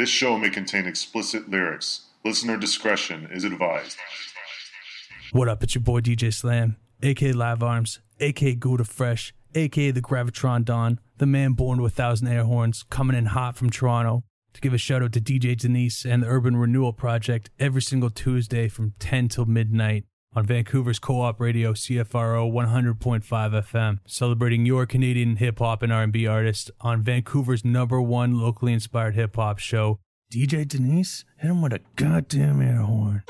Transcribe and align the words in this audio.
This 0.00 0.08
show 0.08 0.38
may 0.38 0.48
contain 0.48 0.86
explicit 0.86 1.50
lyrics. 1.50 2.06
Listener 2.24 2.56
discretion 2.56 3.28
is 3.30 3.44
advised. 3.44 3.98
What 5.32 5.46
up? 5.46 5.62
It's 5.62 5.74
your 5.74 5.82
boy 5.82 6.00
DJ 6.00 6.32
Slam, 6.32 6.76
aka 7.02 7.34
Live 7.34 7.62
Arms, 7.62 8.00
aka 8.18 8.54
Gouda 8.54 8.84
Fresh, 8.84 9.34
aka 9.54 9.90
the 9.90 10.00
Gravitron 10.00 10.64
Don, 10.64 11.00
the 11.18 11.26
man 11.26 11.52
born 11.52 11.82
with 11.82 11.92
thousand 11.92 12.28
air 12.28 12.44
horns, 12.44 12.82
coming 12.88 13.14
in 13.14 13.26
hot 13.26 13.58
from 13.58 13.68
Toronto. 13.68 14.24
To 14.54 14.60
give 14.62 14.72
a 14.72 14.78
shout 14.78 15.02
out 15.02 15.12
to 15.12 15.20
DJ 15.20 15.54
Denise 15.54 16.06
and 16.06 16.22
the 16.22 16.28
Urban 16.28 16.56
Renewal 16.56 16.94
Project 16.94 17.50
every 17.58 17.82
single 17.82 18.08
Tuesday 18.08 18.68
from 18.68 18.94
10 19.00 19.28
till 19.28 19.44
midnight 19.44 20.06
on 20.32 20.46
Vancouver's 20.46 21.00
co-op 21.00 21.40
radio 21.40 21.72
CFRO 21.72 22.52
100.5 22.52 23.22
FM, 23.24 23.98
celebrating 24.06 24.64
your 24.64 24.86
Canadian 24.86 25.36
hip 25.36 25.58
hop 25.58 25.82
and 25.82 25.92
R&B 25.92 26.26
artists 26.26 26.70
on 26.80 27.02
Vancouver's 27.02 27.64
number 27.64 28.00
one 28.00 28.38
locally 28.38 28.72
inspired 28.72 29.16
hip 29.16 29.34
hop 29.34 29.58
show. 29.58 29.98
DJ 30.32 30.66
Denise, 30.66 31.24
hit 31.38 31.50
him 31.50 31.60
with 31.62 31.72
a 31.72 31.80
goddamn 31.96 32.62
air 32.62 32.82
horn. 32.82 33.24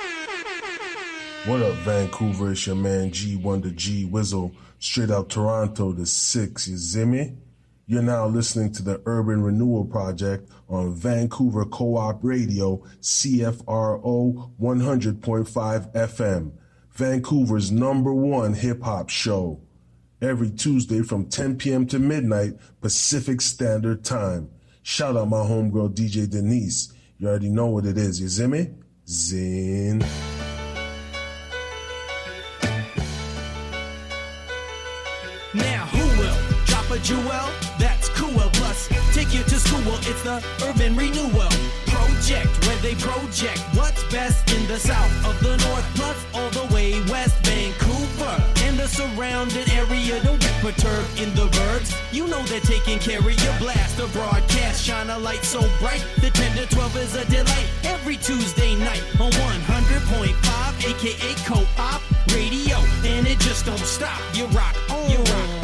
What 1.47 1.63
up, 1.63 1.75
Vancouver? 1.77 2.53
It's 2.53 2.67
your 2.67 2.77
man 2.77 3.11
G 3.13 3.35
Wonder 3.35 3.71
G 3.71 4.05
Wizzle, 4.05 4.53
straight 4.79 5.11
out 5.11 5.31
Toronto 5.31 5.95
to 5.95 6.05
six. 6.05 6.69
You 6.69 6.77
zimmy? 6.77 7.39
You're 7.87 8.03
now 8.03 8.27
listening 8.27 8.73
to 8.75 8.83
the 8.83 9.01
Urban 9.07 9.43
Renewal 9.43 9.87
Project 9.87 10.51
on 10.69 10.95
Vancouver 10.95 11.65
Co-op 11.65 12.23
Radio, 12.23 12.85
CFRO 13.01 14.53
100.5 14.61 15.93
FM, 15.93 16.53
Vancouver's 17.01 17.73
number 17.73 18.13
one 18.13 18.53
hip 18.53 18.83
hop 18.83 19.09
show. 19.09 19.59
Every 20.21 20.51
Tuesday 20.51 21.01
from 21.01 21.31
10 21.31 21.57
p.m. 21.57 21.87
to 21.87 21.99
midnight 21.99 22.59
Pacific 22.83 23.41
Standard 23.41 24.05
Time. 24.05 24.51
Shout 24.83 25.17
out 25.17 25.31
my 25.31 25.39
homegirl 25.39 25.95
DJ 25.95 26.29
Denise. 26.29 26.93
You 27.17 27.29
already 27.29 27.49
know 27.49 27.69
what 27.69 27.87
it 27.87 27.97
is. 27.97 28.21
You 28.21 28.29
see 28.29 28.47
me? 28.47 28.69
Zin. 29.09 30.01
Now 35.55 35.87
who 35.87 36.21
will 36.21 36.37
drop 36.67 36.91
a 36.91 36.99
jewel? 36.99 37.25
That's 37.79 38.11
cool. 38.11 38.29
Plus, 38.53 38.89
take 39.15 39.33
you 39.33 39.43
to 39.45 39.59
school. 39.59 39.95
It's 40.01 40.23
the 40.23 40.45
Urban 40.69 40.95
Renewal 40.97 41.49
Project 42.31 42.67
where 42.67 42.77
they 42.77 42.95
project 42.95 43.61
what's 43.75 44.05
best 44.05 44.53
in 44.55 44.65
the 44.69 44.79
south 44.79 45.27
of 45.27 45.41
the 45.41 45.57
north, 45.67 45.85
plus 45.97 46.17
all 46.33 46.49
the 46.51 46.73
way 46.73 46.93
west 47.11 47.35
Vancouver 47.45 48.41
and 48.67 48.79
the 48.79 48.87
surrounding 48.87 49.69
area. 49.73 50.23
Don't 50.23 50.41
get 50.41 50.55
perturbed 50.63 51.21
in 51.21 51.35
the 51.35 51.47
verbs. 51.47 51.93
You 52.13 52.29
know 52.29 52.41
they're 52.45 52.61
taking 52.61 53.01
care 53.01 53.19
of 53.19 53.25
your 53.25 53.59
blast. 53.59 53.97
The 53.97 54.07
broadcast 54.09 54.81
shine 54.85 55.11
a 55.11 55.19
light 55.19 55.45
so 55.45 55.59
bright. 55.81 56.07
The 56.21 56.31
10 56.31 56.57
to 56.59 56.73
12 56.73 56.97
is 56.99 57.15
a 57.17 57.25
delight 57.25 57.69
every 57.83 58.17
Tuesday 58.17 58.77
night 58.77 59.03
on 59.19 59.33
100.5, 59.33 60.87
aka 60.87 61.35
Co-op 61.45 62.01
Radio, 62.33 62.77
and 63.11 63.27
it 63.27 63.41
just 63.41 63.67
don't 63.67 63.79
stop. 63.79 64.21
You 64.35 64.47
rock, 64.47 64.77
rock. 64.89 65.11
You 65.11 65.19
rock. 65.19 65.60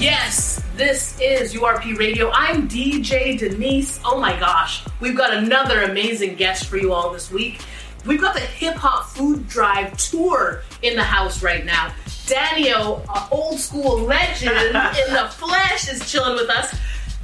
Yes, 0.00 0.64
this 0.76 1.20
is 1.20 1.52
URP 1.52 1.98
Radio. 1.98 2.30
I'm 2.32 2.66
DJ 2.66 3.38
Denise. 3.38 4.00
Oh 4.02 4.18
my 4.18 4.34
gosh, 4.40 4.82
we've 4.98 5.14
got 5.14 5.34
another 5.34 5.82
amazing 5.82 6.36
guest 6.36 6.68
for 6.68 6.78
you 6.78 6.94
all 6.94 7.12
this 7.12 7.30
week. 7.30 7.60
We've 8.06 8.20
got 8.20 8.32
the 8.32 8.40
Hip 8.40 8.76
Hop 8.76 9.10
Food 9.10 9.46
Drive 9.46 9.94
Tour 9.98 10.62
in 10.80 10.96
the 10.96 11.02
house 11.02 11.42
right 11.42 11.66
now. 11.66 11.92
Dan-e-o, 12.24 13.02
an 13.14 13.28
old 13.30 13.60
school 13.60 13.98
legend 13.98 14.56
in 14.68 15.12
the 15.12 15.28
flesh, 15.32 15.92
is 15.92 16.10
chilling 16.10 16.34
with 16.34 16.48
us. 16.48 16.74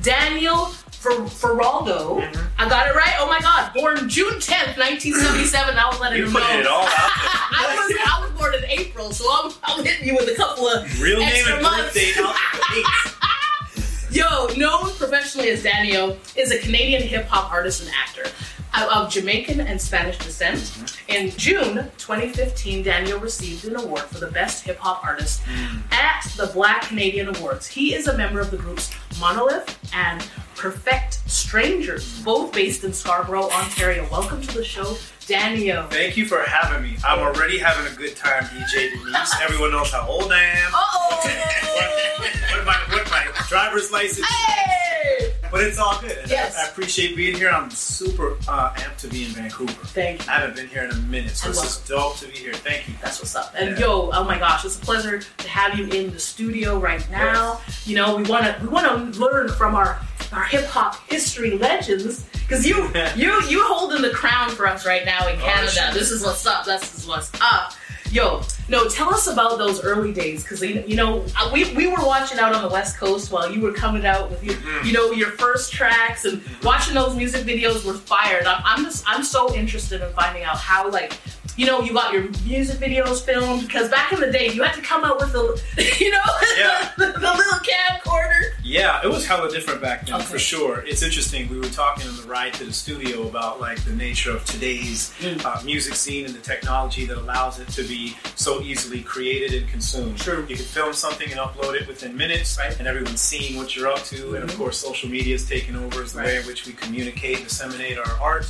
Daniel 0.03 0.66
Fer- 0.98 1.26
Faraldo, 1.26 2.20
mm-hmm. 2.20 2.46
I 2.58 2.68
got 2.68 2.88
it 2.88 2.94
right. 2.94 3.14
Oh 3.18 3.26
my 3.28 3.38
God, 3.40 3.72
born 3.74 4.08
June 4.08 4.34
10th, 4.34 4.76
1977. 4.78 5.76
I 5.76 5.88
was 5.88 6.00
letting 6.00 6.18
You 6.18 6.32
know. 6.32 6.38
it 6.40 6.66
all 6.66 6.82
out 6.82 6.90
I 6.90 7.74
was 7.76 7.96
I 8.06 8.20
was 8.22 8.30
born 8.38 8.54
in 8.54 8.64
April, 8.64 9.12
so 9.12 9.24
I'm, 9.30 9.52
I'm 9.64 9.84
hitting 9.84 10.08
you 10.08 10.14
with 10.16 10.28
a 10.28 10.34
couple 10.34 10.66
of 10.68 11.00
Real 11.00 11.20
name 11.20 11.44
and 11.48 11.62
months. 11.62 11.94
birthday 11.94 12.12
out 12.22 12.34
the 12.52 12.74
gates. 12.74 14.10
Yo, 14.16 14.46
known 14.56 14.90
professionally 14.94 15.50
as 15.50 15.62
Dan-e-o, 15.62 16.16
is 16.36 16.50
a 16.50 16.58
Canadian 16.58 17.02
hip 17.02 17.26
hop 17.26 17.52
artist 17.52 17.82
and 17.82 17.90
actor 18.02 18.30
of- 18.74 18.88
of 19.06 19.12
Jamaican 19.12 19.60
and 19.60 19.80
Spanish 19.80 20.16
descent. 20.18 20.58
Mm-hmm. 20.58 21.12
In 21.12 21.30
June 21.32 21.74
2015, 21.98 22.82
Dan-e-o 22.82 23.18
received 23.18 23.64
an 23.66 23.76
award 23.76 24.02
for 24.02 24.18
the 24.18 24.28
best 24.30 24.64
hip 24.64 24.78
hop 24.78 25.04
artist 25.04 25.42
mm. 25.42 25.92
at 25.92 26.24
the 26.36 26.46
Black 26.52 26.82
Canadian 26.82 27.28
Awards. 27.36 27.66
He 27.66 27.94
is 27.94 28.06
a 28.08 28.16
member 28.16 28.40
of 28.40 28.50
the 28.50 28.56
groups 28.56 28.90
Monolith 29.20 29.78
and 29.94 30.26
Perfeck 30.56 31.12
Strangers, 31.28 32.22
both 32.22 32.53
based 32.53 32.83
in 32.83 32.93
Scarborough, 32.93 33.50
Ontario. 33.50 34.09
Welcome 34.11 34.41
to 34.41 34.56
the 34.56 34.65
show, 34.65 34.97
Dan-e-o. 35.26 35.87
Thank 35.91 36.16
you 36.16 36.25
for 36.26 36.42
having 36.42 36.82
me. 36.82 36.97
I'm 37.04 37.19
already 37.19 37.59
having 37.59 37.92
a 37.92 37.97
good 37.97 38.14
time, 38.16 38.44
DJ 38.44 38.91
Denise. 38.91 39.34
Everyone 39.42 39.72
knows 39.72 39.91
how 39.92 40.06
old 40.09 40.31
I 40.32 40.41
am. 40.42 40.70
Oh! 40.72 41.20
what, 42.56 42.64
my, 42.66 42.76
what 42.94 43.10
my 43.10 43.26
driver's 43.48 43.91
license. 43.91 44.26
hey! 44.28 45.32
But 45.50 45.62
it's 45.62 45.78
all 45.78 46.00
good. 46.00 46.19
Yes. 46.28 46.56
I, 46.56 46.64
I 46.66 46.69
appreciate 46.69 47.16
being 47.16 47.37
here. 47.37 47.48
I'm 47.50 47.70
super 47.70 48.37
uh, 48.48 48.72
amped 48.75 48.98
to 48.98 49.09
be 49.09 49.25
in 49.25 49.31
Vancouver. 49.31 49.72
Thank 49.87 50.25
you. 50.26 50.31
I 50.32 50.37
haven't 50.41 50.56
been 50.56 50.69
here 50.69 50.84
in 50.84 50.91
a 50.91 50.97
minute, 50.97 51.31
so 51.31 51.48
I 51.48 51.53
this 51.53 51.64
is 51.64 51.88
dope 51.88 52.16
to 52.19 52.26
be 52.26 52.32
here. 52.34 52.53
Thank 52.53 52.88
you. 52.88 52.94
That's 53.00 53.19
what's 53.20 53.34
up. 53.37 53.54
And 53.56 53.70
Yeah. 53.78 53.87
yo, 53.87 54.10
oh 54.12 54.25
my 54.25 54.38
gosh, 54.38 54.64
it's 54.64 54.76
a 54.76 54.81
pleasure 54.81 55.20
to 55.20 55.48
have 55.48 55.78
you 55.78 55.87
in 55.88 56.12
the 56.12 56.19
studio 56.19 56.78
right 56.78 57.08
now. 57.10 57.60
You 57.84 57.97
know, 57.97 58.16
we 58.16 58.25
wanna 58.25 58.58
we 58.60 58.69
wanna 58.69 58.97
learn 59.19 59.48
from 59.50 59.75
our 59.76 60.00
our 60.32 60.44
hip 60.44 60.64
hop 60.66 60.97
history 61.08 61.56
legends 61.56 62.25
because 62.41 62.66
you 62.66 62.91
you 63.16 63.41
you 63.48 63.62
holding 63.64 64.03
the 64.03 64.10
crown 64.10 64.50
for 64.50 64.66
us 64.66 64.84
right 64.84 65.04
now 65.04 65.16
in 65.28 65.38
Oh, 65.41 65.44
Canada. 65.44 65.71
shit. 65.71 65.94
this 65.94 66.10
is 66.10 66.22
what's 66.25 66.47
up. 66.47 66.65
This 66.65 66.99
is 66.99 67.06
what's 67.06 67.31
up. 67.41 67.72
Yo, 68.12 68.41
no, 68.69 68.87
tell 68.88 69.12
us 69.12 69.27
about 69.27 69.59
those 69.59 69.82
early 69.82 70.12
days 70.12 70.44
because 70.44 70.62
you 70.62 70.94
know 70.94 71.25
uh, 71.37 71.50
we, 71.53 71.75
we 71.75 71.88
were 71.88 72.04
watching 72.06 72.38
out 72.38 72.54
on 72.54 72.62
the 72.62 72.69
West 72.69 72.99
Coast 72.99 73.32
while 73.32 73.50
you 73.53 73.60
were 73.60 73.72
coming 73.72 74.06
out 74.06 74.31
with 74.31 74.44
your 74.44 74.55
Mm-hmm. 74.55 74.87
you 74.87 74.93
know 74.93 75.10
your 75.10 75.31
first 75.32 75.72
tracks 75.72 76.25
and 76.25 76.41
watching 76.62 76.94
those 76.94 77.16
music 77.16 77.44
videos 77.44 77.84
were 77.84 77.94
fired. 77.94 78.47
I'm, 78.47 78.62
I'm 78.65 78.84
just 78.84 79.05
I'm 79.09 79.25
so 79.25 79.53
interested 79.56 80.03
in 80.03 80.12
finding 80.12 80.44
out 80.44 80.56
how 80.56 80.88
like 80.88 81.19
you 81.56 81.66
know 81.66 81.81
you 81.81 81.93
got 81.94 82.12
your 82.12 82.28
music 82.44 82.78
videos 82.78 83.22
filmed 83.25 83.62
because 83.66 83.91
back 83.91 84.12
in 84.12 84.21
the 84.21 84.31
day 84.31 84.50
you 84.53 84.62
had 84.62 84.75
to 84.76 84.82
come 84.82 85.03
out 85.05 85.19
with 85.19 85.32
the 85.32 85.60
you 85.99 86.10
know 86.12 86.21
Yeah. 86.59 86.93
the, 86.97 87.06
the 87.12 87.19
little 87.19 87.59
camcorder. 87.59 88.53
Yeah, 88.69 89.00
it 89.04 89.06
was 89.09 89.25
hella 89.25 89.49
different 89.49 89.81
back 89.81 90.06
then, 90.06 90.16
Okay. 90.16 90.25
for 90.25 90.41
sure. 90.41 90.81
It's 90.84 91.00
interesting. 91.00 91.49
We 91.49 91.56
were 91.56 91.69
talking 91.69 92.09
on 92.09 92.16
the 92.16 92.25
ride 92.25 92.53
to 92.54 92.65
the 92.65 92.72
studio 92.72 93.28
about 93.28 93.60
like 93.60 93.82
the 93.84 93.93
nature 93.94 94.32
of 94.32 94.44
today's 94.44 95.12
Mm. 95.21 95.44
uh, 95.44 95.62
music 95.62 95.94
scene 95.94 96.27
and 96.27 96.34
the 96.34 96.41
technology 96.41 97.06
that 97.06 97.16
allows 97.16 97.60
it 97.60 97.69
to 97.69 97.84
be 97.84 98.16
so 98.34 98.60
easily 98.62 99.03
created 99.03 99.55
and 99.55 99.71
consumed. 99.71 100.19
True. 100.19 100.44
You 100.49 100.56
can 100.56 100.65
film 100.65 100.93
something 100.94 101.31
and 101.31 101.38
upload 101.38 101.81
it 101.81 101.87
within 101.87 102.16
minutes, 102.16 102.59
Right. 102.59 102.76
and 102.76 102.88
everyone's 102.88 103.21
seeing 103.21 103.56
what 103.56 103.76
you're 103.76 103.87
up 103.87 104.05
to. 104.06 104.34
And 104.34 104.43
of 104.43 104.56
course, 104.59 104.78
social 104.78 105.09
media 105.09 105.37
is 105.37 105.44
taking 105.49 105.76
over 105.76 106.03
as 106.03 106.12
the 106.15 106.19
way 106.22 106.37
in 106.38 106.47
which 106.47 106.66
we 106.66 106.72
communicate, 106.72 107.37
and 107.38 107.49
disseminate 107.49 107.99
our 107.99 108.19
art. 108.21 108.47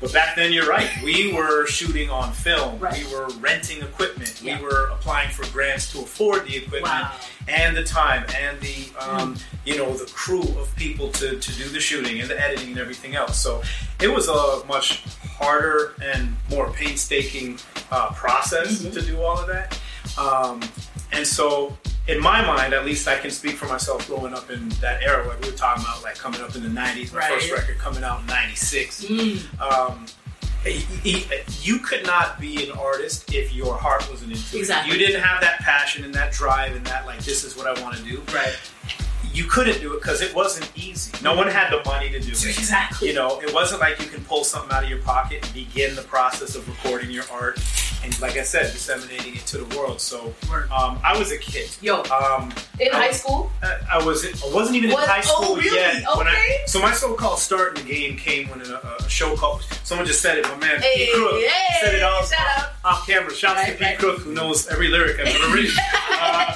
But 0.00 0.14
back 0.14 0.36
then, 0.36 0.54
you're 0.54 0.66
right. 0.66 0.88
We 1.04 1.34
were 1.34 1.66
shooting 1.66 2.08
on 2.08 2.32
film. 2.32 2.78
Right. 2.78 3.04
We 3.06 3.12
were 3.14 3.28
renting 3.40 3.82
equipment. 3.82 4.40
Yeah. 4.42 4.56
We 4.58 4.64
were 4.64 4.86
applying 4.86 5.28
for 5.30 5.44
grants 5.52 5.92
to 5.92 5.98
afford 6.00 6.46
the 6.46 6.56
equipment 6.56 6.84
Wow. 6.94 7.12
And 7.48 7.76
the 7.76 7.82
time 7.84 8.24
and 8.36 8.60
the 8.60 8.88
um, 9.00 9.36
you 9.64 9.76
know 9.76 9.92
the 9.96 10.10
crew 10.12 10.42
of 10.58 10.74
people 10.76 11.10
to, 11.12 11.38
to 11.38 11.52
do 11.56 11.68
the 11.68 11.80
shooting 11.80 12.20
and 12.20 12.28
the 12.30 12.40
editing 12.40 12.68
and 12.70 12.78
everything 12.78 13.14
else. 13.14 13.38
So 13.40 13.62
it 14.00 14.08
was 14.08 14.28
a 14.28 14.64
much 14.66 15.04
harder 15.22 15.94
and 16.02 16.36
more 16.50 16.70
painstaking 16.70 17.58
uh, 17.90 18.10
process 18.12 18.80
to 18.82 19.02
do 19.02 19.20
all 19.22 19.38
of 19.38 19.46
that. 19.48 19.78
Um, 20.18 20.60
and 21.12 21.26
so 21.26 21.76
in 22.08 22.20
my 22.20 22.44
mind, 22.44 22.72
at 22.72 22.84
least 22.84 23.06
I 23.08 23.18
can 23.18 23.30
speak 23.30 23.54
for 23.56 23.66
myself 23.66 24.06
growing 24.08 24.32
up 24.34 24.50
in 24.50 24.68
that 24.80 25.02
era, 25.02 25.26
like 25.28 25.40
we 25.42 25.50
were 25.50 25.56
talking 25.56 25.84
about, 25.84 26.02
like 26.02 26.16
coming 26.16 26.40
up 26.40 26.54
in 26.56 26.62
the 26.62 26.68
90s, 26.68 27.12
my 27.12 27.20
Right. 27.20 27.32
first 27.34 27.52
record 27.52 27.78
coming 27.78 28.02
out 28.02 28.20
in 28.20 28.26
96. 28.26 29.04
Mm. 29.04 29.60
Um, 29.60 30.06
you 30.64 31.78
could 31.78 32.04
not 32.04 32.40
be 32.40 32.64
an 32.68 32.76
artist 32.78 33.32
if 33.34 33.52
your 33.54 33.74
heart 33.76 34.08
wasn't 34.10 34.32
into 34.32 34.58
Exactly. 34.58 34.92
it. 34.94 34.98
You 35.00 35.06
didn't 35.06 35.22
have 35.22 35.40
that 35.40 35.60
passion 35.60 36.04
and 36.04 36.14
that 36.14 36.32
drive 36.32 36.76
and 36.76 36.84
that 36.86 37.06
like 37.06 37.20
this 37.20 37.44
is 37.44 37.56
what 37.56 37.66
I 37.66 37.80
want 37.82 37.96
to 37.96 38.02
do. 38.02 38.22
Right. 38.34 38.54
You 39.32 39.44
couldn't 39.44 39.80
do 39.80 39.94
it 39.94 40.00
because 40.00 40.20
it 40.22 40.34
wasn't 40.34 40.70
easy. 40.76 41.12
No 41.22 41.34
one 41.36 41.46
had 41.46 41.70
the 41.70 41.82
money 41.88 42.10
to 42.10 42.18
do 42.20 42.32
it. 42.32 42.44
Exactly. 42.46 43.08
You 43.08 43.14
know, 43.14 43.40
it 43.40 43.54
wasn't 43.54 43.80
like 43.80 44.00
you 44.00 44.06
can 44.06 44.24
pull 44.24 44.42
something 44.44 44.72
out 44.72 44.82
of 44.82 44.90
your 44.90 44.98
pocket 45.02 45.44
and 45.44 45.54
begin 45.54 45.94
the 45.94 46.02
process 46.02 46.56
of 46.56 46.66
recording 46.68 47.10
your 47.10 47.24
art 47.32 47.58
and, 48.02 48.18
like 48.20 48.36
I 48.36 48.42
said, 48.42 48.72
disseminating 48.72 49.34
it 49.36 49.46
to 49.46 49.58
the 49.58 49.76
world. 49.78 50.00
So, 50.00 50.32
um, 50.70 50.98
I 51.04 51.16
was 51.18 51.30
a 51.32 51.38
kid. 51.38 51.68
Yo, 51.82 52.02
Um, 52.04 52.52
in 52.78 52.88
I 52.92 52.96
high 52.96 53.08
was- 53.08 53.20
school. 53.20 53.50
I 53.62 53.76
I 53.92 54.04
was 54.04 54.24
I 54.24 54.54
wasn't 54.54 54.76
even 54.76 54.90
in 54.90 54.96
high 54.96 55.22
Oh, 55.26 55.42
school 55.44 55.56
really? 55.56 55.76
yet. 55.76 56.04
When 56.16 56.26
I, 56.26 56.58
so 56.66 56.80
my 56.80 56.92
so-called 56.92 57.38
start 57.38 57.78
in 57.78 57.86
the 57.86 57.92
game 57.92 58.16
came 58.16 58.48
when 58.48 58.60
a, 58.62 58.80
a 59.04 59.08
show 59.08 59.36
called 59.36 59.62
someone 59.84 60.06
just 60.06 60.20
said 60.22 60.38
it. 60.38 60.44
My 60.48 60.56
man 60.56 60.80
Hey, 60.80 61.06
P. 61.06 61.12
Crook 61.14 61.32
hey, 61.42 61.80
said 61.80 61.94
it 61.94 62.00
shout 62.00 62.70
off 62.84 63.06
camera. 63.06 63.34
Shouts 63.34 63.56
Right, 63.60 63.66
to 63.66 63.72
Pete 63.72 63.80
right. 63.82 63.98
Cook, 63.98 64.18
who 64.20 64.32
knows 64.32 64.66
every 64.68 64.88
lyric 64.88 65.20
I've 65.20 65.26
ever 65.34 65.54
written. 65.54 65.76
uh, 66.12 66.54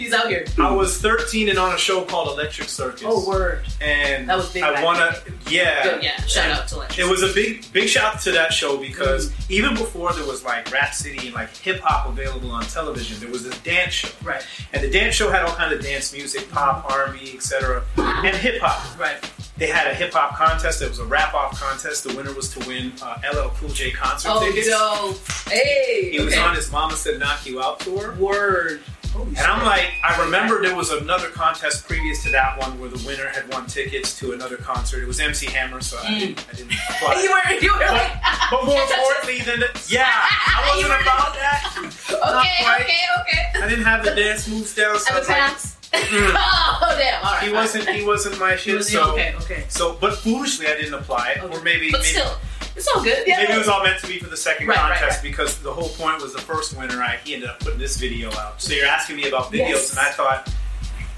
He's 0.00 0.12
out 0.14 0.28
here. 0.28 0.44
I 0.58 0.70
was 0.70 0.98
13 0.98 1.48
and 1.50 1.58
on 1.58 1.74
a 1.74 1.78
show 1.78 2.02
called 2.04 2.28
Electric 2.28 2.68
Circus. 2.68 3.02
Oh, 3.04 3.28
word. 3.28 3.64
And 3.80 4.28
That 4.28 4.36
was 4.38 4.50
big 4.52 4.62
I 4.62 4.82
wanna, 4.82 5.14
yeah, 5.48 5.82
Good, 5.82 6.02
yeah. 6.02 6.20
Shout 6.22 6.50
out 6.50 6.68
to 6.68 6.78
Lex. 6.78 6.98
It 6.98 7.04
was 7.08 7.22
a 7.22 7.32
big, 7.34 7.70
big 7.72 7.88
shout 7.88 8.14
out 8.14 8.20
to 8.22 8.32
that 8.32 8.52
show 8.52 8.76
because 8.78 9.30
Mm. 9.30 9.50
even 9.50 9.74
before 9.74 10.12
there 10.14 10.24
was 10.24 10.42
like 10.44 10.70
Rap 10.72 10.94
City 10.94 11.26
and 11.26 11.34
like 11.34 11.54
hip 11.56 11.80
hop 11.80 12.08
available 12.08 12.50
on 12.50 12.62
television, 12.64 13.20
there 13.20 13.28
was 13.30 13.44
this 13.44 13.58
dance 13.58 13.92
show. 13.92 14.08
Right. 14.22 14.42
And 14.72 14.82
the 14.82 14.88
dance 14.90 15.14
show 15.14 15.30
had 15.30 15.42
all 15.42 15.54
kind 15.54 15.72
of 15.72 15.82
dance 15.82 16.12
music, 16.12 16.50
pop, 16.50 16.90
R&B, 16.90 17.32
etc., 17.36 17.84
and 17.98 18.34
hip 18.36 18.60
hop. 18.62 18.98
Right. 18.98 19.18
They 19.58 19.66
had 19.66 19.88
a 19.88 19.94
hip 19.94 20.14
hop 20.14 20.36
contest. 20.36 20.80
It 20.80 20.88
was 20.88 21.00
a 21.00 21.04
rap 21.04 21.34
off 21.34 21.60
contest. 21.60 22.04
The 22.04 22.14
winner 22.16 22.32
was 22.32 22.48
to 22.54 22.66
win 22.66 22.92
uh, 23.02 23.18
LL 23.34 23.50
Cool 23.60 23.68
J 23.68 23.90
concert 23.90 24.30
Oh, 24.32 24.40
tickets. 24.46 24.68
dope. 24.68 25.18
Hey. 25.52 26.10
He 26.12 26.20
was 26.20 26.34
on 26.38 26.54
his 26.54 26.72
Mama 26.72 26.96
Said 26.96 27.18
Knock 27.20 27.44
You 27.44 27.60
Out 27.60 27.80
tour. 27.80 28.14
Word. 28.14 28.80
And 29.16 29.38
I'm 29.38 29.64
like, 29.66 29.88
I 30.04 30.22
remember 30.24 30.62
there 30.62 30.74
was 30.76 30.90
another 30.92 31.28
contest 31.30 31.86
previous 31.86 32.22
to 32.24 32.30
that 32.30 32.58
one 32.58 32.78
where 32.78 32.88
the 32.88 33.02
winner 33.06 33.26
had 33.28 33.52
won 33.52 33.66
tickets 33.66 34.16
to 34.20 34.32
another 34.32 34.56
concert. 34.56 35.02
It 35.02 35.06
was 35.06 35.18
MC 35.20 35.46
Hammer, 35.46 35.80
so 35.80 35.98
I, 36.02 36.18
didn't, 36.18 36.46
I 36.48 36.52
didn't 36.56 36.72
apply. 36.90 37.14
Mm. 37.14 37.22
You 37.22 37.30
were, 37.32 37.60
you 37.60 37.72
were 37.74 37.80
like, 37.92 38.12
But 38.50 38.64
more 38.66 38.80
importantly 38.82 39.40
than 39.40 39.60
the, 39.60 39.86
yeah, 39.88 40.06
I 40.08 40.72
wasn't 40.74 40.92
about 41.02 41.34
that. 41.34 41.76
Okay, 42.08 42.82
okay, 42.82 43.02
okay. 43.20 43.64
I 43.64 43.68
didn't 43.68 43.84
have 43.84 44.04
the 44.04 44.14
dance 44.14 44.48
moves 44.48 44.74
down, 44.74 44.98
so 44.98 45.14
I 45.14 45.18
was 45.18 45.28
like, 45.28 45.38
pants. 45.38 45.76
oh, 45.92 46.96
damn. 46.98 47.24
All 47.24 47.32
right. 47.32 47.42
he 47.46 47.52
wasn't 47.52 47.88
he 47.88 48.04
wasn't 48.04 48.38
my 48.38 48.54
shit. 48.56 48.76
was- 48.76 48.90
So 48.92 49.12
okay, 49.12 49.34
okay. 49.42 49.64
so, 49.68 49.96
but 50.00 50.14
foolishly 50.16 50.66
I 50.68 50.76
didn't 50.76 50.94
apply, 50.94 51.36
Okay. 51.42 51.56
or 51.56 51.60
maybe 51.62 51.90
But 51.90 52.00
maybe, 52.02 52.12
still, 52.12 52.32
it's 52.76 52.88
all 52.94 53.02
good. 53.02 53.26
Yeah. 53.26 53.38
maybe 53.38 53.52
it 53.54 53.58
was 53.58 53.68
all 53.68 53.82
meant 53.82 54.00
to 54.00 54.06
be 54.06 54.18
for 54.18 54.28
the 54.30 54.36
second 54.36 54.66
Right, 54.68 54.76
right, 54.76 54.98
contest 54.98 55.22
right. 55.22 55.30
because 55.30 55.58
the 55.60 55.72
whole 55.72 55.88
point 55.90 56.20
was 56.22 56.32
the 56.32 56.40
first 56.40 56.76
winner. 56.76 57.02
I 57.02 57.18
he 57.24 57.34
ended 57.34 57.48
up 57.50 57.60
putting 57.60 57.78
this 57.78 57.96
video 57.96 58.30
out. 58.32 58.60
So 58.60 58.72
you're 58.74 58.86
asking 58.86 59.16
me 59.16 59.28
about 59.28 59.46
videos, 59.52 59.68
Yes. 59.68 59.90
and 59.90 59.98
I 60.00 60.10
thought, 60.10 60.52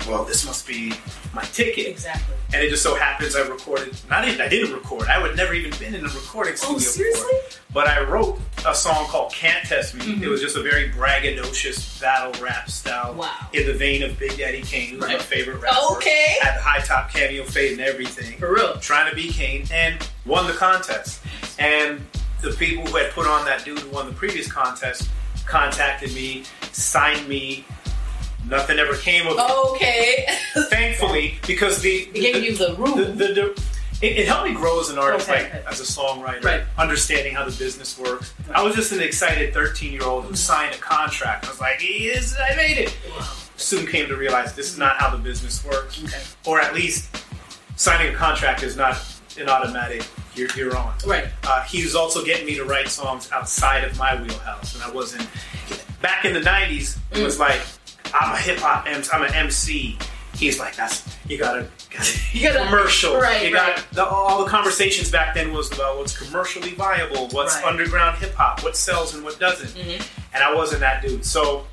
well, 0.09 0.25
this 0.25 0.45
must 0.47 0.67
be 0.67 0.93
my 1.35 1.43
ticket. 1.45 1.87
Exactly. 1.87 2.35
And 2.55 2.63
it 2.63 2.69
just 2.71 2.83
so 2.83 2.95
happens 2.95 3.35
I 3.35 3.41
recorded. 3.47 3.97
Not 4.11 4.27
even 4.29 4.41
I 4.41 4.49
didn't 4.49 4.75
record. 4.75 5.09
I 5.09 5.21
would 5.21 5.37
never 5.37 5.55
even 5.55 5.71
been 5.79 5.95
in 5.95 6.05
a 6.05 6.09
recording 6.09 6.57
studio. 6.57 6.77
Oh, 6.77 6.79
seriously? 6.79 7.23
Before. 7.47 7.61
But 7.73 7.89
I 7.89 8.03
wrote 8.03 8.39
a 8.67 8.75
song 8.75 9.07
called 9.07 9.33
"Can't 9.33 9.65
Test 9.67 9.95
Me." 9.95 10.05
Mhm. 10.05 10.23
It 10.23 10.29
was 10.29 10.41
just 10.43 10.57
a 10.57 10.63
very 10.63 10.91
braggadocious 10.91 11.99
battle 12.01 12.39
rap 12.43 12.71
style, 12.71 13.15
Wow. 13.15 13.31
in 13.55 13.67
the 13.67 13.73
vein 13.73 14.03
of 14.03 14.19
Big 14.19 14.37
Daddy 14.37 14.61
Kane, 14.61 14.91
who's 14.91 15.01
my 15.01 15.19
favorite 15.19 15.57
rapper. 15.61 15.77
Okay. 15.97 16.37
Had 16.43 16.59
the 16.59 16.63
high 16.63 16.81
top 16.81 17.11
cameo 17.13 17.45
fade 17.45 17.73
and 17.73 17.81
everything. 17.81 18.39
For 18.39 18.53
real. 18.53 18.77
Trying 18.81 19.09
to 19.09 19.17
be 19.17 19.33
Kane 19.33 19.67
and 19.73 20.07
won 20.27 20.47
the 20.47 20.53
contest. 20.53 21.21
And 21.59 22.05
the 22.43 22.51
people 22.51 22.85
who 22.87 22.97
had 22.97 23.11
put 23.13 23.27
on 23.27 23.45
that 23.47 23.65
dude 23.65 23.79
who 23.79 23.89
won 23.89 24.07
the 24.07 24.13
previous 24.13 24.51
contest 24.53 25.09
contacted 25.47 26.13
me, 26.15 26.45
signed 26.73 27.27
me. 27.29 27.65
Nothing 28.49 28.79
ever 28.79 28.95
came 28.97 29.27
of 29.27 29.35
it 29.39 29.51
Okay. 29.75 30.27
thankfully, 30.69 31.39
because 31.47 31.81
the 31.81 32.09
It 32.15 32.15
gave 32.15 32.43
you 32.45 32.57
the 32.57 32.75
room. 32.77 32.97
the, 32.99 33.05
the, 33.07 33.27
the- 33.35 33.63
it, 34.03 34.19
it 34.19 34.27
helped 34.27 34.49
me 34.49 34.55
grow 34.57 34.81
as 34.81 34.89
an 34.91 34.99
artist, 34.99 35.29
Okay, 35.29 35.45
like 35.45 35.55
okay. 35.55 35.65
as 35.69 35.79
a 35.79 35.85
songwriter, 35.85 36.43
Right. 36.45 36.63
understanding 36.77 37.35
how 37.37 37.45
the 37.45 37.57
business 37.57 37.97
works. 37.97 38.35
I 38.53 38.61
was 38.61 38.75
just 38.75 38.91
an 38.91 39.01
excited 39.01 39.55
13 39.55 39.93
year 39.93 40.03
old 40.03 40.25
who 40.25 40.35
signed 40.35 40.75
a 40.75 40.79
contract. 40.79 41.47
I 41.47 41.51
was 41.51 41.61
like, 41.61 41.81
yes, 41.81 42.35
I 42.37 42.57
made 42.57 42.79
it. 42.79 42.97
Soon 43.57 43.87
came 43.87 44.09
to 44.09 44.17
realize 44.17 44.55
this 44.57 44.73
is 44.73 44.77
not 44.79 44.97
how 44.97 45.09
the 45.11 45.19
business 45.19 45.65
works, 45.65 46.03
Okay. 46.03 46.21
or 46.51 46.61
at 46.61 46.75
least 46.75 47.15
signing 47.77 48.13
a 48.13 48.17
contract 48.17 48.65
is 48.65 48.77
not 48.77 49.01
an 49.39 49.49
automatic. 49.49 50.05
You're, 50.35 50.49
you're 50.57 50.77
on. 50.77 50.95
Right. 51.07 51.27
Uh, 51.45 51.63
he 51.63 51.85
was 51.85 51.95
also 51.95 52.25
getting 52.25 52.45
me 52.47 52.57
to 52.57 52.65
write 52.65 52.89
songs 52.89 53.31
outside 53.31 53.85
of 53.85 53.97
my 53.99 54.21
wheelhouse, 54.21 54.75
and 54.75 54.83
I 54.83 54.91
wasn't. 54.91 55.29
Back 56.01 56.25
in 56.25 56.33
the 56.33 56.41
'90s, 56.41 56.99
it 57.13 57.23
was 57.23 57.39
like 57.39 57.61
I'm 58.15 58.33
a 58.35 58.39
hip 58.39 58.59
hop, 58.59 58.87
MC, 58.87 59.11
I'm 59.13 59.23
an 59.23 59.35
MC. 59.35 59.99
He's 60.35 60.59
like, 60.59 60.75
that's 60.77 61.07
you 61.29 61.37
gotta, 61.39 61.69
gotta 61.91 62.19
You 62.33 62.43
gotta- 62.51 62.65
commercial. 62.65 63.17
right, 63.17 63.45
you 63.47 63.53
got 63.53 63.77
right. 63.77 63.87
the, 63.93 64.05
all 64.07 64.45
the 64.45 64.51
conversations 64.51 65.11
back 65.11 65.35
then 65.35 65.53
was 65.53 65.71
about 65.73 65.99
what's 65.99 66.17
commercially 66.19 66.71
viable, 66.73 67.29
what's 67.29 67.55
Right. 67.57 67.65
underground 67.67 68.19
hip 68.19 68.35
hop, 68.35 68.63
what 68.63 68.77
sells 68.77 69.15
and 69.15 69.23
what 69.25 69.39
doesn't. 69.39 69.71
Mhm. 69.75 70.03
And 70.35 70.43
I 70.43 70.55
wasn't 70.55 70.81
that 70.81 71.03
dude. 71.03 71.25
So 71.25 71.67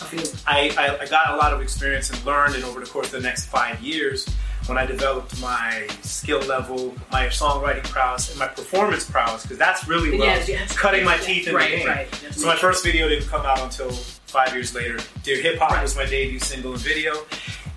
I 0.00 0.04
feel 0.04 0.20
it. 0.20 0.34
I, 0.46 0.74
I, 0.78 1.02
I 1.02 1.06
got 1.06 1.34
a 1.34 1.36
lot 1.36 1.52
of 1.52 1.60
experience 1.60 2.10
and 2.10 2.24
learned, 2.24 2.54
and 2.54 2.64
over 2.64 2.80
the 2.80 2.86
course 2.86 3.06
of 3.06 3.12
the 3.12 3.20
next 3.20 3.46
five 3.46 3.80
years, 3.82 4.26
when 4.66 4.78
I 4.78 4.86
developed 4.86 5.40
my 5.40 5.86
skill 6.02 6.40
level, 6.40 6.94
my 7.12 7.26
songwriting 7.26 7.84
prowess, 7.84 8.30
and 8.30 8.38
my 8.38 8.48
performance 8.48 9.08
prowess, 9.08 9.42
because 9.42 9.58
that's 9.58 9.86
really 9.88 10.18
what 10.18 10.26
was 10.38 10.48
yeah. 10.48 10.66
cutting 10.66 11.04
my 11.04 11.14
Yeah, 11.16 11.20
teeth 11.22 11.48
in 11.48 11.54
right, 11.54 11.70
the 11.70 11.76
game. 11.78 11.86
right. 11.86 12.14
So 12.32 12.46
my 12.46 12.56
first 12.56 12.84
video 12.84 13.08
didn't 13.08 13.28
come 13.28 13.46
out 13.46 13.60
until 13.60 13.90
five 13.90 14.52
years 14.52 14.74
later. 14.74 14.98
Dear 15.22 15.40
Hip 15.40 15.58
Hop 15.58 15.70
Right. 15.70 15.82
was 15.82 15.94
my 15.96 16.04
debut 16.04 16.38
single 16.40 16.72
and 16.72 16.80
video, 16.80 17.14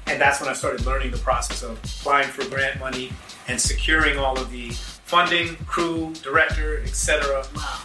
and 0.08 0.20
that's 0.20 0.40
when 0.42 0.50
I 0.50 0.54
started 0.54 0.86
learning 0.86 1.12
the 1.12 1.18
process 1.20 1.62
of 1.64 1.78
applying 1.84 2.28
for 2.30 2.44
grant 2.50 2.80
money 2.80 3.12
and 3.48 3.60
securing 3.62 4.18
all 4.18 4.38
of 4.40 4.50
the 4.52 4.70
funding, 4.72 5.56
crew, 5.68 6.14
director, 6.24 6.82
etc 6.84 7.44
Wow. 7.56 7.80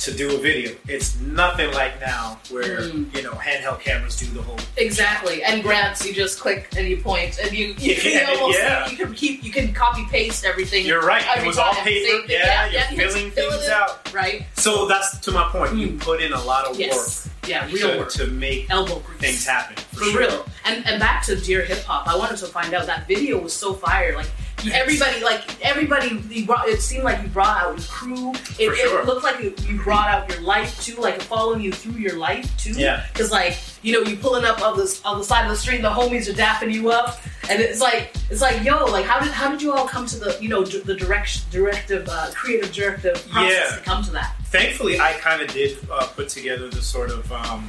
To 0.00 0.12
do 0.12 0.34
a 0.34 0.38
video. 0.38 0.74
It's 0.88 1.18
nothing 1.20 1.70
like 1.72 2.00
now 2.00 2.38
where 2.50 2.80
Mm. 2.80 3.14
you 3.14 3.22
know 3.22 3.32
handheld 3.32 3.80
cameras 3.80 4.16
do 4.16 4.26
the 4.26 4.42
whole 4.42 4.58
Exactly. 4.76 5.42
And 5.42 5.62
grants, 5.62 6.04
you 6.06 6.12
just 6.12 6.38
click 6.40 6.68
and 6.76 6.88
you 6.88 6.96
point 6.98 7.38
and 7.42 7.52
you 7.52 7.74
you, 7.78 7.94
Yeah, 7.94 8.24
can 8.24 8.36
almost 8.38 8.58
yeah. 8.58 8.88
you 8.90 8.96
can 8.96 9.14
keep 9.14 9.42
you 9.44 9.52
can 9.52 9.72
copy 9.72 10.04
paste 10.10 10.44
everything. 10.44 10.84
You're 10.86 11.02
right. 11.02 11.24
It 11.38 11.46
was 11.46 11.58
all 11.58 11.72
paper. 11.74 12.24
Yeah, 12.28 12.66
yeah, 12.70 12.90
you're 12.90 13.02
you 13.04 13.08
filling 13.10 13.30
fill 13.30 13.50
things 13.52 13.68
out. 13.68 14.12
Right. 14.12 14.46
So 14.56 14.86
that's 14.88 15.18
to 15.20 15.30
my 15.32 15.48
point. 15.50 15.74
You 15.76 15.88
Mm. 15.88 16.00
put 16.00 16.20
in 16.20 16.32
a 16.32 16.42
lot 16.42 16.64
of 16.66 16.78
Yes. 16.78 17.28
Yeah. 17.46 17.64
work 17.66 17.72
Real 17.74 17.90
to, 17.92 17.98
work. 17.98 18.12
to 18.12 18.26
make 18.28 18.70
Elbow 18.70 18.98
grease. 19.00 19.20
things 19.20 19.46
happen. 19.46 19.76
For, 19.92 19.98
For 19.98 20.04
sure. 20.10 20.20
real. 20.20 20.46
And 20.64 20.86
and 20.86 20.98
back 21.00 21.22
to 21.26 21.36
Dear 21.36 21.62
Hip 21.64 21.84
Hop, 21.84 22.06
I 22.08 22.16
wanted 22.16 22.38
to 22.38 22.46
find 22.46 22.72
out 22.74 22.86
that 22.86 23.06
video 23.06 23.38
was 23.38 23.52
so 23.52 23.74
fire. 23.74 24.14
Like 24.16 24.30
everybody, 24.72 25.22
like 25.22 25.42
everybody, 25.64 26.22
you 26.30 26.46
brought, 26.46 26.68
it 26.68 26.80
seemed 26.80 27.04
like 27.04 27.22
you 27.22 27.28
brought 27.28 27.62
out 27.62 27.78
your 27.78 27.86
crew. 27.86 28.30
It, 28.58 28.74
sure. 28.76 29.00
it 29.00 29.06
looked 29.06 29.24
like 29.24 29.40
you 29.42 29.54
you 29.66 29.80
brought 29.82 30.08
out 30.08 30.28
your 30.30 30.40
life 30.42 30.82
too, 30.82 30.96
like 31.00 31.20
following 31.20 31.60
you 31.60 31.72
through 31.72 32.00
your 32.00 32.16
life 32.16 32.56
too. 32.56 32.72
Yeah. 32.72 33.04
Because 33.12 33.30
like 33.30 33.58
you 33.82 33.92
know, 33.92 34.08
you 34.08 34.16
pulling 34.16 34.44
up 34.44 34.62
on 34.62 34.76
this 34.78 35.04
on 35.04 35.18
the 35.18 35.24
side 35.24 35.44
of 35.44 35.50
the 35.50 35.56
street, 35.56 35.82
the 35.82 35.90
homies 35.90 36.28
are 36.28 36.32
dapping 36.32 36.72
you 36.72 36.90
up, 36.90 37.20
and 37.50 37.60
it's 37.60 37.80
like 37.80 38.14
it's 38.30 38.40
like 38.40 38.64
yo, 38.64 38.84
like 38.86 39.04
how 39.04 39.20
did 39.20 39.32
how 39.32 39.50
did 39.50 39.60
you 39.60 39.72
all 39.72 39.86
come 39.86 40.06
to 40.06 40.18
the 40.18 40.38
you 40.40 40.48
know 40.48 40.64
d- 40.64 40.80
the 40.80 40.94
direction 40.94 41.42
directive 41.50 42.08
uh, 42.08 42.30
creative 42.34 42.72
directive 42.72 43.14
process 43.30 43.70
Yeah. 43.70 43.76
to 43.76 43.82
come 43.82 44.02
to 44.04 44.10
that? 44.12 44.34
Thankfully, 44.46 45.00
I 45.00 45.14
kind 45.14 45.42
of 45.42 45.48
did 45.52 45.76
uh, 45.90 46.06
put 46.06 46.28
together 46.28 46.68
the 46.68 46.80
sort 46.80 47.10
of 47.10 47.30
um, 47.32 47.68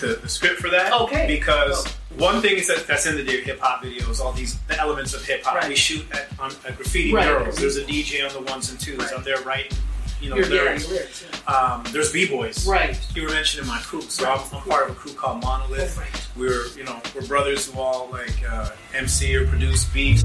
the, 0.00 0.18
the 0.22 0.28
script 0.28 0.60
for 0.60 0.68
that. 0.70 0.92
Okay. 1.02 1.26
Because 1.26 1.86
one 2.18 2.40
thing 2.42 2.56
is 2.56 2.66
that 2.68 2.86
that's 2.86 3.06
in 3.06 3.16
the 3.16 3.22
Dear 3.24 3.42
Hip 3.42 3.60
Hop 3.60 3.82
videos, 3.82 4.20
all 4.20 4.32
these 4.32 4.58
the 4.68 4.78
elements 4.78 5.14
of 5.14 5.24
hip 5.24 5.42
hop. 5.44 5.56
Right. 5.56 5.68
We 5.68 5.76
shoot 5.76 6.04
at, 6.12 6.26
on, 6.40 6.50
at 6.66 6.76
graffiti 6.76 7.12
Right. 7.12 7.26
murals. 7.26 7.56
There's 7.56 7.76
a 7.76 7.84
DJ 7.84 8.26
on 8.26 8.32
the 8.44 8.50
ones 8.50 8.70
and 8.70 8.80
twos. 8.80 8.98
Right. 8.98 9.10
I'm 9.16 9.22
there 9.22 9.40
writing, 9.42 9.76
you 10.20 10.30
know, 10.30 10.36
Your 10.36 10.46
yeah, 10.46 10.62
lyrics. 10.62 10.84
your 10.88 10.96
lyrics. 10.96 11.24
Yeah. 11.48 11.54
Um, 11.54 11.84
there's 11.92 12.12
b-boys. 12.12 12.66
Right. 12.66 12.98
You 13.14 13.22
were 13.22 13.30
mentioning 13.30 13.66
my 13.68 13.78
crew, 13.78 14.00
so 14.02 14.24
Right. 14.24 14.38
I'm, 14.40 14.56
I'm 14.56 14.62
part 14.68 14.90
of 14.90 14.96
a 14.96 14.98
crew 14.98 15.12
called 15.12 15.42
Monolith. 15.42 15.94
Oh, 15.96 16.00
right. 16.00 16.28
We're, 16.36 16.66
you 16.76 16.84
know, 16.84 17.00
we're 17.14 17.26
brothers 17.26 17.70
who 17.70 17.78
all 17.80 18.08
like 18.10 18.34
uh, 18.50 18.70
MC 18.94 19.34
or 19.36 19.46
produce 19.46 19.84
beats. 19.86 20.22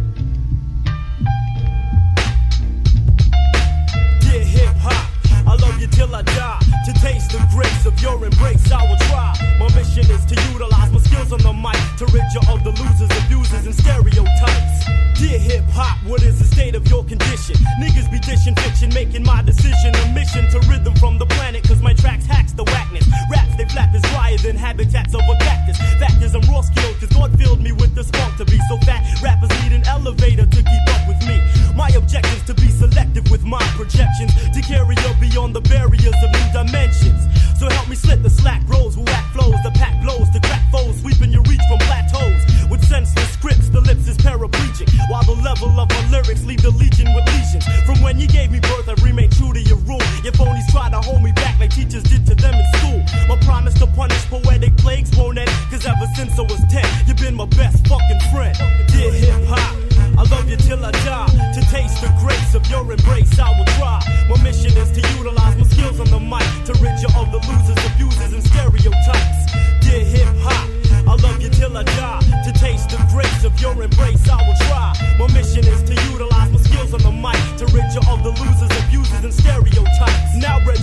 Dear 4.20 4.44
hip 4.44 4.76
hop, 4.78 5.10
I 5.56 5.58
love 5.58 5.80
you 5.80 5.88
till 5.88 6.14
I 6.14 6.22
die. 6.22 6.60
To 6.86 6.94
taste 7.00 7.32
the 7.32 7.40
grace 7.50 7.86
of 7.86 7.96
your 8.02 8.20
embrace, 8.26 8.70
I 8.72 8.84
will 8.84 9.00
try. 9.08 9.32
My 9.58 9.72
mission 9.72 10.04
is 10.12 10.26
to 10.26 10.36
utilize 10.52 10.92
my 10.92 11.00
skills 11.00 11.32
on 11.32 11.40
the 11.40 11.54
mic 11.54 11.80
to 12.00 12.06
rid 12.12 12.28
you 12.36 12.44
of 12.52 12.60
the 12.68 12.76
losers, 12.76 13.08
abusers, 13.24 13.66
and 13.66 13.74
stereotypes. 13.74 14.84
Dear 15.16 15.40
hip 15.40 15.64
hop, 15.72 15.96
what 16.04 16.22
is 16.24 16.40
the 16.40 16.46
state 16.46 16.76
of 16.76 16.86
your 16.90 17.06
condition? 17.06 17.56
Niggas 17.80 18.12
be 18.12 18.20
dishing 18.20 18.54
fiction, 18.56 18.92
making 18.94 19.24
my 19.24 19.42
decision 19.44 19.96
a 19.96 20.12
mission 20.12 20.44
to 20.52 20.60
rid 20.68 20.84
them 20.84 20.96
from 20.96 21.18
the 21.18 21.26
planet, 21.26 21.64
cause 21.64 21.82
my 21.82 21.94
tracks 21.94 22.26
hacks 22.26 22.52
the 22.52 22.66
whackness. 22.66 23.08
Raps 23.32 23.56
they 23.56 23.66
flap 23.66 23.96
is 23.96 24.02
drier 24.12 24.38
than 24.40 24.58
habitats 24.58 25.16
of 25.16 25.22
a 25.22 25.36
cactus. 25.40 25.80
Is, 26.22 26.36
I'm 26.36 26.42
raw 26.52 26.62
skilled, 26.62 27.00
cause 27.00 27.10
God 27.10 27.38
filled 27.38 27.62
me 27.62 27.72
with 27.72 27.94
the 27.94 28.04
spunk 28.04 28.38
to 28.38 28.46
be 28.46 28.60
so 28.68 28.78
fat. 28.80 29.04
Rappers 29.22 29.50
need 29.64 29.74
an 29.74 29.86
elevator 29.88 30.46
to 30.46 30.62
keep 30.64 30.86
up 30.90 31.08
with 31.08 31.20
me. 31.28 31.40
My 31.76 31.90
objective's 31.90 32.44
to 32.48 32.54
be 32.54 32.70
selective 32.70 33.30
with 33.30 33.44
my 33.44 33.62
projections, 33.76 34.34
to 34.54 34.62
carry 34.62 34.96
you 34.96 35.14
beyond 35.20 35.45
the 35.54 35.62
barriers 35.62 36.16
of 36.24 36.30
new 36.32 36.48
dimensions. 36.54 37.22
So 37.60 37.70
help 37.70 37.88
me 37.88 37.96
slit 37.96 38.24
the 38.24 38.30
slack 38.30 38.62
roads 38.68 38.98
with 38.98 39.08
whack 39.08 39.32
flows, 39.32 39.56
the 39.64 39.72
pack 39.72 40.02
blows, 40.04 40.32
the 40.34 40.40
crack 40.40 40.64
foes, 40.72 41.00
sweeping 41.02 41.32
your 41.32 41.44
reach 41.44 41.62
from 41.70 41.80
plateaus. 41.80 42.44
With 42.70 42.84
senseless 42.86 43.30
scripts, 43.32 43.70
the 43.70 43.82
lips 43.82 44.08
is 44.08 44.18
paraplegic, 44.18 44.90
while 45.10 45.24
the 45.24 45.40
level 45.42 45.70
of 45.80 45.90
my 45.90 46.10
lyrics 46.10 46.44
leave 46.44 46.62
the 46.62 46.72
legion 46.72 47.14
with 47.14 47.26
lesions. 47.28 47.66
From 47.86 48.02
when 48.02 48.20
you 48.20 48.28
gave 48.28 48.52
me 48.52 48.60
birth, 48.60 48.90
I've 48.90 49.02
remained 49.04 49.36
true 49.36 49.54
to 49.54 49.62
your 49.62 49.78
rule. 49.88 50.04
Your 50.24 50.34
phonies 50.34 50.68
try 50.72 50.90
to 50.90 51.00
hold 51.00 51.22
me 51.24 51.32
back 51.32 51.60
like 51.60 51.72
teachers 51.72 52.04
did 52.04 52.26
to 52.28 52.36
them 52.36 52.54
in 52.54 52.66
school. 52.80 53.00
My 53.28 53.38
promise 53.46 53.74
to 53.80 53.88
punish 53.88 54.26
poetic 54.26 54.76
plagues 54.78 55.16
won't 55.16 55.38
end, 55.38 55.50
cause 55.72 55.86
ever 55.86 56.08
since 56.16 56.38
I 56.38 56.44
was 56.44 56.62
10, 56.70 57.08
you've 57.08 57.18
been 57.18 57.36
my 57.36 57.46
best 57.46 57.88
fucking 57.88 58.20
friend. 58.32 58.58
Dear 58.88 59.12
hip 59.14 59.46
hop. 59.48 59.95
I 60.18 60.24
love 60.32 60.50
you 60.50 60.56
till 60.56 60.84
I 60.86 60.92
die. 61.04 61.28
To 61.56 61.62
taste 61.72 62.00
the 62.02 62.08
grace 62.24 62.56
of 62.56 62.66
your 62.72 62.90
embrace, 62.90 63.38
I 63.38 63.52
will 63.58 63.66
try. 63.76 64.00
My 64.30 64.42
mission 64.44 64.72
is 64.78 64.92
to 64.92 65.02
utilize 65.18 65.56
my 65.58 65.64
skills 65.68 66.00
on 66.00 66.08
the 66.08 66.20
mic 66.20 66.48
to 66.66 66.74
rid 66.80 66.96
you 67.04 67.10
of 67.20 67.32
the 67.32 67.40
losers, 67.44 67.80
abusers, 67.92 68.32
and 68.32 68.44
stereotypes. 68.44 69.40
Dear 69.84 70.06
hip 70.06 70.32
hop, 70.40 70.70
I 71.08 71.16
love 71.22 71.42
you 71.42 71.50
till 71.50 71.76
I 71.76 71.84
die. 71.84 72.24
To 72.46 72.52
taste 72.54 72.90
the 72.90 73.00
grace 73.12 73.44
of 73.44 73.60
your 73.60 73.76
embrace, 73.82 74.24
I 74.30 74.40
will 74.48 74.60
try. 74.68 74.94
My 75.20 75.28
mission 75.34 75.68
is 75.68 75.84
to 75.84 75.96
utilize 76.12 76.52
my 76.52 76.60
skills 76.60 76.94
on 76.94 77.02
the 77.04 77.12
mic 77.12 77.40
to 77.60 77.66
rid 77.76 77.88
you 77.92 78.02
of 78.08 78.24
the 78.24 78.32
losers, 78.40 78.72
abusers, 78.88 79.24
and 79.24 79.34
stereotypes. 79.34 80.15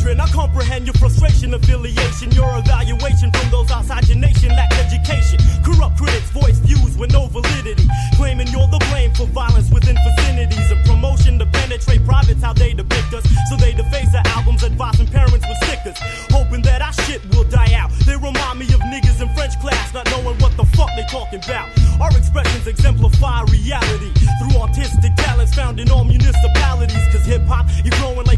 Brethren, 0.02 0.20
I 0.20 0.26
comprehend 0.32 0.86
your 0.86 0.94
frustration, 0.94 1.54
affiliation, 1.54 2.32
your 2.32 2.50
evaluation 2.58 3.30
from 3.30 3.50
those 3.50 3.70
outside 3.70 4.08
your 4.08 4.18
nation 4.18 4.48
lack 4.50 4.72
education. 4.74 5.38
Corrupt 5.62 5.96
critics 5.96 6.28
voice 6.30 6.58
views 6.58 6.98
with 6.98 7.12
no 7.12 7.28
validity, 7.28 7.86
claiming 8.16 8.48
you're 8.48 8.66
the 8.66 8.82
blame 8.90 9.14
for 9.14 9.26
violence 9.26 9.70
within 9.70 9.94
vicinities 9.94 10.72
and 10.72 10.84
promotion 10.84 11.38
to 11.38 11.46
penetrate 11.46 12.04
privates 12.04 12.42
how 12.42 12.52
they 12.52 12.74
depict 12.74 13.14
us. 13.14 13.22
So 13.48 13.56
they 13.56 13.74
deface 13.74 14.12
our 14.14 14.26
albums, 14.34 14.64
advising 14.64 15.06
parents 15.06 15.46
with 15.46 15.58
stickers, 15.62 15.98
hoping 16.34 16.62
that 16.62 16.82
our 16.82 16.92
shit 17.06 17.22
will 17.30 17.44
die 17.44 17.74
out. 17.74 17.92
They 18.04 18.16
remind 18.16 18.58
me 18.58 18.66
of 18.74 18.80
niggas 18.80 19.22
in 19.22 19.32
French 19.36 19.54
class, 19.60 19.94
not 19.94 20.10
knowing 20.10 20.36
what 20.38 20.56
the 20.56 20.64
fuck 20.74 20.90
they 20.96 21.06
talking 21.06 21.38
about. 21.44 21.70
Our 22.00 22.10
expressions 22.18 22.66
exemplify 22.66 23.44
reality 23.54 24.10
through 24.42 24.58
artistic 24.58 25.14
talents 25.14 25.54
found 25.54 25.78
in 25.78 25.90
all 25.90 26.04
municipalities. 26.04 27.06
Cause 27.12 27.24
hip 27.24 27.42
hop, 27.46 27.66
you're 27.84 27.94
growing 28.02 28.26
like 28.26 28.31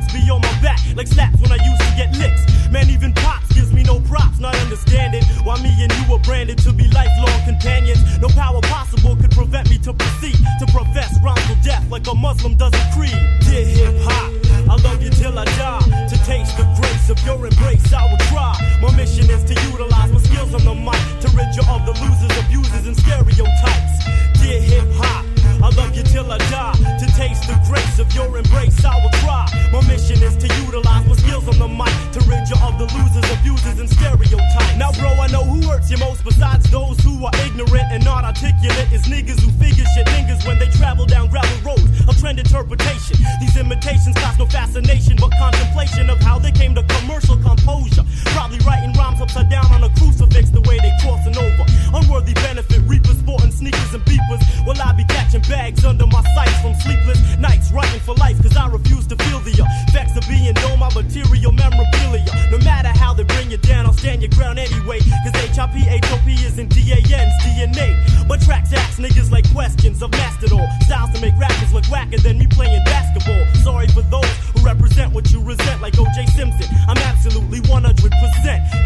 Yet 0.00 0.12
be 0.12 0.30
on 0.30 0.40
my 0.40 0.62
back 0.62 0.80
like 0.96 1.06
slaps 1.06 1.40
when 1.40 1.52
I 1.52 1.56
used 1.56 1.80
to 1.80 1.92
get 1.96 2.16
licks. 2.16 2.42
Man, 2.70 2.88
even 2.90 3.12
pops 3.12 3.52
gives 3.52 3.72
me 3.72 3.82
no 3.82 4.00
props, 4.00 4.38
not 4.38 4.54
understanding 4.56 5.22
why 5.44 5.60
me 5.62 5.70
and 5.82 5.92
you 5.92 6.12
were 6.12 6.18
branded 6.20 6.58
to 6.58 6.72
be 6.72 6.88
lifelong 6.88 7.40
companions. 7.44 8.00
No 8.20 8.28
power 8.28 8.60
possible 8.62 9.16
could 9.16 9.30
prevent 9.30 9.68
me 9.68 9.78
to 9.78 9.92
proceed 9.92 10.38
to 10.60 10.66
profess 10.72 11.12
wrongful 11.22 11.56
death 11.62 11.84
like 11.90 12.06
a 12.06 12.14
Muslim 12.14 12.56
does 12.56 12.72
a 12.72 12.84
creed. 12.94 13.12
Dear 13.40 13.66
hip 13.66 13.94
hop, 14.00 14.32
I 14.70 14.82
love 14.82 15.02
you 15.02 15.10
till 15.10 15.38
I 15.38 15.44
die. 15.44 16.06
To 16.08 16.16
taste 16.24 16.56
the 16.56 16.64
grace 16.80 17.10
of 17.10 17.18
your 17.26 17.44
embrace, 17.44 17.92
I 17.92 18.04
will 18.10 18.24
try. 18.30 18.54
My 18.80 18.94
mission 18.96 19.28
is 19.28 19.44
to 19.44 19.54
utilize 19.70 20.12
my 20.12 20.20
skills 20.20 20.54
on 20.54 20.64
the 20.64 20.74
mic 20.74 21.00
to 21.22 21.28
rid 21.36 21.50
you 21.56 21.64
of 21.68 21.84
the 21.84 21.94
losers, 22.00 22.32
abusers, 22.44 22.86
and 22.86 22.96
stereotypes. 22.96 23.94
Dear 24.40 24.60
hip 24.60 24.88
hop, 24.94 25.26
I 25.62 25.68
love 25.76 25.94
you 25.94 26.02
till 26.02 26.30
I 26.30 26.38
die. 26.48 26.72
To 27.00 27.06
taste 27.16 27.44
the 27.46 27.56
grace 27.68 27.98
of 27.98 28.08
your 28.14 28.36
embrace, 28.36 28.84
I 28.84 28.96
will 29.02 29.12
try. 29.20 29.44
My 29.72 29.80
mission 29.86 30.22
is 30.22 30.36
to 30.40 30.48
utilize 30.64 31.06
my 31.06 31.14
skills 31.16 31.46
on 31.48 31.58
the 31.58 31.68
mic 31.68 31.92
to 32.16 32.20
rid 32.24 32.48
you 32.48 32.56
of 32.64 32.80
the 32.80 32.88
losers, 32.96 33.28
abusers, 33.28 33.78
and 33.78 33.88
stereotypes. 33.88 34.76
Now, 34.76 34.92
bro, 34.96 35.12
I 35.20 35.28
know 35.28 35.44
who 35.44 35.60
hurts 35.68 35.90
you 35.90 35.98
most 35.98 36.24
besides 36.24 36.64
those 36.70 36.98
who 37.00 37.24
are 37.24 37.32
ignorant 37.44 37.92
and 37.92 38.04
not 38.04 38.24
articulate. 38.24 38.88
Is 38.92 39.04
niggas 39.04 39.40
who 39.40 39.50
figure 39.60 39.84
shit 39.94 40.06
niggas 40.16 40.46
when 40.46 40.58
they 40.58 40.68
travel 40.80 41.04
down 41.04 41.28
gravel 41.28 41.60
roads 41.60 41.84
of 42.08 42.16
trend 42.18 42.38
interpretation. 42.38 43.20
These 43.40 43.56
imitations 43.56 44.16
cause 44.16 44.38
no 44.38 44.46
fascination, 44.46 45.16
but 45.20 45.30
contemplation 45.36 46.08
of 46.08 46.20
how 46.20 46.38
they 46.38 46.52
came 46.52 46.74
to 46.74 46.82
commercial 46.82 47.36
composure. 47.36 48.04
Probably 48.32 48.58
writing 48.64 48.92
rhymes 48.94 49.20
upside 49.20 49.50
down 49.50 49.66
on 49.72 49.84
a 49.84 49.90
crucifix 50.00 50.48
the 50.50 50.62
way 50.62 50.78
they 50.80 50.92
crossing 51.04 51.36
over. 51.36 51.64
Unworthy 51.92 52.34
benefit, 52.34 52.80
reapers 52.88 53.18
sporting 53.18 53.52
sneakers 53.52 53.92
and 53.92 54.02
beepers. 54.04 54.40
Will 54.66 54.80
I 54.80 54.92
be 54.92 55.04
catching 55.04 55.42
bags 55.50 55.84
under 55.84 56.06
my 56.06 56.22
sights 56.32 56.58
from 56.62 56.74
sleepless 56.78 57.18
nights, 57.38 57.72
writing 57.72 58.00
for 58.00 58.14
life? 58.14 58.40
Cause 58.40 58.56
I 58.56 58.68
refuse 58.68 59.06
to 59.08 59.16
feel 59.16 59.40
the 59.40 59.50
uh, 59.60 59.66
effects 59.90 60.16
of 60.16 60.22
being 60.30 60.54
no 60.62 60.76
my 60.78 60.88
material 60.94 61.50
memorabilia. 61.52 62.30
No 62.50 62.58
matter 62.58 62.88
how 62.88 63.12
they 63.12 63.24
bring 63.24 63.50
you 63.50 63.58
down, 63.58 63.84
I'll 63.84 63.92
stand 63.92 64.22
your 64.22 64.30
ground 64.30 64.58
anyway. 64.58 65.00
Cause 65.26 65.34
HIP, 65.34 66.30
is 66.46 66.58
in 66.58 66.68
DAN's 66.68 67.34
DNA. 67.42 67.98
But 68.28 68.40
tracks 68.40 68.72
ask 68.72 68.98
niggas 68.98 69.30
like 69.30 69.50
questions 69.52 70.00
of 70.02 70.12
mastered 70.12 70.52
all 70.52 70.66
styles 70.86 71.10
to 71.10 71.20
make 71.20 71.36
rappers 71.36 71.74
look 71.74 71.84
whacker 71.90 72.18
than 72.18 72.38
me 72.38 72.46
playing 72.46 72.84
basketball. 72.84 73.44
Sorry 73.62 73.88
for 73.88 74.02
those 74.02 74.30
who 74.54 74.64
represent 74.64 75.12
what 75.12 75.30
you 75.32 75.42
resent, 75.42 75.82
like 75.82 75.94
OJ 75.94 76.30
Simpson. 76.30 76.66
I'm 76.88 76.98
absolutely 76.98 77.60
100% 77.60 77.90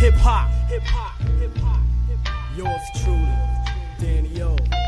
hip 0.01 0.15
hop. 0.15 0.51
Hip 0.69 0.83
hop, 0.85 1.21
hip 1.39 1.57
hop, 1.59 1.83
hip 2.09 2.19
hop. 2.25 2.57
Yours 2.57 2.83
truly, 3.03 3.29
Dan-e-o. 4.01 4.84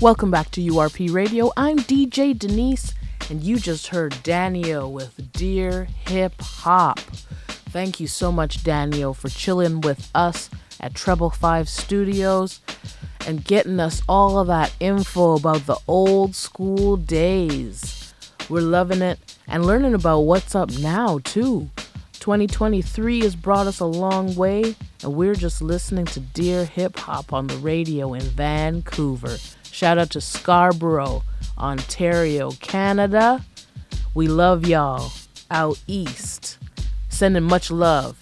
Welcome 0.00 0.30
back 0.30 0.52
to 0.52 0.60
URP 0.60 1.12
Radio. 1.12 1.50
I'm 1.56 1.76
DJ 1.76 2.38
Denise, 2.38 2.94
and 3.30 3.42
you 3.42 3.56
just 3.56 3.88
heard 3.88 4.14
Dan-e-o 4.22 4.88
with 4.88 5.32
Dear 5.32 5.88
Hip 6.06 6.40
Hop. 6.40 7.00
Thank 7.00 7.98
you 7.98 8.06
so 8.06 8.30
much, 8.30 8.62
Dan-e-o, 8.62 9.12
for 9.12 9.28
chilling 9.28 9.80
with 9.80 10.08
us 10.14 10.50
at 10.78 10.94
Treble 10.94 11.30
5 11.30 11.68
Studios 11.68 12.60
and 13.26 13.44
getting 13.44 13.80
us 13.80 14.00
all 14.08 14.38
of 14.38 14.46
that 14.46 14.72
info 14.78 15.34
about 15.36 15.66
the 15.66 15.78
old 15.88 16.36
school 16.36 16.96
days. 16.96 18.14
We're 18.48 18.60
loving 18.60 19.02
it 19.02 19.18
and 19.48 19.66
learning 19.66 19.94
about 19.94 20.20
what's 20.20 20.54
up 20.54 20.70
now, 20.78 21.18
too. 21.24 21.70
2023 22.12 23.22
has 23.22 23.34
brought 23.34 23.66
us 23.66 23.80
a 23.80 23.84
long 23.84 24.36
way, 24.36 24.76
and 25.02 25.14
we're 25.14 25.34
just 25.34 25.60
listening 25.60 26.04
to 26.06 26.20
Dear 26.20 26.66
Hip 26.66 26.96
Hop 27.00 27.32
on 27.32 27.48
the 27.48 27.56
radio 27.56 28.14
in 28.14 28.22
Vancouver. 28.22 29.38
Shout 29.78 29.96
out 29.96 30.10
to 30.10 30.20
Scarborough, 30.20 31.22
Ontario, 31.56 32.50
Canada. 32.60 33.44
We 34.12 34.26
love 34.26 34.66
y'all 34.66 35.12
out 35.52 35.80
east. 35.86 36.58
Sending 37.08 37.44
much 37.44 37.70
love 37.70 38.18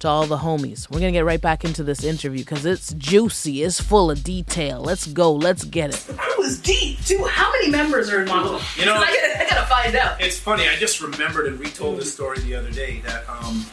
to 0.00 0.06
all 0.08 0.26
the 0.26 0.36
homies. 0.36 0.90
We're 0.90 1.00
gonna 1.00 1.12
get 1.12 1.24
right 1.24 1.40
back 1.40 1.64
into 1.64 1.82
this 1.82 2.04
interview 2.04 2.40
because 2.40 2.66
it's 2.66 2.92
juicy, 2.92 3.62
it's 3.62 3.80
full 3.80 4.10
of 4.10 4.22
detail. 4.22 4.82
Let's 4.82 5.06
go, 5.06 5.32
let's 5.32 5.64
get 5.64 5.88
it. 5.94 5.96
The 5.96 6.12
crew 6.12 6.44
is 6.44 6.60
deep, 6.60 7.02
too. 7.02 7.24
How 7.24 7.50
many 7.52 7.70
members 7.70 8.10
are 8.12 8.20
in 8.20 8.28
Monolith? 8.28 8.78
You 8.78 8.84
know- 8.84 8.92
I 8.96 9.06
gotta, 9.06 9.40
I 9.46 9.48
gotta 9.48 9.66
find 9.66 9.96
out. 9.96 10.20
It's 10.20 10.38
funny. 10.38 10.68
I 10.68 10.76
just 10.76 11.00
remembered 11.00 11.46
and 11.46 11.58
retold 11.58 11.98
this 12.00 12.12
story 12.12 12.40
the 12.40 12.54
other 12.54 12.70
day 12.70 13.00
that 13.06 13.26
um, 13.30 13.64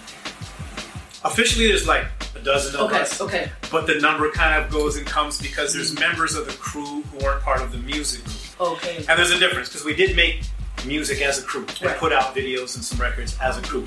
officially 1.26 1.68
there's 1.68 1.88
like 1.88 2.06
a 2.36 2.40
dozen 2.40 2.76
of 2.76 2.82
Okay, 2.92 3.02
us. 3.02 3.20
okay. 3.22 3.52
But 3.72 3.88
the 3.88 3.96
number 3.96 4.30
kind 4.32 4.64
of 4.64 4.72
goes 4.72 4.96
and 4.98 5.06
comes 5.06 5.42
because 5.42 5.74
there's 5.74 5.98
members 6.00 6.36
of 6.36 6.46
the 6.46 6.54
crew 6.54 7.02
who 7.12 7.26
aren't 7.26 7.42
part 7.44 7.62
of 7.62 7.72
the 7.72 7.78
music 7.80 8.24
group. 8.24 8.38
Okay. 8.74 8.98
And 9.10 9.18
there's 9.20 9.32
a 9.32 9.40
difference 9.40 9.70
because 9.70 9.84
we 9.86 9.96
did 9.96 10.16
make 10.16 10.42
music 10.86 11.22
as 11.22 11.40
a 11.40 11.44
crew 11.44 11.66
and 11.68 11.82
Right. 11.82 11.98
put 11.98 12.14
out 12.14 12.36
videos 12.36 12.76
and 12.76 12.84
some 12.86 13.00
records 13.00 13.36
as 13.42 13.58
a 13.58 13.62
crew. 13.62 13.86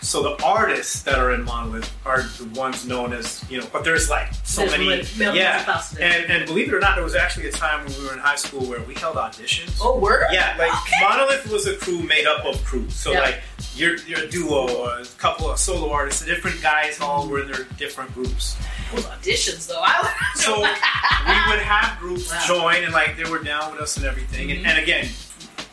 So 0.00 0.22
the 0.22 0.42
artists 0.44 1.02
that 1.02 1.18
are 1.18 1.32
in 1.32 1.44
Monolith 1.44 1.90
are 2.06 2.22
the 2.22 2.44
ones 2.58 2.86
known 2.86 3.12
as 3.12 3.44
you 3.50 3.60
know, 3.60 3.66
but 3.72 3.82
there's 3.84 4.08
like 4.08 4.28
so 4.44 4.60
There's 4.62 4.72
many, 4.72 4.86
like 4.86 5.34
yeah. 5.34 5.82
And 6.00 6.30
and 6.30 6.46
believe 6.46 6.68
it 6.68 6.74
or 6.74 6.78
not, 6.80 6.94
there 6.94 7.04
was 7.04 7.16
actually 7.16 7.48
a 7.48 7.52
time 7.52 7.84
when 7.84 7.98
we 7.98 8.06
were 8.06 8.12
in 8.12 8.18
high 8.20 8.36
school 8.36 8.64
where 8.66 8.80
we 8.82 8.94
held 8.94 9.16
auditions. 9.16 9.76
Oh, 9.80 9.98
word? 9.98 10.24
Yeah, 10.32 10.54
like 10.58 10.70
Okay. 10.82 10.96
Monolith 11.02 11.46
was 11.50 11.66
a 11.66 11.76
crew 11.76 11.98
made 12.02 12.26
up 12.26 12.44
of 12.46 12.64
crews. 12.64 12.94
So 12.94 13.12
Yeah. 13.12 13.20
like 13.20 13.40
you're 13.74 13.96
you're 13.98 14.20
a 14.20 14.28
duo, 14.28 14.68
or 14.68 14.98
a 15.00 15.04
couple 15.18 15.50
of 15.50 15.58
solo 15.58 15.90
artists, 15.92 16.24
different 16.24 16.60
guys 16.62 17.00
all 17.00 17.28
were 17.28 17.40
in 17.40 17.50
their 17.50 17.64
different 17.76 18.12
groups. 18.14 18.56
Those 18.94 19.04
auditions, 19.04 19.68
though. 19.68 19.80
I 19.82 20.14
So 20.34 20.60
we 20.60 21.52
would 21.52 21.62
have 21.62 21.98
groups 21.98 22.30
Wow. 22.30 22.44
join 22.46 22.84
and 22.84 22.92
like 22.92 23.16
they 23.16 23.28
were 23.30 23.42
down 23.42 23.72
with 23.72 23.80
us 23.80 23.96
and 23.96 24.06
everything. 24.06 24.50
And, 24.50 24.60
mm-hmm. 24.60 24.68
and 24.70 24.78
again, 24.78 25.08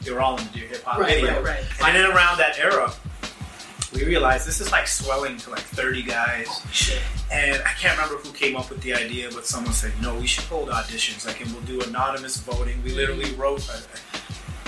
they 0.03 0.11
were 0.11 0.21
all 0.21 0.37
in 0.37 0.43
the 0.45 0.51
Dear 0.51 0.67
Hip 0.67 0.83
Hop 0.83 0.99
Right, 0.99 1.15
video. 1.21 1.41
right, 1.41 1.61
right. 1.79 1.87
And 1.87 1.95
then 1.95 2.11
around 2.11 2.37
that 2.39 2.59
era, 2.59 2.91
we 3.93 4.03
realized 4.03 4.45
this 4.45 4.59
is 4.59 4.71
like 4.71 4.87
swelling 4.87 5.37
to 5.37 5.49
like 5.49 5.61
30 5.61 6.03
guys. 6.03 6.47
Shit. 6.71 7.01
And 7.31 7.61
I 7.63 7.71
can't 7.79 7.97
remember 7.97 8.21
who 8.21 8.31
came 8.33 8.55
up 8.55 8.69
with 8.69 8.81
the 8.81 8.93
idea, 8.93 9.29
but 9.33 9.45
someone 9.45 9.73
said, 9.73 9.93
you 9.97 10.01
know, 10.03 10.15
we 10.15 10.27
should 10.27 10.43
hold 10.45 10.69
auditions, 10.69 11.25
like, 11.25 11.41
and 11.41 11.51
we'll 11.53 11.61
do 11.63 11.81
anonymous 11.81 12.37
voting. 12.37 12.81
We 12.83 12.91
literally 12.91 13.31
wrote 13.35 13.67
a, 13.69 14.24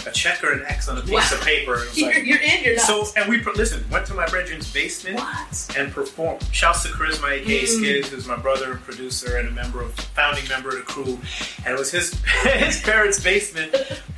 a 0.08 0.12
check 0.12 0.44
or 0.44 0.52
an 0.52 0.64
X 0.68 0.88
on 0.90 0.98
a 0.98 1.02
piece 1.02 1.12
Wow. 1.32 1.38
of 1.38 1.42
paper. 1.44 1.74
And 1.76 1.84
it 1.84 1.88
was 1.90 1.98
You're, 1.98 2.14
like, 2.14 2.26
you're 2.26 2.42
in, 2.42 2.64
you're 2.64 2.76
not. 2.76 2.86
so, 2.86 3.06
and 3.16 3.30
we, 3.30 3.44
listen, 3.44 3.84
went 3.92 4.06
to 4.08 4.14
my 4.14 4.26
brethren's 4.28 4.72
basement 4.74 5.18
what? 5.18 5.76
and 5.78 5.92
performed. 5.94 6.44
Shouts 6.52 6.84
to 6.84 6.90
Charisma, 6.90 7.32
aka 7.32 7.64
Mm. 7.64 7.68
Skids, 7.68 8.10
who's 8.10 8.28
my 8.28 8.36
brother 8.38 8.72
and 8.72 8.82
producer 8.82 9.38
and 9.38 9.48
a 9.48 9.52
member 9.52 9.82
of, 9.82 9.94
founding 9.94 10.48
member 10.50 10.70
of 10.70 10.76
the 10.76 10.82
crew. 10.82 11.20
And 11.66 11.74
it 11.76 11.78
was 11.80 11.92
his, 11.92 12.14
his 12.44 12.82
parents' 12.82 13.22
basement. 13.24 13.76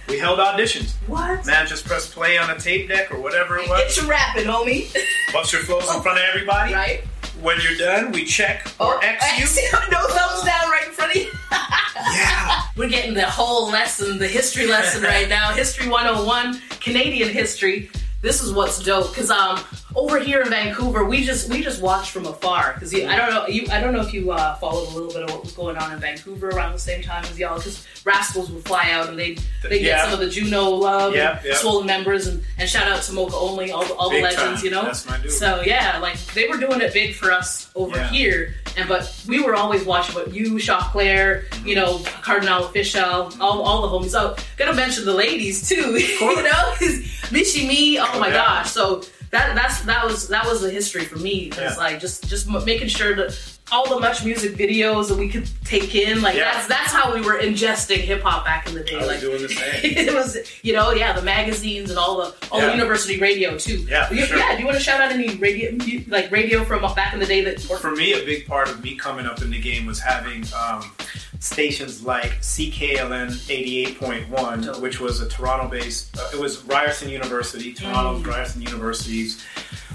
We 0.08 0.18
held 0.18 0.40
auditions. 0.40 0.94
What? 1.08 1.46
Man, 1.46 1.68
just 1.68 1.86
press 1.86 2.12
play 2.12 2.38
on 2.38 2.50
a 2.50 2.60
tape 2.60 2.88
deck 2.88 3.12
or 3.14 3.20
whatever 3.22 3.58
it 3.58 3.68
Get 3.68 3.86
was. 3.86 3.98
your 3.98 4.08
rapping, 4.08 4.46
homie. 4.46 4.92
Bust 5.34 5.54
your 5.54 5.62
flows 5.64 5.84
in 5.94 6.02
front 6.02 6.18
of 6.18 6.26
everybody. 6.30 6.74
right? 6.74 7.04
When 7.42 7.58
you're 7.62 7.78
done, 7.78 8.12
we 8.12 8.26
check 8.26 8.68
or 8.80 9.04
X 9.04 9.58
you. 9.58 9.64
no 9.92 10.08
thumbs 10.08 10.44
down 10.44 10.70
right 10.70 10.84
in 10.88 10.92
front 10.94 11.16
of 11.16 11.22
you. 11.22 11.32
Yeah. 12.12 12.62
We're 12.78 12.90
getting 12.90 13.14
the 13.14 13.26
whole 13.30 13.70
lesson, 13.70 14.18
the 14.18 14.28
history 14.28 14.66
lesson 14.68 15.04
right 15.04 15.28
now. 15.28 15.52
History 15.52 15.90
101, 15.90 16.60
Canadian 16.80 17.30
history. 17.30 17.92
This 18.22 18.42
is 18.42 18.54
what's 18.54 18.82
dope 18.82 19.10
because 19.10 19.30
um 19.30 19.60
over 19.96 20.20
here 20.20 20.42
in 20.42 20.50
Vancouver, 20.50 21.04
we 21.04 21.24
just 21.24 21.50
we 21.50 21.62
just 21.64 21.82
watched 21.82 22.12
from 22.12 22.26
afar 22.26 22.74
because 22.76 22.94
I 22.94 23.16
don't 23.16 23.32
know 23.32 23.48
you 23.48 23.68
I 23.72 23.80
don't 23.80 23.94
know 23.94 24.02
if 24.02 24.14
you 24.14 24.32
uh, 24.32 24.56
followed 24.56 24.88
a 24.90 24.92
little 24.94 25.12
bit 25.12 25.24
of 25.24 25.30
what 25.32 25.44
was 25.44 25.52
going 25.54 25.78
on 25.78 25.92
in 25.92 26.00
Vancouver 26.00 26.50
around 26.50 26.74
the 26.74 26.80
same 26.80 27.02
time 27.02 27.24
as 27.26 27.38
y'all 27.40 27.58
because 27.58 27.86
Rascalz 28.06 28.50
would 28.52 28.64
fly 28.66 28.92
out 28.92 29.10
and 29.10 29.18
they 29.18 29.36
they 29.64 29.80
get 29.82 30.04
some 30.04 30.14
of 30.14 30.20
the 30.20 30.30
Juno 30.30 30.70
love 30.70 31.16
Yeah, 31.16 31.38
and 31.38 31.46
yeah. 31.46 31.56
Swollen 31.56 31.88
members 31.88 32.28
and, 32.28 32.44
and 32.58 32.70
shout 32.70 32.88
out 32.88 33.02
to 33.04 33.12
Moka 33.14 33.34
Only 33.34 33.72
all 33.72 33.84
the, 33.86 33.94
all 33.96 34.10
the 34.10 34.22
legends 34.22 34.62
time. 34.62 34.66
you 34.66 34.72
know 34.72 34.84
That's 34.84 35.06
my 35.08 35.18
dude. 35.18 35.32
so 35.32 35.62
yeah 35.66 35.98
like 36.00 36.18
they 36.34 36.48
were 36.48 36.58
doing 36.58 36.82
it 36.82 36.94
big 36.94 37.16
for 37.16 37.32
us 37.32 37.72
over 37.76 37.98
Yeah. 37.98 38.08
here 38.10 38.54
and 38.78 38.88
but 38.88 39.12
we 39.28 39.42
were 39.42 39.56
always 39.56 39.84
watching 39.86 40.14
what 40.16 40.34
you 40.34 40.54
Choclair 40.56 41.44
you 41.66 41.76
know 41.76 42.00
Kardinal 42.22 42.64
Offishall 42.64 43.40
all, 43.40 43.62
all 43.64 43.82
the 44.00 44.06
homies 44.06 44.12
so 44.12 44.36
gotta 44.58 44.74
mention 44.76 45.06
the 45.06 45.14
ladies 45.14 45.68
too 45.68 45.98
you 45.98 46.44
know 46.44 46.74
Michie 47.32 47.68
Mee 47.68 48.00
oh 48.00 48.20
my 48.20 48.28
yeah. 48.28 48.34
gosh 48.34 48.72
so 48.72 49.02
that 49.32 49.56
that's 49.56 49.82
that 49.82 50.06
was 50.06 50.28
that 50.30 50.46
was 50.46 50.62
the 50.62 50.70
history 50.72 51.06
for 51.06 51.18
me. 51.18 51.48
It's 51.48 51.58
Yeah. 51.58 51.76
like 51.78 52.00
just 52.00 52.28
just 52.30 52.48
m- 52.48 52.64
making 52.66 52.88
sure 52.88 53.16
that 53.16 53.38
all 53.72 53.88
the 53.88 54.04
MuchMusic 54.04 54.56
videos 54.56 55.10
that 55.10 55.18
we 55.20 55.30
could 55.30 55.48
take 55.64 55.94
in, 55.94 56.22
like 56.24 56.36
Yeah. 56.36 56.52
that's 56.52 56.68
that's 56.68 56.92
how 56.92 57.14
we 57.14 57.22
were 57.22 57.38
ingesting 57.40 57.98
hip 58.00 58.24
hop 58.24 58.44
back 58.44 58.68
in 58.68 58.74
the 58.74 58.84
day. 58.84 59.06
Like 59.06 59.20
doing 59.20 59.42
the 59.44 59.50
same. 59.50 59.80
it 59.84 60.12
was, 60.14 60.38
you 60.64 60.74
know, 60.74 60.92
yeah, 60.92 61.14
the 61.14 61.22
magazines 61.22 61.90
and 61.92 62.00
all 62.00 62.18
the 62.18 62.34
all 62.52 62.60
the 62.62 62.72
university 62.72 63.20
radio 63.20 63.58
too. 63.58 63.78
Yeah, 63.88 64.12
You- 64.12 64.26
sure. 64.26 64.38
yeah. 64.38 64.54
Do 64.56 64.60
you 64.62 64.66
want 64.66 64.78
to 64.80 64.84
shout 64.84 65.00
out 65.02 65.12
any 65.12 65.36
radio 65.36 65.78
like 66.08 66.32
radio 66.32 66.64
from 66.64 66.82
back 66.96 67.14
in 67.14 67.20
the 67.20 67.26
day 67.28 67.42
that? 67.42 67.64
Worked? 67.70 67.82
For 67.84 67.92
me, 67.92 68.14
a 68.14 68.26
big 68.26 68.48
part 68.48 68.70
of 68.70 68.84
me 68.84 68.96
coming 68.96 69.26
up 69.28 69.42
in 69.44 69.52
the 69.52 69.60
game 69.62 69.86
was 69.86 70.00
having 70.00 70.44
um, 70.60 70.92
stations 71.40 72.04
like 72.04 72.40
CKLN 72.42 73.30
88.1, 73.48 74.82
which 74.82 75.00
was 75.00 75.22
a 75.22 75.28
Toronto-based. 75.30 76.18
Uh, 76.18 76.30
it 76.34 76.40
was 76.40 76.64
Ryerson 76.66 77.10
University, 77.10 77.74
Toronto's 77.74 78.22
Mm. 78.24 78.28
Ryerson 78.28 78.62
University's 78.62 79.42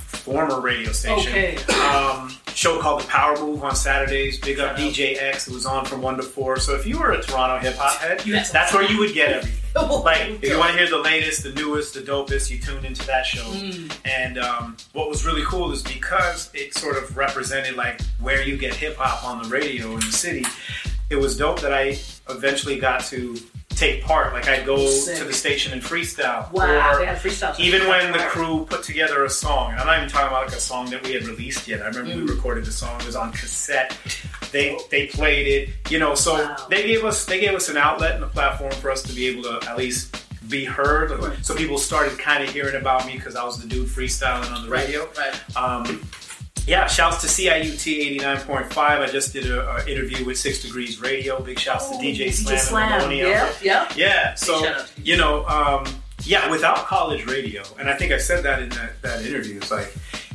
former 0.07 0.61
radio 0.61 0.91
station. 0.93 1.31
Okay. 1.33 1.57
Um, 1.75 2.35
show 2.55 2.81
called 2.81 3.03
The 3.03 3.07
Power 3.09 3.37
Move 3.39 3.63
on 3.63 3.77
Saturdays. 3.77 4.39
Big 4.41 4.59
up. 4.59 4.77
DJ 4.77 5.21
X. 5.21 5.49
It 5.49 5.53
was 5.53 5.67
on 5.67 5.85
from 5.85 6.01
one 6.01 6.17
to 6.17 6.23
four. 6.23 6.59
So 6.59 6.75
if 6.75 6.87
you 6.87 6.99
were 6.99 7.13
a 7.13 7.21
Toronto 7.23 7.59
hip 7.59 7.77
hop 7.77 7.99
head, 8.01 8.21
some 8.23 8.33
that's 8.53 8.73
where 8.73 8.85
you 8.91 8.99
would 8.99 9.13
get 9.15 9.33
everything. 9.33 9.61
Oh, 9.77 10.03
Like, 10.03 10.39
if 10.41 10.45
you 10.51 10.57
want 10.57 10.71
to 10.71 10.79
hear 10.79 10.89
the 10.89 10.99
latest, 10.99 11.43
the 11.43 11.53
newest, 11.53 11.95
the 11.95 12.01
dopest, 12.01 12.49
you 12.49 12.61
tune 12.61 12.85
into 12.85 13.05
that 13.09 13.27
show. 13.27 13.43
Mm. 13.43 13.93
And 14.05 14.39
um, 14.39 14.77
what 14.93 15.09
was 15.09 15.27
really 15.27 15.43
cool 15.45 15.73
is 15.73 15.83
because 15.83 16.49
it 16.55 16.75
sort 16.75 16.97
of 16.97 17.17
represented 17.17 17.75
like 17.75 18.01
where 18.21 18.41
you 18.41 18.57
get 18.57 18.73
hip 18.73 18.97
hop 18.97 19.25
on 19.25 19.43
the 19.43 19.49
radio 19.49 19.89
in 19.95 19.97
the 19.97 20.03
city. 20.13 20.45
It 21.11 21.17
was 21.17 21.37
dope 21.37 21.61
that 21.61 21.73
I 21.73 21.99
eventually 22.31 22.79
got 22.79 23.01
to 23.07 23.37
take 23.71 24.03
part. 24.05 24.33
Like 24.33 24.49
I'd 24.49 24.65
go 24.65 24.79
Sick. 24.89 25.19
to 25.19 25.25
the 25.25 25.33
station 25.33 25.73
and 25.73 25.83
freestyle. 25.83 26.51
wow, 26.53 26.93
or 26.95 26.99
they 27.01 27.07
had 27.07 27.19
freestyle. 27.19 27.59
even 27.59 27.87
when 27.89 28.13
the 28.13 28.19
crew 28.21 28.67
put 28.71 28.83
together 28.85 29.25
a 29.25 29.31
song, 29.31 29.73
and 29.73 29.81
I'm 29.81 29.87
not 29.87 29.97
even 29.99 30.09
talking 30.09 30.29
about 30.29 30.47
like 30.47 30.57
a 30.57 30.61
song 30.61 30.91
that 30.91 31.03
we 31.05 31.13
had 31.13 31.25
released 31.27 31.67
yet. 31.69 31.83
I 31.83 31.87
remember 31.87 32.13
Mm. 32.13 32.27
we 32.27 32.33
recorded 32.35 32.65
the 32.65 32.73
song; 32.73 33.01
it 33.01 33.07
was 33.07 33.17
on 33.17 33.33
cassette. 33.33 33.97
They 34.53 34.79
they 34.91 35.07
played 35.09 35.47
it, 35.47 35.69
you 35.91 35.99
know. 35.99 36.15
So 36.15 36.35
Wow. 36.35 36.57
they 36.71 36.87
gave 36.87 37.05
us 37.05 37.25
they 37.27 37.41
gave 37.41 37.53
us 37.55 37.69
an 37.69 37.77
outlet 37.77 38.15
and 38.15 38.25
a 38.25 38.29
platform 38.29 38.73
for 38.73 38.91
us 38.91 39.03
to 39.03 39.13
be 39.13 39.27
able 39.27 39.43
to 39.45 39.69
at 39.69 39.77
least 39.77 40.17
be 40.49 40.65
heard. 40.65 41.11
Right. 41.11 41.45
So 41.45 41.55
people 41.55 41.79
started 41.79 42.19
kind 42.19 42.45
of 42.45 42.51
hearing 42.51 42.77
about 42.77 43.07
me 43.07 43.15
because 43.15 43.35
I 43.35 43.45
was 43.45 43.59
the 43.61 43.67
dude 43.67 43.89
freestyling 43.89 44.51
on 44.55 44.63
the 44.65 44.71
radio. 44.71 45.09
right. 45.19 45.57
Um, 45.57 46.03
yeah, 46.66 46.87
shouts 46.87 47.21
to 47.23 47.26
CIUT 47.26 48.18
89.5. 48.21 48.76
I 48.78 49.06
just 49.06 49.33
did 49.33 49.50
an 49.50 49.88
interview 49.88 50.25
with 50.25 50.38
Six 50.38 50.62
Degrees 50.62 51.00
Radio. 51.00 51.40
Big 51.40 51.59
shouts 51.59 51.90
to 51.90 51.97
DJ 51.97 52.33
Slam, 52.33 52.92
and 52.92 53.02
Maloney 53.02 53.23
out 53.23 53.28
yeah, 53.28 53.52
yeah. 53.62 53.92
Yeah, 53.97 54.35
so 54.35 54.62
shout 54.62 54.80
out 54.80 54.87
to 54.88 55.02
you 55.02 55.16
know, 55.16 55.44
um, 55.47 55.87
yeah, 56.23 56.50
without 56.50 56.78
college 56.87 57.26
radio, 57.26 57.62
and 57.78 57.88
I 57.90 57.94
think 57.97 58.12
I 58.12 58.18
said 58.18 58.44
that 58.44 58.62
in 58.62 58.68
that, 58.71 59.02
that 59.02 59.25
interview. 59.26 59.56
It's 59.59 59.71
like 59.71 59.92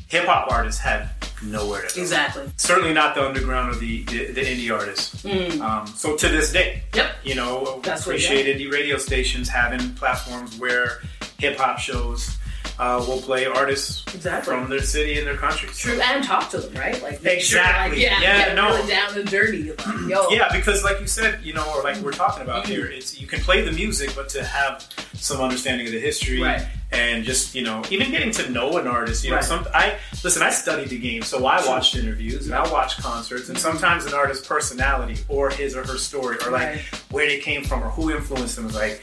hip 0.08 0.26
hop 0.26 0.52
artists 0.52 0.80
had 0.82 1.10
nowhere 1.44 1.88
to 1.88 1.96
go. 1.96 2.02
Exactly. 2.02 2.44
Certainly 2.58 2.94
not 2.94 3.16
the 3.16 3.26
underground 3.26 3.74
or 3.76 3.80
the 3.80 4.04
the, 4.04 4.32
the 4.32 4.42
indie 4.42 4.72
artists. 4.78 5.24
Um, 5.62 5.88
so 5.88 6.16
to 6.18 6.28
this 6.28 6.52
day, 6.52 6.84
Yep. 6.94 7.12
you 7.24 7.36
know, 7.36 7.80
That's 7.84 8.02
appreciate 8.02 8.46
indie 8.46 8.72
radio 8.72 8.98
stations 8.98 9.48
having 9.50 9.94
platforms 9.96 10.58
where 10.60 11.00
hip 11.40 11.58
hop 11.58 11.80
shows 11.80 12.38
uh, 12.78 13.04
will 13.08 13.22
play 13.22 13.46
artists 13.46 14.04
Exactly. 14.14 14.54
from 14.54 14.70
their 14.70 14.82
city 14.82 15.18
and 15.18 15.28
their 15.28 15.36
country. 15.38 15.70
So- 15.70 15.90
True, 15.92 16.02
and 16.02 16.24
talk 16.24 16.50
to 16.52 16.60
them, 16.60 16.74
right? 16.76 17.02
Like 17.04 17.22
make 17.24 17.42
sure, 17.42 17.60
Exactly. 17.60 17.98
like, 18.04 18.22
yeah, 18.22 18.48
Yeah, 18.48 18.54
no. 18.54 18.70
really 18.76 18.88
down 18.90 19.18
and 19.18 19.30
dirty. 19.30 19.70
Like, 19.72 19.82
yo, 20.08 20.28
Yeah, 20.32 20.50
because 20.54 20.84
like 20.84 21.00
you 21.02 21.08
said, 21.08 21.40
you 21.44 21.54
know, 21.54 21.66
or 21.76 21.84
like 21.84 21.98
we're 21.98 22.12
talking 22.12 22.44
about 22.44 22.64
Mm-hmm. 22.64 22.72
here, 22.72 22.86
it's 22.86 23.20
you 23.20 23.28
can 23.28 23.40
play 23.42 23.62
the 23.62 23.72
music, 23.72 24.14
but 24.16 24.30
to 24.30 24.44
have 24.44 24.88
some 25.14 25.42
understanding 25.42 25.88
of 25.88 25.94
the 25.94 26.00
history 26.00 26.42
Right. 26.42 26.66
and 26.92 27.24
just 27.26 27.54
you 27.56 27.64
know, 27.64 27.84
even 27.90 28.12
getting 28.12 28.32
to 28.32 28.50
know 28.50 28.78
an 28.78 28.88
artist. 28.88 29.24
You 29.26 29.32
know, 29.32 29.38
Right. 29.38 29.46
some 29.46 29.68
I 29.74 29.96
listen. 30.24 30.42
I 30.42 30.50
studied 30.50 30.90
the 30.90 30.98
game, 31.00 31.22
so 31.22 31.46
I 31.46 31.66
watched 31.68 31.96
interviews 31.96 32.46
and 32.46 32.56
I 32.56 32.70
watched 32.72 33.02
concerts, 33.02 33.50
and 33.50 33.58
sometimes 33.58 34.06
an 34.06 34.14
artist's 34.14 34.48
personality 34.48 35.18
or 35.28 35.50
his 35.50 35.76
or 35.76 35.86
her 35.86 35.98
story, 35.98 36.38
or 36.46 36.52
like 36.52 36.68
Right. 36.70 36.80
where 37.12 37.28
they 37.28 37.40
came 37.40 37.64
from 37.64 37.84
or 37.84 37.90
who 37.90 38.12
influenced 38.12 38.56
them, 38.56 38.68
is 38.68 38.76
like 38.76 39.02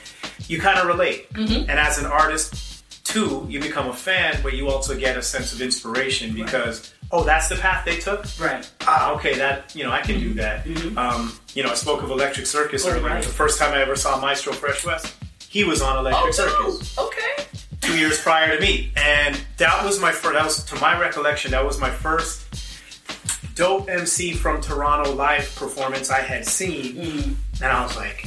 you 0.48 0.60
kind 0.60 0.78
of 0.78 0.86
relate. 0.86 1.32
Mm-hmm. 1.34 1.68
And 1.70 1.78
as 1.78 1.98
an 1.98 2.06
artist, 2.06 2.75
too, 3.06 3.46
you 3.48 3.60
become 3.60 3.88
a 3.88 3.92
fan, 3.92 4.38
but 4.42 4.54
you 4.54 4.68
also 4.68 4.96
get 4.96 5.16
a 5.16 5.22
sense 5.22 5.52
of 5.52 5.60
inspiration 5.60 6.34
because. 6.34 6.92
Oh, 7.12 7.22
that's 7.22 7.48
the 7.48 7.54
path 7.54 7.84
they 7.84 7.98
took 7.98 8.26
right. 8.40 8.68
ah, 8.80 9.12
okay, 9.14 9.34
that 9.38 9.72
you 9.76 9.84
know, 9.84 9.92
I 9.92 10.00
can 10.02 10.18
do 10.18 10.34
that. 10.34 10.66
Um, 10.96 11.32
you 11.54 11.62
know, 11.62 11.70
I 11.70 11.74
spoke 11.74 12.02
of 12.02 12.10
Electric 12.10 12.46
Circus 12.46 12.84
Mm-hmm. 12.84 12.96
Oh, 12.96 12.98
earlier. 12.98 13.14
right. 13.14 13.22
The 13.22 13.28
first 13.30 13.60
time 13.60 13.72
I 13.74 13.80
ever 13.80 13.94
saw 13.94 14.20
Maestro 14.20 14.52
Fresh 14.52 14.84
Wes, 14.84 15.14
he 15.48 15.62
was 15.62 15.80
on 15.82 15.98
Electric 15.98 16.26
Oh, 16.26 16.30
Circus 16.32 16.96
no. 16.96 17.06
okay. 17.06 17.44
two 17.80 17.96
years 17.96 18.20
prior 18.20 18.56
to 18.56 18.60
me, 18.60 18.90
and 18.96 19.40
that 19.58 19.84
was 19.84 20.00
my 20.00 20.10
first. 20.10 20.34
That 20.34 20.44
was, 20.44 20.64
to 20.64 20.74
my 20.80 20.98
recollection, 21.00 21.52
that 21.52 21.64
was 21.64 21.78
my 21.80 21.90
first 21.90 22.42
dope 23.54 23.88
MC 23.88 24.32
from 24.34 24.60
Toronto 24.60 25.12
live 25.12 25.54
performance 25.54 26.10
I 26.10 26.20
had 26.20 26.44
seen, 26.44 27.36
and 27.62 27.72
I 27.72 27.82
was 27.84 27.96
like, 27.96 28.26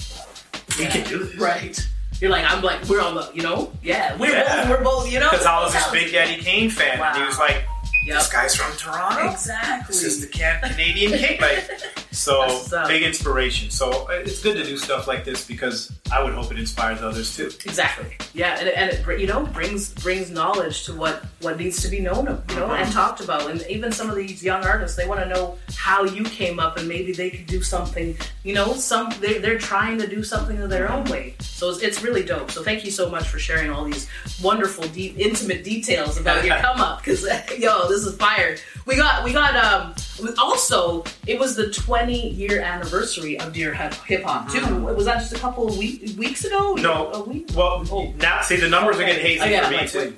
we 0.80 0.86
can 0.86 1.06
do 1.06 1.20
this, 1.26 1.34
Mm-hmm. 1.36 1.44
Right. 1.44 1.88
You're 2.22 2.32
like, 2.32 2.44
I'm 2.50 2.62
like, 2.62 2.84
we're 2.90 3.02
on 3.02 3.16
the, 3.16 3.30
you 3.34 3.42
know, 3.44 3.72
yeah, 3.82 4.16
we're 4.18 4.30
Yeah. 4.32 4.68
both, 4.68 4.78
we're 4.78 4.84
both, 4.84 5.12
you 5.12 5.20
know, 5.20 5.30
Because 5.30 5.46
I 5.46 5.62
was 5.64 5.74
this 5.74 5.88
Big 5.92 6.12
Daddy 6.12 6.42
Kane 6.42 6.70
fan, 6.70 7.00
and 7.00 7.18
he 7.18 7.24
was 7.24 7.40
like, 7.40 7.64
Yep. 8.10 8.18
"This 8.20 8.32
guy's 8.32 8.56
from 8.56 8.76
Toronto." 8.78 9.32
Exactly. 9.32 9.94
This 9.94 10.04
is 10.04 10.22
the 10.22 10.28
can- 10.28 10.62
Canadian 10.62 11.14
king. 11.18 11.40
Like, 11.42 11.64
so 12.12 12.42
That's 12.42 12.54
what's 12.54 12.74
up. 12.74 12.88
big 12.88 13.04
inspiration. 13.04 13.70
So 13.70 13.90
uh, 14.10 14.14
it's 14.26 14.42
good 14.42 14.58
to 14.58 14.64
do 14.64 14.78
stuff 14.78 15.08
like 15.08 15.24
this 15.26 15.46
because 15.48 15.92
I 16.12 16.24
would 16.24 16.34
hope 16.34 16.52
it 16.52 16.60
inspires 16.60 17.02
others 17.02 17.36
too. 17.36 17.48
Exactly. 17.66 18.16
Yeah, 18.34 18.58
and, 18.60 18.70
and 18.70 18.92
it 18.92 19.20
you 19.20 19.28
know 19.28 19.46
brings 19.46 19.90
brings 19.94 20.30
knowledge 20.30 20.84
to 20.86 20.94
what 20.94 21.24
what 21.42 21.58
needs 21.58 21.82
to 21.84 21.88
be 21.88 22.00
known, 22.02 22.28
of, 22.28 22.44
you 22.50 22.56
know, 22.58 22.68
Mm-hmm. 22.70 22.84
and 22.84 22.92
talked 22.92 23.22
about. 23.22 23.50
And 23.50 23.64
even 23.70 23.92
some 23.92 24.10
of 24.10 24.16
these 24.16 24.44
young 24.44 24.64
artists, 24.66 24.96
they 24.98 25.08
want 25.08 25.22
to 25.22 25.28
know 25.30 25.58
how 25.76 26.04
you 26.04 26.24
came 26.26 26.60
up, 26.60 26.78
and 26.78 26.88
maybe 26.88 27.14
they 27.14 27.30
could 27.30 27.46
do 27.46 27.62
something. 27.62 28.16
You 28.44 28.54
know, 28.54 28.74
some 28.74 29.14
they're, 29.22 29.40
they're 29.40 29.58
trying 29.58 29.98
to 30.00 30.08
do 30.08 30.24
something 30.24 30.58
in 30.60 30.70
their 30.70 30.92
own 30.92 31.06
way. 31.06 31.36
So 31.40 31.70
it's, 31.70 31.80
it's 31.82 32.02
really 32.04 32.24
dope. 32.24 32.52
So 32.52 32.64
thank 32.64 32.84
you 32.86 32.92
so 32.92 33.10
much 33.10 33.28
for 33.28 33.40
sharing 33.40 33.70
all 33.72 33.84
these 33.86 34.08
wonderful, 34.42 34.86
deep, 34.90 35.18
intimate 35.18 35.64
details 35.64 36.18
about 36.20 36.46
your 36.46 36.56
come 36.68 36.80
up. 36.80 37.00
Because 37.00 37.24
yo, 37.58 37.88
this 37.90 37.99
is 38.06 38.16
fire. 38.16 38.58
We 38.86 38.96
got 38.96 39.24
we 39.24 39.34
got 39.34 39.56
um 39.56 39.94
also 40.38 41.04
it 41.28 41.40
was 41.40 41.56
the 41.56 41.70
20 41.72 42.30
year 42.32 42.60
anniversary 42.62 43.40
of 43.40 43.54
Dear 43.54 43.74
Hip 43.74 44.24
Hop 44.24 44.50
too. 44.52 44.66
Was 44.84 45.06
that 45.06 45.20
just 45.20 45.34
a 45.34 45.40
couple 45.40 45.68
of 45.68 45.78
week, 45.78 46.18
weeks 46.18 46.44
ago? 46.46 46.74
Mm-hmm. 46.76 46.84
No. 46.84 47.12
a 47.14 47.24
week. 47.24 47.50
Well, 47.56 47.86
Oh. 47.92 48.14
now 48.18 48.42
see 48.42 48.58
the 48.58 48.70
numbers 48.70 48.98
are 48.98 49.06
getting 49.06 49.22
hazy 49.26 49.42
Oh, 49.42 49.46
yeah, 49.46 49.66
for 49.66 49.72
me 49.72 49.78
like, 49.78 49.92
too. 49.92 50.16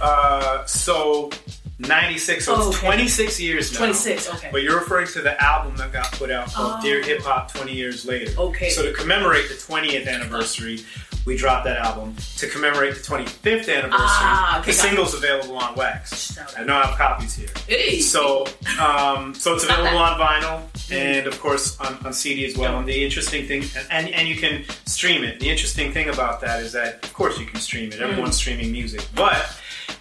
Uh, 0.00 0.64
so 0.66 1.30
ninety 1.78 2.18
six. 2.18 2.44
So 2.46 2.54
Oh, 2.54 2.68
it's 2.68 2.78
okay. 2.78 2.86
twenty 2.86 3.08
six 3.08 3.40
years 3.40 3.72
now. 3.72 3.78
26, 3.78 4.30
okay. 4.34 4.48
But 4.52 4.62
you're 4.62 4.78
referring 4.78 5.06
to 5.08 5.20
the 5.20 5.40
album 5.42 5.76
that 5.76 5.92
got 5.92 6.10
put 6.12 6.30
out 6.30 6.52
called 6.52 6.74
Oh. 6.78 6.82
Dear 6.82 7.02
Hip 7.02 7.20
Hop 7.22 7.52
20 7.52 7.72
Years 7.74 8.04
Later. 8.04 8.32
Okay. 8.38 8.70
So 8.70 8.82
to 8.82 8.92
commemorate 8.92 9.48
the 9.48 9.54
20th 9.54 10.06
anniversary, 10.08 10.80
we 11.24 11.36
dropped 11.36 11.64
that 11.64 11.78
album. 11.78 12.14
To 12.38 12.48
commemorate 12.48 12.94
the 12.94 13.00
25th 13.00 13.68
anniversary, 13.68 13.90
Ah, 13.92 14.60
okay, 14.60 14.70
the 14.72 14.76
got 14.76 14.84
it. 14.84 14.88
single's 14.88 15.14
available 15.14 15.56
on 15.56 15.74
Wax. 15.74 16.38
I 16.56 16.64
know 16.64 16.76
I 16.76 16.86
have 16.86 16.98
copies 16.98 17.34
here. 17.34 17.48
Hey. 17.66 18.00
So, 18.00 18.46
um, 18.80 19.34
so 19.34 19.54
it's 19.54 19.66
Not 19.66 19.80
available 19.80 19.98
on 19.98 20.18
vinyl 20.20 20.62
and 20.92 21.26
of 21.26 21.40
course 21.40 21.78
on, 21.80 21.98
on 22.04 22.12
CD 22.12 22.44
as 22.44 22.56
well. 22.56 22.78
And 22.78 22.86
the 22.88 23.04
interesting 23.04 23.46
thing, 23.46 23.64
and, 23.90 24.08
and 24.10 24.28
you 24.28 24.36
can 24.36 24.64
stream 24.86 25.24
it. 25.24 25.40
The 25.40 25.48
interesting 25.48 25.92
thing 25.92 26.08
about 26.10 26.40
that 26.42 26.62
is 26.62 26.72
that, 26.72 27.02
of 27.04 27.12
course, 27.14 27.38
you 27.38 27.46
can 27.46 27.60
stream 27.60 27.90
it. 27.92 28.00
Everyone's 28.00 28.36
streaming 28.36 28.70
music, 28.72 29.06
but 29.14 29.56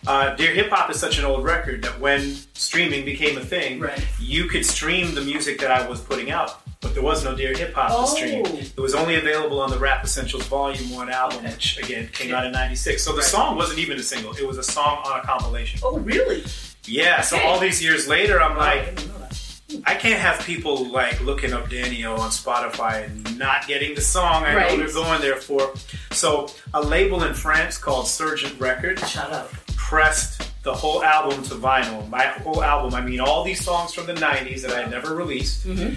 uh, 0.05 0.35
Dear 0.35 0.53
Hip 0.53 0.69
Hop 0.71 0.89
is 0.91 0.99
such 0.99 1.17
an 1.19 1.23
old 1.25 1.45
record 1.45 1.81
that 1.83 1.97
when 1.99 2.35
streaming 2.53 3.05
became 3.05 3.37
a 3.37 3.41
thing, 3.45 3.79
Right. 3.79 4.05
you 4.19 4.45
could 4.47 4.65
stream 4.65 5.15
the 5.15 5.21
music 5.21 5.59
that 5.59 5.71
I 5.71 5.87
was 5.87 6.01
putting 6.01 6.31
out. 6.31 6.61
But 6.83 6.93
there 6.93 7.01
was 7.01 7.23
no 7.23 7.33
Dear 7.33 7.53
Hip 7.57 7.73
Hop 7.73 7.89
Oh. 7.91 8.03
to 8.03 8.11
stream. 8.11 8.45
It 8.45 8.79
was 8.79 8.93
only 8.93 9.15
available 9.15 9.59
on 9.61 9.71
the 9.71 9.79
Rap 9.79 10.03
Essentials 10.03 10.43
Volume 10.45 10.91
1 10.91 11.09
album, 11.09 11.39
Okay. 11.39 11.49
which 11.51 11.77
again 11.79 12.09
came 12.13 12.33
out 12.35 12.45
in 12.45 12.51
96. 12.51 13.03
So 13.03 13.11
the 13.13 13.19
Right. 13.21 13.25
song 13.25 13.55
wasn't 13.55 13.79
even 13.79 13.97
a 13.97 14.03
single, 14.03 14.33
it 14.33 14.45
was 14.45 14.57
a 14.57 14.63
song 14.63 15.01
on 15.05 15.19
a 15.19 15.23
compilation. 15.23 15.79
oh, 15.81 15.97
really? 15.97 16.43
Yeah, 16.85 17.21
so 17.21 17.39
all 17.39 17.59
these 17.59 17.81
years 17.81 18.07
later, 18.07 18.41
I'm 18.43 18.57
Oh, 18.57 18.61
I 18.61 18.75
like, 18.75 18.95
know 19.07 19.13
that. 19.19 19.39
I 19.85 19.95
can't 19.95 20.19
have 20.19 20.39
people 20.45 20.91
like 20.91 21.19
looking 21.21 21.53
up 21.53 21.69
Dan-e-o 21.69 22.15
on 22.17 22.29
Spotify 22.29 23.05
and 23.05 23.39
not 23.39 23.65
getting 23.65 23.95
the 23.95 24.01
song 24.01 24.43
I 24.43 24.53
Right. 24.53 24.71
know 24.71 24.77
they're 24.77 24.93
going 24.93 25.21
there 25.21 25.37
for. 25.37 25.73
So 26.11 26.51
a 26.73 26.81
label 26.81 27.23
in 27.23 27.33
France 27.33 27.77
called 27.77 28.07
Surgeon 28.07 28.55
Records 28.59 29.09
Shout 29.09 29.31
out. 29.31 29.49
pressed 29.77 30.41
the 30.63 30.73
whole 30.73 31.03
album 31.03 31.43
to 31.45 31.55
vinyl. 31.55 32.07
My 32.09 32.25
whole 32.25 32.61
album, 32.63 32.93
I 32.93 33.01
mean, 33.01 33.19
all 33.19 33.43
these 33.43 33.63
songs 33.63 33.93
from 33.93 34.05
the 34.05 34.13
90s 34.13 34.61
that 34.63 34.73
I 34.73 34.81
had 34.81 34.91
never 34.91 35.15
released. 35.15 35.65
Mm-hmm. 35.67 35.95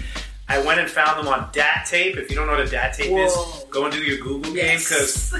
I 0.49 0.59
went 0.65 0.79
and 0.79 0.89
found 0.89 1.19
them 1.19 1.27
on 1.33 1.49
DAT 1.51 1.85
tape. 1.87 2.15
If 2.17 2.29
you 2.29 2.35
don't 2.35 2.47
know 2.47 2.53
what 2.53 2.65
a 2.65 2.69
DAT 2.69 2.93
tape 2.93 3.11
Whoa. 3.11 3.25
is, 3.25 3.65
go 3.69 3.83
and 3.85 3.93
do 3.93 4.01
your 4.01 4.17
Google 4.17 4.53
game 4.53 4.77
because 4.79 5.33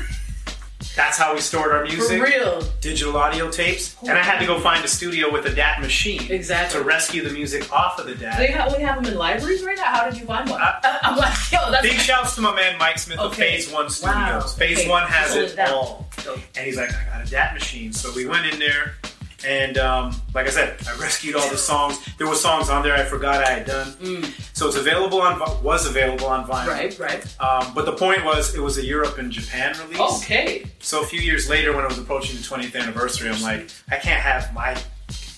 that's 0.96 1.18
how 1.18 1.34
we 1.34 1.40
stored 1.40 1.72
our 1.72 1.86
For 1.86 1.94
music. 1.94 2.22
real. 2.22 2.62
Digital 2.82 3.16
audio 3.16 3.50
tapes. 3.50 3.96
And 4.02 4.12
I 4.18 4.22
had 4.24 4.40
to 4.40 4.46
go 4.46 4.60
find 4.60 4.84
a 4.84 4.88
studio 4.88 5.32
with 5.32 5.46
a 5.46 5.54
DAT 5.56 5.80
machine 5.82 6.30
Exactly. 6.32 6.80
to 6.80 6.86
rescue 6.86 7.24
the 7.24 7.30
music 7.30 7.72
off 7.72 8.00
of 8.00 8.06
the 8.08 8.16
DAT. 8.16 8.38
They 8.38 8.48
have, 8.48 8.76
we 8.76 8.84
have 8.84 9.02
them 9.02 9.14
in 9.14 9.18
libraries 9.18 9.64
right 9.64 9.78
now. 9.78 9.86
How 9.86 10.10
did 10.10 10.20
you 10.20 10.26
find 10.26 10.50
one? 10.50 10.62
Uh, 10.62 10.74
I'm 11.04 11.18
like, 11.18 11.34
yo, 11.52 11.72
that's 11.72 11.84
Big 11.88 11.94
shouts 12.00 12.36
to 12.36 12.42
my 12.42 12.54
man 12.56 12.78
Mike 12.78 13.00
Smith 13.00 13.20
of 13.20 13.34
Phase 13.36 13.72
One 13.72 13.88
Wow. 14.04 14.42
Phase 14.42 14.80
Okay. 14.80 14.90
One 14.90 15.04
has 15.08 15.36
it 15.36 15.58
all. 15.60 16.08
And 16.28 16.66
he's 16.66 16.76
like, 16.78 16.90
I 16.94 17.06
got 17.18 17.26
a 17.28 17.30
DAT 17.32 17.54
machine. 17.54 17.94
So 17.94 18.12
we 18.14 18.26
went 18.26 18.46
in 18.48 18.60
there, 18.60 18.96
and 19.46 19.78
um, 19.78 20.16
like 20.34 20.48
I 20.48 20.50
said, 20.50 20.78
I 20.88 20.98
rescued 21.00 21.36
all 21.36 21.50
the 21.50 21.58
songs. 21.58 22.04
There 22.18 22.28
were 22.28 22.36
songs 22.36 22.70
on 22.70 22.84
there 22.84 22.96
I 22.96 23.04
forgot 23.04 23.44
I 23.44 23.50
had 23.50 23.66
done. 23.68 24.24
So 24.54 24.68
it's 24.68 24.78
available 24.78 25.22
on 25.22 25.40
was 25.64 25.88
available 25.88 26.28
on 26.28 26.48
vinyl. 26.48 26.66
Mm. 26.66 26.68
Right, 26.68 27.00
right. 27.00 27.40
Um, 27.40 27.74
but 27.74 27.86
the 27.86 27.94
point 27.94 28.26
was, 28.26 28.56
it 28.56 28.62
was 28.62 28.78
a 28.78 28.86
Europe 28.86 29.18
and 29.18 29.32
Japan 29.32 29.76
release. 29.84 30.00
Okay. 30.24 30.66
So 30.80 31.02
a 31.02 31.06
few 31.06 31.22
years 31.22 31.50
later, 31.50 31.76
when 31.76 31.84
it 31.86 31.90
was 31.90 32.00
approaching 32.00 32.36
the 32.36 32.42
20th 32.42 32.76
anniversary, 32.80 33.30
I'm 33.30 33.42
like, 33.42 33.70
I 33.90 33.98
can't 33.98 34.22
have 34.22 34.54
my 34.54 34.76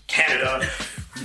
Canada. 0.07 0.67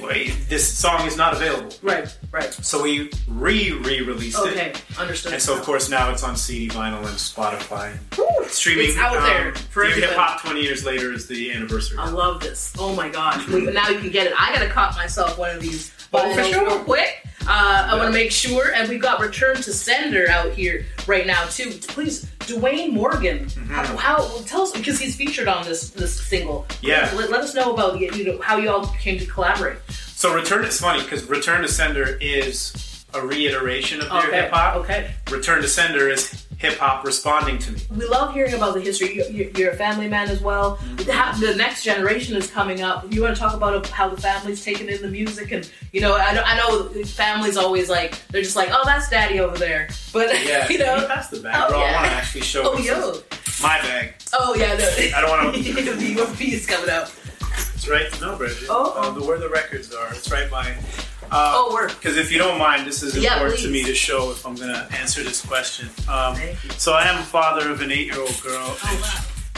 Wait, 0.00 0.34
this 0.48 0.66
song 0.66 1.06
is 1.06 1.16
not 1.16 1.32
available. 1.34 1.74
Right, 1.82 2.16
right. 2.32 2.52
So 2.52 2.82
we 2.82 3.10
re 3.28 3.72
re 3.72 4.02
released 4.02 4.38
it. 4.38 4.52
Okay, 4.52 4.72
understood. 4.98 5.32
And 5.34 5.42
so, 5.42 5.56
of 5.56 5.62
course, 5.62 5.88
now 5.88 6.10
it's 6.10 6.22
on 6.22 6.36
CD, 6.36 6.68
vinyl, 6.68 6.98
and 7.00 7.08
Spotify. 7.16 7.96
Woo, 8.18 8.44
Streaming 8.48 8.88
It's 8.90 8.98
out 8.98 9.16
um, 9.16 9.24
there 9.24 9.54
for. 9.54 9.84
Hip 9.84 10.10
Hop 10.12 10.40
20 10.42 10.60
years 10.62 10.84
later 10.84 11.12
is 11.12 11.26
the 11.28 11.52
anniversary. 11.52 11.98
I 11.98 12.10
love 12.10 12.40
this. 12.40 12.74
Oh 12.78 12.94
my 12.94 13.08
gosh. 13.08 13.46
We- 13.48 13.62
now 13.72 13.88
you 13.88 13.98
can 13.98 14.10
get 14.10 14.26
it. 14.26 14.32
I 14.38 14.52
gotta 14.54 14.68
cop 14.68 14.94
myself 14.96 15.38
one 15.38 15.50
of 15.54 15.60
these 15.62 15.92
Oh, 16.12 16.34
for 16.34 16.44
sure. 16.44 16.64
real 16.64 16.78
quick. 16.84 17.26
Uh, 17.46 17.88
I 17.90 17.96
want 17.96 18.06
to 18.06 18.12
make 18.12 18.30
sure, 18.30 18.72
and 18.72 18.88
we've 18.88 19.02
got 19.02 19.20
Return 19.20 19.56
to 19.56 19.72
Sender 19.72 20.30
out 20.30 20.52
here 20.52 20.86
right 21.06 21.26
now 21.26 21.44
too. 21.46 21.70
Please, 21.88 22.24
Dwayne 22.46 22.92
Morgan, 22.92 23.46
Mm-hmm. 23.46 23.72
how, 23.72 23.96
how 23.96 24.38
tell 24.46 24.62
us 24.62 24.72
because 24.72 24.98
he's 24.98 25.16
featured 25.16 25.48
on 25.48 25.64
this 25.64 25.90
this 25.90 26.20
single. 26.20 26.66
Yeah. 26.82 27.10
let, 27.16 27.30
let 27.30 27.40
us 27.40 27.54
know 27.54 27.72
about 27.74 27.98
you 28.00 28.24
know 28.24 28.40
how 28.40 28.56
you 28.56 28.70
all 28.70 28.86
came 29.00 29.18
to 29.18 29.26
collaborate. 29.26 29.78
So, 29.88 30.32
Return 30.34 30.64
is 30.64 30.80
funny 30.80 31.02
because 31.02 31.24
Return 31.28 31.62
to 31.62 31.68
Sender 31.68 32.16
is 32.20 32.72
a 33.14 33.24
reiteration 33.26 34.00
of 34.00 34.08
Dear 34.10 34.18
Okay, 34.28 34.42
Hip 34.42 34.50
Hop. 34.52 34.76
okay. 34.76 35.10
Return 35.30 35.62
to 35.62 35.68
Sender 35.68 36.08
is 36.08 36.46
hip 36.58 36.78
hop 36.78 37.04
responding 37.04 37.58
to 37.58 37.72
me. 37.72 37.80
We 37.94 38.06
love 38.06 38.32
hearing 38.32 38.54
about 38.54 38.74
the 38.74 38.80
history. 38.80 39.16
You- 39.16 39.24
you- 39.30 39.52
You're 39.56 39.72
a 39.72 39.76
family 39.76 40.08
man 40.08 40.28
as 40.30 40.40
well. 40.40 40.76
Mm-hmm. 40.78 41.40
The 41.40 41.54
next 41.56 41.82
generation 41.82 42.36
is 42.36 42.48
coming 42.50 42.80
up. 42.80 43.12
You 43.12 43.22
want 43.22 43.34
to 43.34 43.40
talk 43.40 43.54
about 43.54 43.86
how 43.88 44.08
the 44.08 44.20
family's 44.20 44.64
taking 44.64 44.88
in 44.88 45.02
the 45.02 45.08
music, 45.08 45.52
and 45.52 45.68
you 45.92 46.00
know, 46.00 46.14
I 46.16 46.32
know, 46.32 46.42
I 46.44 47.02
families 47.04 47.56
always 47.56 47.88
like 47.90 48.16
they're 48.28 48.42
just 48.42 48.56
like, 48.56 48.70
oh, 48.72 48.82
that's 48.84 49.08
daddy 49.10 49.40
over 49.40 49.56
there, 49.58 49.88
but 50.12 50.28
Yeah, 50.46 50.68
you 50.68 50.78
know, 50.78 51.06
that's 51.06 51.28
the 51.28 51.40
bag, 51.40 51.64
Oh, 51.66 51.70
bro. 51.70 51.78
I 51.80 51.92
want 51.92 52.06
to 52.06 52.12
actually 52.12 52.40
show 52.42 52.62
oh 52.74 52.78
yo, 52.78 53.20
my 53.62 53.78
bag. 53.80 54.14
oh 54.32 54.54
yeah, 54.54 54.74
no. 54.76 54.88
I 55.16 55.20
don't 55.20 55.30
want 55.30 55.54
to. 55.56 55.62
the 55.62 56.14
UFP 56.16 56.52
is 56.52 56.66
coming 56.66 56.88
out. 56.90 57.12
It's 57.74 57.88
right. 57.88 58.08
No, 58.20 58.36
Bridget. 58.36 58.66
Oh. 58.70 59.00
Um, 59.08 59.14
the, 59.20 59.26
where 59.26 59.38
the 59.38 59.48
records 59.50 59.92
are. 59.92 60.12
It's 60.14 60.30
right 60.30 60.50
by. 60.50 60.74
Uh, 61.30 61.52
Oh, 61.56 61.72
work. 61.72 61.88
Because 62.00 62.16
if 62.16 62.30
you 62.32 62.38
don't 62.38 62.58
mind, 62.58 62.86
this 62.86 63.02
is 63.02 63.16
Yeah, 63.16 63.34
important 63.34 63.60
to 63.62 63.68
me 63.70 63.82
to 63.84 63.94
show 63.94 64.30
if 64.30 64.46
I'm 64.46 64.54
going 64.54 64.68
to 64.72 64.86
answer 64.98 65.22
this 65.22 65.44
question. 65.44 65.88
Um, 66.08 66.36
so 66.78 66.92
I 66.92 67.04
am 67.04 67.18
a 67.20 67.24
father 67.24 67.70
of 67.70 67.80
an 67.80 67.90
eight-year-old 67.92 68.40
girl. 68.42 68.76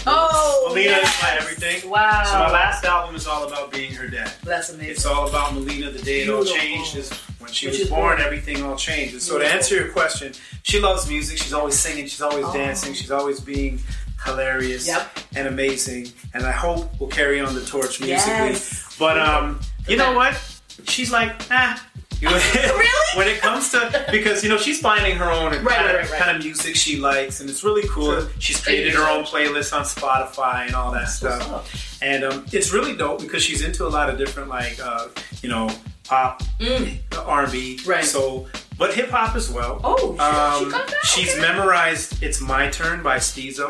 Oh, 0.08 0.66
Melina 0.68 0.90
yes. 0.90 1.16
is 1.16 1.22
my 1.22 1.36
everything. 1.36 1.90
Wow, 1.90 2.22
So 2.24 2.38
my 2.38 2.50
last 2.52 2.84
album 2.84 3.16
is 3.16 3.26
all 3.26 3.44
about 3.48 3.72
being 3.72 3.92
her 3.94 4.06
dad. 4.06 4.30
that's 4.44 4.70
amazing. 4.70 4.90
It's 4.92 5.04
all 5.04 5.28
about 5.28 5.52
Melina. 5.54 5.90
The 5.90 5.98
day 6.00 6.20
it 6.22 6.28
all 6.30 6.44
Beautiful. 6.44 6.60
changed 6.60 6.96
is 6.96 7.12
when 7.40 7.50
she 7.50 7.66
was 7.66 7.80
born. 7.88 8.00
born. 8.16 8.20
Everything 8.20 8.62
all 8.62 8.76
changed. 8.76 9.14
And 9.14 9.22
so 9.22 9.36
to 9.38 9.44
answer 9.46 9.74
your 9.74 9.88
question, 9.88 10.32
she 10.62 10.78
loves 10.78 11.08
music. 11.08 11.38
She's 11.38 11.52
always 11.52 11.76
singing. 11.76 12.04
She's 12.06 12.22
always 12.22 12.44
Oh. 12.46 12.52
dancing. 12.52 12.94
She's 12.94 13.10
always 13.10 13.40
being 13.40 13.80
hilarious 14.24 14.86
Yep. 14.86 15.18
and 15.34 15.48
amazing. 15.48 16.12
And 16.34 16.46
I 16.46 16.52
hope 16.52 16.88
we'll 17.00 17.08
carry 17.10 17.40
on 17.40 17.54
the 17.56 17.64
torch 17.66 18.00
musically. 18.00 18.32
Yes. 18.50 18.94
But 19.00 19.18
um, 19.18 19.58
you 19.88 19.96
know 19.96 20.12
what? 20.12 20.38
She's 20.84 21.10
like, 21.10 21.34
ah. 21.50 21.82
You 22.18 22.30
know, 22.30 22.36
Really? 22.54 23.18
when 23.18 23.28
it 23.28 23.42
comes 23.42 23.68
to 23.72 24.06
because 24.10 24.42
you 24.42 24.48
know 24.48 24.56
she's 24.56 24.80
finding 24.80 25.16
her 25.16 25.30
own 25.30 25.50
Right, 25.50 25.52
kind, 25.52 25.66
right, 25.66 25.94
of, 26.04 26.10
right, 26.10 26.18
kind 26.22 26.34
of 26.34 26.42
music 26.42 26.74
she 26.74 26.96
likes 26.98 27.40
and 27.40 27.50
it's 27.50 27.62
really 27.62 27.86
cool. 27.88 28.12
True. 28.22 28.28
She's 28.38 28.58
created 28.64 28.94
her 28.94 29.06
own 29.06 29.24
playlist 29.24 29.76
on 29.76 29.84
Spotify 29.84 30.64
and 30.64 30.74
all 30.74 30.90
that 30.92 31.00
What's 31.02 31.16
stuff. 31.16 31.98
And 32.00 32.24
um, 32.24 32.46
it's 32.52 32.72
really 32.72 32.96
dope 32.96 33.20
because 33.20 33.42
she's 33.42 33.60
into 33.62 33.86
a 33.86 33.90
lot 33.90 34.08
of 34.08 34.16
different 34.16 34.48
like 34.48 34.78
uh, 34.82 35.08
you 35.42 35.50
know 35.50 35.68
pop, 36.04 36.42
Mm. 36.58 37.00
R 37.26 37.42
and 37.42 37.52
B, 37.52 37.80
Right. 37.84 38.02
So, 38.04 38.46
but 38.78 38.94
hip 38.94 39.10
hop 39.10 39.34
as 39.36 39.50
well. 39.50 39.80
Oh, 39.84 40.16
um, 40.18 40.72
she 41.04 41.22
she's 41.22 41.32
Okay. 41.32 41.40
memorized 41.40 42.22
"It's 42.22 42.40
My 42.40 42.68
Turn" 42.70 43.02
by 43.02 43.16
Stezo. 43.18 43.68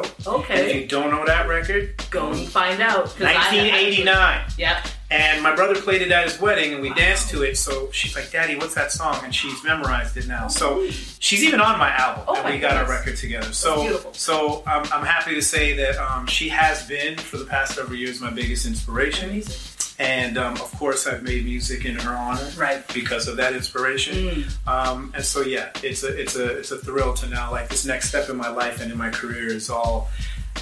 And 0.50 0.60
if 0.68 0.74
you 0.74 0.86
don't 0.86 1.10
know 1.10 1.24
that 1.26 1.46
record, 1.48 1.94
go 2.10 2.30
and 2.32 2.48
find 2.48 2.80
out. 2.82 3.04
'cause 3.16 3.22
I- 3.22 3.30
I- 3.32 3.34
1989. 3.34 4.40
Yep. 4.58 4.86
And 5.08 5.40
my 5.40 5.54
brother 5.54 5.80
played 5.80 6.02
it 6.02 6.10
at 6.10 6.24
his 6.24 6.40
wedding, 6.40 6.72
and 6.72 6.82
we 6.82 6.90
danced 6.90 7.30
to 7.30 7.42
it. 7.44 7.56
So 7.56 7.88
she's 7.92 8.16
like, 8.16 8.32
"Daddy, 8.32 8.56
what's 8.56 8.74
that 8.74 8.90
song?" 8.90 9.20
And 9.22 9.32
she's 9.32 9.62
memorized 9.62 10.16
it 10.16 10.26
now. 10.26 10.48
So 10.48 10.84
she's 11.20 11.44
even 11.44 11.60
on 11.60 11.78
my 11.78 11.90
album, 11.94 12.24
Oh 12.26 12.42
we 12.50 12.58
got 12.58 12.76
our 12.76 12.88
record 12.90 13.16
together. 13.16 13.52
So, 13.52 14.04
so 14.12 14.64
I'm, 14.66 14.82
I'm 14.92 15.06
happy 15.06 15.34
to 15.36 15.42
say 15.42 15.74
that 15.76 15.96
um, 15.98 16.26
she 16.26 16.48
has 16.48 16.82
been 16.88 17.16
for 17.18 17.36
the 17.36 17.44
past 17.44 17.76
several 17.76 17.96
years 17.96 18.20
my 18.20 18.30
biggest 18.30 18.66
inspiration. 18.66 19.30
Amazing. 19.30 19.54
And 19.98 20.36
um, 20.36 20.54
of 20.54 20.70
course, 20.72 21.06
I've 21.06 21.22
made 21.22 21.44
music 21.44 21.84
in 21.86 21.96
her 21.96 22.14
honor, 22.14 22.46
Right. 22.56 22.82
Because 22.92 23.28
of 23.28 23.36
that 23.38 23.54
inspiration. 23.54 24.14
Mm. 24.14 24.68
Um, 24.68 25.12
and 25.14 25.24
so, 25.24 25.40
yeah, 25.40 25.70
it's 25.82 26.02
a 26.04 26.08
it's 26.20 26.36
a 26.36 26.58
it's 26.58 26.70
a 26.70 26.76
thrill 26.78 27.14
to 27.14 27.28
now 27.28 27.50
like 27.50 27.68
this 27.68 27.86
next 27.86 28.08
step 28.10 28.28
in 28.28 28.36
my 28.36 28.48
life 28.48 28.80
and 28.82 28.92
in 28.92 28.98
my 28.98 29.08
career 29.10 29.46
is 29.46 29.70
all 29.70 30.10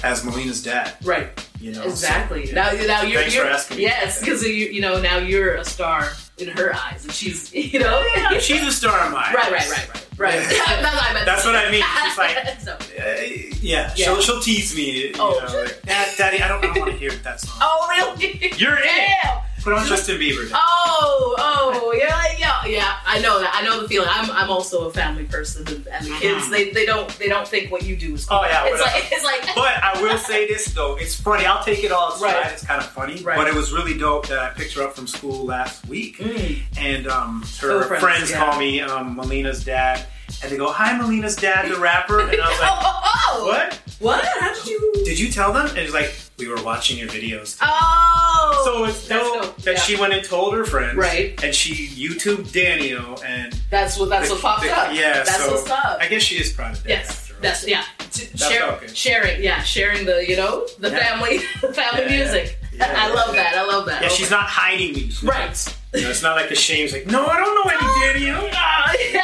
as 0.03 0.23
Melina's 0.23 0.63
dad. 0.63 0.93
Right. 1.03 1.27
You 1.59 1.71
know, 1.73 1.81
so, 1.83 1.89
Exactly. 1.89 2.47
yeah. 2.47 2.53
Now, 2.55 2.71
now 2.85 3.01
you're, 3.01 3.19
Thanks 3.21 3.35
you're 3.35 3.45
for 3.45 3.51
asking 3.51 3.77
me. 3.77 3.83
yes, 3.83 4.19
because 4.19 4.43
you, 4.43 4.49
you 4.53 4.81
know 4.81 5.01
now 5.01 5.17
you're 5.17 5.55
a 5.55 5.65
star 5.65 6.09
in 6.37 6.49
her 6.49 6.73
eyes, 6.75 7.03
and 7.03 7.13
she's 7.13 7.53
you 7.53 7.79
know 7.79 8.05
Yeah, 8.15 8.39
she's 8.39 8.61
a 8.63 8.71
star 8.71 9.05
in 9.05 9.11
my 9.13 9.31
right, 9.33 9.53
eyes. 9.53 9.69
right, 9.69 9.69
right, 9.69 9.89
right, 9.89 10.35
right. 10.35 10.51
Yeah. 10.51 10.65
That's 10.81 10.95
what 10.95 11.15
I. 11.15 11.23
That's 11.25 11.45
what 11.45 11.55
I 11.55 11.71
mean. 11.71 11.83
She's 12.03 12.17
like, 12.17 12.59
So- 12.59 12.77
Uh, 12.99 13.55
yeah. 13.61 13.93
She'll, 13.93 14.19
she'll 14.21 14.41
tease 14.41 14.75
me. 14.75 15.07
You 15.07 15.11
Oh, 15.19 15.39
know, 15.47 15.61
like, 15.63 15.81
"Dad, 15.83 16.09
Daddy, 16.17 16.41
I 16.41 16.47
don't, 16.47 16.63
I 16.63 16.67
don't 16.73 16.79
want 16.79 16.91
to 16.91 16.97
hear 16.97 17.11
that 17.11 17.39
song. 17.39 17.57
oh 17.61 17.87
really? 18.19 18.51
You're 18.57 18.75
in 18.77 18.83
it. 18.85 19.41
Damn. 19.65 19.73
Put 19.73 19.81
on 19.81 19.87
Justin 19.87 20.17
Bieber. 20.19 20.47
Dad. 20.49 20.57
Oh, 20.57 21.35
oh, 21.37 21.93
yeah, 21.97 22.23
yeah, 22.37 22.65
yeah. 22.65 22.97
I 23.05 23.19
know 23.19 23.39
that. 23.39 23.51
I 23.53 23.63
know 23.63 23.81
the 23.81 23.87
feeling. 23.87 24.07
I'm, 24.11 24.29
I'm 24.31 24.49
also 24.49 24.87
a 24.87 24.91
family 24.91 25.25
person, 25.25 25.67
and, 25.67 25.87
and 25.87 26.05
the 26.05 26.11
kids, 26.19 26.49
they, 26.49 26.69
they 26.71 26.85
don't, 26.85 27.09
they 27.19 27.27
don't 27.27 27.47
think 27.47 27.71
what 27.71 27.83
you 27.83 27.95
do 27.95 28.13
is. 28.13 28.25
Cool. 28.25 28.39
Oh, 28.41 28.45
yeah, 28.45 28.63
it's 28.67 28.81
like, 28.81 29.11
it's 29.11 29.23
like. 29.23 29.55
But 29.55 29.83
I 29.83 30.01
will 30.01 30.17
say 30.17 30.47
this 30.47 30.65
though, 30.73 30.95
it's 30.95 31.15
funny. 31.19 31.45
I'll 31.45 31.63
take 31.63 31.83
it 31.83 31.91
all 31.91 32.13
aside. 32.13 32.33
Right. 32.33 32.51
It's 32.53 32.65
kind 32.65 32.81
of 32.81 32.87
funny, 32.89 33.21
Right. 33.23 33.37
but 33.37 33.47
it 33.47 33.53
was 33.53 33.71
really 33.73 33.97
dope 33.97 34.27
that 34.27 34.39
I 34.39 34.49
picked 34.49 34.73
her 34.73 34.83
up 34.83 34.95
from 34.95 35.07
school 35.07 35.45
last 35.45 35.85
week, 35.87 36.17
Mm. 36.19 36.61
and 36.77 37.07
um, 37.07 37.41
her 37.61 37.83
friends, 37.83 38.01
friends, 38.03 38.31
yeah. 38.31 38.37
call 38.45 38.59
me 38.59 38.81
um, 38.81 39.15
Melina's 39.15 39.63
dad, 39.63 40.05
and 40.43 40.51
they 40.51 40.57
go, 40.57 40.71
"Hi, 40.71 40.97
Melina's 40.97 41.35
dad, 41.35 41.69
the 41.71 41.79
rapper," 41.79 42.19
and 42.21 42.39
I 42.41 42.47
was 42.47 42.57
oh, 42.59 42.61
like, 42.61 42.71
oh, 42.73 43.01
oh. 43.41 43.45
"What? 43.47 43.73
What? 43.99 44.25
How 44.39 44.53
did 44.53 44.65
you? 44.67 44.91
Did 45.05 45.19
you 45.19 45.31
tell 45.31 45.53
them?" 45.53 45.67
And 45.67 45.77
it's 45.79 45.93
like, 45.93 46.13
"We 46.37 46.47
were 46.47 46.61
watching 46.63 46.97
your 46.97 47.07
videos." 47.07 47.57
Oh. 47.61 48.61
So 48.65 48.83
it's 48.85 49.07
dope, 49.07 49.41
dope. 49.43 49.57
that 49.63 49.75
Yeah. 49.75 49.79
she 49.81 49.95
went 49.95 50.13
and 50.13 50.23
told 50.23 50.53
her 50.55 50.65
friends, 50.65 50.95
Right. 50.97 51.41
And 51.43 51.53
she 51.53 51.87
YouTubed 51.87 52.51
Dan-e-o, 52.51 53.15
and 53.25 53.53
That's 53.69 53.97
what. 53.97 54.09
That's 54.09 54.27
the- 54.29 54.35
what 54.35 54.41
popped 54.41 54.63
the- 54.63 54.75
up. 54.77 54.93
Yeah, 54.93 55.23
That's 55.23 55.35
so 55.43 55.51
what's 55.51 55.69
up. 55.69 55.97
I 56.01 56.07
guess 56.07 56.21
she 56.23 56.35
is 56.35 56.51
proud 56.51 56.73
of 56.73 56.83
that. 56.83 56.89
Yes, 56.89 57.31
that's 57.41 57.67
yeah. 57.67 57.83
That's 57.99 58.47
share- 58.47 58.79
Sharing, 58.93 59.43
yeah, 59.43 59.61
sharing 59.63 60.05
the 60.05 60.25
you 60.27 60.35
know 60.35 60.67
the 60.79 60.89
Yeah. 60.89 60.99
family, 60.99 61.37
the 61.61 61.73
family 61.73 62.01
Yeah, 62.03 62.23
music. 62.23 62.57
Yeah, 62.73 62.93
I 62.97 63.13
love 63.13 63.33
that. 63.35 63.55
I 63.55 63.63
love 63.65 63.85
that. 63.85 64.01
Yeah, 64.01 64.09
she's 64.09 64.29
not 64.31 64.43
hiding 64.47 65.09
not- 65.23 65.33
right. 65.33 65.75
You 65.93 66.01
know, 66.01 66.09
it's 66.09 66.21
not 66.21 66.35
like 66.35 66.49
the 66.49 66.55
shame's 66.55 66.91
like, 66.91 67.05
no, 67.07 67.25
I 67.25 67.37
don't 67.39 67.55
know 67.55 67.71
any 67.71 68.25
Dan-e-o. 68.29 68.49
Ah, 68.53 68.93
yeah. 69.13 69.21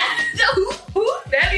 who, 0.56 0.71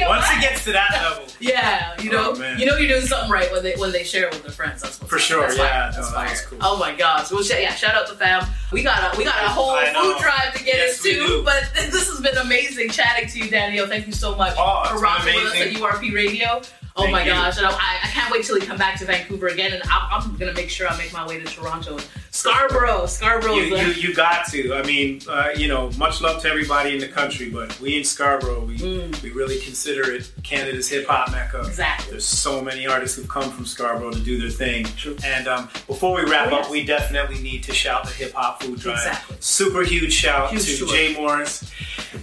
Once 0.07 0.25
it 0.31 0.41
gets 0.41 0.63
to 0.65 0.71
that 0.73 0.91
level, 0.91 1.25
Yeah, 1.39 1.99
you 2.01 2.09
oh, 2.11 2.13
know, 2.13 2.33
Oh, 2.35 2.55
you 2.57 2.65
know, 2.65 2.77
you're 2.77 2.87
doing 2.87 3.05
something 3.05 3.29
right 3.29 3.51
when 3.51 3.63
they 3.63 3.73
when 3.75 3.91
they 3.91 4.03
share 4.03 4.27
it 4.27 4.33
with 4.33 4.43
their 4.43 4.51
friends. 4.51 4.81
That's 4.81 4.99
what's 4.99 5.09
For 5.11 5.19
sure, 5.19 5.41
That's 5.41 5.57
yeah. 5.57 5.91
That's 5.93 5.97
no, 6.11 6.17
that 6.17 6.29
fire. 6.29 6.37
cool. 6.49 6.57
Oh 6.61 6.77
my 6.77 6.93
gosh, 6.95 7.31
well, 7.31 7.43
sh- 7.43 7.51
yeah, 7.59 7.73
shout 7.73 7.95
out 7.95 8.07
to 8.07 8.13
fam. 8.15 8.45
We 8.71 8.83
got 8.83 9.13
a 9.13 9.17
we 9.17 9.23
got 9.23 9.43
a 9.43 9.49
whole 9.49 9.75
food 9.77 10.21
drive 10.21 10.53
to 10.55 10.63
get 10.63 10.75
Yes, 10.75 11.03
we 11.03 11.19
into, 11.19 11.43
but 11.43 11.63
this 11.75 12.09
has 12.09 12.21
been 12.21 12.37
amazing 12.37 12.89
chatting 12.89 13.27
to 13.29 13.39
you, 13.39 13.49
Dan-e-o. 13.49 13.87
Thank 13.87 14.07
you 14.07 14.13
so 14.13 14.35
much 14.35 14.55
Oh, 14.57 14.83
for 14.89 14.99
rocking 14.99 15.35
with 15.35 15.53
us 15.53 15.61
at. 15.61 15.67
URP 15.73 16.13
Radio. 16.13 16.61
Oh 16.95 17.01
Thank 17.03 17.11
my 17.11 17.23
you. 17.23 17.31
gosh, 17.31 17.57
and 17.57 17.65
I, 17.65 17.71
I 18.03 18.07
can't 18.07 18.31
wait 18.31 18.45
till 18.45 18.57
you 18.59 18.65
come 18.67 18.77
back 18.77 18.99
to 18.99 19.05
Vancouver 19.05 19.47
again, 19.47 19.73
and 19.73 19.81
I'm, 19.89 20.21
I'm 20.23 20.35
gonna 20.37 20.53
make 20.53 20.69
sure 20.69 20.87
I 20.87 20.95
make 20.97 21.11
my 21.11 21.25
way 21.27 21.39
to 21.39 21.45
Toronto 21.45 21.97
Scarborough, 22.33 23.05
Scarborough. 23.17 23.53
You, 23.55 23.75
you, 23.77 23.87
you 23.93 24.13
got 24.15 24.47
to. 24.47 24.73
I 24.73 24.81
mean, 24.81 25.21
uh, 25.29 25.49
you 25.55 25.67
know, 25.67 25.91
much 25.91 26.19
love 26.19 26.41
to 26.41 26.49
everybody 26.49 26.91
in 26.93 26.99
the 26.99 27.07
country, 27.07 27.49
but 27.51 27.79
we 27.79 27.95
in 27.97 28.03
Scarborough, 28.03 28.65
we, 28.65 28.75
we 29.21 29.29
really 29.29 29.59
consider 29.59 30.11
it 30.11 30.31
Canada's 30.41 30.89
hip 30.89 31.05
hop 31.07 31.31
mecca. 31.31 31.57
Mm. 31.59 31.67
Exactly. 31.67 32.11
There's 32.11 32.25
so 32.25 32.59
many 32.59 32.87
artists 32.87 33.15
who've 33.17 33.29
come 33.29 33.51
from 33.51 33.65
Scarborough 33.67 34.11
to 34.11 34.19
do 34.19 34.39
their 34.41 34.49
thing. 34.49 34.85
True. 34.97 35.15
And 35.23 35.47
um, 35.47 35.65
before 35.85 36.15
we 36.15 36.29
wrap 36.29 36.51
Oh, 36.51 36.57
up, 36.57 36.71
we 36.71 36.83
definitely 36.83 37.39
need 37.41 37.63
to 37.65 37.73
shout 37.73 38.03
the 38.05 38.11
hip 38.11 38.33
hop 38.33 38.63
food 38.63 38.79
drive. 38.79 38.97
Exactly. 38.97 39.37
Super 39.39 39.83
huge 39.83 40.11
shout 40.13 40.49
Huge 40.51 40.65
to 40.65 40.71
shout. 40.71 40.89
Jay 40.89 41.13
Morris, 41.13 41.71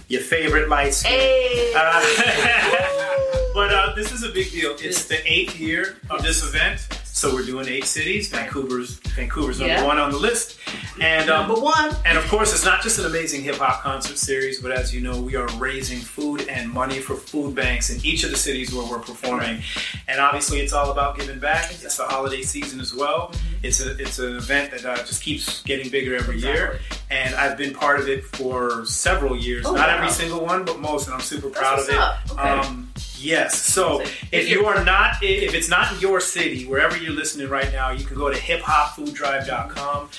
your 0.09 0.21
favorite 0.21 0.67
light 0.67 0.93
skin. 0.93 1.13
Hey. 1.13 1.73
Uh, 1.75 2.01
but 3.53 3.73
uh, 3.73 3.93
this 3.95 4.11
is 4.11 4.23
a 4.23 4.29
big 4.29 4.51
deal. 4.51 4.75
It's 4.79 5.05
the 5.05 5.19
eighth 5.25 5.57
year 5.57 5.95
of 6.09 6.21
this 6.21 6.43
event, 6.43 6.81
so 7.13 7.33
we're 7.33 7.45
doing 7.45 7.67
eight 7.67 7.85
cities. 7.85 8.29
Vancouver's 8.29 8.99
Vancouver's 9.15 9.59
number 9.59 9.73
Yeah. 9.75 9.85
one 9.85 9.97
on 9.99 10.11
the 10.11 10.17
list, 10.17 10.57
and 10.99 11.29
um, 11.29 11.47
Number 11.47 11.61
one. 11.61 11.95
and 12.05 12.17
of 12.17 12.25
course, 12.27 12.53
it's 12.53 12.63
not 12.65 12.81
just 12.81 12.99
an 12.99 13.05
amazing 13.05 13.43
hip 13.43 13.55
hop 13.55 13.81
concert 13.81 14.17
series, 14.17 14.61
but 14.61 14.71
as 14.71 14.93
you 14.93 15.01
know, 15.01 15.19
we 15.21 15.35
are 15.35 15.47
raising 15.57 15.99
food 15.99 16.47
and 16.47 16.69
money 16.71 16.99
for 16.99 17.15
food 17.15 17.53
banks 17.55 17.89
in 17.89 18.03
each 18.05 18.23
of 18.23 18.31
the 18.31 18.37
cities 18.37 18.73
where 18.73 18.85
we're 18.89 18.99
performing. 18.99 19.61
And 20.07 20.19
obviously, 20.19 20.59
it's 20.61 20.73
all 20.73 20.91
about 20.91 21.17
giving 21.17 21.39
back. 21.39 21.71
It's 21.71 21.97
the 21.97 22.03
holiday 22.03 22.41
season 22.41 22.79
as 22.79 22.93
well. 22.95 23.29
Mm-hmm. 23.33 23.55
It's 23.63 23.81
a 23.85 23.97
it's 23.97 24.19
an 24.19 24.35
event 24.37 24.71
that 24.71 24.85
uh, 24.85 24.97
just 24.97 25.21
keeps 25.21 25.61
getting 25.63 25.89
bigger 25.89 26.15
every 26.15 26.37
year. 26.39 26.79
And 27.09 27.35
I've 27.35 27.57
been 27.57 27.73
part 27.73 27.99
of 27.99 28.07
it 28.07 28.23
for 28.25 28.85
several 28.85 29.35
years. 29.35 29.65
Oh, 29.65 29.73
not 29.73 29.89
wow. 29.89 29.97
every 29.97 30.09
single 30.09 30.43
one, 30.45 30.63
but 30.63 30.79
most. 30.79 31.07
And 31.07 31.13
I'm 31.13 31.21
super 31.21 31.49
proud 31.49 31.77
what's 31.77 31.89
of 31.89 31.95
it. 31.95 32.31
Okay. 32.33 32.41
Um, 32.41 32.91
Yes. 33.21 33.61
So 33.61 34.01
If 34.31 34.49
you 34.49 34.65
are 34.65 34.83
not, 34.83 35.15
if 35.21 35.53
it's 35.53 35.69
not 35.69 35.93
in 35.93 35.99
your 35.99 36.19
city, 36.19 36.65
wherever 36.65 36.97
you're 36.97 37.13
listening 37.13 37.49
right 37.49 37.71
now, 37.71 37.91
you 37.91 38.03
can 38.05 38.17
go 38.17 38.29
to 38.29 38.37
hiphopfooddrive.com. 38.37 40.09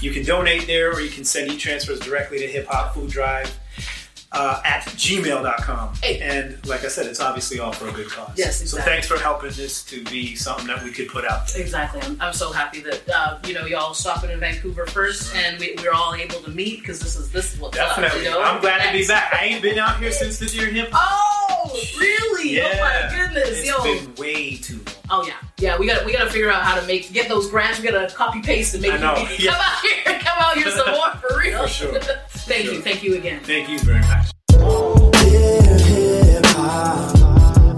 You 0.00 0.12
can 0.12 0.24
donate 0.24 0.66
there, 0.66 0.92
or 0.92 1.00
you 1.00 1.10
can 1.10 1.24
send 1.24 1.50
e-transfers 1.50 2.00
directly 2.00 2.38
to 2.38 2.46
Hip 2.46 2.66
Hop 2.68 2.94
Food 2.94 3.10
Drive 3.10 3.58
uh, 4.32 4.62
at 4.64 4.82
gmail.com. 4.82 5.94
Hey. 6.02 6.20
And 6.20 6.64
like 6.68 6.84
I 6.84 6.88
said, 6.88 7.06
it's 7.06 7.20
obviously 7.20 7.58
all 7.58 7.72
for 7.72 7.88
a 7.88 7.92
good 7.92 8.08
cause. 8.08 8.30
Yes, 8.36 8.60
exactly. 8.60 8.66
So 8.66 8.90
thanks 8.90 9.06
for 9.08 9.18
helping 9.18 9.50
this 9.50 9.82
to 9.84 10.04
be 10.04 10.36
something 10.36 10.66
that 10.68 10.82
we 10.84 10.90
could 10.90 11.08
put 11.08 11.24
out 11.24 11.48
there. 11.48 11.60
Exactly. 11.62 12.00
I'm, 12.02 12.16
I'm 12.20 12.32
so 12.32 12.52
happy 12.52 12.80
that 12.82 13.02
uh, 13.12 13.38
you 13.46 13.54
know 13.54 13.66
y'all 13.66 13.94
stopping 13.94 14.30
in 14.30 14.38
Vancouver 14.40 14.86
first, 14.86 15.34
and 15.34 15.58
we, 15.58 15.74
we're 15.82 15.92
all 15.92 16.14
able 16.14 16.40
to 16.42 16.50
meet 16.50 16.80
because 16.80 17.00
this 17.00 17.16
is 17.16 17.30
this 17.32 17.54
is 17.54 17.60
what's 17.60 17.76
Definitely. 17.76 18.20
up. 18.20 18.24
You 18.24 18.30
know? 18.30 18.42
I'm 18.42 18.60
glad 18.60 18.86
to 18.86 18.92
be 18.96 19.06
back. 19.06 19.34
I 19.34 19.46
ain't 19.46 19.62
been 19.62 19.78
out 19.78 19.98
here 19.98 20.12
since 20.12 20.38
the 20.38 20.46
Dear 20.46 20.66
Hip. 20.70 20.90
Oh, 20.92 21.80
really? 21.98 22.60
Oh 22.60 22.68
my 22.80 23.10
goodness, 23.14 23.60
It's 23.60 23.66
yo. 23.68 23.82
been 23.82 24.14
way 24.16 24.56
too 24.56 24.76
long. 24.76 24.94
Oh 25.12 25.24
yeah, 25.26 25.34
yeah. 25.58 25.76
We 25.76 25.86
got 25.86 26.04
we 26.06 26.12
got 26.12 26.24
to 26.24 26.30
figure 26.30 26.50
out 26.50 26.62
how 26.62 26.78
to 26.78 26.86
make 26.86 27.12
get 27.12 27.28
those 27.28 27.50
grants. 27.50 27.80
We 27.80 27.90
got 27.90 28.08
to 28.08 28.14
copy 28.14 28.40
paste 28.40 28.74
and 28.74 28.82
make 28.82 28.92
I 28.92 28.96
know, 28.98 29.16
you 29.16 29.26
yeah. 29.40 29.50
come 29.50 29.60
out 29.60 29.80
here, 29.82 30.04
come 30.20 30.38
out 30.38 30.56
here 30.56 30.70
some 30.70 30.94
more 30.94 31.10
for 31.16 31.38
real. 31.38 31.62
For 31.62 31.68
sure. 31.68 32.00
thank 32.28 32.66
you, 32.66 32.80
thank 32.80 33.02
you 33.02 33.16
again. 33.16 33.40
Thank 33.42 33.68
you 33.68 33.80
very 33.80 34.00
much. 34.02 34.30
hip 35.24 36.46
hop. 36.46 37.14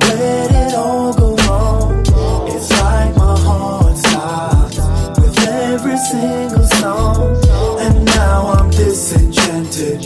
Let 0.03 0.51
it 0.51 0.75
all 0.75 1.15
go 1.15 1.35
wrong. 1.47 2.01
It's 2.49 2.71
like 2.71 3.17
my 3.17 3.39
heart 3.39 3.97
stops 3.97 4.77
with 5.19 5.49
every 5.49 5.97
single 5.97 6.67
song. 6.67 7.35
And 7.81 8.05
now 8.05 8.53
I'm 8.59 8.71
disenchanted, 8.71 10.05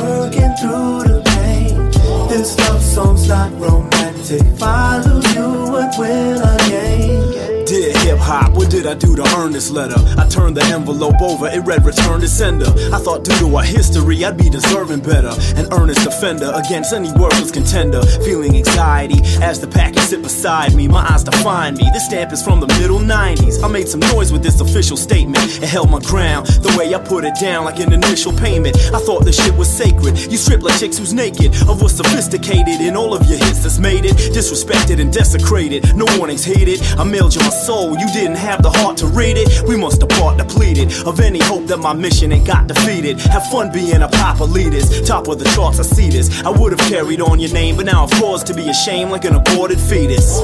working 0.00 0.54
through 0.56 1.04
the 1.04 1.22
pain. 1.26 1.90
This 2.30 2.58
love 2.58 2.82
song's 2.82 3.28
not 3.28 3.52
romantic. 3.60 3.97
If 4.30 4.62
I 4.62 4.98
lose 4.98 5.34
you, 5.34 5.48
what 5.72 5.98
will 5.98 6.42
I 6.42 6.58
gain? 6.68 7.64
Dear 7.64 7.96
hip 8.00 8.18
hop, 8.18 8.57
what 8.58 8.70
did 8.70 8.86
I 8.86 8.94
do 8.94 9.14
to 9.14 9.22
earn 9.38 9.52
this 9.52 9.70
letter? 9.70 9.94
I 10.18 10.26
turned 10.28 10.56
the 10.56 10.64
envelope 10.64 11.22
over, 11.22 11.46
it 11.46 11.60
read 11.60 11.84
return 11.84 12.20
to 12.20 12.28
sender. 12.28 12.66
I 12.92 12.98
thought 12.98 13.22
due 13.22 13.38
to 13.38 13.56
our 13.56 13.62
history, 13.62 14.24
I'd 14.24 14.36
be 14.36 14.50
deserving 14.50 15.00
better. 15.00 15.30
An 15.54 15.72
earnest 15.72 16.02
defender 16.02 16.50
against 16.52 16.92
any 16.92 17.12
worthless 17.12 17.52
contender. 17.52 18.02
Feeling 18.26 18.56
anxiety 18.56 19.20
as 19.40 19.60
the 19.60 19.68
package 19.68 20.02
sit 20.02 20.22
beside 20.22 20.74
me. 20.74 20.88
My 20.88 21.06
eyes 21.08 21.22
define 21.22 21.74
me. 21.76 21.88
This 21.92 22.06
stamp 22.06 22.32
is 22.32 22.42
from 22.42 22.58
the 22.58 22.66
middle 22.80 22.98
90s. 22.98 23.62
I 23.62 23.68
made 23.68 23.88
some 23.88 24.00
noise 24.00 24.32
with 24.32 24.42
this 24.42 24.60
official 24.60 24.96
statement. 24.96 25.62
It 25.62 25.68
held 25.68 25.90
my 25.90 26.00
ground. 26.00 26.48
The 26.48 26.74
way 26.76 26.92
I 26.92 26.98
put 26.98 27.24
it 27.24 27.34
down 27.40 27.64
like 27.64 27.78
an 27.78 27.92
initial 27.92 28.32
payment. 28.32 28.76
I 28.92 28.98
thought 28.98 29.24
this 29.24 29.36
shit 29.40 29.54
was 29.54 29.70
sacred. 29.70 30.18
You 30.18 30.36
strip 30.36 30.62
like 30.62 30.80
chicks 30.80 30.98
who's 30.98 31.14
naked. 31.14 31.54
Of 31.68 31.80
what's 31.80 31.94
sophisticated 31.94 32.80
in 32.80 32.96
all 32.96 33.14
of 33.14 33.24
your 33.30 33.38
hits 33.38 33.62
that's 33.62 33.78
made 33.78 34.04
it. 34.04 34.16
Disrespected 34.34 35.00
and 35.00 35.12
desecrated. 35.12 35.94
No 35.94 36.06
warnings 36.18 36.44
hated. 36.44 36.82
I 36.98 37.04
mailed 37.04 37.36
you 37.36 37.40
my 37.42 37.50
soul. 37.50 37.96
You 37.96 38.08
didn't 38.12 38.36
have 38.36 38.47
the 38.56 38.70
heart 38.70 38.96
to 38.98 39.06
read 39.06 39.36
it. 39.36 39.68
We 39.68 39.76
must 39.76 40.00
depart 40.00 40.38
depleted 40.38 40.92
of 41.06 41.20
any 41.20 41.38
hope 41.40 41.66
that 41.66 41.78
my 41.78 41.92
mission 41.92 42.32
ain't 42.32 42.46
got 42.46 42.66
defeated. 42.66 43.20
Have 43.20 43.46
fun 43.50 43.70
being 43.70 44.02
a 44.02 44.08
pop 44.08 44.38
elitist. 44.38 45.06
Top 45.06 45.28
of 45.28 45.38
the 45.38 45.44
charts, 45.54 45.78
I 45.78 45.82
see 45.82 46.08
this. 46.08 46.42
I 46.42 46.50
would 46.50 46.72
have 46.72 46.88
carried 46.88 47.20
on 47.20 47.38
your 47.40 47.52
name, 47.52 47.76
but 47.76 47.86
now 47.86 48.04
I'm 48.04 48.20
forced 48.20 48.46
to 48.46 48.54
be 48.54 48.68
ashamed 48.68 49.10
like 49.10 49.24
an 49.24 49.34
aborted 49.34 49.78
fetus. 49.78 50.40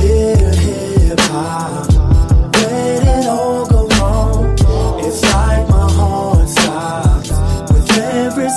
Dear 0.00 0.52
hip 0.52 1.20
hop, 1.20 1.94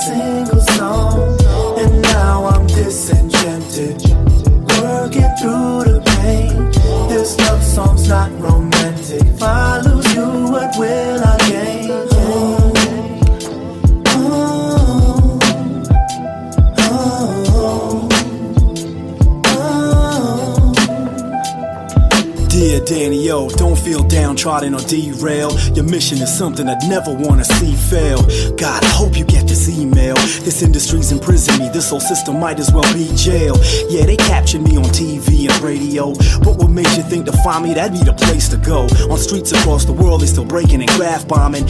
single 0.08 0.60
song. 0.60 1.38
And 1.78 2.02
now 2.02 2.46
I'm 2.46 2.68
working 4.82 5.30
through 5.40 5.84
the 5.84 6.02
pain. 6.20 6.70
This 7.08 7.38
love 7.38 7.62
song's 7.62 8.08
not 8.08 8.30
romantic. 8.40 8.67
Dear 23.28 23.36
Dan-e-o, 23.36 23.48
don't 23.58 23.78
feel 23.78 24.02
downtrodden 24.04 24.74
or 24.74 24.80
derailed. 24.80 25.76
Your 25.76 25.84
mission 25.84 26.16
is 26.18 26.32
something 26.32 26.66
I'd 26.66 26.88
never 26.88 27.12
wanna 27.12 27.44
see 27.44 27.74
fail. 27.74 28.22
God, 28.56 28.82
I 28.82 28.88
hope 28.88 29.18
you 29.18 29.24
get 29.26 29.46
this 29.46 29.68
email. 29.68 30.14
This 30.14 30.62
industry's 30.62 31.12
imprisoned 31.12 31.58
me, 31.58 31.68
this 31.68 31.90
whole 31.90 32.00
system 32.00 32.40
might 32.40 32.58
as 32.58 32.72
well 32.72 32.90
be 32.94 33.10
jail. 33.14 33.54
Yeah, 33.90 34.06
they 34.06 34.16
captured 34.16 34.62
me 34.62 34.78
on 34.78 34.84
TV 34.84 35.46
and 35.46 35.60
radio. 35.60 36.14
But 36.42 36.56
what 36.56 36.70
made 36.70 36.90
you 36.96 37.02
think 37.02 37.26
to 37.26 37.32
find 37.44 37.64
me? 37.64 37.74
That'd 37.74 37.92
be 37.92 38.04
the 38.04 38.14
place 38.14 38.48
to 38.48 38.56
go. 38.56 38.86
On 39.10 39.18
streets 39.18 39.52
across 39.52 39.84
the 39.84 39.92
world, 39.92 40.22
they 40.22 40.26
still 40.26 40.46
breaking 40.46 40.80
and 40.80 40.90
graph 40.92 41.28
bombing. 41.28 41.66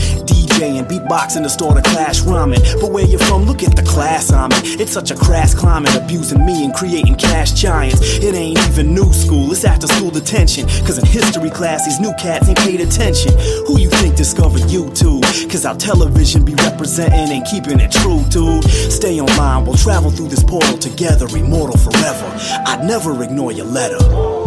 DJing, 0.58 0.88
beatboxing 0.88 1.42
to 1.42 1.48
start 1.48 1.78
a 1.78 1.82
clash 1.82 2.20
rhyming. 2.22 2.60
But 2.80 2.90
where 2.90 3.06
you 3.06 3.18
from, 3.18 3.44
look 3.44 3.62
at 3.62 3.76
the 3.76 3.82
class 3.82 4.32
I'm 4.32 4.50
in. 4.52 4.80
It's 4.80 4.92
such 4.92 5.10
a 5.10 5.16
crass 5.16 5.54
climate, 5.54 5.94
abusing 5.94 6.44
me 6.44 6.64
and 6.64 6.74
creating 6.74 7.16
cash 7.16 7.52
giants. 7.52 8.00
It 8.18 8.34
ain't 8.34 8.58
even 8.68 8.94
new 8.94 9.12
school, 9.12 9.50
it's 9.52 9.64
after 9.64 9.86
school 9.86 10.10
detention. 10.10 10.66
Cause 10.84 10.98
in 10.98 11.06
history 11.06 11.50
class, 11.50 11.84
these 11.84 12.00
new 12.00 12.12
cats 12.18 12.48
ain't 12.48 12.58
paid 12.58 12.80
attention. 12.80 13.32
Who 13.66 13.78
you 13.78 13.90
think 13.90 14.16
discovered 14.16 14.62
YouTube? 14.62 15.22
Cause 15.50 15.64
our 15.64 15.76
television 15.76 16.44
be 16.44 16.54
representing 16.54 17.30
and 17.36 17.46
keeping 17.46 17.80
it 17.80 17.92
true, 17.92 18.24
dude. 18.28 18.64
Stay 18.64 19.20
online, 19.20 19.64
we'll 19.64 19.76
travel 19.76 20.10
through 20.10 20.28
this 20.28 20.42
portal 20.42 20.78
together, 20.78 21.26
immortal 21.36 21.78
forever. 21.78 22.26
I'd 22.66 22.84
never 22.84 23.22
ignore 23.22 23.52
your 23.52 23.66
letter. 23.66 24.37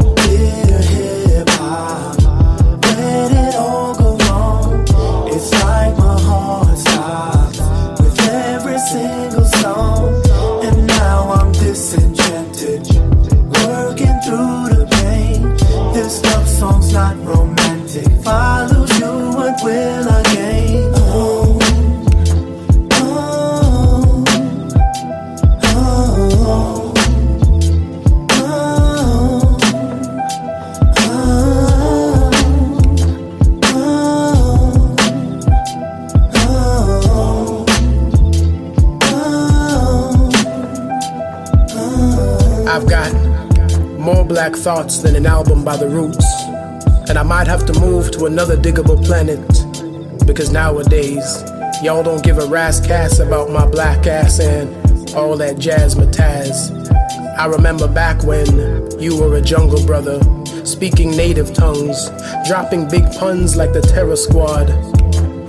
Not 16.94 17.16
romantic. 17.26 18.06
If 18.06 18.28
I 18.28 18.66
lose 18.68 19.00
you, 19.00 19.06
what 19.06 19.64
will 19.64 20.10
I 20.10 20.24
gain? 20.24 20.92
I've 42.74 42.88
got 42.88 43.12
more 44.00 44.24
black 44.24 44.56
thoughts 44.56 45.00
than 45.00 45.16
an 45.18 45.26
album 45.26 45.66
by 45.66 45.76
the 45.76 45.90
roots. 45.90 46.51
And 47.12 47.20
I 47.20 47.24
might 47.24 47.48
have 47.48 47.66
to 47.66 47.78
move 47.78 48.12
to 48.12 48.26
another 48.26 48.56
diggable 48.56 49.06
planet. 49.06 49.46
Because 50.26 50.50
nowadays, 50.50 51.44
y'all 51.84 52.04
don't 52.04 52.24
give 52.24 52.38
a 52.38 52.46
Ras 52.46 52.80
Kass 52.80 53.20
about 53.20 53.50
my 53.50 53.68
black 53.68 54.08
ass 54.08 54.40
and 54.40 54.70
all 55.14 55.36
that 55.36 55.60
jazz. 55.60 55.94
I 57.38 57.46
remember 57.48 57.90
back 57.90 58.24
when 58.24 58.48
you 58.98 59.20
were 59.20 59.36
a 59.36 59.42
jungle 59.42 59.86
brother, 59.86 60.22
speaking 60.66 61.12
native 61.12 61.54
tongues, 61.54 62.10
dropping 62.48 62.88
big 62.88 63.04
puns 63.20 63.58
like 63.58 63.74
the 63.74 63.82
Terror 63.82 64.16
Squad. 64.16 64.70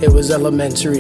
it 0.03 0.13
was 0.13 0.33
elementary. 0.33 0.99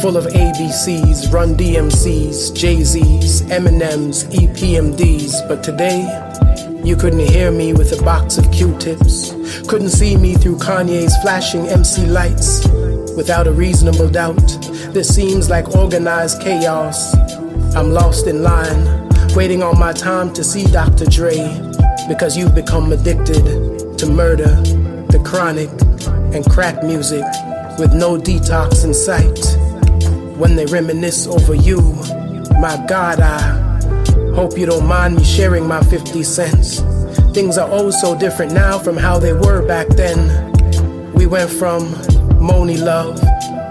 Full 0.00 0.16
of 0.16 0.24
ABCs, 0.24 1.30
Run 1.30 1.56
DMCs, 1.56 2.56
Jay 2.56 2.82
Z's, 2.82 3.42
Eminems, 3.42 4.24
EPMDs. 4.32 5.46
But 5.46 5.62
today, 5.62 6.08
you 6.84 6.96
couldn't 6.96 7.20
hear 7.20 7.50
me 7.50 7.72
with 7.72 7.98
a 7.98 8.02
box 8.02 8.36
of 8.36 8.50
Q 8.52 8.76
tips. 8.78 9.30
Couldn't 9.66 9.88
see 9.88 10.16
me 10.16 10.34
through 10.34 10.56
Kanye's 10.56 11.16
flashing 11.22 11.66
MC 11.66 12.04
lights. 12.04 12.68
Without 13.16 13.46
a 13.46 13.52
reasonable 13.52 14.08
doubt, 14.08 14.36
this 14.92 15.08
seems 15.14 15.48
like 15.48 15.74
organized 15.74 16.42
chaos. 16.42 17.14
I'm 17.74 17.92
lost 17.92 18.26
in 18.26 18.42
line, 18.42 19.08
waiting 19.34 19.62
on 19.62 19.78
my 19.78 19.92
time 19.92 20.32
to 20.34 20.44
see 20.44 20.66
Dr. 20.66 21.06
Dre. 21.06 21.38
Because 22.06 22.36
you've 22.36 22.54
become 22.54 22.92
addicted 22.92 23.96
to 23.98 24.06
murder, 24.06 24.54
the 25.08 25.22
chronic, 25.24 25.70
and 26.34 26.44
crack 26.50 26.82
music 26.82 27.24
with 27.78 27.94
no 27.94 28.18
detox 28.18 28.84
in 28.84 28.92
sight. 28.92 29.40
When 30.38 30.54
they 30.54 30.66
reminisce 30.66 31.26
over 31.26 31.54
you, 31.54 31.80
my 32.60 32.84
God, 32.86 33.20
I 33.20 33.63
hope 34.34 34.58
you 34.58 34.66
don't 34.66 34.86
mind 34.86 35.14
me 35.14 35.24
sharing 35.24 35.66
my 35.66 35.80
50 35.84 36.24
cents. 36.24 36.80
Things 37.32 37.56
are 37.56 37.68
oh 37.70 37.90
so 37.90 38.18
different 38.18 38.52
now 38.52 38.80
from 38.80 38.96
how 38.96 39.16
they 39.16 39.32
were 39.32 39.64
back 39.64 39.86
then. 39.88 40.52
We 41.12 41.26
went 41.26 41.50
from 41.50 41.92
money 42.44 42.76
love 42.76 43.20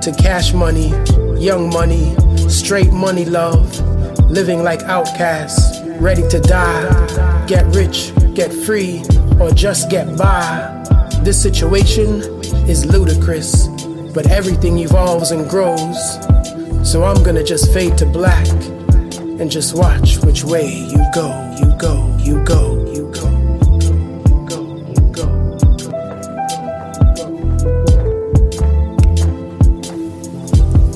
to 0.02 0.15
cash 0.17 0.54
money, 0.54 0.89
young 1.38 1.69
money, 1.69 2.15
straight 2.49 2.93
money 2.93 3.26
love, 3.26 3.78
living 4.30 4.63
like 4.63 4.82
outcasts, 4.84 5.82
ready 5.99 6.26
to 6.30 6.39
die, 6.39 7.45
get 7.45 7.65
rich, 7.76 8.13
get 8.34 8.54
free, 8.54 9.04
or 9.41 9.52
just 9.52 9.89
get 9.89 10.17
by. 10.17 10.82
This 11.23 11.41
situation 11.41 12.21
is 12.69 12.86
ludicrous, 12.86 13.67
but 14.13 14.32
everything 14.32 14.78
evolves 14.78 15.32
and 15.32 15.49
grows. 15.49 16.13
So 16.89 17.04
I'm 17.04 17.21
gonna 17.21 17.43
just 17.43 17.73
fade 17.73 17.97
to 17.97 18.06
black 18.06 18.47
and 19.43 19.51
just 19.51 19.75
watch 19.75 20.15
which 20.19 20.45
way 20.45 20.65
you 20.65 21.03
go, 21.13 21.27
you 21.60 21.75
go, 21.77 22.17
you 22.17 22.41
go, 22.45 22.93
you 22.93 23.12
go. 23.12 23.27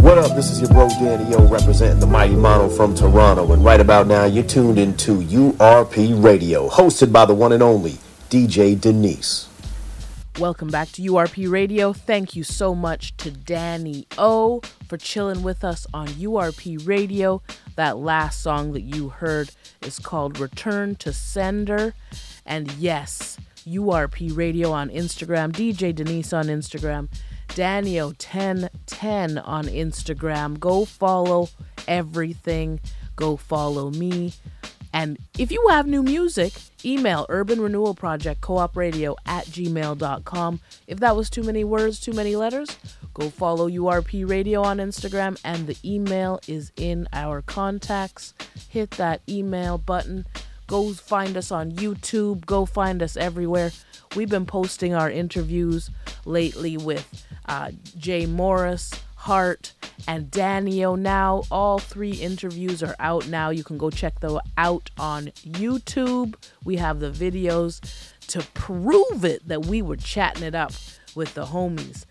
What 0.01 0.17
up? 0.17 0.33
This 0.37 0.49
is 0.49 0.61
your 0.61 0.69
bro 0.69 0.87
Dan-e-o 0.87 1.45
representing 1.49 1.99
the 1.99 2.07
Mighty 2.07 2.35
Mono 2.35 2.69
from 2.69 2.95
Toronto. 2.95 3.51
And 3.51 3.65
right 3.65 3.81
about 3.81 4.07
now, 4.07 4.23
you're 4.23 4.45
tuned 4.45 4.79
into 4.79 5.19
URP 5.23 6.23
Radio, 6.23 6.69
hosted 6.69 7.11
by 7.11 7.25
the 7.25 7.35
one 7.35 7.51
and 7.51 7.61
only 7.61 7.97
DJ 8.29 8.79
Denise. 8.79 9.46
Welcome 10.39 10.67
back 10.67 10.91
to 10.91 11.01
URP 11.01 11.49
Radio. 11.51 11.93
Thank 11.93 12.35
you 12.35 12.43
so 12.43 12.75
much 12.75 13.17
to 13.17 13.31
Danny 13.31 14.05
O 14.19 14.61
for 14.87 14.95
chilling 14.95 15.41
with 15.41 15.63
us 15.63 15.87
on 15.95 16.09
URP 16.09 16.87
Radio. 16.87 17.41
That 17.75 17.97
last 17.97 18.43
song 18.43 18.73
that 18.73 18.83
you 18.83 19.09
heard 19.09 19.49
is 19.81 19.97
called 19.97 20.39
Return 20.39 20.93
to 20.97 21.11
Sender. 21.11 21.95
And 22.45 22.71
yes, 22.73 23.37
URP 23.65 24.37
Radio 24.37 24.71
on 24.71 24.91
Instagram, 24.91 25.53
DJ 25.53 25.95
Denise 25.95 26.31
on 26.33 26.45
Instagram, 26.45 27.09
Danio1010 27.47 29.41
on 29.43 29.65
Instagram. 29.65 30.59
Go 30.59 30.85
follow 30.85 31.49
everything. 31.87 32.79
Go 33.15 33.37
follow 33.37 33.89
me. 33.89 34.33
And 34.97 35.19
if 35.37 35.51
you 35.51 35.67
have 35.69 35.85
new 35.85 36.01
music, 36.01 36.53
email 36.83 37.27
Urban 37.29 37.61
Renewal 37.61 37.93
Project 37.93 38.41
Co-op 38.41 38.75
Radio 38.75 39.15
at 39.27 39.45
gmail.com. 39.45 40.59
If 40.87 40.99
that 41.01 41.15
was 41.15 41.29
too 41.29 41.43
many 41.43 41.63
words, 41.63 41.99
too 41.99 42.13
many 42.13 42.35
letters, 42.35 42.75
go 43.13 43.29
follow 43.29 43.69
URP 43.69 44.27
Radio 44.27 44.63
on 44.63 44.77
Instagram 44.77 45.39
and 45.43 45.67
the 45.67 45.77
email 45.85 46.39
is 46.47 46.71
in 46.77 47.07
our 47.13 47.43
contacts. 47.43 48.33
Hit 48.69 48.89
that 48.91 49.21
email 49.29 49.77
button. 49.77 50.25
Go 50.65 50.93
find 50.93 51.37
us 51.37 51.51
on 51.51 51.73
YouTube. 51.73 52.47
Go 52.47 52.65
find 52.65 53.03
us 53.03 53.15
everywhere. 53.15 53.73
We've 54.15 54.31
been 54.31 54.47
posting 54.47 54.95
our 54.95 55.11
interviews 55.11 55.91
lately 56.25 56.75
with 56.75 57.23
uh, 57.45 57.69
Jay 57.99 58.25
Morris, 58.25 58.89
Hart, 59.17 59.73
and 60.07 60.31
Dan-e-o. 60.31 60.95
Now, 60.95 61.43
all 61.51 61.79
three 61.79 62.11
interviews 62.11 62.81
are 62.81 62.95
out 62.99 63.27
now. 63.27 63.49
You 63.49 63.63
can 63.63 63.77
go 63.77 63.89
check 63.89 64.19
them 64.19 64.39
out 64.57 64.89
on 64.97 65.27
YouTube. 65.43 66.35
We 66.63 66.77
have 66.77 66.99
the 66.99 67.11
videos 67.11 67.81
to 68.27 68.43
prove 68.53 69.25
it 69.25 69.47
that 69.47 69.65
we 69.65 69.81
were 69.81 69.97
chatting 69.97 70.43
it 70.43 70.55
up 70.55 70.71
with 71.15 71.33
the 71.33 71.47
homies. 71.47 72.05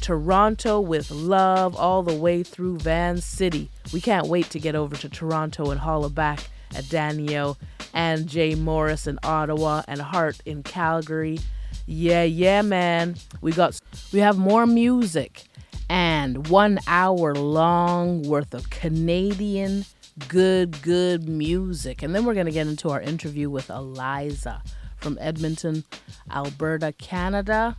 Toronto 0.00 0.80
with 0.80 1.10
love 1.10 1.76
all 1.76 2.02
the 2.02 2.14
way 2.14 2.42
through 2.42 2.78
Van 2.78 3.20
City. 3.20 3.70
We 3.92 4.00
can't 4.00 4.28
wait 4.28 4.50
to 4.50 4.58
get 4.58 4.74
over 4.74 4.96
to 4.96 5.08
Toronto 5.08 5.70
and 5.70 5.80
holler 5.80 6.08
back 6.08 6.48
at 6.74 6.88
Dan-e-o 6.88 7.56
and 7.92 8.28
Jay 8.28 8.54
Morris 8.54 9.06
in 9.06 9.18
Ottawa 9.22 9.82
and 9.86 10.00
Hart 10.00 10.40
in 10.46 10.62
Calgary. 10.62 11.38
Yeah, 11.86 12.22
yeah, 12.22 12.62
man. 12.62 13.16
We 13.40 13.52
got 13.52 13.78
we 14.12 14.20
have 14.20 14.38
more 14.38 14.66
music 14.66 15.44
and 15.92 16.48
one 16.48 16.78
hour 16.86 17.34
long 17.34 18.22
worth 18.22 18.54
of 18.54 18.70
Canadian 18.70 19.84
good, 20.26 20.80
good 20.80 21.28
music. 21.28 22.02
And 22.02 22.14
then 22.14 22.24
we're 22.24 22.32
going 22.32 22.46
to 22.46 22.52
get 22.52 22.66
into 22.66 22.88
our 22.88 23.02
interview 23.02 23.50
with 23.50 23.68
Aliza 23.68 24.62
from 24.96 25.18
Edmonton, 25.20 25.84
Alberta, 26.30 26.94
Canada. 26.96 27.76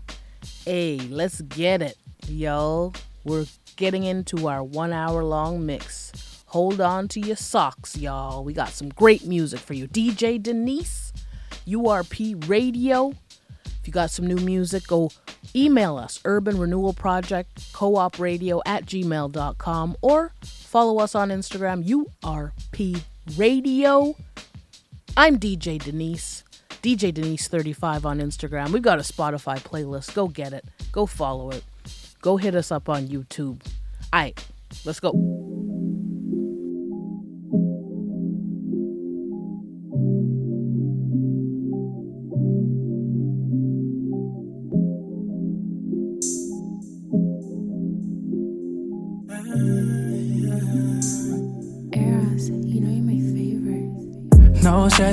Hey, 0.63 0.99
let's 1.09 1.41
get 1.41 1.81
it, 1.81 1.97
yo. 2.27 2.93
We're 3.23 3.47
getting 3.77 4.03
into 4.03 4.47
our 4.47 4.63
one 4.63 4.93
hour 4.93 5.23
long 5.23 5.65
mix. 5.65 6.43
Hold 6.49 6.81
on 6.81 7.07
to 7.09 7.19
your 7.19 7.35
socks, 7.35 7.97
y'all. 7.97 8.43
We 8.43 8.53
got 8.53 8.69
some 8.69 8.89
great 8.89 9.25
music 9.25 9.59
for 9.59 9.73
you. 9.73 9.87
DJ 9.87 10.41
Denise, 10.41 11.13
URP 11.65 12.47
Radio. 12.47 13.13
If 13.83 13.87
you 13.87 13.91
got 13.91 14.11
some 14.11 14.25
new 14.25 14.37
music, 14.37 14.87
go 14.87 15.11
email 15.53 15.97
us, 15.97 16.21
Urban 16.23 16.57
Renewal 16.57 16.93
Project, 16.93 17.73
co-op 17.73 18.17
radio 18.17 18.61
at 18.65 18.85
gmail.com, 18.85 19.97
or 20.01 20.31
follow 20.41 20.99
us 20.99 21.15
on 21.15 21.27
Instagram, 21.27 21.85
URP 21.85 23.01
Radio. 23.35 24.15
I'm 25.17 25.37
DJ 25.37 25.83
Denise, 25.83 26.45
DJ 26.81 27.11
Denise35 27.11 28.05
on 28.05 28.21
Instagram. 28.21 28.69
We've 28.69 28.81
got 28.81 28.99
a 28.99 29.03
Spotify 29.03 29.59
playlist. 29.59 30.13
Go 30.13 30.29
get 30.29 30.53
it. 30.53 30.63
Go 30.93 31.05
follow 31.05 31.49
it. 31.51 31.65
Go 32.21 32.37
hit 32.37 32.55
us 32.55 32.71
up 32.71 32.87
on 32.87 33.09
YouTube. 33.09 33.59
All 34.13 34.21
right, 34.21 34.47
let's 34.85 35.01
go. 35.01 35.52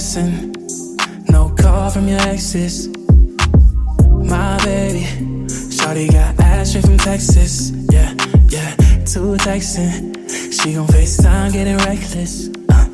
No 0.01 1.55
call 1.61 1.91
from 1.91 2.09
your 2.09 2.21
exes. 2.21 2.89
My 2.89 4.59
baby, 4.65 5.05
Shawty 5.47 6.11
got 6.11 6.41
ass 6.41 6.71
straight 6.71 6.87
from 6.87 6.97
Texas. 6.97 7.71
Yeah, 7.93 8.15
yeah, 8.49 8.75
two 9.05 9.37
texting. 9.37 10.17
She 10.59 10.73
gon' 10.73 10.87
FaceTime 10.87 11.53
getting 11.53 11.77
reckless. 11.77 12.49
Uh, 12.71 12.87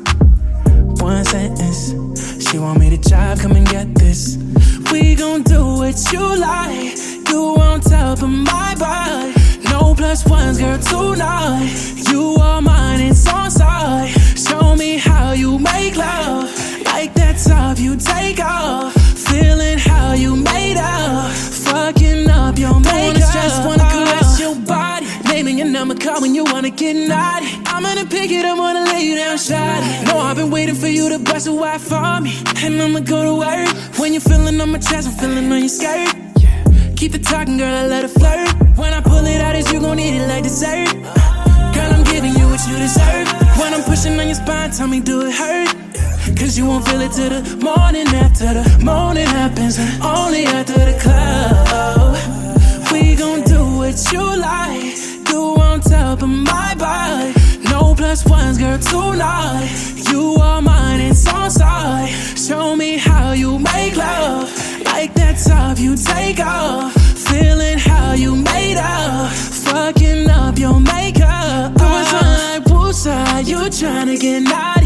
one 1.01 1.23
sentence, 1.23 1.93
she 2.45 2.59
want 2.59 2.77
me 2.77 2.89
to 2.89 2.97
drive, 3.09 3.39
come 3.39 3.53
and 3.53 3.65
get 3.69 3.95
this. 3.95 4.35
We 4.91 5.15
gon' 5.15 5.43
do 5.43 5.63
what 5.77 5.95
you 6.11 6.19
like. 6.19 6.97
You 7.29 7.55
on 7.57 7.79
top 7.79 8.21
of 8.21 8.29
my 8.29 8.75
body. 8.77 9.33
No 9.71 9.95
plus 9.95 10.27
ones, 10.27 10.59
girl, 10.59 10.77
tonight. 10.77 11.73
You 12.11 12.35
are 12.41 12.61
mine, 12.61 12.99
it's 12.99 13.25
on 13.31 13.49
side. 13.49 14.09
Show 14.35 14.75
me 14.75 14.97
how 14.97 15.31
you 15.31 15.57
make 15.57 15.95
love. 15.95 16.66
Like 16.97 17.13
that 17.13 17.37
top 17.37 17.77
you 17.77 17.95
take 17.95 18.39
off. 18.39 18.91
Feeling 19.29 19.77
how 19.77 20.13
you 20.13 20.35
made 20.35 20.77
out, 20.77 21.29
Fucking 21.67 22.27
up 22.27 22.57
your 22.57 22.79
makeup. 22.79 23.13
I 23.13 23.33
just 23.37 23.63
wanna 23.63 23.87
caress 23.93 24.39
your 24.39 24.55
body. 24.55 25.05
Naming 25.29 25.59
your 25.59 25.67
number, 25.67 25.93
call 25.93 26.21
when 26.21 26.33
you 26.33 26.43
wanna 26.43 26.71
get 26.71 26.95
naughty. 26.95 27.45
I'm 27.67 27.83
gonna 27.83 28.07
pick 28.07 28.31
it 28.31 28.45
up, 28.45 28.57
wanna 28.57 28.85
lay 28.91 29.03
you 29.09 29.15
down, 29.15 29.37
shawty. 29.37 30.07
No, 30.07 30.17
I've 30.17 30.37
been 30.37 30.49
waiting 30.49 30.73
for 30.73 30.87
you 30.87 31.07
to 31.09 31.19
bust 31.19 31.45
a 31.45 31.53
wide 31.53 31.81
for 31.81 32.19
me. 32.19 32.33
And 32.63 32.81
I'ma 32.81 33.01
go 33.01 33.21
to 33.29 33.35
work. 33.45 33.69
When 33.99 34.13
you're 34.13 34.27
feeling 34.31 34.59
on 34.59 34.71
my 34.71 34.79
chest, 34.79 35.07
I'm 35.07 35.13
feeling 35.21 35.51
on 35.51 35.59
your 35.59 35.69
skirt. 35.69 36.09
Keep 36.95 37.11
the 37.11 37.19
talking, 37.19 37.57
girl, 37.57 37.75
I 37.75 37.85
let 37.85 38.05
it 38.05 38.13
flirt. 38.19 38.49
When 38.75 38.91
I 38.91 39.01
pull 39.01 39.23
it 39.23 39.39
out, 39.39 39.55
is 39.55 39.71
you 39.71 39.79
gon' 39.79 39.99
eat 39.99 40.15
it 40.17 40.27
like 40.27 40.41
dessert. 40.41 40.89
Girl, 41.75 41.89
I'm 41.95 42.03
giving 42.05 42.33
you 42.33 42.45
what 42.49 42.61
you 42.67 42.75
deserve. 42.85 43.27
When 43.59 43.71
I'm 43.75 43.83
pushing 43.83 44.19
on 44.19 44.25
your 44.25 44.39
spine, 44.43 44.71
tell 44.71 44.87
me, 44.87 44.99
do 44.99 45.21
it 45.27 45.35
hurt? 45.35 45.76
Cause 46.35 46.57
you 46.57 46.65
won't 46.65 46.85
feel 46.87 47.01
it 47.01 47.11
till 47.11 47.29
the 47.29 47.41
morning 47.63 48.07
after 48.07 48.53
the 48.53 48.83
morning 48.83 49.27
happens. 49.27 49.79
Only 50.03 50.45
after 50.45 50.73
the 50.73 50.97
club. 50.99 52.17
We 52.91 53.15
gon' 53.15 53.43
do 53.43 53.61
what 53.77 53.97
you 54.11 54.23
like. 54.37 54.95
Do 55.25 55.55
on 55.59 55.81
top 55.81 56.21
of 56.21 56.29
my 56.29 56.75
body. 56.75 57.33
No 57.69 57.93
plus 57.95 58.25
ones, 58.25 58.57
girl, 58.57 58.77
tonight. 58.77 59.69
You 60.11 60.35
are 60.41 60.61
mine, 60.61 61.01
it's 61.01 61.27
on 61.27 61.49
side. 61.49 62.09
Show 62.37 62.75
me 62.75 62.97
how 62.97 63.31
you 63.31 63.59
make 63.59 63.95
love. 63.95 64.49
Like 64.85 65.13
that 65.15 65.37
top 65.37 65.77
you 65.79 65.95
take 65.95 66.39
off. 66.39 66.93
Feeling 67.27 67.77
how 67.77 68.13
you 68.13 68.35
made 68.35 68.77
up. 68.77 69.31
Fucking 69.31 70.29
up 70.29 70.57
your 70.57 70.79
makeup. 70.79 71.73
Poolside, 71.73 72.63
poolside, 72.63 73.47
you 73.47 73.57
tryna 73.69 74.19
get 74.19 74.47
out. 74.51 74.76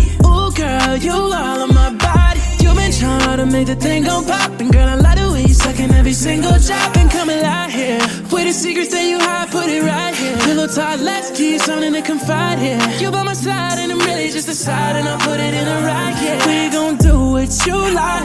Girl, 0.71 0.95
you 0.95 1.11
all 1.11 1.61
on 1.65 1.73
my 1.73 1.89
body. 1.95 2.39
You've 2.61 2.77
been 2.77 2.93
trying 2.93 3.39
to 3.39 3.45
make 3.45 3.67
the 3.67 3.75
thing 3.75 4.03
go 4.03 4.23
pop. 4.23 4.57
And 4.61 4.71
girl, 4.71 4.87
I 4.87 4.95
like 4.95 5.17
the 5.17 5.29
way 5.29 5.41
you 5.41 5.53
sucking 5.53 5.91
every 5.91 6.13
single 6.13 6.57
drop. 6.59 6.95
And 6.95 7.11
come 7.11 7.29
alive 7.29 7.71
here. 7.71 7.99
With 8.31 8.45
the 8.47 8.53
secrets 8.53 8.91
that 8.91 9.03
you 9.03 9.19
hide, 9.19 9.49
put 9.51 9.67
it 9.67 9.83
right 9.83 10.15
here. 10.15 10.37
Pillow 10.45 10.67
talk, 10.67 10.97
let's 11.01 11.29
keep 11.37 11.59
something 11.59 11.91
to 11.91 12.01
confide 12.01 12.57
here. 12.59 12.79
You 13.01 13.11
by 13.11 13.23
my 13.23 13.33
side, 13.33 13.79
and 13.79 13.91
I'm 13.91 13.99
really 13.99 14.29
just 14.31 14.47
a 14.47 14.55
side. 14.55 14.95
And 14.95 15.09
I'll 15.09 15.19
put 15.19 15.41
it 15.41 15.53
in 15.53 15.67
a 15.67 15.77
right 15.91 16.15
here. 16.23 16.39
We 16.47 16.69
gon' 16.71 16.95
do 16.95 17.17
what 17.35 17.51
you 17.65 17.77
like. 17.91 18.23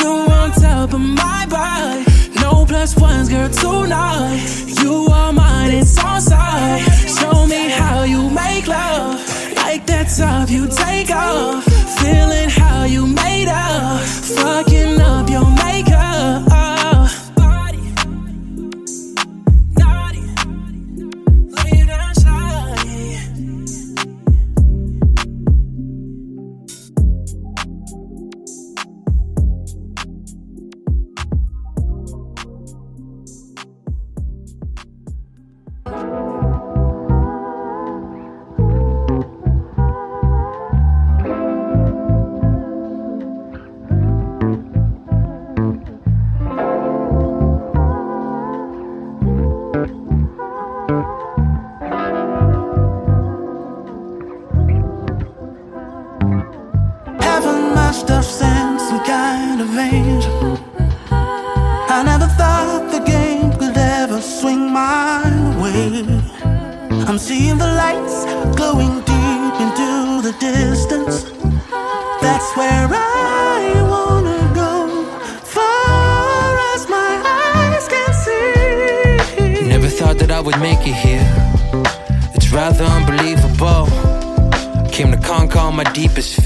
You 0.00 0.12
on 0.40 0.50
top 0.60 0.92
of 0.92 1.00
my 1.00 1.46
body. 1.48 2.04
No 2.42 2.66
plus 2.66 2.98
ones, 2.98 3.30
girl, 3.30 3.48
tonight. 3.48 4.44
You 4.82 5.06
are 5.06 5.32
mine, 5.32 5.72
it's 5.72 5.96
on 6.04 6.20
side. 6.20 6.82
Show 7.16 7.46
me 7.46 7.70
how 7.70 8.02
you 8.02 8.28
make 8.28 8.66
love. 8.66 9.37
Like 9.78 9.86
that 9.86 10.08
top 10.08 10.50
you 10.50 10.66
take 10.66 11.08
off. 11.12 11.64
Feeling 12.00 12.50
how 12.50 12.82
you 12.82 13.06
made 13.06 13.46
up. 13.46 14.00
Fucking 14.02 15.00
up 15.00 15.30
your 15.30 15.48
makeup. 15.54 15.87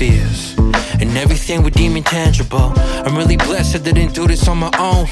Fears. 0.03 0.57
And 1.01 1.17
everything 1.17 1.63
we 1.63 1.71
deem 1.71 1.97
intangible. 1.97 2.73
I'm 3.05 3.17
really 3.17 3.37
blessed 3.37 3.77
I 3.77 3.79
didn't 3.79 4.15
do 4.15 4.27
this 4.27 4.49
on 4.49 4.59
my 4.59 4.73
own. 4.91 5.07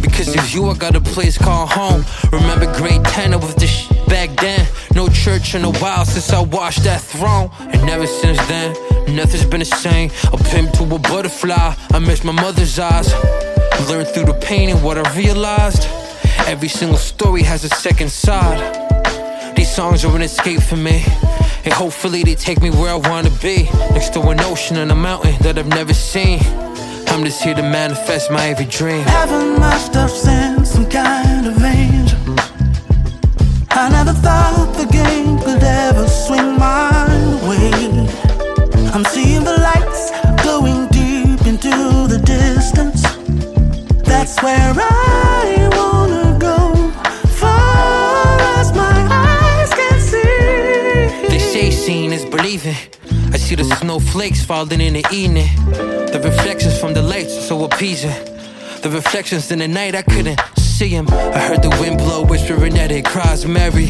Because 0.00 0.28
of 0.38 0.44
you, 0.52 0.62
I 0.72 0.74
got 0.74 0.96
a 0.96 1.00
place 1.00 1.36
called 1.38 1.70
home. 1.70 2.04
Remember 2.32 2.66
grade 2.78 3.04
10 3.04 3.30
with 3.44 3.54
this 3.62 3.70
sh- 3.70 3.88
back 4.08 4.30
then. 4.44 4.66
No 4.92 5.08
church 5.08 5.54
in 5.54 5.62
a 5.64 5.72
while 5.82 6.04
since 6.04 6.32
I 6.32 6.40
washed 6.42 6.82
that 6.82 7.00
throne. 7.00 7.48
And 7.60 7.88
ever 7.88 8.08
since 8.08 8.38
then, 8.48 8.68
nothing's 9.14 9.46
been 9.46 9.60
the 9.60 9.72
same. 9.86 10.10
A 10.32 10.38
pimp 10.50 10.72
to 10.78 10.82
a 10.82 10.98
butterfly. 10.98 11.74
I 11.96 11.98
miss 12.00 12.24
my 12.24 12.32
mother's 12.32 12.76
eyes. 12.78 13.08
Learned 13.88 14.08
through 14.08 14.26
the 14.32 14.38
pain 14.48 14.68
and 14.68 14.82
what 14.82 14.96
I 14.98 15.04
realized. 15.16 15.84
Every 16.52 16.68
single 16.68 16.98
story 16.98 17.42
has 17.42 17.62
a 17.62 17.72
second 17.86 18.10
side. 18.10 18.60
These 19.54 19.72
songs 19.72 20.04
are 20.04 20.14
an 20.16 20.22
escape 20.22 20.62
for 20.62 20.76
me. 20.76 21.04
And 21.64 21.72
hopefully 21.72 22.22
they 22.22 22.34
take 22.34 22.60
me 22.60 22.70
where 22.70 22.90
I 22.90 22.96
wanna 22.96 23.30
be. 23.42 23.64
Next 23.92 24.12
to 24.14 24.20
an 24.20 24.40
ocean 24.40 24.76
and 24.76 24.90
a 24.90 24.94
mountain 24.94 25.34
that 25.40 25.58
I've 25.58 25.66
never 25.66 25.94
seen. 25.94 26.40
I'm 27.08 27.24
just 27.24 27.42
here 27.42 27.54
to 27.54 27.62
manifest 27.62 28.30
my 28.30 28.48
every 28.48 28.66
dream. 28.66 29.04
Heaven 29.04 29.58
must 29.58 29.94
have 29.94 30.10
sent 30.10 30.66
some 30.66 30.88
kind 30.90 31.46
of 31.46 31.62
angel. 31.64 32.18
I 33.70 33.88
never 33.88 34.12
thought 34.12 34.74
the 34.76 34.86
game 34.86 35.38
could 35.38 35.62
ever 35.62 36.06
swing 36.08 36.58
my 36.58 37.06
way. 37.48 37.70
I'm 38.92 39.04
seeing 39.04 39.44
the 39.44 39.56
lights 39.68 40.10
glowing 40.42 40.86
deep 40.88 41.46
into 41.46 41.70
the 42.08 42.20
distance. 42.24 43.02
That's 44.04 44.42
where 44.42 44.74
I 44.76 45.03
see 53.56 53.62
the 53.62 53.76
snowflakes 53.76 54.44
falling 54.44 54.80
in 54.80 54.94
the 54.94 55.06
evening. 55.12 55.48
The 55.66 56.20
reflections 56.22 56.78
from 56.78 56.94
the 56.94 57.02
lights 57.02 57.36
are 57.36 57.40
so 57.40 57.64
appeasing. 57.64 58.14
The 58.82 58.90
reflections 58.90 59.50
in 59.50 59.58
the 59.58 59.68
night, 59.68 59.94
I 59.94 60.02
couldn't 60.02 60.40
see 60.58 60.90
them. 60.90 61.08
I 61.08 61.38
heard 61.38 61.62
the 61.62 61.70
wind 61.80 61.98
blow, 61.98 62.24
whispering 62.24 62.74
that 62.74 62.90
it 62.90 63.04
cries 63.04 63.46
Mary. 63.46 63.88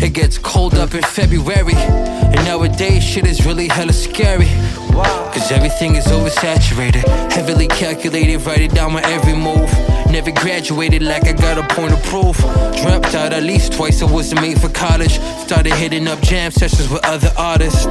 It 0.00 0.12
gets 0.12 0.38
cold 0.38 0.74
up 0.74 0.94
in 0.94 1.02
February. 1.02 1.74
And 1.74 2.44
nowadays, 2.44 3.02
shit 3.02 3.26
is 3.26 3.44
really 3.46 3.68
hella 3.68 3.92
scary. 3.92 4.50
Cause 5.32 5.50
everything 5.52 5.96
is 5.96 6.06
oversaturated. 6.06 7.04
Heavily 7.32 7.68
calculated, 7.68 8.44
writing 8.46 8.70
down 8.70 8.92
my 8.92 9.02
every 9.02 9.34
move. 9.34 9.70
Never 10.10 10.30
graduated 10.30 11.02
like 11.02 11.24
I 11.26 11.32
got 11.32 11.58
a 11.58 11.74
point 11.74 11.92
of 11.92 12.02
proof. 12.04 12.38
Dropped 12.82 13.14
out 13.14 13.32
at 13.32 13.42
least 13.42 13.72
twice, 13.72 14.02
I 14.02 14.06
wasn't 14.10 14.40
made 14.40 14.60
for 14.60 14.68
college. 14.68 15.18
Started 15.44 15.74
hitting 15.74 16.06
up 16.08 16.20
jam 16.20 16.50
sessions 16.50 16.88
with 16.88 17.04
other 17.04 17.32
artists. 17.36 17.86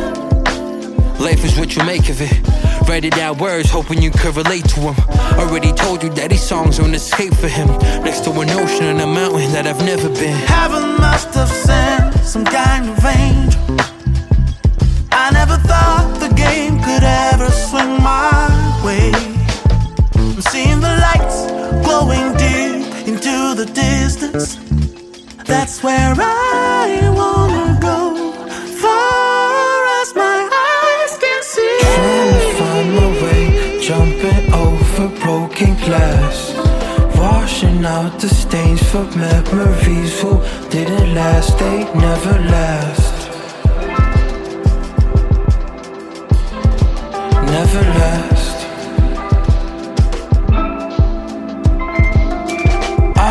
Life 1.20 1.44
is 1.44 1.58
what 1.58 1.76
you 1.76 1.84
make 1.84 2.10
of 2.10 2.22
it. 2.22 2.88
Write 2.88 3.06
it 3.06 3.14
down 3.14 3.38
words, 3.38 3.70
hoping 3.70 4.02
you 4.02 4.12
could 4.12 4.36
relate 4.36 4.66
to 4.66 4.80
them. 4.80 4.96
Already 5.40 5.72
told 5.74 6.04
you 6.04 6.10
that 6.10 6.30
these 6.30 6.44
songs 6.44 6.80
are 6.80 6.86
an 6.86 6.94
escape 6.94 7.34
for 7.34 7.48
him. 7.48 7.68
Next 8.04 8.24
to 8.26 8.32
an 8.32 8.50
ocean 8.52 8.86
and 8.86 9.02
a 9.02 9.08
mountain 9.08 9.52
that 9.54 9.66
I've 9.66 9.84
never 9.84 10.10
been. 10.10 10.38
Heaven 10.48 10.98
must 10.98 11.34
have 11.34 11.50
sent 11.50 12.14
some 12.24 12.46
kind 12.46 12.90
of 12.90 13.04
angel. 13.06 13.62
I 15.12 15.32
never 15.32 15.58
thought 15.58 16.18
the 16.20 16.30
game 16.36 16.80
could 16.84 17.04
ever 17.04 17.50
swing 17.50 18.02
my 18.04 18.84
way. 18.86 19.12
I'm 20.16 20.42
seeing 20.42 20.80
the 20.80 20.94
lights 21.06 21.48
glowing 21.86 22.34
deep 22.38 23.08
into 23.08 23.56
the 23.56 23.66
distance. 23.74 24.58
That's 25.46 25.82
where 25.82 26.14
I 26.18 27.12
wanna 27.16 27.65
jumping 33.88 34.52
over 34.52 35.08
broken 35.20 35.76
glass. 35.86 36.56
Washing 37.20 37.86
out 37.86 38.20
the 38.20 38.28
stains 38.28 38.82
for 38.90 39.04
memories 39.16 40.20
who 40.22 40.42
didn't 40.72 41.14
last, 41.14 41.60
they 41.60 41.84
never 41.94 42.36
last. 42.56 43.16
Never 47.56 47.82
last. 48.02 48.58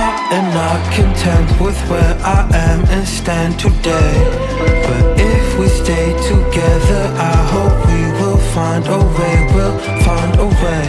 I 0.03 0.07
am 0.39 0.47
not 0.61 0.81
content 0.95 1.51
with 1.61 1.79
where 1.91 2.15
I 2.23 2.49
am 2.69 2.81
and 2.95 3.09
stand 3.09 3.59
today. 3.59 4.15
But 4.87 5.19
if 5.19 5.59
we 5.59 5.67
stay 5.67 6.13
together, 6.31 7.03
I 7.19 7.37
hope 7.53 7.77
we 7.89 8.14
find 8.55 8.87
a 8.87 8.99
way. 9.19 9.37
We'll 9.53 9.79
find 10.05 10.39
a 10.39 10.47
way. 10.63 10.87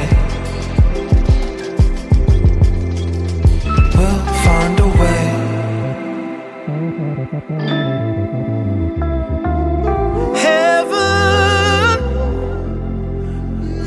We'll 3.96 4.22
find 4.46 4.80
a 4.80 4.88
way. 5.00 5.24
Heaven 10.46 11.98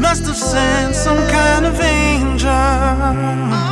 must 0.01 0.25
have 0.27 0.37
sent 0.37 0.97
some 0.97 1.23
kind 1.31 1.65
of 1.65 1.81
angel. 1.81 3.68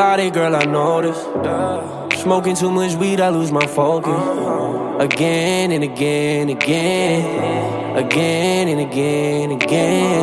Body, 0.00 0.30
girl, 0.30 0.56
I 0.56 0.64
noticed. 0.64 1.24
Smoking 2.22 2.56
too 2.56 2.70
much 2.70 2.94
weed, 2.94 3.20
I 3.20 3.28
lose 3.28 3.52
my 3.52 3.66
focus. 3.66 4.18
Again 4.98 5.70
and 5.72 5.84
again, 5.84 6.48
again. 6.48 7.98
Again 7.98 8.68
and 8.68 8.80
again, 8.80 9.50
again. 9.50 10.22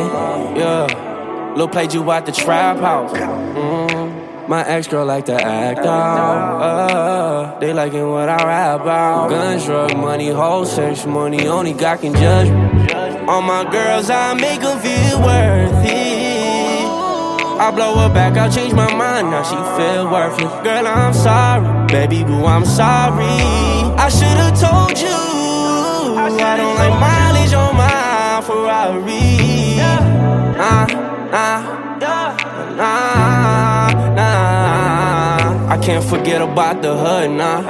Yeah. 0.56 1.54
Lil 1.56 1.68
played 1.68 1.94
you 1.94 2.10
out 2.10 2.26
the 2.26 2.32
trap 2.32 2.78
house. 2.78 3.12
Mm. 3.12 4.48
My 4.48 4.66
ex 4.66 4.88
girl 4.88 5.06
like 5.06 5.26
to 5.26 5.34
act 5.34 5.86
out. 5.86 6.60
Uh, 6.60 7.58
they 7.60 7.72
liking 7.72 8.10
what 8.10 8.28
I 8.28 8.38
rap 8.44 8.80
about. 8.80 9.30
Guns, 9.30 9.64
drug 9.64 9.96
money, 9.96 10.30
whole 10.30 10.66
sex 10.66 11.06
money. 11.06 11.46
Only 11.46 11.72
God 11.72 12.00
can 12.00 12.14
judge 12.14 12.50
me. 12.50 13.26
All 13.28 13.42
my 13.42 13.62
girls, 13.70 14.10
I 14.10 14.34
make 14.34 14.60
them 14.60 14.78
feel 14.80 15.20
worth 15.22 15.86
it. 15.86 16.17
I 17.60 17.70
blow 17.72 17.96
her 17.96 18.08
back, 18.08 18.36
I'll 18.36 18.50
change 18.50 18.72
my 18.72 18.92
mind. 18.94 19.30
Now 19.30 19.42
she 19.42 19.56
feel 19.76 20.08
worthless. 20.10 20.52
Girl, 20.62 20.86
I'm 20.86 21.12
sorry. 21.12 21.86
Baby 21.88 22.22
boo, 22.24 22.44
I'm 22.46 22.64
sorry. 22.64 23.26
I 23.98 24.08
should've 24.08 24.54
told 24.58 24.96
you. 24.98 25.08
I 26.40 26.56
don't 26.56 26.76
like 26.76 26.94
mileage 27.00 27.52
on 27.54 27.76
my 27.76 28.40
Ferrari. 28.46 29.76
Nah, 30.56 30.86
nah, 31.34 31.60
nah, 31.98 32.36
nah. 34.14 35.72
I 35.72 35.76
can't 35.82 36.04
forget 36.04 36.40
about 36.40 36.80
the 36.82 36.96
hood, 36.96 37.30
nah. 37.32 37.62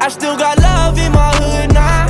I 0.00 0.08
still 0.08 0.36
got 0.36 0.58
love 0.60 0.96
in 0.98 1.12
my 1.12 1.30
hood, 1.36 1.74
nah. 1.74 2.01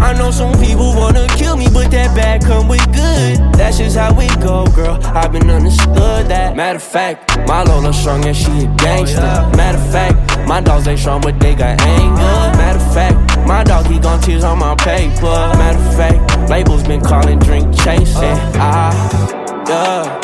I 0.00 0.12
know 0.14 0.30
some 0.30 0.52
people 0.60 0.94
wanna 0.94 1.26
kill 1.36 1.56
me, 1.56 1.68
but 1.72 1.90
that 1.90 2.14
bad 2.16 2.42
come 2.42 2.68
with 2.68 2.84
good. 2.92 3.38
That's 3.54 3.78
just 3.78 3.96
how 3.96 4.18
it 4.18 4.40
go, 4.40 4.66
girl. 4.66 4.98
I've 5.04 5.32
been 5.32 5.50
understood 5.50 6.26
that. 6.28 6.56
Matter 6.56 6.76
of 6.76 6.82
fact, 6.82 7.36
my 7.48 7.62
Lola 7.64 7.92
strong 7.92 8.24
and 8.24 8.36
she 8.36 8.50
a 8.64 8.66
gangster. 8.76 9.20
Matter 9.56 9.78
of 9.78 9.92
fact, 9.92 10.48
my 10.48 10.60
dogs 10.60 10.84
they 10.84 10.96
strong, 10.96 11.20
but 11.20 11.38
they 11.40 11.54
got 11.54 11.80
anger. 11.80 12.58
Matter 12.58 12.78
of 12.78 12.94
fact, 12.94 13.46
my 13.46 13.64
dog 13.64 13.86
he 13.86 13.98
gon' 13.98 14.20
tears 14.20 14.44
on 14.44 14.58
my 14.58 14.74
paper. 14.76 15.36
Matter 15.58 15.78
of 15.78 15.96
fact, 15.96 16.50
labels 16.50 16.82
been 16.84 17.00
calling 17.00 17.38
drink 17.40 17.74
chasing. 17.76 18.38
Ah, 18.56 18.94
yeah. 19.68 20.20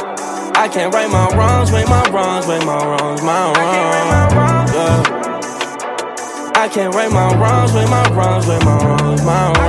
I 0.56 0.68
can't 0.68 0.94
write 0.94 1.10
my 1.10 1.28
wrongs, 1.36 1.72
wait 1.72 1.88
my 1.88 2.08
wrongs, 2.10 2.46
wait 2.46 2.64
my 2.64 2.78
wrongs, 2.84 3.22
my 3.22 3.52
wrongs. 3.52 4.72
Yeah. 4.72 5.23
I 6.64 6.66
can't 6.66 6.94
write 6.94 7.12
my 7.12 7.28
wrongs, 7.38 7.74
wait 7.74 7.90
my 7.90 8.02
wrongs, 8.14 8.46
wait 8.46 8.64
my 8.64 8.82
wrongs, 8.82 9.22
my 9.22 9.48
wrongs. 9.52 9.68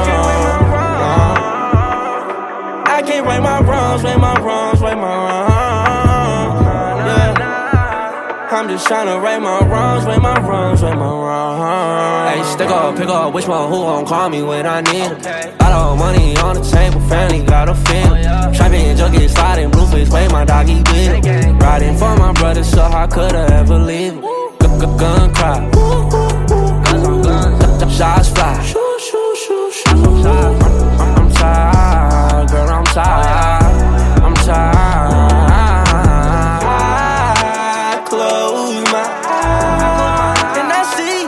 I 2.88 3.04
can't 3.06 3.26
write 3.26 3.44
my 3.44 3.60
wrongs, 3.60 4.02
wait 4.02 4.18
my 4.18 4.34
wrongs, 4.40 4.80
wait 4.82 4.96
my 4.96 5.04
wrongs. 5.04 6.62
Yeah. 7.06 8.48
I'm 8.50 8.70
just 8.70 8.88
trying 8.88 9.08
to 9.08 9.20
right 9.20 9.42
my 9.42 9.60
wrongs, 9.68 10.06
wait 10.06 10.22
my 10.22 10.40
wrongs, 10.40 10.82
wait 10.84 10.96
my 10.96 11.06
wrongs. 11.06 12.34
Hey, 12.34 12.44
stick 12.54 12.70
up, 12.70 12.96
pick 12.96 13.10
up, 13.10 13.34
which 13.34 13.46
one, 13.46 13.68
who 13.70 13.76
gon' 13.76 14.06
call 14.06 14.30
me 14.30 14.42
when 14.42 14.66
I 14.66 14.80
need 14.80 15.12
it? 15.12 15.22
Got 15.60 15.74
all 15.74 15.98
money 15.98 16.38
on 16.38 16.56
the 16.56 16.62
table, 16.62 17.02
family 17.10 17.44
got 17.44 17.68
a 17.68 17.76
feeling. 17.76 18.24
Trapping, 18.54 18.96
junkie, 18.96 19.28
sliding, 19.28 19.70
blueface, 19.70 20.10
way 20.14 20.30
my 20.30 20.46
doggy 20.46 20.76
with 20.76 21.26
it. 21.26 21.62
Riding 21.62 21.98
for 21.98 22.16
my 22.16 22.32
brother, 22.32 22.64
so 22.64 22.84
how 22.84 23.06
could 23.06 23.36
I 23.36 23.54
ever 23.60 23.78
leave 23.80 24.14
it? 24.14 24.24
Gun 24.98 25.34
cry. 25.34 26.25
Shots 27.96 28.28
fly. 28.28 28.62
shoot, 28.62 29.00
shoot, 29.00 29.84
I'm, 29.88 30.04
I'm 31.16 31.32
tired, 31.32 32.50
girl, 32.50 32.70
I'm 32.70 32.84
tired. 32.84 34.22
I'm 34.22 34.34
tired. 34.34 35.14
I 36.68 38.04
close 38.06 38.84
my 38.92 39.08
eyes. 39.32 40.58
And 40.60 40.74
I 40.74 40.84
see, 40.98 41.24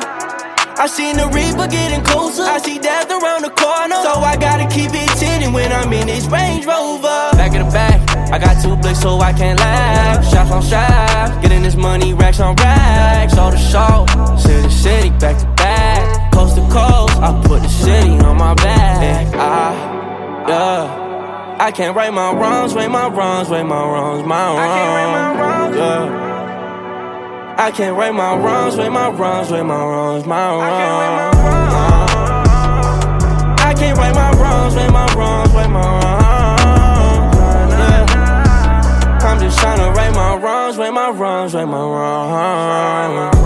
I 0.76 0.88
seen 0.88 1.16
the 1.16 1.28
Reaper 1.30 1.72
getting 1.72 2.04
closer. 2.04 2.44
I 2.44 2.58
see 2.58 2.80
death 2.80 3.10
around 3.12 3.44
the 3.44 3.52
corner. 3.52 3.96
So 4.04 4.20
I 4.20 4.36
gotta 4.36 4.68
keep 4.68 4.92
it 4.94 5.08
tinted 5.18 5.54
when 5.54 5.72
I'm 5.72 5.94
in 5.94 6.08
this 6.08 6.26
Range 6.26 6.66
Rover. 6.66 7.32
Back 7.38 7.54
in 7.54 7.66
the 7.66 7.72
back, 7.72 8.02
I 8.30 8.40
got 8.40 8.62
two 8.62 8.76
blicks 8.76 9.00
so 9.00 9.20
I 9.20 9.32
can't 9.32 9.58
laugh. 9.58 10.30
Shots 10.30 10.52
on 10.52 10.62
shots, 10.62 11.38
getting 11.42 11.64
this 11.64 11.78
money, 11.78 12.14
racks 12.14 12.42
on 12.42 12.58
racks. 12.58 13.36
Show 13.36 13.52
to 13.52 13.58
show, 13.58 14.06
city 14.38 14.70
city, 14.70 15.10
back 15.12 15.38
to 15.38 15.57
coast. 16.70 17.18
I 17.18 17.42
put 17.46 17.62
the 17.62 17.70
city 17.70 18.20
on 18.20 18.38
my 18.38 18.54
back. 18.54 19.34
I, 19.36 20.48
yeah. 20.50 21.58
I 21.60 21.72
can't 21.72 21.96
write 21.96 22.14
my 22.14 22.32
wrongs, 22.34 22.76
write 22.76 22.92
my 22.92 23.08
wrongs, 23.08 23.50
write 23.50 23.66
my 23.66 23.82
wrongs, 23.82 24.26
my 24.28 24.54
wrongs. 24.54 25.76
Yeah. 25.76 26.28
I 27.60 27.72
can't 27.72 27.98
write 27.98 28.14
my 28.14 28.38
wrongs, 28.38 28.78
write 28.78 28.92
my 28.92 29.10
wrongs, 29.10 29.50
write 29.50 29.64
my 29.64 29.84
wrongs, 29.84 30.26
my 30.28 30.54
wrongs. 30.54 31.36
I 33.60 33.74
can't 33.76 33.98
write 33.98 34.14
my 34.14 34.32
wrongs, 34.34 34.76
write 34.76 34.92
my 34.92 35.06
wrongs, 35.16 35.52
write 35.54 35.70
my 35.72 35.82
wrongs. 35.82 37.74
Yeah. 37.74 38.06
I'm 39.24 39.40
just 39.40 39.58
trying 39.58 39.80
to 39.80 39.90
right 39.98 40.14
my 40.14 40.36
wrongs, 40.36 40.78
right 40.78 40.94
my 40.94 41.10
wrongs, 41.10 41.56
right 41.56 41.66
my 41.66 41.80
wrongs. 41.80 43.37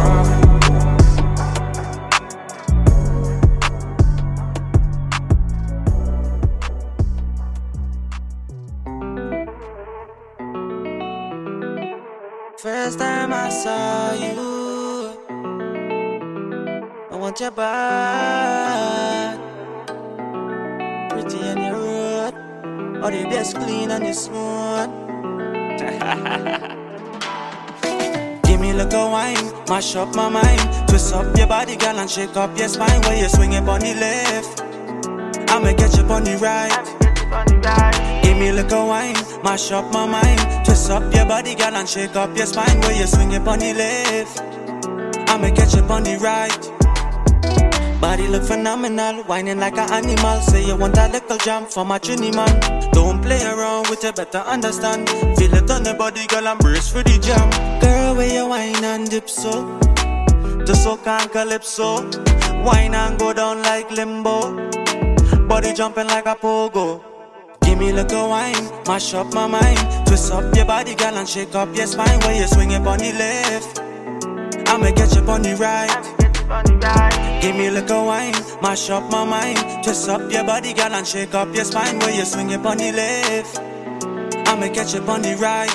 First 12.84 12.98
time 12.98 13.32
I 13.32 13.50
saw 13.50 14.14
you, 14.14 15.14
I 17.12 17.16
want 17.16 17.40
your 17.40 17.52
body. 17.52 19.38
Pretty 21.12 21.38
and 21.46 21.62
your 21.62 21.76
road, 21.76 22.34
or 23.04 23.12
the 23.12 23.24
best 23.30 23.58
clean 23.58 23.92
and 23.92 24.04
you 24.04 24.16
smooth. 24.16 24.90
Give 28.46 28.60
me 28.60 28.74
like 28.74 28.94
a 28.94 29.06
wine, 29.06 29.52
mash 29.70 29.96
up 29.96 30.16
my 30.16 30.30
mind. 30.30 30.88
Twist 30.90 31.14
up 31.14 31.38
your 31.38 31.46
body, 31.46 31.76
girl, 31.76 32.00
and 32.00 32.10
shake 32.10 32.36
up 32.36 32.58
your 32.58 32.68
spine. 32.68 33.00
Where 33.02 33.16
you 33.16 33.30
swing 33.30 33.54
it 33.54 33.70
on 33.70 33.80
the 33.80 33.94
left, 33.94 34.60
I'ma 35.52 35.74
get 35.74 35.96
you 35.96 36.04
on 36.06 36.24
the 36.24 36.36
right. 36.38 37.11
Give 38.24 38.38
me 38.38 38.52
like 38.52 38.72
a 38.72 38.86
wine, 38.86 39.16
mash 39.44 39.72
up 39.72 39.92
my 39.94 40.06
mind. 40.06 40.66
Twist 40.66 40.90
up 40.90 41.14
your 41.14 41.26
body, 41.26 41.56
girl, 41.56 41.76
and 41.76 41.88
shake 41.88 42.16
up 42.16 42.36
your 42.36 42.46
spine. 42.46 42.80
Where 42.82 42.96
you 42.96 43.08
swing 43.08 43.32
it 43.32 43.48
on 43.48 43.60
the 43.60 43.74
left, 43.74 44.42
I'ma 45.30 45.50
catch 45.56 45.76
you 45.76 45.84
on 45.84 46.04
the 46.04 46.18
right. 46.18 46.82
Body 48.02 48.28
look 48.28 48.44
phenomenal, 48.44 49.24
whining 49.26 49.60
like 49.60 49.78
an 49.78 49.92
animal. 49.92 50.42
Say 50.42 50.66
you 50.66 50.76
want 50.76 50.98
a 50.98 51.08
little 51.08 51.38
jump 51.38 51.70
for 51.70 51.86
my 51.86 52.00
trini 52.00 52.34
man. 52.36 52.92
Don't 52.92 53.22
play 53.22 53.42
around 53.46 53.90
with 53.90 54.04
it, 54.04 54.16
better 54.16 54.40
understand. 54.40 55.08
Feel 55.38 55.54
it 55.54 55.70
on 55.70 55.84
the 55.84 55.94
body, 55.94 56.26
girl, 56.28 56.48
and 56.48 56.60
brace 56.60 56.90
for 56.90 57.04
the 57.04 57.18
jam. 57.20 57.50
Girl, 57.80 58.16
where 58.16 58.34
you 58.34 58.48
whine 58.48 58.84
and 58.84 59.10
dip 59.10 59.30
so, 59.30 59.78
to 60.66 60.76
soak 60.76 61.06
and 61.06 61.32
calypso. 61.32 62.10
Wine 62.64 62.96
and 62.96 63.20
go 63.20 63.34
down 63.34 63.62
like 63.62 63.90
limbo. 63.92 64.70
Body 65.48 65.74
jumping 65.74 66.08
like 66.08 66.26
a 66.26 66.36
pogo. 66.36 67.11
A 68.02 68.28
wine, 68.28 68.84
mash 68.88 69.14
up 69.14 69.32
my 69.34 69.46
mind. 69.48 70.08
Twist 70.08 70.32
up 70.34 70.56
your 70.56 70.66
body, 70.66 70.96
girl, 70.96 71.16
and 71.16 71.30
shake 71.30 71.54
up 71.54 71.74
your 71.76 71.86
spine. 71.86 72.20
Where 72.22 72.36
you 72.36 72.48
swing 72.48 72.72
it 72.72 72.86
on 72.86 72.98
the 72.98 73.14
left, 73.14 73.80
I'ma 74.68 74.90
get 74.92 75.16
you 75.16 75.22
on 75.30 75.44
the 75.44 75.56
right. 75.56 77.42
Give 77.42 77.56
me 77.56 77.68
a 77.68 78.04
wine, 78.04 78.34
mash 78.62 78.90
up 78.90 79.10
my 79.12 79.24
mind. 79.24 79.84
Twist 79.84 80.10
up 80.10 80.30
your 80.32 80.44
body, 80.44 80.74
girl, 80.74 80.92
and 80.94 81.08
shake 81.08 81.36
up 81.36 81.56
your 81.56 81.64
spine. 81.64 82.00
Where 82.00 82.14
you 82.14 82.26
swing 82.26 82.50
it 82.50 82.66
on 82.66 82.78
the 82.78 82.92
left, 82.92 83.60
I'ma 84.48 84.68
get 84.74 84.94
you 84.94 85.02
on 85.02 85.22
the 85.22 85.36
right. 85.38 85.70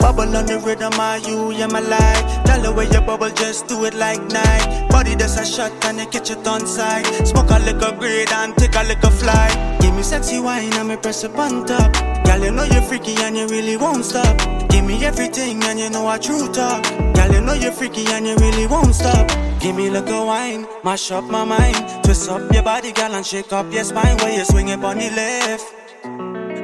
Bubble 0.00 0.34
on 0.34 0.46
the 0.46 0.58
rhythm 0.58 0.98
of 0.98 1.28
you, 1.28 1.52
yeah, 1.52 1.66
my 1.66 1.80
life. 1.80 2.44
Tell 2.46 2.62
the 2.62 2.72
way 2.72 2.86
you 2.90 3.00
bubble, 3.02 3.30
just 3.30 3.68
do 3.68 3.84
it 3.84 3.94
like 3.94 4.20
night. 4.32 4.88
Body 4.90 5.14
that's 5.14 5.38
a 5.38 5.44
shot 5.44 5.72
and 5.84 5.98
you 5.98 6.06
catch 6.06 6.30
it 6.30 6.46
on 6.48 6.66
side. 6.66 7.06
Smoke 7.26 7.50
a 7.50 7.58
little 7.60 7.92
grade 7.92 8.32
and 8.32 8.56
take 8.56 8.74
a 8.74 8.82
little 8.82 9.10
flight. 9.10 9.79
Me 10.00 10.04
sexy 10.04 10.40
wine 10.40 10.72
and 10.72 10.88
me 10.88 10.96
press 10.96 11.24
up 11.24 11.36
on 11.36 11.66
top. 11.66 11.92
Girl, 12.24 12.38
you 12.42 12.50
know 12.52 12.64
you're 12.64 12.80
freaky 12.80 13.14
and 13.20 13.36
you 13.36 13.46
really 13.48 13.76
won't 13.76 14.02
stop. 14.02 14.34
Give 14.70 14.82
me 14.82 15.04
everything 15.04 15.62
and 15.64 15.78
you 15.78 15.90
know 15.90 16.06
I 16.06 16.16
true 16.16 16.50
talk. 16.50 16.84
Girl, 17.14 17.30
you 17.30 17.42
know 17.42 17.52
you're 17.52 17.70
freaky 17.70 18.06
and 18.06 18.26
you 18.26 18.34
really 18.36 18.66
won't 18.66 18.94
stop. 18.94 19.28
Give 19.60 19.76
me 19.76 19.90
like 19.90 20.08
a 20.08 20.24
wine, 20.24 20.66
mash 20.82 21.10
up 21.10 21.24
my 21.24 21.44
mind. 21.44 21.76
Twist 22.02 22.30
up 22.30 22.50
your 22.50 22.62
body, 22.62 22.92
girl, 22.92 23.14
and 23.14 23.26
shake 23.26 23.52
up 23.52 23.70
your 23.70 23.84
spine. 23.84 24.16
Where 24.16 24.32
you 24.38 24.42
swing 24.46 24.68
it 24.68 24.82
on 24.82 24.96
the 24.96 25.10
left, 25.10 25.74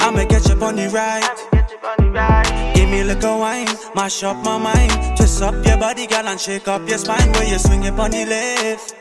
I'ma 0.01 0.25
get 0.25 0.49
you 0.49 0.55
on 0.65 0.77
the 0.77 0.89
right. 0.89 2.75
Give 2.75 2.89
me 2.89 3.05
like 3.05 3.23
a 3.23 3.37
wine, 3.37 3.69
mash 3.95 4.23
up 4.23 4.43
my 4.47 4.57
mind. 4.57 5.19
Twist 5.19 5.43
up 5.43 5.63
your 5.67 5.77
body, 5.77 6.07
girl, 6.07 6.27
and 6.27 6.41
shake 6.41 6.69
up 6.69 6.89
your 6.89 6.97
spine. 6.97 7.31
Where 7.35 7.47
you 7.47 7.59
swing 7.59 7.85
it 7.85 8.01
on 8.01 8.13
the 8.13 8.25
left, 8.25 8.95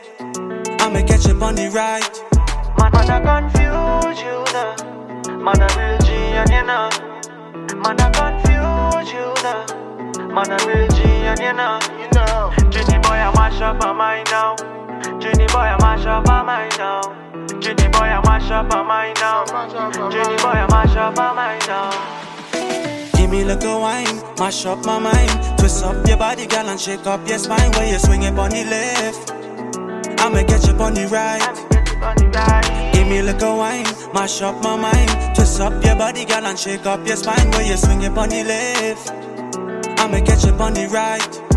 I'ma 0.82 1.00
get 1.06 1.24
you 1.24 1.42
on 1.42 1.54
the 1.54 1.70
right. 1.70 2.22
Man, 2.78 2.92
man, 2.92 3.10
I 3.10 3.75
confuse 4.06 4.22
you 4.24 4.44
now. 4.52 4.76
Man, 5.38 5.60
I 5.60 5.66
real 5.76 5.98
G 5.98 6.12
and 6.12 6.50
you 6.50 6.62
know. 6.62 6.90
Man, 7.80 8.00
I 8.00 8.10
confuse 8.14 9.12
you 9.12 9.34
now. 9.42 9.66
Man, 10.28 10.50
I'm 10.52 10.68
real 10.68 10.88
G 10.88 11.02
and 11.02 11.40
you 11.40 11.52
know, 11.52 11.78
you 11.98 12.08
know. 12.14 12.52
Trini 12.70 13.02
boy, 13.02 13.10
I 13.10 13.32
mash 13.34 13.60
up 13.60 13.80
my 13.80 13.92
mind 13.92 14.28
now. 14.30 14.56
Trini 15.18 15.46
boy, 15.52 15.58
I 15.58 15.76
mash 15.80 16.06
up 16.06 16.26
my 16.26 16.42
mind 16.42 16.78
now. 16.78 17.00
Trini 17.60 17.92
boy, 17.92 18.00
I 18.00 18.20
mash 18.24 18.50
up 18.50 18.66
my 18.68 18.82
mind 18.82 19.18
now. 19.20 19.44
Trini 19.44 20.36
boy, 20.38 20.48
I 20.48 20.66
mash 20.70 20.96
up 20.96 21.16
my 21.16 21.32
mind 21.32 21.66
now. 21.66 21.90
Give 23.16 23.30
me 23.30 23.44
little 23.44 23.80
wine, 23.80 24.22
mash 24.38 24.66
up 24.66 24.84
my 24.84 24.98
mind. 24.98 25.58
Twist 25.58 25.84
up 25.84 26.06
your 26.06 26.16
body, 26.16 26.46
girl, 26.46 26.68
and 26.68 26.80
shake 26.80 27.06
up 27.06 27.26
your 27.28 27.38
spine. 27.38 27.72
Where 27.72 27.90
you 27.90 27.98
swing 27.98 28.22
it 28.22 28.38
on 28.38 28.50
the 28.50 28.64
left, 28.64 29.32
I'ma 30.20 30.42
get 30.42 30.66
you 30.66 30.74
on 30.74 30.94
the 30.94 31.06
right. 31.08 32.85
Give 33.06 33.14
me 33.14 33.22
little 33.22 33.58
wine, 33.58 33.86
mash 34.12 34.42
up 34.42 34.60
my 34.64 34.74
mind. 34.74 35.36
Twist 35.36 35.60
up 35.60 35.84
your 35.84 35.94
body, 35.94 36.24
girl, 36.24 36.44
and 36.44 36.58
shake 36.58 36.86
up 36.86 37.06
your 37.06 37.16
spine. 37.16 37.52
Where 37.52 37.64
you 37.64 37.76
swing 37.76 38.02
it 38.02 38.18
on 38.18 38.28
the 38.30 38.42
left, 38.42 39.10
I'ma 40.00 40.24
catch 40.26 40.44
you 40.44 40.50
on 40.54 40.74
the 40.74 40.88
right. 40.88 41.55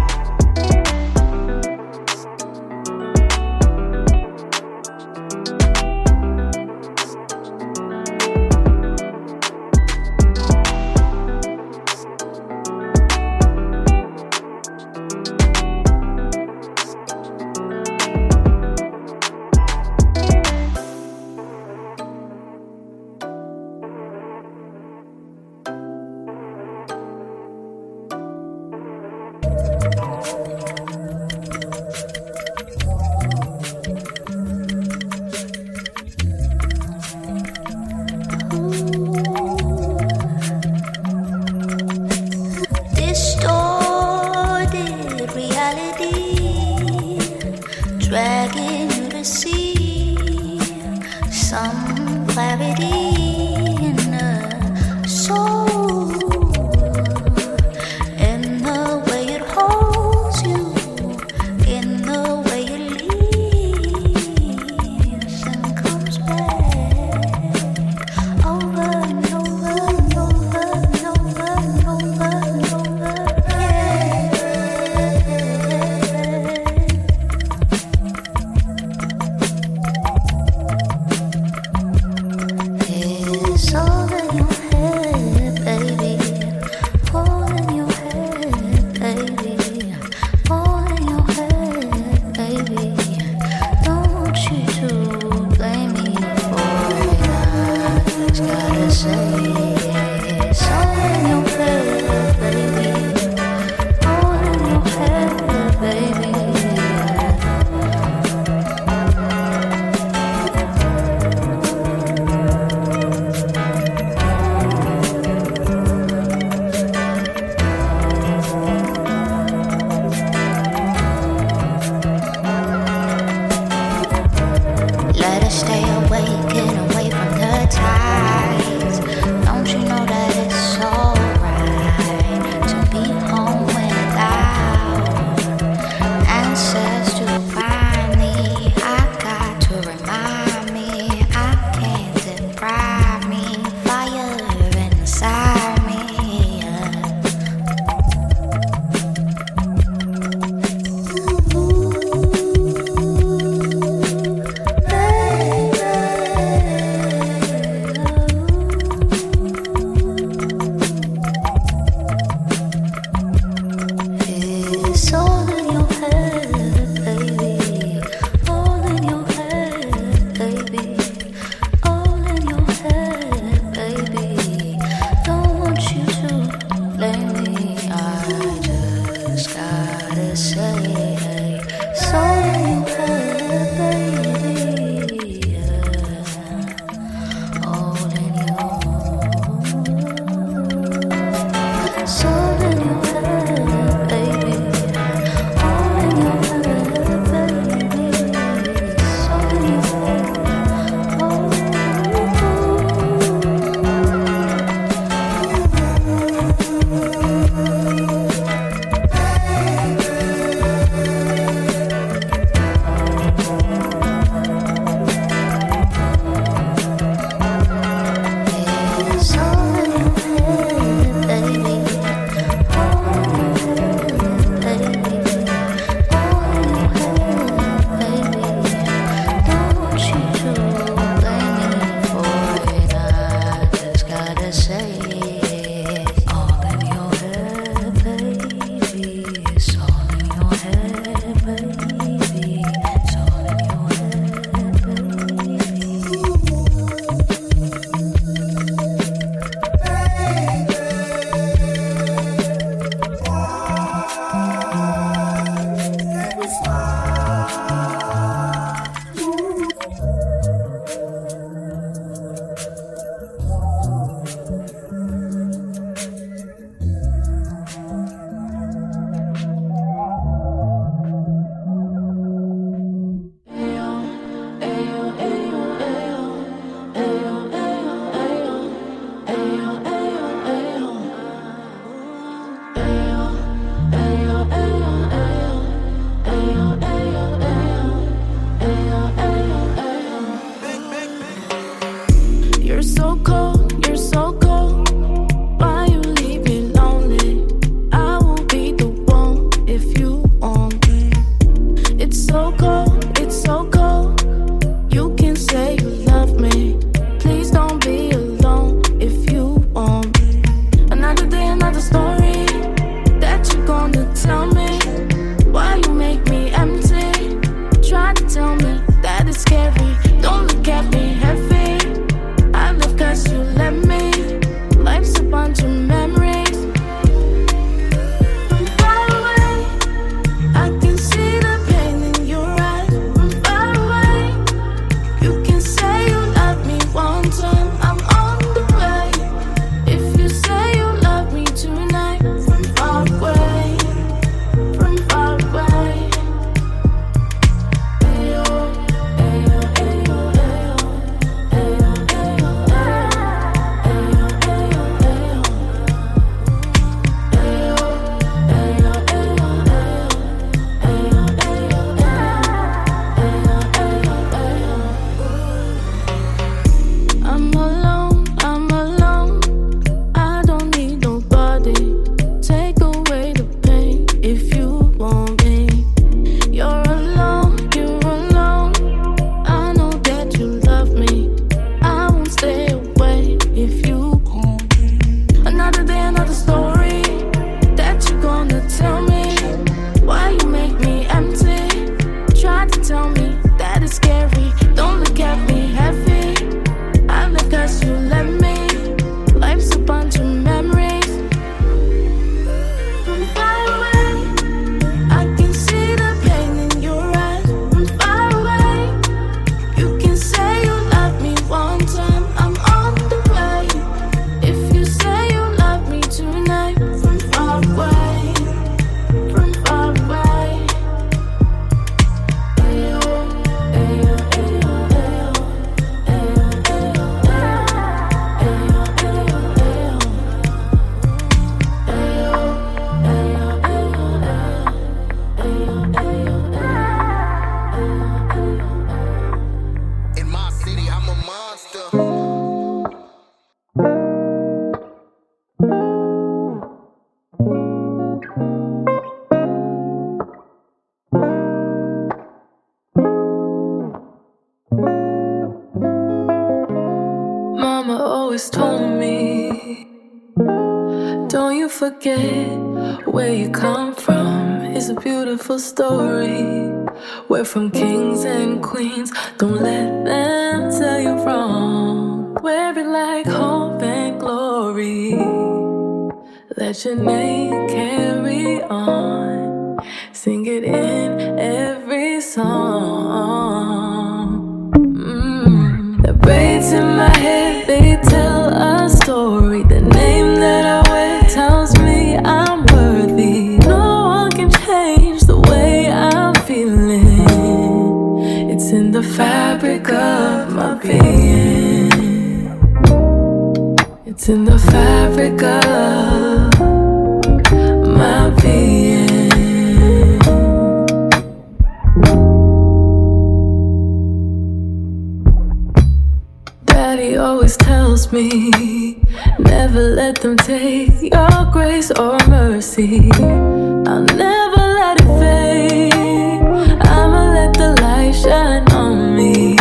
me. 518.12 518.96
Never 519.40 519.82
let 519.82 520.22
them 520.22 520.38
take 520.38 521.02
your 521.02 521.46
grace 521.52 521.92
or 521.92 522.18
mercy. 522.28 523.10
I'll 523.14 524.04
never 524.04 524.64
let 524.80 525.02
it 525.02 525.20
fade. 525.20 526.44
I'ma 526.82 527.34
let 527.34 527.54
the 527.54 527.76
light 527.82 528.14
shine 528.14 528.68
on 528.72 529.16
me. 529.16 529.56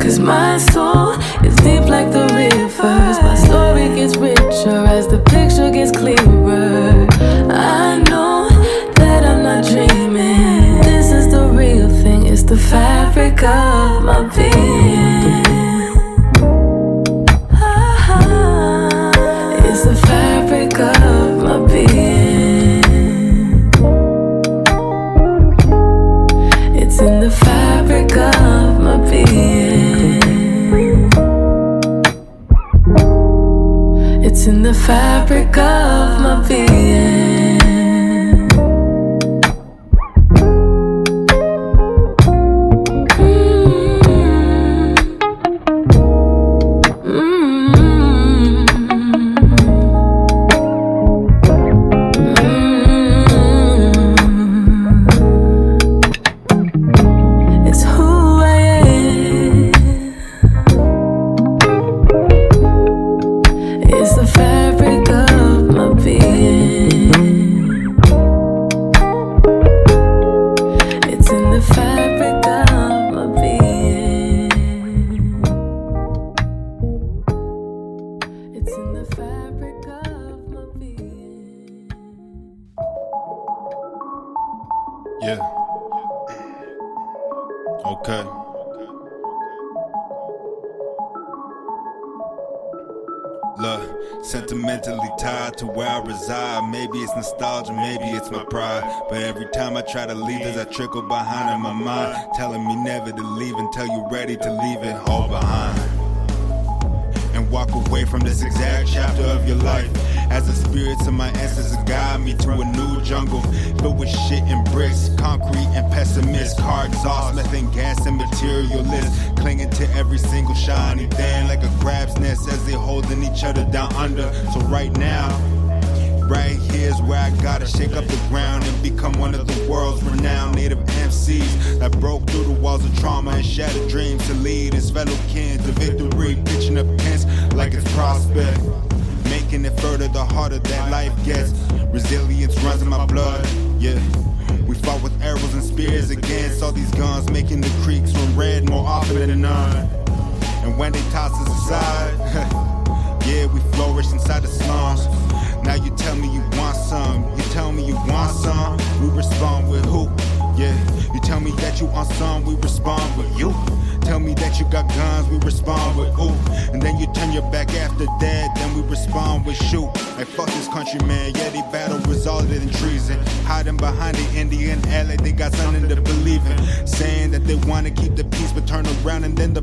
Cause 0.00 0.18
my 0.18 0.58
soul 0.58 1.12
is 1.44 1.54
deep 1.56 1.84
like 1.84 2.10
the 2.10 2.26
rivers. 2.34 3.16
My 3.22 3.36
story 3.36 3.88
gets 3.94 4.16
richer 4.16 4.84
as 4.96 5.06
the 5.06 5.18
picture 5.18 5.70
gets 5.70 5.92
clearer. 5.92 7.06
I 7.50 8.02
know 8.08 8.48
that 8.96 9.24
I'm 9.24 9.42
not 9.42 9.64
dreaming. 9.64 10.80
This 10.82 11.12
is 11.12 11.30
the 11.32 11.46
real 11.48 11.88
thing, 12.02 12.26
it's 12.26 12.42
the 12.42 12.56
fabric 12.56 13.42
of. 13.42 13.79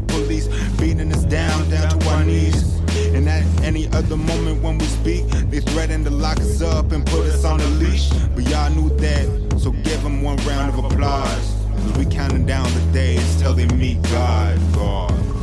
police 0.07 0.47
beating 0.77 1.11
us 1.13 1.23
down, 1.25 1.69
down 1.69 1.97
to 1.97 2.09
our 2.09 2.23
knees. 2.23 2.79
And 3.13 3.27
at 3.27 3.45
any 3.61 3.87
other 3.89 4.17
moment 4.17 4.61
when 4.63 4.77
we 4.77 4.85
speak, 4.85 5.25
they 5.49 5.59
threaten 5.59 6.03
to 6.05 6.09
lock 6.09 6.39
us 6.39 6.61
up 6.61 6.91
and 6.91 7.05
put 7.05 7.25
us 7.27 7.43
on 7.45 7.59
a 7.61 7.67
leash. 7.81 8.09
But 8.35 8.49
y'all 8.49 8.69
knew 8.71 8.89
that, 8.97 9.59
so 9.59 9.71
give 9.71 10.01
them 10.03 10.21
one 10.21 10.37
round 10.37 10.77
of 10.77 10.83
applause. 10.83 11.55
Cause 11.71 11.97
we 11.97 12.05
counting 12.05 12.45
down 12.45 12.71
the 12.73 12.91
days 12.91 13.39
till 13.39 13.53
they 13.53 13.67
meet 13.67 14.01
God, 14.03 14.59
God. 14.73 15.36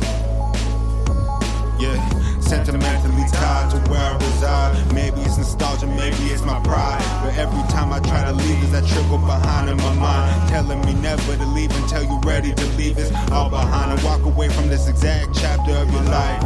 Sentimentally 2.45 3.25
tied 3.31 3.71
to 3.71 3.77
where 3.89 3.99
I 3.99 4.13
reside. 4.17 4.93
Maybe 4.93 5.19
it's 5.21 5.37
nostalgia, 5.37 5.87
maybe 5.87 6.15
it's 6.31 6.43
my 6.43 6.59
pride. 6.61 7.01
But 7.23 7.35
every 7.37 7.61
time 7.69 7.91
I 7.91 7.99
try 7.99 8.23
to 8.23 8.33
leave, 8.33 8.63
is 8.63 8.71
that 8.71 8.85
trickle 8.85 9.17
behind 9.17 9.67
in 9.67 9.77
my 9.77 9.93
mind. 9.95 10.49
Telling 10.49 10.79
me 10.85 10.93
never 10.93 11.35
to 11.35 11.45
leave 11.47 11.75
until 11.75 12.03
you're 12.03 12.19
ready 12.19 12.53
to 12.53 12.65
leave. 12.77 12.99
It's 12.99 13.11
all 13.31 13.49
behind 13.49 13.93
and 13.93 14.01
walk 14.03 14.21
away 14.21 14.49
from 14.49 14.67
this 14.67 14.87
exact 14.87 15.35
chapter 15.35 15.71
of 15.71 15.91
your 15.91 16.03
life. 16.03 16.43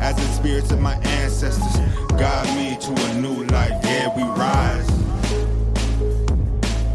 As 0.00 0.14
the 0.14 0.22
spirits 0.32 0.70
of 0.70 0.80
my 0.80 0.94
ancestors 0.94 1.76
guide 2.16 2.56
me 2.56 2.78
to 2.78 2.92
a 2.92 3.14
new 3.20 3.44
life. 3.46 3.72
Yeah, 3.82 4.14
we 4.16 4.22
rise. 4.38 4.88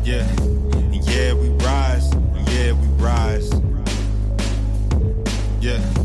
Yeah, 0.06 0.26
yeah, 0.94 1.34
we 1.34 1.50
rise. 1.66 2.14
Yeah, 2.48 2.72
we 2.72 2.88
rise. 3.04 3.52
Yeah. 5.60 5.99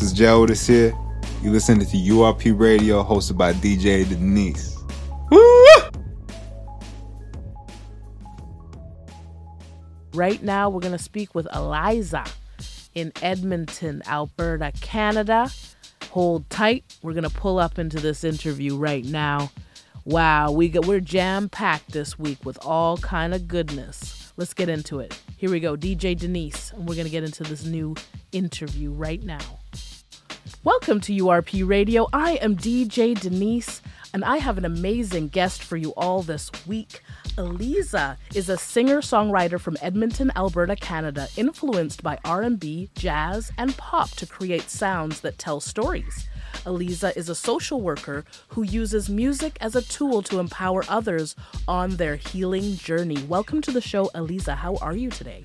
This 0.00 0.12
is 0.12 0.18
Joe 0.18 0.40
Otis 0.40 0.66
here. 0.66 0.94
You 1.42 1.50
listening 1.50 1.86
to 1.86 1.94
URP 1.94 2.58
Radio 2.58 3.04
hosted 3.04 3.36
by 3.36 3.52
DJ 3.52 4.08
Denise. 4.08 4.74
Right 10.14 10.42
now, 10.42 10.70
we're 10.70 10.80
going 10.80 10.96
to 10.96 10.98
speak 10.98 11.34
with 11.34 11.44
Aliza 11.48 12.26
in 12.94 13.12
Edmonton, 13.20 14.02
Alberta, 14.06 14.72
Canada. 14.80 15.50
Hold 16.12 16.48
tight. 16.48 16.96
We're 17.02 17.12
going 17.12 17.24
to 17.24 17.28
pull 17.28 17.58
up 17.58 17.78
into 17.78 18.00
this 18.00 18.24
interview 18.24 18.78
right 18.78 19.04
now. 19.04 19.50
Wow, 20.06 20.50
we 20.50 20.70
got, 20.70 20.86
we're 20.86 21.00
jam 21.00 21.50
packed 21.50 21.92
this 21.92 22.18
week 22.18 22.42
with 22.42 22.56
all 22.64 22.96
kind 22.96 23.34
of 23.34 23.46
goodness. 23.46 24.32
Let's 24.38 24.54
get 24.54 24.70
into 24.70 25.00
it. 25.00 25.20
Here 25.36 25.50
we 25.50 25.60
go, 25.60 25.76
DJ 25.76 26.18
Denise, 26.18 26.72
and 26.72 26.88
we're 26.88 26.94
going 26.94 27.04
to 27.04 27.10
get 27.10 27.22
into 27.22 27.42
this 27.42 27.66
new 27.66 27.94
interview 28.32 28.92
right 28.92 29.22
now. 29.22 29.58
Welcome 30.62 31.00
to 31.00 31.14
URP 31.14 31.66
Radio. 31.66 32.06
I 32.12 32.32
am 32.32 32.54
DJ 32.54 33.18
Denise, 33.18 33.80
and 34.12 34.22
I 34.22 34.36
have 34.36 34.58
an 34.58 34.66
amazing 34.66 35.28
guest 35.28 35.62
for 35.62 35.78
you 35.78 35.94
all 35.96 36.20
this 36.20 36.50
week. 36.66 37.00
Aliza 37.38 38.18
is 38.34 38.50
a 38.50 38.58
singer-songwriter 38.58 39.58
from 39.58 39.78
Edmonton, 39.80 40.30
Alberta, 40.36 40.76
Canada, 40.76 41.28
influenced 41.38 42.02
by 42.02 42.18
R&B, 42.26 42.90
jazz, 42.94 43.50
and 43.56 43.74
pop 43.78 44.10
to 44.10 44.26
create 44.26 44.68
sounds 44.68 45.22
that 45.22 45.38
tell 45.38 45.60
stories. 45.60 46.28
Aliza 46.66 47.16
is 47.16 47.30
a 47.30 47.34
social 47.34 47.80
worker 47.80 48.26
who 48.48 48.62
uses 48.62 49.08
music 49.08 49.56
as 49.62 49.74
a 49.74 49.80
tool 49.80 50.20
to 50.24 50.40
empower 50.40 50.84
others 50.90 51.36
on 51.68 51.96
their 51.96 52.16
healing 52.16 52.76
journey. 52.76 53.22
Welcome 53.22 53.62
to 53.62 53.70
the 53.70 53.80
show, 53.80 54.10
Aliza. 54.14 54.56
How 54.56 54.76
are 54.76 54.94
you 54.94 55.08
today? 55.08 55.42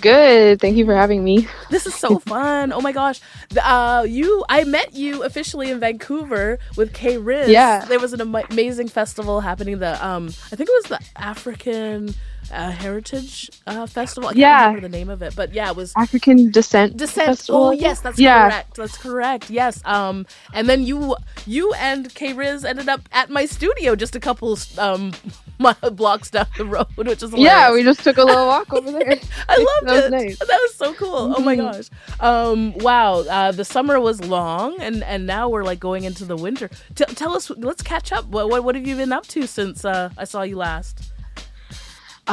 Good. 0.00 0.60
Thank 0.60 0.76
you 0.76 0.84
for 0.86 0.94
having 0.94 1.22
me. 1.24 1.46
This 1.70 1.86
is 1.86 1.94
so 1.94 2.18
fun. 2.18 2.72
Oh 2.72 2.80
my 2.80 2.90
gosh. 2.92 3.20
Uh, 3.60 4.04
you, 4.06 4.44
I 4.48 4.64
met 4.64 4.92
you 4.94 5.22
officially 5.22 5.70
in 5.70 5.78
Vancouver 5.78 6.58
with 6.76 6.92
K 6.92 7.16
Riz. 7.16 7.48
Yeah. 7.48 7.84
There 7.84 8.00
was 8.00 8.12
an 8.12 8.20
ama- 8.20 8.42
amazing 8.50 8.88
festival 8.88 9.40
happening. 9.40 9.78
The 9.78 10.04
um, 10.04 10.26
I 10.26 10.56
think 10.56 10.68
it 10.68 10.72
was 10.72 10.84
the 10.86 11.00
African 11.16 12.14
uh, 12.52 12.70
Heritage 12.70 13.50
uh, 13.66 13.86
Festival. 13.86 14.28
I 14.28 14.32
can't 14.32 14.38
Yeah. 14.40 14.66
remember 14.66 14.88
the 14.88 14.96
name 14.96 15.08
of 15.10 15.22
it, 15.22 15.34
but 15.36 15.52
yeah, 15.54 15.70
it 15.70 15.76
was 15.76 15.92
African 15.96 16.50
Descent. 16.50 16.96
Descent. 16.96 17.26
Festival, 17.26 17.64
Oh 17.64 17.70
yes, 17.72 18.00
that's 18.00 18.18
yeah. 18.18 18.48
correct. 18.48 18.76
That's 18.76 18.96
correct. 18.98 19.50
Yes. 19.50 19.80
Um, 19.84 20.26
and 20.54 20.68
then 20.68 20.84
you, 20.84 21.16
you 21.46 21.72
and 21.74 22.12
K 22.14 22.32
Riz 22.32 22.64
ended 22.64 22.88
up 22.88 23.02
at 23.12 23.30
my 23.30 23.46
studio 23.46 23.94
just 23.96 24.14
a 24.16 24.20
couple 24.20 24.58
um 24.78 25.12
blocks 25.92 26.30
down 26.30 26.46
the 26.56 26.64
road, 26.64 26.86
which 26.96 27.22
is 27.22 27.30
hilarious. 27.30 27.44
Yeah, 27.44 27.72
we 27.72 27.82
just 27.82 28.00
took 28.02 28.16
a 28.16 28.24
little 28.24 28.46
walk 28.46 28.72
over 28.78 28.90
there. 28.90 29.18
I 29.48 29.56
loved 29.56 29.86
That 29.86 29.94
was 29.94 30.04
it. 30.06 30.10
nice. 30.10 30.38
That 30.38 30.48
was 30.62 30.74
so 30.74 30.94
cool. 30.94 31.34
Oh 31.36 31.40
my 31.42 31.56
Mhm. 31.56 31.72
gosh. 31.72 31.88
Um, 32.20 32.72
wow. 32.78 33.20
Uh, 33.20 33.52
the 33.52 33.64
summer 33.64 34.00
was 34.00 34.20
long, 34.24 34.80
and 34.80 35.02
and 35.04 35.26
now 35.26 35.48
we're 35.48 35.64
like 35.64 35.78
going 35.80 36.04
into 36.04 36.24
the 36.24 36.36
winter. 36.36 36.68
T- 36.94 37.04
tell 37.14 37.36
us. 37.36 37.50
Let's 37.50 37.82
catch 37.82 38.10
up. 38.12 38.26
What, 38.26 38.48
what 38.48 38.64
what 38.64 38.74
have 38.74 38.86
you 38.86 38.96
been 38.96 39.12
up 39.12 39.26
to 39.28 39.46
since 39.46 39.84
uh, 39.84 40.10
I 40.16 40.24
saw 40.24 40.42
you 40.42 40.56
last? 40.56 41.09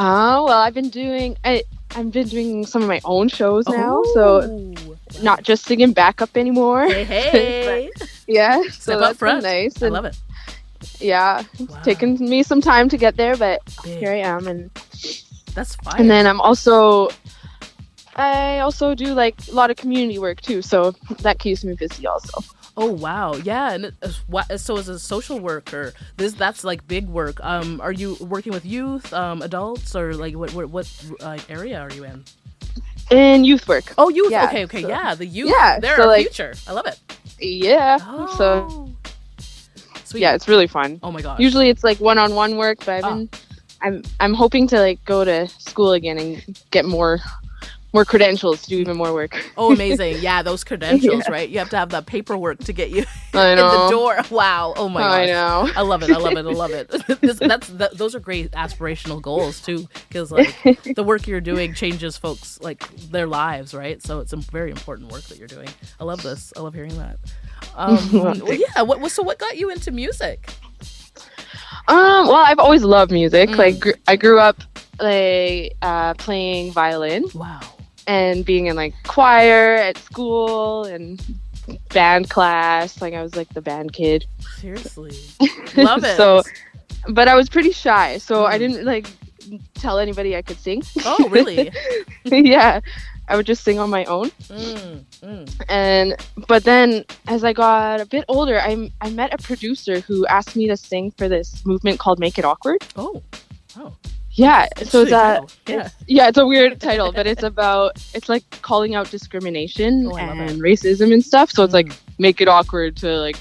Oh 0.00 0.44
well, 0.44 0.60
I've 0.60 0.74
been 0.74 0.90
doing. 0.90 1.36
I 1.44 1.64
I've 1.96 2.12
been 2.12 2.28
doing 2.28 2.64
some 2.64 2.82
of 2.82 2.88
my 2.88 3.00
own 3.04 3.28
shows 3.28 3.66
now, 3.66 4.02
so 4.14 4.42
oh. 4.42 4.96
not 5.22 5.42
just 5.42 5.64
singing 5.64 5.92
backup 5.92 6.36
anymore. 6.36 6.86
Hey, 6.86 7.04
hey. 7.04 7.90
yeah, 8.28 8.62
Step 8.62 8.72
so 8.74 9.00
that's 9.00 9.18
front. 9.18 9.42
nice. 9.42 9.82
I 9.82 9.88
love 9.88 10.04
it. 10.04 10.16
Yeah, 11.00 11.42
it's 11.58 11.74
taken 11.84 12.14
me 12.20 12.44
some 12.44 12.60
time 12.60 12.88
to 12.90 12.96
get 12.96 13.16
there, 13.16 13.36
but 13.36 13.60
here 13.84 14.12
I 14.12 14.18
am, 14.18 14.46
and 14.46 14.70
That's 15.54 15.74
fine. 15.74 16.02
and 16.02 16.10
then 16.10 16.28
I'm 16.28 16.40
also. 16.40 17.08
I 18.14 18.60
also 18.60 18.94
do 18.94 19.14
like 19.14 19.34
a 19.48 19.52
lot 19.52 19.70
of 19.70 19.76
community 19.76 20.20
work 20.20 20.40
too, 20.40 20.62
so 20.62 20.92
that 21.22 21.40
keeps 21.40 21.64
me 21.64 21.74
busy 21.74 22.06
also. 22.06 22.40
Oh 22.80 22.92
wow, 22.92 23.34
yeah, 23.34 23.72
and 23.72 23.86
uh, 23.86 24.08
what, 24.28 24.60
so 24.60 24.76
as 24.78 24.88
a 24.88 25.00
social 25.00 25.40
worker, 25.40 25.92
this 26.16 26.32
that's 26.32 26.62
like 26.62 26.86
big 26.86 27.08
work. 27.08 27.40
Um, 27.42 27.80
are 27.80 27.90
you 27.92 28.16
working 28.20 28.52
with 28.52 28.64
youth, 28.64 29.12
um, 29.12 29.42
adults, 29.42 29.96
or 29.96 30.14
like 30.14 30.36
what 30.36 30.54
what, 30.54 30.70
what 30.70 30.88
like 31.20 31.50
area 31.50 31.80
are 31.80 31.90
you 31.92 32.04
in? 32.04 32.24
In 33.10 33.42
youth 33.44 33.66
work. 33.66 33.92
Oh, 33.98 34.10
youth. 34.10 34.30
Yeah, 34.30 34.44
okay, 34.46 34.64
okay, 34.66 34.82
so- 34.82 34.88
yeah, 34.88 35.14
the 35.16 35.26
youth. 35.26 35.50
Yeah, 35.50 35.80
they're 35.80 35.96
so, 35.96 36.02
our 36.02 36.08
like- 36.08 36.26
future. 36.26 36.54
I 36.68 36.72
love 36.72 36.86
it. 36.86 37.00
Yeah. 37.40 37.98
Oh. 38.02 38.34
So 38.38 38.94
Sweet. 40.04 40.20
yeah, 40.20 40.34
it's 40.34 40.46
really 40.46 40.66
fun. 40.68 41.00
Oh 41.02 41.10
my 41.10 41.20
god. 41.20 41.40
Usually 41.40 41.68
it's 41.70 41.82
like 41.82 41.98
one-on-one 41.98 42.56
work, 42.56 42.78
but 42.86 42.90
I've 42.90 43.04
Ah. 43.04 43.14
been, 43.14 43.28
I'm 43.82 44.02
I'm 44.20 44.34
hoping 44.34 44.68
to 44.68 44.78
like 44.80 45.04
go 45.04 45.24
to 45.24 45.48
school 45.48 45.92
again 45.94 46.18
and 46.18 46.62
get 46.70 46.84
more 46.84 47.18
more 47.92 48.04
credentials 48.04 48.62
to 48.62 48.68
do 48.68 48.78
even 48.78 48.96
more 48.96 49.12
work. 49.12 49.34
Oh, 49.56 49.72
amazing! 49.72 50.16
Yeah, 50.22 50.42
those 50.42 50.64
credentials, 50.64 51.22
Yeah. 51.26 51.32
right? 51.32 51.48
You 51.48 51.58
have 51.58 51.70
to 51.70 51.76
have 51.76 51.90
that 51.90 52.06
paperwork 52.06 52.58
to 52.64 52.72
get 52.72 52.90
you 52.90 52.98
in 53.34 53.56
the 53.56 53.88
door. 53.90 54.18
Wow! 54.30 54.74
Oh 54.76 54.88
my 54.88 55.00
gosh! 55.00 55.12
I 55.14 55.26
know. 55.26 55.70
I 55.76 55.82
love 55.82 56.02
it. 56.02 56.10
I 56.10 56.16
love 56.18 56.32
it. 56.36 56.46
I 56.46 56.50
love 56.50 56.70
it. 56.72 56.88
this, 57.20 57.38
that's 57.38 57.68
that, 57.68 57.96
those 57.96 58.14
are 58.14 58.20
great 58.20 58.50
aspirational 58.52 59.22
goals 59.22 59.60
too, 59.60 59.88
because 60.08 60.30
like 60.30 60.54
the 60.94 61.02
work 61.02 61.26
you're 61.26 61.40
doing 61.40 61.74
changes 61.74 62.16
folks 62.16 62.58
like 62.60 62.88
their 63.10 63.26
lives, 63.26 63.74
right? 63.74 64.02
So 64.02 64.20
it's 64.20 64.32
a 64.32 64.36
very 64.36 64.70
important 64.70 65.10
work 65.12 65.22
that 65.24 65.38
you're 65.38 65.48
doing. 65.48 65.68
I 66.00 66.04
love 66.04 66.22
this. 66.22 66.52
I 66.56 66.60
love 66.60 66.74
hearing 66.74 66.96
that. 66.98 67.18
Um, 67.74 68.12
well, 68.12 68.54
yeah. 68.54 68.82
What 68.82 69.08
so 69.10 69.22
what 69.22 69.38
got 69.38 69.56
you 69.56 69.70
into 69.70 69.90
music? 69.90 70.52
Um, 71.88 72.26
well, 72.28 72.34
I've 72.46 72.58
always 72.58 72.82
loved 72.84 73.12
music. 73.12 73.50
Mm. 73.50 73.56
Like 73.56 73.80
gr- 73.80 73.90
I 74.06 74.16
grew 74.16 74.38
up 74.38 74.58
like 75.00 75.74
uh, 75.82 76.14
playing 76.14 76.72
violin. 76.72 77.24
Wow. 77.34 77.60
And 78.08 78.44
being 78.44 78.66
in 78.66 78.74
like 78.76 78.94
choir 79.04 79.74
at 79.76 79.98
school 79.98 80.84
and 80.84 81.22
band 81.92 82.30
class. 82.30 83.00
Like 83.02 83.12
I 83.14 83.22
was 83.22 83.36
like 83.36 83.48
the 83.52 83.60
band 83.60 83.92
kid. 83.92 84.24
Seriously, 84.56 85.12
love 85.76 86.02
it. 86.02 86.16
so, 86.16 86.42
but 87.08 87.28
I 87.28 87.34
was 87.36 87.48
pretty 87.50 87.70
shy, 87.72 88.16
so 88.18 88.46
I 88.46 88.56
Mm. 88.56 88.58
didn't 88.58 88.84
like 88.86 89.06
tell 89.74 89.98
anybody 89.98 90.34
I 90.36 90.42
could 90.42 90.58
sing. 90.58 90.82
Oh, 91.04 91.28
really? 91.30 91.70
yeah, 92.24 92.80
I 93.28 93.36
would 93.36 93.44
just 93.46 93.62
sing 93.62 93.78
on 93.78 93.90
my 93.90 94.04
own. 94.06 94.30
Mm, 94.48 95.04
mm. 95.22 95.64
And 95.68 96.16
but 96.48 96.64
then 96.64 97.04
as 97.28 97.44
I 97.44 97.52
got 97.52 98.00
a 98.00 98.06
bit 98.06 98.24
older, 98.28 98.58
I 98.58 98.90
I 99.02 99.10
met 99.10 99.34
a 99.34 99.38
producer 99.38 100.00
who 100.00 100.26
asked 100.28 100.56
me 100.56 100.66
to 100.68 100.76
sing 100.78 101.10
for 101.12 101.28
this 101.28 101.64
movement 101.66 101.98
called 101.98 102.18
Make 102.18 102.38
It 102.38 102.44
Awkward. 102.46 102.78
Oh, 102.96 103.22
oh. 103.76 103.92
Yeah, 104.38 104.68
so 104.84 105.02
it's 105.02 105.10
a. 105.12 105.14
Yeah. 105.66 105.74
it's- 105.74 105.94
yeah, 106.06 106.28
it's 106.28 106.38
a 106.38 106.46
weird 106.46 106.80
title, 106.80 107.12
but 107.12 107.26
it's 107.26 107.42
about 107.42 107.96
it's 108.14 108.28
like 108.28 108.44
calling 108.62 108.94
out 108.94 109.10
discrimination 109.10 110.06
Oh, 110.06 110.16
and 110.16 110.60
racism 110.60 111.12
and 111.12 111.24
stuff. 111.24 111.50
So 111.50 111.64
it's 111.64 111.74
like 111.74 111.88
mm. 111.88 111.98
make 112.18 112.40
it 112.40 112.48
awkward 112.48 112.96
to 112.98 113.08
like 113.18 113.36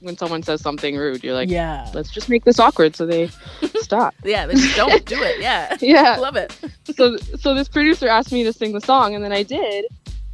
when 0.00 0.16
someone 0.16 0.42
says 0.42 0.62
something 0.62 0.96
rude, 0.96 1.22
you're 1.22 1.34
like, 1.34 1.50
Yeah. 1.50 1.86
let's 1.92 2.10
just 2.10 2.30
make 2.30 2.44
this 2.44 2.58
awkward 2.58 2.96
so 2.96 3.04
they 3.04 3.28
stop. 3.80 4.14
Yeah, 4.24 4.46
they 4.46 4.54
just 4.54 4.74
don't 4.76 5.04
do 5.04 5.22
it. 5.22 5.40
Yeah. 5.40 5.76
Yeah. 5.80 6.16
Love 6.20 6.36
it. 6.36 6.56
so 6.96 7.16
so 7.18 7.54
this 7.54 7.68
producer 7.68 8.08
asked 8.08 8.32
me 8.32 8.42
to 8.44 8.52
sing 8.52 8.72
the 8.72 8.80
song 8.80 9.14
and 9.14 9.22
then 9.22 9.32
I 9.32 9.42
did 9.42 9.84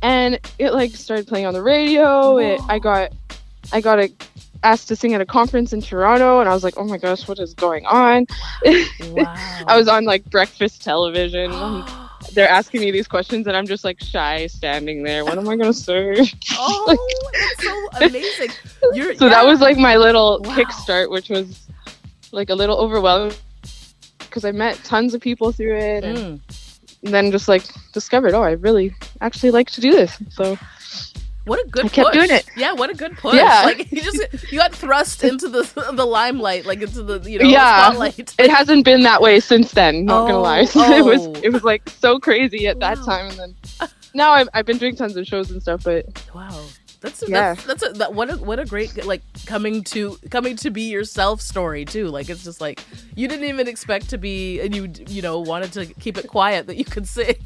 and 0.02 0.38
it 0.60 0.72
like 0.72 0.92
started 0.92 1.26
playing 1.26 1.46
on 1.46 1.54
the 1.54 1.62
radio. 1.62 2.38
It, 2.38 2.60
I 2.68 2.78
got 2.78 3.12
I 3.72 3.80
got 3.80 3.98
a, 3.98 4.12
asked 4.62 4.88
to 4.88 4.96
sing 4.96 5.14
at 5.14 5.20
a 5.20 5.26
conference 5.26 5.72
in 5.72 5.80
Toronto 5.80 6.40
and 6.40 6.48
I 6.48 6.54
was 6.54 6.64
like, 6.64 6.74
"Oh 6.76 6.84
my 6.84 6.98
gosh, 6.98 7.26
what 7.28 7.38
is 7.38 7.54
going 7.54 7.86
on?" 7.86 8.26
I 8.66 9.74
was 9.76 9.88
on 9.88 10.04
like 10.04 10.24
breakfast 10.30 10.82
television. 10.82 11.50
they're 12.32 12.48
asking 12.48 12.80
me 12.80 12.90
these 12.90 13.06
questions 13.06 13.46
and 13.46 13.56
I'm 13.56 13.66
just 13.66 13.84
like 13.84 14.00
shy 14.02 14.46
standing 14.48 15.02
there. 15.02 15.24
What 15.24 15.38
am 15.38 15.48
I 15.48 15.56
going 15.56 15.72
to 15.72 15.74
say? 15.74 16.16
Oh, 16.58 16.96
that's 17.32 17.64
so 17.64 18.06
amazing. 18.06 18.50
You're, 18.94 19.14
so 19.22 19.28
that 19.28 19.44
was 19.44 19.60
like 19.60 19.76
my 19.76 19.96
little 19.96 20.40
kickstart, 20.42 21.10
which 21.10 21.28
was 21.28 21.66
like 22.32 22.50
a 22.50 22.54
little 22.54 22.78
overwhelming 22.78 23.32
because 24.18 24.44
I 24.44 24.52
met 24.52 24.76
tons 24.84 25.14
of 25.14 25.20
people 25.20 25.52
through 25.52 25.76
it, 25.76 26.04
Mm. 26.04 26.40
and 27.04 27.14
then 27.14 27.30
just 27.30 27.46
like 27.48 27.62
discovered, 27.92 28.34
oh, 28.34 28.42
I 28.42 28.52
really 28.52 28.94
actually 29.20 29.50
like 29.50 29.70
to 29.72 29.80
do 29.80 29.92
this. 29.92 30.16
So 30.30 30.58
What 31.46 31.64
a 31.64 31.68
good 31.70 31.86
I 31.86 31.88
kept 31.88 32.08
push. 32.08 32.14
doing 32.14 32.30
it. 32.30 32.44
Yeah, 32.56 32.72
what 32.72 32.90
a 32.90 32.94
good 32.94 33.16
push. 33.16 33.36
Yeah. 33.36 33.62
Like 33.64 33.90
you 33.92 34.02
just 34.02 34.52
you 34.52 34.58
got 34.58 34.74
thrust 34.74 35.22
into 35.24 35.48
the 35.48 35.62
the 35.94 36.04
limelight, 36.04 36.66
like 36.66 36.82
into 36.82 37.02
the 37.04 37.30
you 37.30 37.38
know 37.38 37.48
yeah, 37.48 37.84
spotlight. 37.86 38.34
it 38.38 38.50
hasn't 38.50 38.84
been 38.84 39.02
that 39.02 39.22
way 39.22 39.38
since 39.40 39.70
then. 39.72 40.04
Not 40.04 40.26
gonna 40.26 40.40
lie, 40.40 40.66
Oh, 40.74 40.92
it 40.98 41.04
was 41.04 41.26
oh. 41.26 41.32
it 41.42 41.52
was 41.52 41.62
like 41.62 41.88
so 41.88 42.18
crazy 42.18 42.66
at 42.66 42.80
that 42.80 42.98
time, 42.98 43.30
and 43.30 43.38
then 43.38 43.88
now 44.12 44.32
I've, 44.32 44.48
I've 44.54 44.66
been 44.66 44.78
doing 44.78 44.96
tons 44.96 45.16
of 45.16 45.24
shows 45.26 45.50
and 45.52 45.62
stuff. 45.62 45.84
But 45.84 46.06
wow, 46.34 46.64
that's 47.00 47.22
Yeah. 47.28 47.54
that's, 47.54 47.64
that's 47.64 47.82
a, 47.86 47.88
that, 47.98 48.14
what 48.14 48.28
a 48.30 48.36
what 48.38 48.58
a 48.58 48.64
great 48.64 49.04
like 49.06 49.22
coming 49.46 49.84
to 49.84 50.18
coming 50.30 50.56
to 50.56 50.70
be 50.70 50.82
yourself 50.90 51.40
story 51.40 51.84
too. 51.84 52.08
Like 52.08 52.28
it's 52.28 52.42
just 52.42 52.60
like 52.60 52.82
you 53.14 53.28
didn't 53.28 53.44
even 53.48 53.68
expect 53.68 54.10
to 54.10 54.18
be, 54.18 54.58
and 54.60 54.74
you 54.74 54.90
you 55.06 55.22
know 55.22 55.38
wanted 55.38 55.72
to 55.74 55.86
keep 55.86 56.18
it 56.18 56.26
quiet 56.26 56.66
that 56.66 56.76
you 56.76 56.84
could 56.84 57.06
sing. 57.06 57.36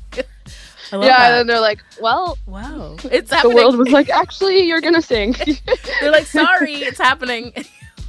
I 0.93 0.97
love 0.97 1.05
yeah, 1.05 1.18
that. 1.18 1.26
and 1.28 1.38
then 1.38 1.47
they're 1.47 1.61
like, 1.61 1.84
"Well, 2.01 2.38
wow, 2.47 2.97
it's 3.05 3.30
the 3.30 3.51
world 3.51 3.76
was 3.76 3.91
like, 3.91 4.11
actually, 4.11 4.62
you're 4.62 4.80
gonna 4.80 5.03
sing." 5.03 5.34
They're 6.01 6.11
like, 6.11 6.26
sorry, 6.26 6.74
it's 6.76 6.99
happening. 6.99 7.53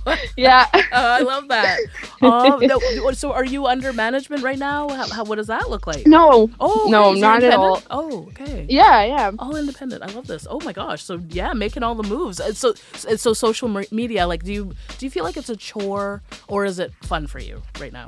yeah, 0.38 0.66
uh, 0.74 0.80
I 0.92 1.22
love 1.22 1.48
that. 1.50 1.80
Oh, 2.22 2.60
no, 2.62 3.12
so 3.12 3.34
are 3.34 3.46
you 3.46 3.68
under 3.68 3.94
management 3.94 4.44
right 4.44 4.58
now? 4.58 4.90
How, 4.90 5.08
how 5.08 5.24
what 5.24 5.36
does 5.36 5.48
that 5.48 5.70
look 5.70 5.86
like? 5.86 6.08
No. 6.08 6.50
Oh, 6.60 6.88
No, 6.90 7.10
okay, 7.10 7.22
so 7.22 7.28
you're 7.28 7.40
not 7.40 7.44
at 7.44 7.54
all. 7.54 7.84
Oh, 7.90 8.28
okay. 8.30 8.66
Yeah, 8.70 8.90
I 8.90 9.06
am. 9.06 9.38
All 9.40 9.56
independent. 9.56 10.04
I 10.04 10.12
love 10.12 10.28
this. 10.28 10.48
Oh 10.50 10.60
my 10.64 10.74
gosh. 10.74 11.04
So 11.04 11.22
yeah, 11.30 11.54
making 11.54 11.84
all 11.84 11.96
the 11.96 12.08
moves. 12.08 12.40
Uh, 12.40 12.54
So 12.54 12.74
so 12.94 13.16
so 13.16 13.34
social 13.34 13.68
media. 13.92 14.28
Like, 14.28 14.44
do 14.44 14.54
you 14.54 14.74
do 14.98 15.06
you 15.06 15.10
feel 15.10 15.24
like 15.24 15.38
it's 15.38 15.50
a 15.50 15.56
chore 15.56 16.22
or 16.48 16.66
is 16.66 16.80
it 16.80 16.92
fun 17.04 17.28
for 17.28 17.40
you 17.40 17.62
right 17.80 17.94
now? 17.94 18.08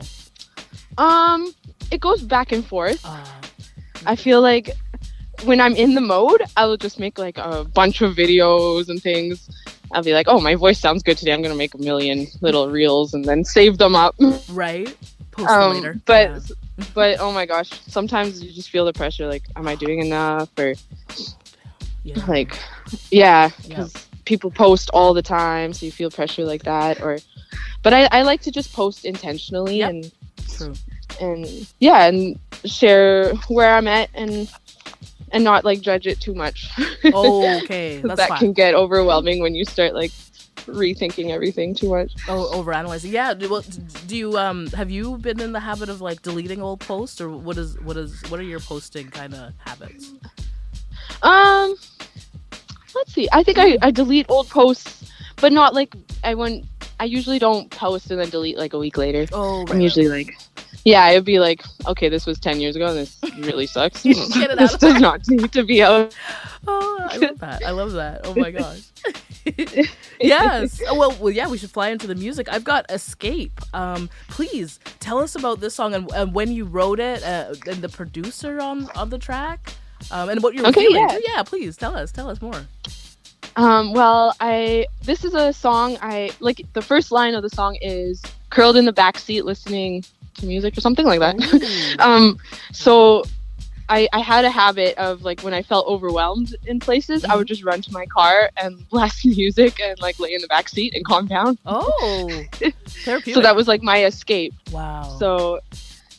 Um, 0.98 1.54
it 1.92 2.00
goes 2.02 2.22
back 2.22 2.52
and 2.52 2.66
forth. 2.66 3.02
Ah, 3.04 3.42
I 4.06 4.16
feel 4.16 4.42
like 4.42 4.72
when 5.44 5.60
I'm 5.60 5.76
in 5.76 5.96
the 5.96 6.02
mode, 6.02 6.42
I 6.56 6.66
will 6.66 6.78
just 6.78 7.00
make 7.00 7.18
like 7.18 7.38
a 7.38 7.64
bunch 7.64 8.02
of 8.02 8.16
videos 8.16 8.90
and 8.90 9.02
things. 9.02 9.50
I'll 9.92 10.04
be 10.04 10.14
like, 10.14 10.28
"Oh, 10.30 10.40
my 10.40 10.56
voice 10.56 10.80
sounds 10.80 11.04
good 11.04 11.18
today. 11.18 11.34
I'm 11.34 11.42
gonna 11.42 11.56
make 11.56 11.74
a 11.74 11.78
million 11.78 12.28
little 12.42 12.70
reels 12.70 13.14
and 13.14 13.26
then 13.26 13.44
save 13.44 13.78
them 13.78 13.96
up." 13.96 14.16
Right. 14.50 14.96
Post 15.32 15.50
them 15.50 15.72
later. 15.72 15.92
Um, 15.92 16.02
but 16.06 16.52
but 16.94 17.20
oh 17.20 17.32
my 17.32 17.46
gosh, 17.46 17.70
sometimes 17.88 18.44
you 18.44 18.52
just 18.52 18.70
feel 18.70 18.86
the 18.86 18.94
pressure. 18.94 19.28
Like, 19.28 19.44
am 19.56 19.68
I 19.68 19.76
doing 19.76 20.00
enough? 20.00 20.50
Or 20.58 20.76
like, 22.28 22.58
yeah, 23.12 23.50
because 23.68 23.94
people 24.26 24.52
post 24.52 24.90
all 24.94 25.14
the 25.14 25.22
time, 25.22 25.74
so 25.74 25.86
you 25.86 25.92
feel 25.92 26.10
pressure 26.10 26.46
like 26.46 26.64
that. 26.64 27.02
Or, 27.02 27.20
but 27.82 27.94
I, 27.94 28.08
I 28.12 28.22
like 28.24 28.42
to 28.42 28.52
just 28.52 28.74
post 28.74 29.06
intentionally 29.06 29.82
and 29.82 30.12
True. 30.50 30.74
And 31.22 31.46
yeah, 31.80 32.06
and 32.08 32.40
share 32.66 33.34
where 33.48 33.76
I'm 33.76 33.88
at 33.88 34.10
and 34.14 34.50
and 35.32 35.44
not 35.44 35.66
like 35.66 35.82
judge 35.82 36.08
it 36.08 36.20
too 36.22 36.34
much. 36.34 36.70
Oh, 37.06 37.58
okay. 37.64 38.00
that 38.04 38.28
fine. 38.30 38.38
can 38.40 38.54
get 38.54 38.74
overwhelming 38.76 39.42
when 39.42 39.56
you 39.56 39.66
start 39.66 39.94
like 39.94 40.12
rethinking 40.68 41.30
everything 41.30 41.74
too 41.76 41.90
much. 41.90 42.14
Oh, 42.28 42.52
overanalyzing. 42.54 43.12
Yeah. 43.12 43.34
do- 43.34 43.50
Well, 43.50 43.64
do 44.08 44.16
you 44.16 44.38
um 44.38 44.68
have 44.68 44.90
you 44.92 45.18
been 45.18 45.40
in 45.42 45.52
the 45.52 45.60
habit 45.60 45.90
of 45.90 46.02
like 46.02 46.22
deleting 46.22 46.62
old 46.62 46.80
posts 46.80 47.20
or 47.20 47.30
what 47.30 47.58
is 47.58 47.80
what 47.82 47.98
is 47.98 48.22
what 48.30 48.40
are 48.40 48.44
your 48.44 48.60
posting 48.60 49.10
kind 49.10 49.34
of 49.34 49.54
habits? 49.58 50.14
Um, 51.22 51.76
let's 52.96 53.14
see. 53.14 53.28
I 53.32 53.44
think 53.44 53.58
I, 53.58 53.78
I 53.82 53.92
delete 53.92 54.26
old 54.30 54.50
posts, 54.50 55.12
but 55.38 55.52
not 55.52 55.74
like 55.74 55.96
I 56.24 56.36
wouldn't. 56.36 56.66
I 57.00 57.06
usually 57.06 57.40
don't 57.40 57.70
post 57.70 58.12
and 58.12 58.20
then 58.20 58.30
delete 58.30 58.58
like 58.58 58.74
a 58.74 58.78
week 58.80 58.98
later. 58.98 59.26
Oh, 59.34 59.66
I'm 59.70 59.82
usually 59.82 60.08
like, 60.08 60.38
yeah, 60.86 61.10
it'd 61.10 61.26
be 61.26 61.40
like, 61.40 61.64
okay, 61.88 62.10
this 62.10 62.26
was 62.26 62.40
ten 62.40 62.60
years 62.60 62.76
ago, 62.76 62.88
and 62.88 62.98
this 62.98 63.18
really 63.40 63.68
sucks. 63.68 64.04
Get 64.04 64.52
it 64.52 64.52
out 64.52 64.58
this 64.60 64.78
does 64.78 65.00
not 65.00 65.22
need 65.30 65.52
to 65.54 65.64
be 65.64 65.82
out. 65.84 66.16
Oh, 66.66 66.98
I 67.12 67.18
love 67.18 67.40
that. 67.40 67.66
I 67.66 67.72
love 67.72 67.92
that. 67.92 68.22
Oh 68.24 68.36
my 68.36 68.50
gosh. 68.50 68.84
yes. 70.22 70.82
Oh, 70.88 70.98
well, 70.98 71.12
well, 71.20 71.30
yeah. 71.30 71.50
We 71.50 71.58
should 71.58 71.72
fly 71.72 71.90
into 71.90 72.08
the 72.08 72.16
music. 72.16 72.48
I've 72.50 72.64
got 72.64 72.90
"Escape." 72.90 73.60
Um, 73.74 74.10
please 74.30 74.80
tell 75.02 75.20
us 75.20 75.36
about 75.36 75.60
this 75.60 75.76
song 75.76 75.94
and, 75.94 76.10
and 76.14 76.34
when 76.34 76.54
you 76.54 76.64
wrote 76.64 77.02
it, 77.02 77.22
uh, 77.24 77.54
and 77.68 77.82
the 77.82 77.90
producer 77.90 78.62
on 78.62 78.90
on 78.96 79.10
the 79.10 79.18
track, 79.20 79.74
um, 80.12 80.30
and 80.30 80.42
what 80.42 80.54
you 80.54 80.62
were 80.64 80.70
Okay, 80.70 80.86
feeling. 80.88 81.06
yeah. 81.10 81.20
yeah. 81.36 81.44
Please 81.44 81.76
tell 81.76 81.96
us. 81.98 82.14
Tell 82.14 82.30
us 82.30 82.42
more. 82.42 82.62
Um, 83.58 83.92
well, 83.94 84.34
I 84.40 84.86
this 85.04 85.26
is 85.26 85.34
a 85.34 85.52
song 85.52 85.98
I 86.02 86.32
like. 86.40 86.62
The 86.72 86.82
first 86.82 87.12
line 87.12 87.36
of 87.36 87.44
the 87.44 87.50
song 87.50 87.78
is 87.82 88.22
"curled 88.52 88.78
in 88.78 88.86
the 88.86 88.94
back 88.94 89.20
seat 89.20 89.44
listening 89.44 90.06
to 90.36 90.46
music" 90.46 90.78
or 90.78 90.82
something 90.82 91.06
like 91.06 91.20
that. 91.20 91.96
um, 92.00 92.38
so 92.72 93.24
I 93.90 94.08
I 94.14 94.20
had 94.20 94.46
a 94.46 94.50
habit 94.50 94.98
of 94.98 95.24
like 95.24 95.42
when 95.42 95.54
I 95.54 95.62
felt 95.62 95.88
overwhelmed 95.88 96.56
in 96.66 96.80
places, 96.80 97.26
I 97.26 97.36
would 97.36 97.48
just 97.48 97.64
run 97.64 97.82
to 97.82 97.92
my 97.92 98.06
car 98.06 98.50
and 98.58 98.88
blast 98.90 99.26
music 99.26 99.80
and 99.82 100.00
like 100.02 100.20
lay 100.20 100.34
in 100.34 100.42
the 100.42 100.48
back 100.48 100.70
seat 100.70 100.96
and 100.96 101.06
calm 101.06 101.28
down. 101.28 101.58
Oh, 101.66 102.44
therapeutic. 102.52 103.34
so 103.34 103.42
that 103.42 103.56
was 103.56 103.68
like 103.68 103.82
my 103.82 104.06
escape. 104.06 104.54
Wow. 104.72 105.16
So 105.20 105.60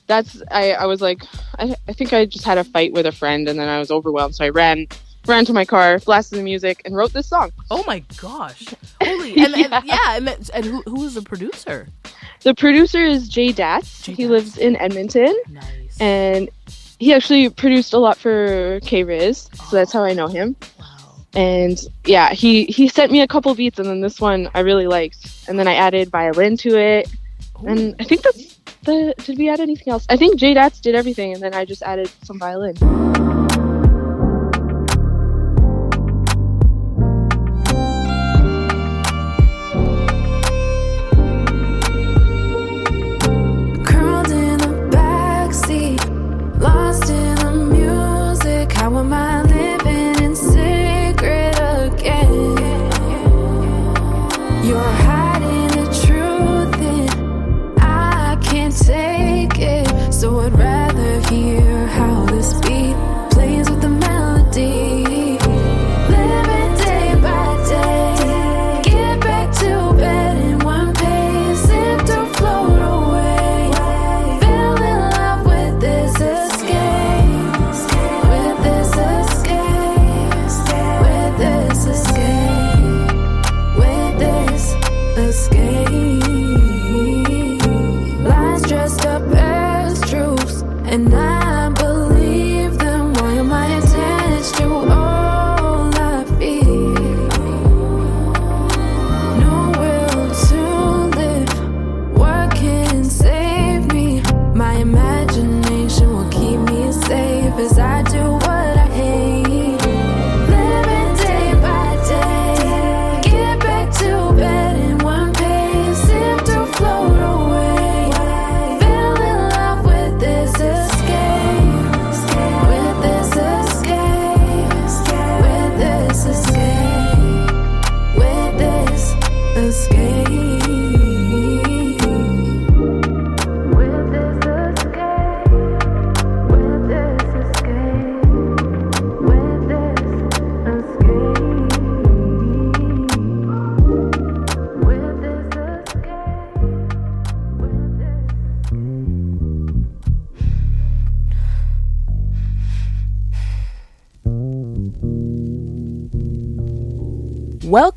that's 0.06 0.42
I 0.50 0.72
I 0.72 0.86
was 0.86 1.00
like 1.00 1.22
I 1.58 1.74
I 1.88 1.92
think 1.92 2.12
I 2.12 2.26
just 2.26 2.44
had 2.44 2.58
a 2.58 2.64
fight 2.64 2.92
with 2.92 3.06
a 3.06 3.12
friend 3.12 3.48
and 3.48 3.58
then 3.58 3.68
I 3.68 3.78
was 3.78 3.90
overwhelmed, 3.90 4.34
so 4.34 4.44
I 4.44 4.50
ran 4.50 4.86
ran 5.26 5.44
to 5.46 5.54
my 5.54 5.64
car, 5.64 5.98
blasted 6.00 6.38
the 6.38 6.42
music, 6.42 6.82
and 6.84 6.94
wrote 6.94 7.12
this 7.12 7.26
song. 7.26 7.50
Oh 7.70 7.82
my 7.86 8.00
gosh! 8.18 8.66
Holy 9.00 9.36
and, 9.36 9.54
and 9.54 9.84
yeah, 9.86 10.16
and, 10.16 10.28
and 10.52 10.64
who 10.64 10.82
who 10.82 11.00
was 11.00 11.14
the 11.14 11.22
producer? 11.22 11.88
The 12.45 12.55
producer 12.55 13.01
is 13.01 13.30
JDats. 13.30 14.05
he 14.05 14.28
lives 14.28 14.59
in 14.59 14.76
Edmonton. 14.76 15.34
Nice. 15.51 16.01
And 16.01 16.51
he 16.99 17.14
actually 17.14 17.49
produced 17.49 17.95
a 17.95 17.99
lot 17.99 18.18
for 18.18 18.80
K 18.80 19.03
Riz, 19.03 19.49
so 19.55 19.76
that's 19.76 19.92
how 19.92 20.05
I 20.05 20.12
know 20.12 20.26
him. 20.26 20.55
And 21.34 21.80
yeah, 22.05 22.32
he 22.32 22.64
he 22.66 22.86
sent 22.86 23.11
me 23.11 23.22
a 23.22 23.26
couple 23.26 23.55
beats, 23.55 23.78
and 23.78 23.88
then 23.88 24.01
this 24.03 24.20
one 24.20 24.51
I 24.55 24.61
really 24.61 24.86
liked, 24.86 25.49
and 25.49 25.59
then 25.59 25.66
I 25.66 25.74
added 25.74 26.11
violin 26.11 26.57
to 26.59 26.78
it, 26.78 27.11
and 27.66 27.97
I 27.99 28.05
think 28.05 28.22
that's 28.22 28.59
the. 28.82 29.14
Did 29.24 29.38
we 29.38 29.49
add 29.49 29.61
anything 29.61 29.90
else? 29.90 30.07
I 30.09 30.16
think 30.16 30.38
JDats 30.38 30.80
did 30.80 30.95
everything, 30.95 31.32
and 31.32 31.42
then 31.42 31.55
I 31.55 31.64
just 31.64 31.82
added 31.82 32.11
some 32.22 32.38
violin. 32.38 32.74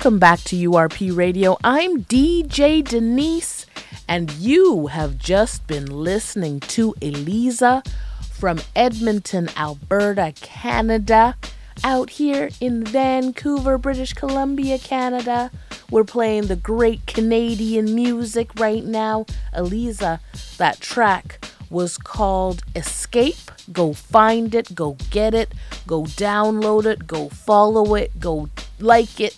Welcome 0.08 0.20
back 0.20 0.40
to 0.44 0.56
URP 0.56 1.14
Radio. 1.14 1.58
I'm 1.62 2.02
DJ 2.04 2.82
Denise, 2.82 3.66
and 4.08 4.32
you 4.32 4.86
have 4.86 5.18
just 5.18 5.66
been 5.66 5.84
listening 5.84 6.60
to 6.60 6.94
Aliza 7.02 7.86
from 8.30 8.58
Edmonton, 8.74 9.50
Alberta, 9.54 10.32
Canada, 10.40 11.36
out 11.84 12.08
here 12.08 12.48
in 12.58 12.84
Vancouver, 12.84 13.76
British 13.76 14.14
Columbia, 14.14 14.78
Canada. 14.78 15.50
We're 15.90 16.04
playing 16.04 16.46
the 16.46 16.56
great 16.56 17.04
Canadian 17.04 17.94
music 17.94 18.58
right 18.58 18.86
now. 18.86 19.26
Aliza, 19.54 20.20
that 20.56 20.80
track 20.80 21.44
was 21.68 21.98
called 21.98 22.62
Escape. 22.74 23.50
Go 23.74 23.92
find 23.92 24.54
it, 24.54 24.74
go 24.74 24.96
get 25.10 25.34
it, 25.34 25.52
go 25.86 26.04
download 26.04 26.86
it, 26.86 27.06
go 27.06 27.28
follow 27.28 27.94
it, 27.94 28.18
go 28.18 28.48
like 28.80 29.20
it, 29.20 29.36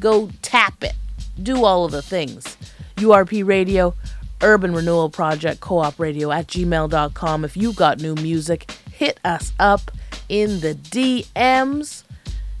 go 0.00 0.30
tap 0.42 0.82
it. 0.82 0.94
Do 1.40 1.64
all 1.64 1.84
of 1.84 1.92
the 1.92 2.02
things. 2.02 2.56
URP 2.96 3.46
Radio, 3.46 3.94
Urban 4.42 4.74
Renewal 4.74 5.10
Project, 5.10 5.60
Co 5.60 5.78
op 5.78 5.98
Radio 5.98 6.30
at 6.30 6.48
gmail.com. 6.48 7.44
If 7.44 7.56
you 7.56 7.72
got 7.72 8.00
new 8.00 8.14
music, 8.16 8.70
hit 8.90 9.20
us 9.24 9.52
up 9.58 9.90
in 10.28 10.60
the 10.60 10.74
DMs. 10.74 12.04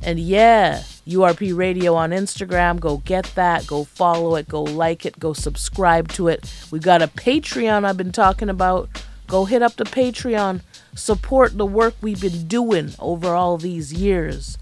And 0.02 0.18
yeah, 0.18 0.82
URP 1.06 1.54
Radio 1.54 1.94
on 1.94 2.10
Instagram. 2.10 2.80
Go 2.80 2.98
get 2.98 3.30
that. 3.34 3.66
Go 3.66 3.84
follow 3.84 4.36
it. 4.36 4.48
Go 4.48 4.62
like 4.62 5.04
it. 5.04 5.18
Go 5.18 5.32
subscribe 5.32 6.08
to 6.12 6.28
it. 6.28 6.50
We 6.70 6.78
got 6.78 7.02
a 7.02 7.08
Patreon 7.08 7.84
I've 7.84 7.96
been 7.96 8.12
talking 8.12 8.48
about. 8.48 8.88
Go 9.26 9.44
hit 9.44 9.62
up 9.62 9.76
the 9.76 9.84
Patreon. 9.84 10.62
Support 10.94 11.56
the 11.56 11.66
work 11.66 11.94
we've 12.00 12.20
been 12.20 12.46
doing 12.48 12.94
over 12.98 13.34
all 13.34 13.58
these 13.58 13.92
years. 13.92 14.58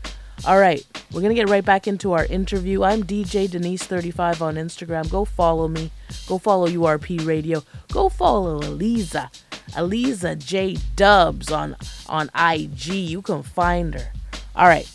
All 0.47 0.59
right, 0.59 0.87
we're 1.13 1.21
going 1.21 1.35
to 1.35 1.41
get 1.41 1.49
right 1.49 1.65
back 1.65 1.89
into 1.89 2.13
our 2.13 2.25
interview. 2.25 2.85
I'm 2.85 3.03
DJ 3.03 3.49
Denise35 3.49 4.41
on 4.41 4.55
Instagram. 4.55 5.11
Go 5.11 5.25
follow 5.25 5.67
me. 5.67 5.91
Go 6.29 6.39
follow 6.39 6.69
URP 6.69 7.27
Radio. 7.27 7.65
Go 7.93 8.09
follow 8.09 8.61
Aliza. 8.63 9.31
Aliza 9.73 10.39
J 10.39 10.79
Dubs 10.97 11.51
on 11.51 11.77
on 12.09 12.31
IG. 12.39 12.87
You 12.87 13.21
can 13.21 13.43
find 13.43 13.95
her. 13.95 14.13
All 14.55 14.69
right, 14.69 14.89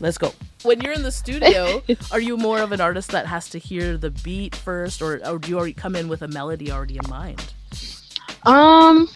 let's 0.00 0.18
go. 0.18 0.32
When 0.62 0.80
you're 0.80 0.92
in 0.92 1.02
the 1.02 1.12
studio, 1.12 1.82
are 2.12 2.20
you 2.20 2.36
more 2.36 2.60
of 2.60 2.72
an 2.72 2.80
artist 2.80 3.10
that 3.10 3.26
has 3.26 3.50
to 3.50 3.58
hear 3.58 3.96
the 3.98 4.10
beat 4.10 4.54
first, 4.54 5.02
or, 5.02 5.20
or 5.26 5.38
do 5.38 5.50
you 5.50 5.58
already 5.58 5.74
come 5.74 5.96
in 5.96 6.08
with 6.08 6.22
a 6.22 6.28
melody 6.28 6.70
already 6.70 6.98
in 7.02 7.10
mind? 7.10 7.52
Um, 8.44 9.08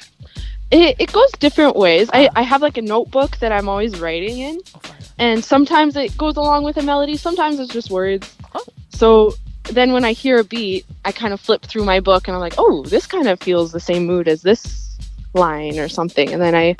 it, 0.71 0.97
it 0.99 1.13
goes 1.13 1.31
different 1.33 1.77
ways. 1.77 2.09
I, 2.13 2.27
uh-huh. 2.27 2.33
I 2.37 2.43
have 2.43 2.63
like 2.63 2.77
a 2.79 2.83
notebook 2.83 3.39
that 3.39 3.53
I'm 3.53 3.69
always 3.69 4.01
writing 4.01 4.39
in, 4.39 4.61
oh, 4.75 4.81
and 5.19 5.45
sometimes 5.45 5.97
it 5.97 6.17
goes 6.17 6.37
along 6.37 6.65
with 6.65 6.77
a 6.77 6.83
melody. 6.83 7.17
Sometimes 7.17 7.59
it's 7.59 7.73
just 7.73 7.91
words. 7.91 8.35
Oh. 8.55 8.65
So 8.91 9.35
then 9.65 9.93
when 9.93 10.05
I 10.05 10.13
hear 10.13 10.39
a 10.41 10.45
beat, 10.45 10.87
I 11.05 11.13
kind 11.13 11.33
of 11.33 11.41
flip 11.41 11.63
through 11.63 11.85
my 11.85 12.01
book 12.01 12.29
and 12.29 12.35
I'm 12.35 12.41
like, 12.41 12.55
oh, 12.59 12.85
this 12.85 13.07
kind 13.07 13.29
of 13.29 13.41
feels 13.41 13.73
the 13.73 13.81
same 13.81 14.07
mood 14.07 14.29
as 14.29 14.43
this 14.43 14.99
line 15.35 15.79
or 15.79 15.89
something, 15.89 16.33
and 16.33 16.43
then 16.43 16.55
I 16.55 16.77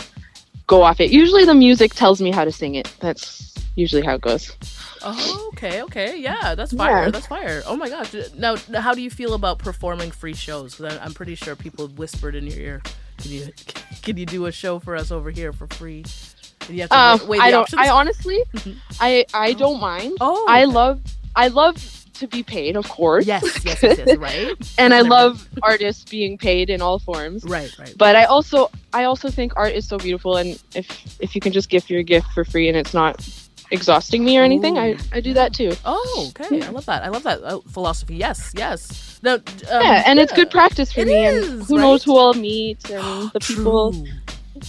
go 0.67 0.83
off 0.83 1.01
it. 1.01 1.11
Usually 1.11 1.45
the 1.45 1.55
music 1.55 1.95
tells 1.95 2.21
me 2.21 2.31
how 2.31 2.45
to 2.45 2.53
sing 2.53 2.75
it. 2.77 2.93
That's 3.01 3.55
usually 3.77 4.03
how 4.03 4.15
it 4.15 4.21
goes. 4.21 4.57
Oh, 5.03 5.51
okay, 5.55 5.83
okay, 5.83 6.19
yeah, 6.19 6.55
that's 6.55 6.73
fire. 6.73 7.05
Yeah. 7.05 7.11
That's 7.11 7.27
fire. 7.27 7.63
Oh 7.67 7.77
my 7.77 7.89
gosh. 7.89 8.15
Now, 8.37 8.57
how 8.75 8.93
do 8.93 9.01
you 9.01 9.11
feel 9.11 9.35
about 9.35 9.59
performing 9.59 10.11
free 10.11 10.35
shows? 10.35 10.75
Because 10.75 10.99
I'm 10.99 11.15
pretty 11.15 11.35
sure 11.35 11.57
people 11.57 11.89
whispered 11.89 12.35
in 12.35 12.47
your 12.47 12.59
ear, 12.59 12.83
"Can 13.23 13.31
you, 13.31 13.49
can 14.03 14.17
you 14.17 14.27
do 14.27 14.47
a 14.47 14.53
show 14.53 14.79
for 14.79 14.97
us 14.97 15.11
over 15.11 15.31
here 15.31 15.53
for 15.53 15.67
free?" 15.69 16.05
And 16.69 16.77
you 16.77 16.81
have 16.83 16.91
to 16.91 16.97
Um, 16.97 17.41
I 17.41 17.51
don't. 17.51 17.63
options. 17.63 17.81
I 17.81 17.89
honestly, 17.91 18.43
I 19.01 19.25
I 19.35 19.53
don't 19.55 19.81
mind. 19.81 20.19
Oh, 20.21 20.45
I 20.49 20.65
love 20.65 21.01
I 21.35 21.49
love 21.49 21.77
to 22.15 22.27
be 22.29 22.43
paid, 22.43 22.77
of 22.77 22.87
course. 22.89 23.27
Yes, 23.27 23.43
yes, 23.65 23.83
yes, 23.83 23.99
yes, 23.99 24.17
right. 24.19 24.53
and 24.77 24.93
I 24.93 25.01
love 25.01 25.49
artists 25.63 26.05
being 26.05 26.37
paid 26.37 26.69
in 26.69 26.83
all 26.83 26.99
forms. 26.99 27.45
Right, 27.45 27.75
right. 27.79 27.95
But 27.97 28.15
I 28.15 28.25
also 28.25 28.71
I 28.93 29.05
also 29.05 29.31
think 29.31 29.55
art 29.57 29.73
is 29.73 29.89
so 29.89 29.97
beautiful, 29.99 30.37
and 30.37 30.63
if 30.75 30.87
if 31.21 31.35
you 31.35 31.41
can 31.41 31.53
just 31.53 31.71
give 31.71 31.89
your 31.89 32.03
gift 32.03 32.27
for 32.33 32.45
free 32.45 32.69
and 32.69 32.77
it's 32.77 32.93
not 32.93 33.27
exhausting 33.71 34.25
me 34.25 34.39
or 34.39 34.43
anything, 34.43 34.79
I 34.79 34.97
I 35.13 35.21
do 35.21 35.35
that 35.35 35.55
too. 35.55 35.73
Oh, 35.85 36.33
okay. 36.41 36.63
I 36.63 36.71
love 36.71 36.87
that. 36.87 37.03
I 37.05 37.09
love 37.09 37.23
that 37.25 37.43
uh, 37.43 37.61
philosophy. 37.69 38.17
Yes, 38.17 38.53
yes. 38.57 39.21
Um, 39.25 39.43
yeah, 39.83 40.03
and 40.07 40.19
it's 40.19 40.33
good 40.33 40.51
practice 40.51 40.93
for 40.93 41.01
It 41.01 41.09
me, 41.09 41.27
and 41.27 41.63
who 41.65 41.77
right? 41.77 41.83
knows 41.83 42.05
who 42.05 42.17
I'll 42.19 42.35
meet 42.35 42.89
and 42.91 43.31
the 43.33 43.41
people. 43.41 43.95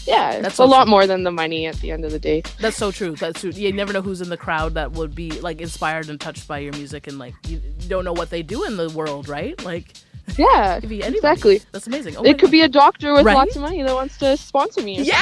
Yeah, 0.06 0.40
That's 0.42 0.48
it's 0.50 0.56
so 0.58 0.66
a 0.66 0.66
lot 0.66 0.86
true. 0.86 0.92
more 0.92 1.08
than 1.08 1.24
the 1.24 1.32
money 1.32 1.66
at 1.66 1.76
the 1.78 1.92
end 1.92 2.06
of 2.06 2.12
the 2.12 2.20
day. 2.20 2.44
That's 2.60 2.78
so 2.78 2.92
true. 2.92 3.16
That's 3.16 3.42
true. 3.42 3.52
You 3.52 3.74
never 3.74 3.92
know 3.94 4.02
who's 4.02 4.22
in 4.22 4.30
the 4.30 4.38
crowd 4.38 4.74
that 4.76 4.94
would 4.94 5.14
be 5.16 5.32
like 5.42 5.60
inspired 5.62 6.10
and 6.10 6.20
touched 6.20 6.48
by 6.48 6.60
your 6.60 6.74
music, 6.74 7.08
and 7.08 7.20
like 7.20 7.34
you 7.48 7.62
don't 7.88 8.06
know 8.06 8.14
what 8.14 8.30
they 8.30 8.44
do 8.44 8.64
in 8.66 8.78
the 8.78 8.90
world, 8.90 9.28
right? 9.28 9.62
Like, 9.64 9.94
Yeah, 10.38 10.80
could 10.82 10.90
be 10.90 11.04
anybody. 11.04 11.18
exactly. 11.18 11.62
That's 11.72 11.88
amazing. 11.88 12.18
Oh 12.18 12.24
it 12.24 12.34
could 12.40 12.48
God. 12.48 12.52
be 12.52 12.62
a 12.62 12.68
doctor 12.68 13.14
with 13.14 13.26
Right? 13.26 13.36
lots 13.36 13.56
of 13.56 13.62
money 13.62 13.82
that 13.84 13.94
wants 13.94 14.18
to 14.20 14.38
sponsor 14.38 14.82
me. 14.82 15.02
Yeah, 15.02 15.22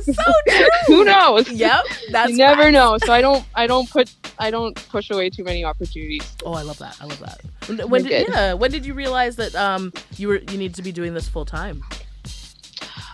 so 0.00 0.12
true. 0.48 0.66
Who 0.86 1.04
knows? 1.04 1.50
Yep, 1.50 1.84
that's 2.10 2.30
you 2.30 2.36
never 2.38 2.70
know. 2.70 2.98
So 3.04 3.12
I 3.12 3.20
don't, 3.20 3.44
I 3.54 3.66
don't 3.66 3.88
put, 3.90 4.12
I 4.38 4.50
don't 4.50 4.74
push 4.88 5.10
away 5.10 5.30
too 5.30 5.44
many 5.44 5.64
opportunities. 5.64 6.34
Oh, 6.44 6.52
I 6.54 6.62
love 6.62 6.78
that. 6.78 6.96
I 7.00 7.04
love 7.06 7.20
that. 7.20 7.40
When, 7.88 8.02
You're 8.04 8.10
did 8.10 8.26
good. 8.26 8.32
yeah? 8.34 8.52
When 8.54 8.70
did 8.70 8.86
you 8.86 8.94
realize 8.94 9.36
that 9.36 9.54
um 9.56 9.92
you 10.16 10.28
were 10.28 10.36
you 10.50 10.58
need 10.58 10.74
to 10.76 10.82
be 10.82 10.92
doing 10.92 11.14
this 11.14 11.28
full 11.28 11.44
time? 11.44 11.82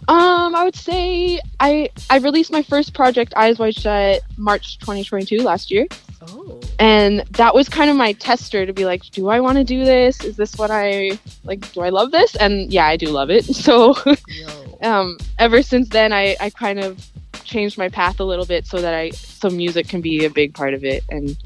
Um, 0.09 0.55
I 0.56 0.64
would 0.64 0.74
say 0.74 1.40
I 1.60 1.89
I 2.10 2.19
released 2.19 2.51
my 2.51 2.62
first 2.62 2.93
project, 2.93 3.32
Eyes 3.36 3.59
Wide 3.59 3.74
Shut, 3.77 4.20
March 4.36 4.78
2022 4.81 5.39
last 5.39 5.70
year. 5.70 5.86
Oh. 6.28 6.60
And 6.78 7.20
that 7.32 7.54
was 7.54 7.68
kind 7.68 7.90
of 7.90 7.96
my 7.96 8.12
tester 8.12 8.66
to 8.66 8.72
be 8.72 8.84
like, 8.84 9.02
do 9.10 9.28
I 9.28 9.40
want 9.40 9.58
to 9.58 9.64
do 9.64 9.84
this? 9.84 10.22
Is 10.24 10.36
this 10.36 10.56
what 10.56 10.70
I 10.70 11.18
like? 11.44 11.70
Do 11.72 11.80
I 11.82 11.90
love 11.90 12.10
this? 12.10 12.34
And 12.36 12.72
yeah, 12.72 12.86
I 12.86 12.96
do 12.96 13.06
love 13.08 13.30
it. 13.30 13.44
So, 13.62 13.94
um, 14.82 15.18
ever 15.38 15.62
since 15.62 15.88
then, 15.90 16.12
I 16.12 16.36
I 16.40 16.50
kind 16.50 16.80
of 16.80 17.06
changed 17.44 17.78
my 17.78 17.88
path 17.88 18.18
a 18.20 18.24
little 18.24 18.46
bit 18.46 18.66
so 18.66 18.80
that 18.80 18.94
I 18.94 19.10
so 19.10 19.50
music 19.50 19.88
can 19.88 20.00
be 20.00 20.24
a 20.24 20.30
big 20.30 20.54
part 20.54 20.74
of 20.74 20.84
it. 20.84 21.04
And 21.10 21.36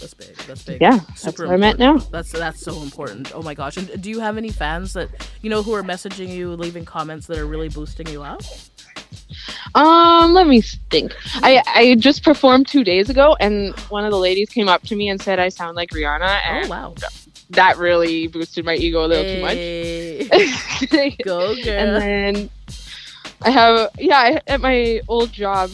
That's 0.00 0.14
big. 0.14 0.36
That's 0.46 0.62
big. 0.64 0.80
Yeah, 0.80 1.00
that's 1.22 1.38
where 1.38 1.52
I'm 1.52 1.62
at 1.62 1.78
now. 1.78 1.98
That's 1.98 2.32
that's 2.32 2.60
so 2.60 2.82
important. 2.82 3.32
Oh 3.34 3.42
my 3.42 3.54
gosh! 3.54 3.76
And 3.76 4.02
do 4.02 4.10
you 4.10 4.20
have 4.20 4.36
any 4.36 4.50
fans 4.50 4.92
that 4.94 5.08
you 5.42 5.48
know 5.50 5.62
who 5.62 5.72
are 5.74 5.82
messaging 5.82 6.28
you, 6.28 6.52
leaving 6.54 6.84
comments 6.84 7.26
that 7.28 7.38
are 7.38 7.46
really 7.46 7.68
boosting 7.68 8.08
you 8.08 8.22
up? 8.22 8.42
Um, 9.74 10.32
let 10.32 10.46
me 10.46 10.60
think. 10.90 11.14
I 11.36 11.62
I 11.66 11.94
just 11.94 12.22
performed 12.22 12.68
two 12.68 12.84
days 12.84 13.10
ago, 13.10 13.36
and 13.40 13.78
one 13.90 14.04
of 14.04 14.10
the 14.10 14.18
ladies 14.18 14.48
came 14.50 14.68
up 14.68 14.82
to 14.84 14.96
me 14.96 15.08
and 15.08 15.20
said 15.20 15.38
I 15.38 15.48
sound 15.48 15.76
like 15.76 15.90
Rihanna. 15.90 16.40
And 16.44 16.66
oh 16.66 16.68
wow! 16.68 16.94
That 17.50 17.76
really 17.78 18.26
boosted 18.26 18.64
my 18.64 18.74
ego 18.74 19.04
a 19.04 19.06
little 19.06 19.24
too 19.24 19.40
much. 19.40 21.18
Go 21.24 21.54
girl. 21.62 21.68
And 21.68 22.02
then 22.02 22.50
I 23.42 23.50
have 23.50 23.90
yeah 23.98 24.18
I, 24.18 24.40
at 24.46 24.60
my 24.60 25.00
old 25.08 25.32
job. 25.32 25.70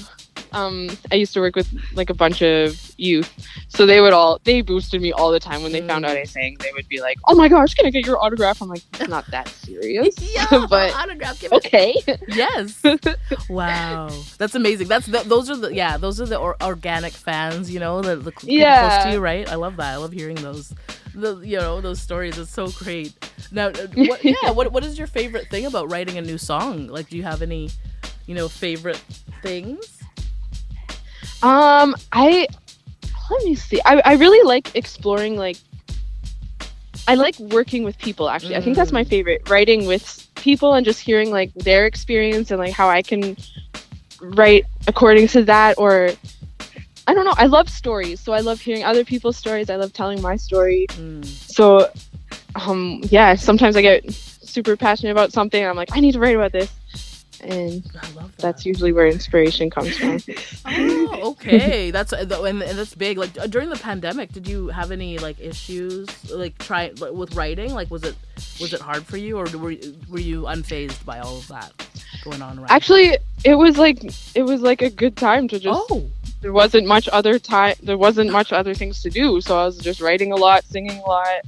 Um, 0.54 0.88
I 1.10 1.16
used 1.16 1.34
to 1.34 1.40
work 1.40 1.56
with 1.56 1.68
like 1.94 2.10
a 2.10 2.14
bunch 2.14 2.40
of 2.42 2.80
youth, 2.96 3.28
so 3.68 3.86
they 3.86 4.00
would 4.00 4.12
all 4.12 4.40
they 4.44 4.60
boosted 4.62 5.02
me 5.02 5.12
all 5.12 5.30
the 5.32 5.40
time 5.40 5.62
when 5.62 5.72
they 5.72 5.80
found 5.86 6.04
out 6.06 6.16
I 6.16 6.24
sang. 6.24 6.56
They 6.60 6.70
would 6.74 6.88
be 6.88 7.00
like, 7.00 7.18
"Oh 7.26 7.34
my 7.34 7.48
gosh, 7.48 7.74
can 7.74 7.86
I 7.86 7.90
get 7.90 8.06
your 8.06 8.22
autograph?" 8.22 8.62
I'm 8.62 8.68
like, 8.68 8.82
"It's 8.94 9.08
not 9.08 9.26
that 9.32 9.48
serious." 9.48 10.14
Yeah, 10.34 10.66
but 10.70 10.94
autograph. 10.94 11.40
Give 11.40 11.52
it- 11.52 11.56
okay. 11.56 11.94
Yes. 12.28 12.82
wow, 13.48 14.08
that's 14.38 14.54
amazing. 14.54 14.88
That's 14.88 15.06
the, 15.06 15.18
those 15.26 15.50
are 15.50 15.56
the 15.56 15.74
yeah 15.74 15.96
those 15.96 16.20
are 16.20 16.26
the 16.26 16.36
or, 16.38 16.56
organic 16.62 17.12
fans. 17.12 17.70
You 17.72 17.80
know 17.80 18.00
that 18.02 18.24
look 18.24 18.34
Yeah. 18.42 18.88
close 18.88 19.04
to 19.04 19.12
you, 19.12 19.20
right? 19.20 19.48
I 19.50 19.56
love 19.56 19.76
that. 19.76 19.92
I 19.92 19.96
love 19.96 20.12
hearing 20.12 20.36
those. 20.36 20.72
The 21.14 21.36
you 21.40 21.58
know 21.58 21.80
those 21.80 22.00
stories. 22.00 22.38
It's 22.38 22.50
so 22.52 22.68
great. 22.68 23.12
Now, 23.52 23.68
uh, 23.68 23.86
what, 23.94 24.24
yeah. 24.24 24.50
What 24.50 24.72
what 24.72 24.84
is 24.84 24.98
your 24.98 25.06
favorite 25.06 25.48
thing 25.48 25.66
about 25.66 25.90
writing 25.90 26.18
a 26.18 26.22
new 26.22 26.38
song? 26.38 26.88
Like, 26.88 27.08
do 27.08 27.16
you 27.16 27.22
have 27.22 27.40
any, 27.42 27.70
you 28.26 28.34
know, 28.34 28.48
favorite 28.48 29.00
things? 29.42 29.93
Um, 31.44 31.94
I 32.10 32.48
let 33.30 33.44
me 33.44 33.54
see. 33.54 33.78
I 33.84 34.00
I 34.04 34.14
really 34.14 34.42
like 34.46 34.74
exploring 34.74 35.36
like 35.36 35.58
I 37.06 37.16
like 37.16 37.38
working 37.38 37.84
with 37.84 37.98
people 37.98 38.30
actually. 38.30 38.56
I 38.56 38.62
think 38.62 38.76
that's 38.76 38.92
my 38.92 39.04
favorite. 39.04 39.46
Writing 39.50 39.86
with 39.86 40.26
people 40.36 40.72
and 40.72 40.86
just 40.86 41.00
hearing 41.00 41.30
like 41.30 41.52
their 41.52 41.84
experience 41.84 42.50
and 42.50 42.58
like 42.58 42.72
how 42.72 42.88
I 42.88 43.02
can 43.02 43.36
write 44.22 44.64
according 44.86 45.28
to 45.28 45.44
that 45.44 45.74
or 45.76 46.10
I 47.06 47.12
don't 47.12 47.26
know. 47.26 47.34
I 47.36 47.44
love 47.44 47.68
stories. 47.68 48.20
So 48.20 48.32
I 48.32 48.40
love 48.40 48.58
hearing 48.58 48.82
other 48.82 49.04
people's 49.04 49.36
stories. 49.36 49.68
I 49.68 49.76
love 49.76 49.92
telling 49.92 50.22
my 50.22 50.36
story. 50.36 50.86
So 51.24 51.90
um 52.54 53.02
yeah, 53.10 53.34
sometimes 53.34 53.76
I 53.76 53.82
get 53.82 54.10
super 54.10 54.78
passionate 54.78 55.12
about 55.12 55.30
something 55.30 55.60
and 55.60 55.68
I'm 55.68 55.76
like 55.76 55.90
I 55.92 56.00
need 56.00 56.12
to 56.12 56.20
write 56.20 56.36
about 56.36 56.52
this. 56.52 56.72
And 57.44 57.84
that's 58.38 58.64
usually 58.64 58.92
where 58.92 59.06
inspiration 59.06 59.70
comes 59.70 59.96
from. 59.98 60.18
Oh, 60.66 61.30
okay. 61.32 61.90
That's 61.96 62.12
and, 62.12 62.30
and 62.32 62.60
that's 62.62 62.94
big. 62.94 63.18
Like 63.18 63.38
uh, 63.38 63.46
during 63.46 63.68
the 63.68 63.76
pandemic, 63.76 64.32
did 64.32 64.48
you 64.48 64.68
have 64.68 64.90
any 64.90 65.18
like 65.18 65.38
issues 65.40 66.08
like 66.30 66.56
try 66.58 66.90
with 67.12 67.34
writing? 67.34 67.72
Like 67.74 67.90
was 67.90 68.02
it 68.02 68.16
was 68.60 68.72
it 68.72 68.80
hard 68.80 69.04
for 69.04 69.16
you, 69.18 69.36
or 69.38 69.44
were 69.58 69.70
you- 69.72 69.94
were 70.08 70.18
you 70.20 70.42
unfazed 70.42 71.04
by 71.04 71.18
all 71.20 71.36
of 71.38 71.48
that 71.48 71.72
going 72.24 72.40
on 72.42 72.58
around? 72.58 72.70
Actually, 72.70 73.18
it 73.44 73.54
was 73.54 73.76
like 73.78 74.02
it 74.34 74.42
was 74.42 74.60
like 74.62 74.80
a 74.82 74.90
good 74.90 75.16
time 75.16 75.46
to 75.48 75.58
just 75.60 75.80
Oh. 75.90 76.08
there 76.40 76.52
wasn't 76.52 76.86
much 76.86 77.08
other 77.12 77.38
time. 77.38 77.74
There 77.82 77.98
wasn't 77.98 78.30
much 78.32 78.52
other 78.52 78.74
things 78.74 79.02
to 79.02 79.10
do, 79.10 79.40
so 79.40 79.58
I 79.58 79.66
was 79.66 79.78
just 79.78 80.00
writing 80.00 80.32
a 80.32 80.36
lot, 80.36 80.64
singing 80.64 80.98
a 80.98 81.02
lot. 81.06 81.42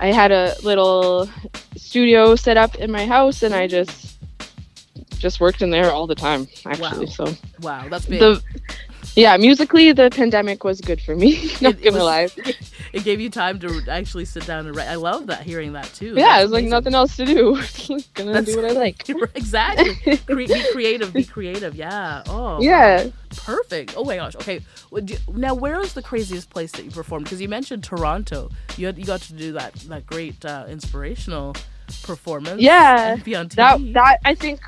I 0.00 0.12
had 0.12 0.32
a 0.32 0.54
little 0.62 1.28
studio 1.76 2.36
set 2.36 2.56
up 2.56 2.74
in 2.76 2.90
my 2.90 3.06
house, 3.06 3.42
and 3.42 3.54
I 3.54 3.66
just 3.66 4.18
just 5.24 5.40
worked 5.40 5.62
in 5.62 5.70
there 5.70 5.90
all 5.90 6.06
the 6.06 6.14
time. 6.14 6.46
Actually, 6.66 7.06
Wow. 7.06 7.12
so 7.18 7.34
Wow, 7.62 7.86
that's 7.88 8.04
big. 8.04 8.20
the 8.20 8.42
yeah, 9.16 9.36
musically, 9.36 9.92
the 9.92 10.10
pandemic 10.10 10.64
was 10.64 10.80
good 10.80 11.00
for 11.00 11.14
me. 11.16 11.30
Not 11.60 11.74
It- 11.74 11.78
it 11.78 11.84
gonna 11.84 12.04
was- 12.04 12.36
lie. 12.36 12.52
It 12.92 13.02
gave 13.02 13.20
you 13.20 13.28
time 13.28 13.58
to 13.58 13.82
actually 13.90 14.24
sit 14.24 14.46
down 14.46 14.66
and 14.66 14.76
write. 14.76 14.86
I 14.86 14.94
love 14.94 15.26
that 15.26 15.42
hearing 15.42 15.72
that 15.72 15.92
too. 15.94 16.14
Yeah, 16.16 16.42
it's 16.42 16.52
like 16.52 16.64
nothing 16.66 16.94
else 16.94 17.16
to 17.16 17.24
do. 17.24 17.54
Gonna 18.14 18.32
That's- 18.34 18.44
do 18.54 18.62
what 18.62 18.70
I 18.70 18.74
like. 18.74 19.08
exactly. 19.34 19.96
Cre- 20.18 20.34
be 20.46 20.62
creative. 20.72 21.12
Be 21.12 21.24
creative. 21.24 21.74
Yeah. 21.74 22.22
Oh. 22.28 22.60
Yeah. 22.62 23.04
wow. 23.06 23.12
Perfect. 23.36 23.94
Oh 23.96 24.04
my 24.04 24.14
gosh. 24.16 24.36
Okay. 24.36 24.60
Now, 25.34 25.54
where 25.54 25.80
is 25.80 25.94
the 25.94 26.02
craziest 26.02 26.50
place 26.50 26.70
that 26.72 26.84
you 26.84 26.92
performed? 26.92 27.24
Because 27.24 27.40
you 27.40 27.48
mentioned 27.48 27.82
Toronto. 27.82 28.50
You 28.76 28.86
had, 28.86 28.96
you 28.96 29.04
got 29.06 29.22
to 29.22 29.32
do 29.32 29.52
that 29.54 29.74
that 29.90 30.06
great 30.06 30.44
uh, 30.44 30.66
inspirational 30.68 31.56
performance. 32.02 32.60
Yeah, 32.60 33.16
be 33.16 33.34
on 33.34 33.48
that 33.56 33.78
TV. 33.78 33.92
that 33.94 34.18
I 34.24 34.34
think 34.34 34.60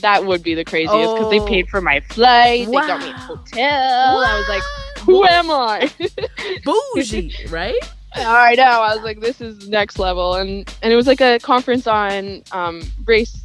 that 0.00 0.24
would 0.24 0.42
be 0.42 0.54
the 0.54 0.64
craziest 0.64 1.14
because 1.14 1.30
they 1.30 1.40
Oh. 1.40 1.46
paid 1.46 1.68
for 1.68 1.80
my 1.80 2.00
flight, 2.00 2.66
they 2.66 2.72
got 2.72 3.00
me 3.00 3.10
a 3.10 3.12
hotel. 3.14 4.18
I 4.18 4.38
was 4.38 4.48
like, 4.48 4.62
who 5.04 5.24
am 5.24 5.50
I? 5.50 5.90
Bougie, 6.64 7.34
right? 7.50 7.78
I 8.14 8.54
know. 8.54 8.62
I 8.64 8.94
was 8.94 9.04
like, 9.04 9.20
this 9.20 9.40
is 9.40 9.68
next 9.68 9.98
level, 9.98 10.34
and 10.34 10.68
and 10.82 10.92
it 10.92 10.96
was 10.96 11.06
like 11.06 11.20
a 11.20 11.38
conference 11.40 11.86
on 11.86 12.42
um, 12.52 12.82
race 13.04 13.40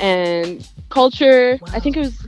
and 0.00 0.66
culture. 0.88 1.58
I 1.72 1.80
think 1.80 1.96
it 1.96 2.00
was. 2.00 2.26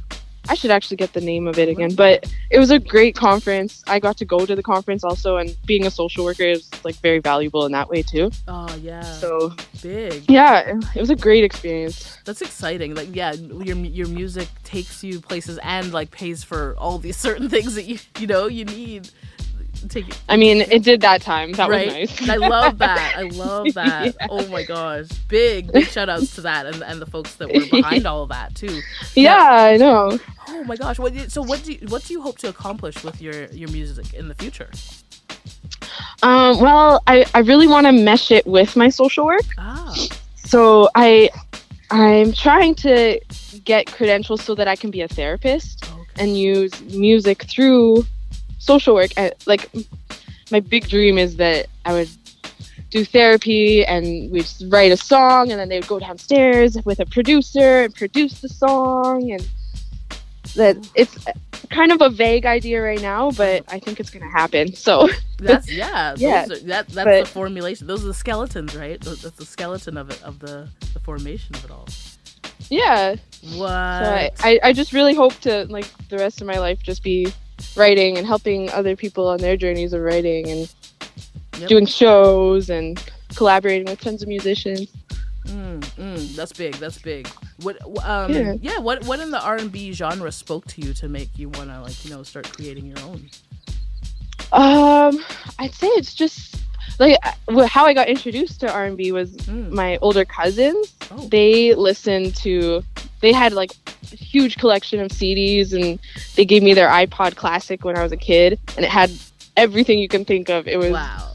I 0.50 0.54
should 0.54 0.72
actually 0.72 0.96
get 0.96 1.12
the 1.12 1.20
name 1.20 1.46
of 1.46 1.60
it 1.60 1.68
again, 1.68 1.94
but 1.94 2.28
it 2.50 2.58
was 2.58 2.72
a 2.72 2.80
great 2.80 3.14
conference. 3.14 3.84
I 3.86 4.00
got 4.00 4.16
to 4.16 4.24
go 4.24 4.44
to 4.44 4.56
the 4.56 4.64
conference 4.64 5.04
also, 5.04 5.36
and 5.36 5.56
being 5.64 5.86
a 5.86 5.92
social 5.92 6.24
worker 6.24 6.42
is 6.42 6.68
like 6.84 6.96
very 6.96 7.20
valuable 7.20 7.66
in 7.66 7.72
that 7.72 7.88
way 7.88 8.02
too. 8.02 8.32
Oh 8.48 8.74
yeah. 8.82 9.00
So 9.00 9.54
big. 9.80 10.24
Yeah, 10.28 10.76
it 10.96 11.00
was 11.00 11.10
a 11.10 11.14
great 11.14 11.44
experience. 11.44 12.18
That's 12.24 12.42
exciting. 12.42 12.96
Like, 12.96 13.14
yeah, 13.14 13.32
your 13.32 13.76
your 13.76 14.08
music 14.08 14.48
takes 14.64 15.04
you 15.04 15.20
places 15.20 15.60
and 15.62 15.92
like 15.92 16.10
pays 16.10 16.42
for 16.42 16.74
all 16.78 16.98
these 16.98 17.16
certain 17.28 17.48
things 17.48 17.76
that 17.76 17.84
you 17.84 17.98
you 18.18 18.26
know 18.26 18.48
you 18.48 18.64
need. 18.64 19.08
Take 19.88 20.14
I 20.28 20.36
mean, 20.36 20.60
it 20.60 20.82
did 20.82 21.00
that 21.00 21.22
time. 21.22 21.52
That 21.52 21.68
right? 21.68 21.86
was 21.86 22.20
nice. 22.20 22.28
I 22.28 22.36
love 22.36 22.78
that. 22.78 23.14
I 23.16 23.22
love 23.32 23.74
that. 23.74 24.14
Yeah. 24.20 24.26
Oh 24.28 24.46
my 24.48 24.62
gosh, 24.62 25.08
big 25.28 25.72
big 25.72 25.86
shout 25.86 26.08
outs 26.08 26.34
to 26.36 26.42
that 26.42 26.66
and 26.66 26.82
and 26.82 27.00
the 27.00 27.06
folks 27.06 27.36
that 27.36 27.52
were 27.52 27.66
behind 27.70 28.06
all 28.06 28.22
of 28.22 28.28
that 28.30 28.54
too. 28.54 28.80
Yeah, 29.14 29.48
I 29.50 29.76
know. 29.76 30.18
Oh 30.48 30.64
my 30.64 30.76
gosh. 30.76 30.98
What 30.98 31.14
so 31.30 31.42
what 31.42 31.62
do 31.64 31.72
you, 31.72 31.86
what 31.88 32.04
do 32.04 32.12
you 32.12 32.22
hope 32.22 32.38
to 32.38 32.48
accomplish 32.48 33.02
with 33.02 33.20
your 33.20 33.46
your 33.46 33.70
music 33.70 34.14
in 34.14 34.28
the 34.28 34.34
future? 34.34 34.70
Um, 36.22 36.60
well, 36.60 37.02
I, 37.06 37.24
I 37.34 37.40
really 37.40 37.66
want 37.66 37.86
to 37.86 37.92
mesh 37.92 38.30
it 38.30 38.46
with 38.46 38.76
my 38.76 38.88
social 38.88 39.24
work. 39.24 39.44
Ah. 39.58 39.94
So 40.36 40.88
I 40.94 41.30
I'm 41.90 42.32
trying 42.32 42.74
to 42.76 43.20
get 43.64 43.86
credentials 43.86 44.42
so 44.42 44.54
that 44.54 44.68
I 44.68 44.76
can 44.76 44.90
be 44.90 45.00
a 45.00 45.08
therapist 45.08 45.84
and 46.16 46.36
use 46.36 46.80
music 46.82 47.44
through 47.44 48.04
social 48.60 48.94
work. 48.94 49.10
And, 49.16 49.34
like 49.46 49.68
my 50.52 50.60
big 50.60 50.88
dream 50.88 51.18
is 51.18 51.36
that 51.36 51.66
I 51.84 51.92
would 51.92 52.08
do 52.90 53.04
therapy 53.04 53.84
and 53.84 54.30
we'd 54.32 54.46
write 54.68 54.92
a 54.92 54.96
song 54.96 55.50
and 55.50 55.58
then 55.60 55.68
they 55.68 55.78
would 55.78 55.86
go 55.88 55.98
downstairs 55.98 56.76
with 56.84 56.98
a 57.00 57.06
producer 57.06 57.82
and 57.82 57.94
produce 57.94 58.40
the 58.40 58.48
song 58.48 59.30
and 59.30 59.48
that 60.56 60.76
it's 60.96 61.16
kind 61.70 61.92
of 61.92 62.00
a 62.00 62.08
vague 62.10 62.44
idea 62.46 62.82
right 62.82 63.00
now, 63.00 63.30
but 63.30 63.62
I 63.68 63.78
think 63.78 64.00
it's 64.00 64.10
gonna 64.10 64.28
happen. 64.30 64.74
So 64.74 65.08
That's 65.38 65.70
yeah. 65.72 66.10
Those 66.12 66.20
yeah. 66.20 66.44
Are, 66.44 66.48
that 66.48 66.88
that's 66.88 66.94
But- 66.94 67.24
the 67.26 67.30
formulation. 67.30 67.86
Those 67.86 68.02
are 68.04 68.08
the 68.08 68.14
skeletons, 68.14 68.74
right? 68.76 69.00
That's 69.00 69.22
the 69.22 69.46
skeleton 69.46 69.96
of 69.96 70.10
it 70.10 70.20
of 70.24 70.40
the 70.40 70.68
the 70.92 71.00
formation 71.00 71.54
of 71.54 71.64
it 71.64 71.70
all. 71.70 71.86
yeah. 72.68 73.14
What? 73.54 73.58
So 73.60 73.64
I, 73.64 74.30
I, 74.40 74.60
I 74.64 74.72
just 74.72 74.92
really 74.92 75.14
hope 75.14 75.34
to 75.40 75.66
like 75.70 75.86
the 76.08 76.18
rest 76.18 76.40
of 76.40 76.48
my 76.48 76.58
life 76.58 76.82
just 76.82 77.04
be 77.04 77.32
writing 77.76 78.16
and 78.18 78.26
helping 78.26 78.70
other 78.70 78.96
people 78.96 79.26
on 79.28 79.38
their 79.38 79.56
journeys 79.56 79.92
of 79.92 80.02
writing 80.02 80.48
and 80.48 80.72
Yep. 81.58 81.68
doing 81.68 81.86
shows 81.86 82.70
and 82.70 83.02
collaborating 83.36 83.84
with 83.86 84.00
tons 84.00 84.22
of 84.22 84.28
musicians. 84.28 84.88
Mm, 85.46 85.80
mm, 85.80 86.34
that's 86.36 86.52
big. 86.52 86.74
That's 86.76 86.98
big. 86.98 87.28
What? 87.62 87.76
Um, 88.04 88.32
Yeah. 88.32 88.54
yeah. 88.60 88.78
What? 88.78 89.04
What 89.04 89.20
in 89.20 89.30
the 89.30 89.40
R 89.42 89.56
and 89.56 89.70
B 89.70 89.92
genre 89.92 90.32
spoke 90.32 90.66
to 90.68 90.80
you 90.80 90.94
to 90.94 91.08
make 91.08 91.28
you 91.36 91.48
want 91.50 91.68
to 91.70 91.80
like 91.82 92.02
you 92.04 92.10
know 92.10 92.22
start 92.22 92.50
creating 92.50 92.86
your 92.86 92.98
own? 93.00 93.28
Um, 94.52 95.22
I'd 95.58 95.74
say 95.74 95.86
it's 95.88 96.14
just 96.14 96.56
like 97.00 97.16
how 97.68 97.86
I 97.86 97.94
got 97.94 98.08
introduced 98.08 98.60
to 98.60 98.72
R 98.72 98.84
and 98.84 98.96
B 98.96 99.10
was 99.10 99.30
Mm. 99.48 99.70
my 99.70 99.96
older 100.02 100.24
cousins. 100.24 100.94
Oh. 101.10 101.26
They 101.28 101.74
listened 101.74 102.36
to. 102.36 102.84
They 103.20 103.32
had 103.32 103.52
like 103.52 103.72
a 104.12 104.16
huge 104.16 104.56
collection 104.58 105.00
of 105.00 105.08
CDs, 105.10 105.72
and 105.72 105.98
they 106.36 106.44
gave 106.44 106.62
me 106.62 106.74
their 106.74 106.88
iPod 106.88 107.36
Classic 107.36 107.84
when 107.84 107.96
I 107.96 108.02
was 108.02 108.12
a 108.12 108.16
kid, 108.16 108.58
and 108.76 108.84
it 108.84 108.90
had 108.90 109.10
everything 109.56 109.98
you 109.98 110.08
can 110.08 110.24
think 110.24 110.48
of. 110.50 110.68
It 110.68 110.78
was 110.78 110.92
wow. 110.92 111.32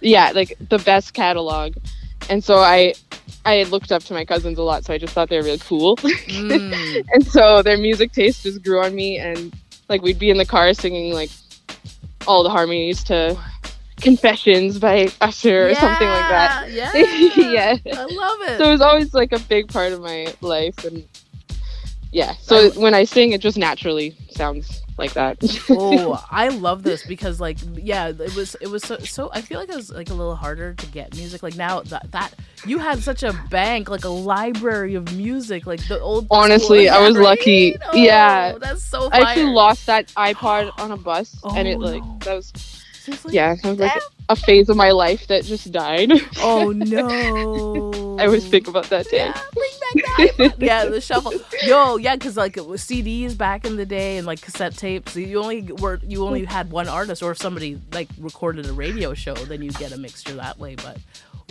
yeah, 0.00 0.32
like 0.34 0.56
the 0.68 0.78
best 0.78 1.14
catalog. 1.14 1.74
And 2.28 2.42
so 2.44 2.58
I 2.58 2.94
I 3.44 3.62
looked 3.64 3.90
up 3.92 4.02
to 4.04 4.14
my 4.14 4.24
cousins 4.24 4.58
a 4.58 4.62
lot, 4.62 4.84
so 4.84 4.92
I 4.94 4.98
just 4.98 5.12
thought 5.14 5.28
they 5.28 5.38
were 5.38 5.44
really 5.44 5.58
cool. 5.58 5.96
Mm. 6.32 7.04
and 7.12 7.26
so 7.26 7.62
their 7.62 7.76
music 7.78 8.12
taste 8.12 8.42
just 8.42 8.62
grew 8.64 8.82
on 8.82 8.94
me 8.94 9.18
and 9.18 9.52
like 9.88 10.02
we'd 10.02 10.18
be 10.18 10.30
in 10.30 10.38
the 10.38 10.46
car 10.46 10.72
singing 10.74 11.12
like 11.12 11.30
all 12.26 12.42
the 12.42 12.50
harmonies 12.50 13.02
to 13.04 13.36
Confessions 14.02 14.78
by 14.78 15.08
Usher 15.20 15.70
or 15.70 15.74
something 15.74 16.08
like 16.08 16.28
that. 16.28 16.70
Yeah, 16.72 16.90
yeah. 16.94 17.76
I 17.94 18.04
love 18.04 18.38
it. 18.42 18.58
So 18.58 18.68
it 18.68 18.70
was 18.70 18.80
always 18.80 19.14
like 19.14 19.32
a 19.32 19.38
big 19.38 19.68
part 19.68 19.92
of 19.92 20.00
my 20.00 20.32
life 20.40 20.84
and 20.84 21.06
yeah. 22.12 22.34
So 22.42 22.70
when 22.72 22.94
I 22.94 23.04
sing 23.04 23.32
it 23.32 23.40
just 23.40 23.56
naturally 23.56 24.14
sounds 24.30 24.82
like 24.98 25.14
that. 25.14 25.38
oh, 25.70 26.22
I 26.30 26.48
love 26.48 26.82
this 26.82 27.04
because 27.04 27.40
like 27.40 27.56
yeah, 27.74 28.08
it 28.08 28.36
was 28.36 28.54
it 28.60 28.68
was 28.68 28.82
so, 28.82 28.98
so 28.98 29.30
I 29.32 29.40
feel 29.40 29.58
like 29.58 29.70
it 29.70 29.76
was 29.76 29.90
like 29.90 30.10
a 30.10 30.14
little 30.14 30.36
harder 30.36 30.74
to 30.74 30.86
get 30.86 31.16
music. 31.16 31.42
Like 31.42 31.56
now 31.56 31.80
that 31.82 32.10
that 32.12 32.34
you 32.66 32.78
had 32.78 33.02
such 33.02 33.22
a 33.22 33.32
bank, 33.50 33.88
like 33.88 34.04
a 34.04 34.10
library 34.10 34.94
of 34.94 35.14
music, 35.16 35.66
like 35.66 35.86
the 35.88 35.98
old 36.00 36.26
Honestly, 36.30 36.88
I 36.88 37.00
was 37.00 37.16
lucky. 37.16 37.76
Oh, 37.92 37.96
yeah. 37.96 38.58
that's 38.58 38.82
so 38.82 39.08
I 39.10 39.20
actually 39.20 39.46
lost 39.46 39.86
that 39.86 40.08
iPod 40.08 40.70
on 40.78 40.92
a 40.92 40.96
bus 40.96 41.36
and 41.56 41.66
it 41.66 41.76
Oh, 41.76 41.78
like 41.78 42.20
that 42.24 42.34
was 42.34 42.52
Seriously? 43.02 43.34
yeah, 43.34 43.54
that 43.56 43.68
was 43.70 43.78
like 43.78 44.02
a 44.28 44.36
phase 44.36 44.68
of 44.68 44.76
my 44.76 44.90
life 44.92 45.26
that 45.26 45.44
just 45.44 45.70
died. 45.72 46.10
Oh 46.38 46.70
no. 46.70 48.16
I 48.20 48.26
always 48.26 48.46
think 48.46 48.68
about 48.68 48.84
that 48.90 49.08
day. 49.08 49.32
yeah, 50.58 50.84
the 50.86 51.00
shuffle. 51.00 51.32
Yo, 51.64 51.96
yeah, 51.96 52.14
because 52.16 52.36
like 52.36 52.56
it 52.56 52.66
was 52.66 52.82
CDs 52.82 53.36
back 53.36 53.64
in 53.64 53.76
the 53.76 53.86
day 53.86 54.18
and 54.18 54.26
like 54.26 54.40
cassette 54.40 54.76
tapes. 54.76 55.16
You 55.16 55.40
only 55.42 55.62
were 55.62 56.00
you 56.06 56.24
only 56.26 56.44
had 56.44 56.70
one 56.70 56.88
artist, 56.88 57.22
or 57.22 57.30
if 57.32 57.38
somebody 57.38 57.80
like 57.92 58.08
recorded 58.18 58.66
a 58.66 58.72
radio 58.72 59.14
show, 59.14 59.34
then 59.34 59.62
you 59.62 59.70
get 59.72 59.92
a 59.92 59.98
mixture 59.98 60.34
that 60.34 60.58
way. 60.58 60.76
But 60.76 60.98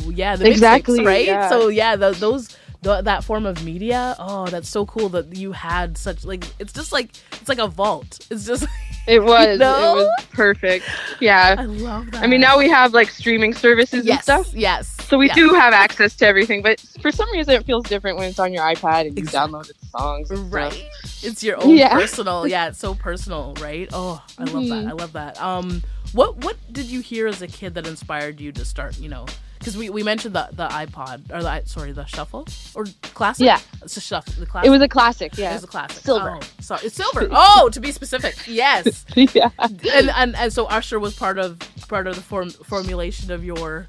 yeah, 0.06 0.36
the 0.36 0.48
Exactly, 0.50 1.04
right? 1.06 1.26
yeah. 1.26 1.50
So 1.50 1.68
yeah, 1.68 1.96
tho- 1.96 2.14
those 2.14 2.48
th 2.84 3.04
that 3.04 3.24
form 3.24 3.46
of 3.46 3.64
media. 3.64 4.16
Oh, 4.20 4.48
that's 4.48 4.70
so 4.70 4.86
cool 4.86 5.10
that 5.10 5.36
you 5.36 5.52
had 5.52 5.98
such 5.98 6.24
like. 6.26 6.46
It's 6.60 6.74
just 6.74 6.92
like 6.92 7.10
it's 7.34 7.50
like 7.50 7.60
a 7.60 7.68
vault. 7.68 8.20
It's 8.32 8.46
just 8.46 8.66
It 9.08 9.20
was. 9.24 9.48
It 9.48 9.60
was 9.60 10.26
perfect. 10.32 10.86
Yeah. 11.20 11.56
I 11.58 11.64
love 11.64 12.12
that. 12.12 12.24
I 12.24 12.28
mean, 12.28 12.42
now 12.42 12.58
we 12.58 12.70
have 12.70 12.94
like 12.94 13.10
streaming 13.10 13.54
services 13.54 14.06
Yes, 14.06 14.28
and 14.30 14.46
stuff. 14.46 14.54
Yes. 14.56 14.88
So 15.08 15.18
we 15.18 15.28
yeah. 15.28 15.34
do 15.36 15.50
have 15.54 15.74
access 15.74 16.16
to 16.18 16.26
everything, 16.28 16.62
but 16.62 16.80
for 17.02 17.12
some 17.12 17.30
reason 17.34 17.56
it 17.56 17.66
feels 17.66 17.84
different 17.86 18.18
when 18.18 18.30
it's 18.30 18.40
on 18.40 18.54
your 18.54 18.64
iPad 18.64 19.08
and 19.08 19.18
you 19.18 19.26
download 19.26 19.68
the 19.68 19.74
songs. 19.88 20.30
and 20.32 20.40
stuff. 20.40 20.54
Right. 20.54 20.86
It's 21.24 21.44
your 21.44 21.62
own 21.62 21.76
Yeah. 21.76 21.94
personal. 21.94 22.48
Yeah, 22.52 22.68
it's 22.70 22.80
so 22.80 22.96
personal, 22.96 23.54
right? 23.60 23.90
Oh, 23.92 24.24
I 24.38 24.44
love 24.46 24.54
that. 24.54 24.86
Mhm. 24.86 24.90
I 24.90 24.92
love 24.94 25.14
that. 25.14 25.42
Um, 25.42 25.84
what 26.14 26.38
what 26.38 26.56
did 26.72 26.86
you 26.86 27.02
hear 27.02 27.28
as 27.28 27.42
a 27.42 27.48
kid 27.48 27.74
that 27.76 27.86
inspired 27.88 28.40
you 28.40 28.52
to 28.54 28.64
start? 28.66 28.98
You 29.00 29.10
know, 29.10 29.26
because 29.62 29.78
we, 29.78 29.92
we 29.92 30.02
mentioned 30.02 30.34
the 30.34 30.50
the 30.54 30.68
iPod 30.68 31.32
or 31.32 31.44
the 31.44 31.64
sorry 31.66 31.92
the 31.92 32.06
shuffle 32.06 32.48
or 32.74 32.86
classic. 33.14 33.46
Yeah. 33.46 33.60
it's 33.84 33.96
a 33.96 34.02
shuffle. 34.02 34.34
The 34.40 34.48
classic. 34.48 34.68
It 34.68 34.72
was 34.72 34.82
a 34.82 34.88
classic, 34.88 35.38
yeah. 35.38 35.52
It 35.52 35.54
was 35.56 35.64
a 35.66 35.68
classic. 35.68 36.04
Silver. 36.04 36.40
Oh, 36.42 36.48
sorry, 36.60 36.82
it's 36.86 36.96
silver. 36.96 37.28
Oh, 37.32 37.70
to 37.70 37.80
be 37.80 37.92
specific. 37.92 38.36
Yes. 38.48 39.06
yeah. 39.16 39.50
And, 39.60 40.10
and 40.10 40.36
and 40.36 40.52
so 40.52 40.66
Usher 40.66 41.00
was 41.00 41.16
part 41.16 41.38
of 41.38 41.60
part 41.88 42.08
of 42.08 42.16
the 42.16 42.22
form 42.22 42.50
formulation 42.50 43.32
of 43.32 43.44
your 43.46 43.86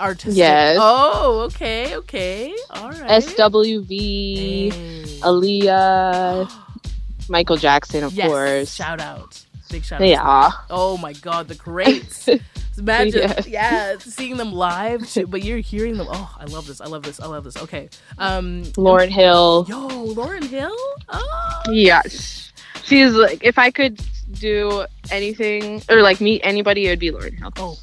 artistic. 0.00 0.38
Yes. 0.38 0.78
Oh, 0.80 1.40
okay, 1.52 1.96
okay, 1.96 2.56
all 2.70 2.90
right. 2.90 3.22
SWV, 3.22 4.72
Aaliyah, 5.20 6.50
Michael 7.28 7.56
Jackson, 7.56 8.04
of 8.04 8.14
Yes, 8.14 8.28
course. 8.28 8.74
Shout 8.74 9.00
out. 9.02 9.44
Big 9.70 9.84
shout 9.84 10.00
out. 10.00 10.06
Yeah. 10.06 10.50
Oh 10.70 10.96
my 10.96 11.12
god, 11.12 11.48
the 11.48 11.54
greats. 11.56 12.28
Imagine, 12.78 13.20
Yes. 13.20 13.46
yeah, 13.48 13.96
seeing 13.98 14.36
them 14.36 14.52
live, 14.52 15.08
too, 15.08 15.26
but 15.26 15.42
you're 15.44 15.58
hearing 15.58 15.96
them. 15.96 16.06
Oh, 16.10 16.34
I 16.38 16.44
love 16.44 16.66
this. 16.66 16.80
I 16.80 16.86
love 16.86 17.02
this. 17.02 17.20
I 17.20 17.26
love 17.26 17.44
this. 17.44 17.56
Okay. 17.56 17.88
Um 18.18 18.62
Lauryn 18.76 19.08
Hill. 19.08 19.66
Yo, 19.68 19.88
Lauryn 20.14 20.44
Hill? 20.44 20.76
Oh. 21.08 21.62
Yes. 21.70 22.52
She's 22.84 23.12
like, 23.12 23.42
if 23.44 23.58
I 23.58 23.70
could 23.70 24.00
do 24.32 24.84
anything 25.10 25.82
or 25.88 26.02
like 26.02 26.20
meet 26.20 26.40
anybody, 26.44 26.86
it 26.86 26.90
would 26.90 26.98
be 26.98 27.10
Lauryn 27.10 27.38
Hill. 27.38 27.52
Oh, 27.56 27.78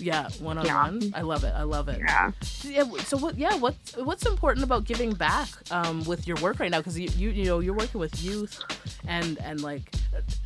yeah, 0.00 0.28
one 0.40 0.58
on 0.58 0.66
one. 0.66 1.12
I 1.14 1.22
love 1.22 1.44
it. 1.44 1.52
I 1.54 1.62
love 1.62 1.88
it. 1.88 1.98
Yeah. 2.00 2.32
Yeah. 2.64 2.84
So 3.04 3.16
what? 3.18 3.36
Yeah. 3.36 3.56
What's 3.56 3.96
what's 3.96 4.26
important 4.26 4.64
about 4.64 4.84
giving 4.84 5.12
back 5.12 5.48
um, 5.70 6.04
with 6.04 6.26
your 6.26 6.36
work 6.38 6.58
right 6.60 6.70
now? 6.70 6.78
Because 6.78 6.98
you, 6.98 7.08
you 7.16 7.30
you 7.30 7.44
know 7.44 7.60
you're 7.60 7.74
working 7.74 8.00
with 8.00 8.22
youth, 8.22 8.60
and 9.06 9.38
and 9.42 9.60
like 9.62 9.82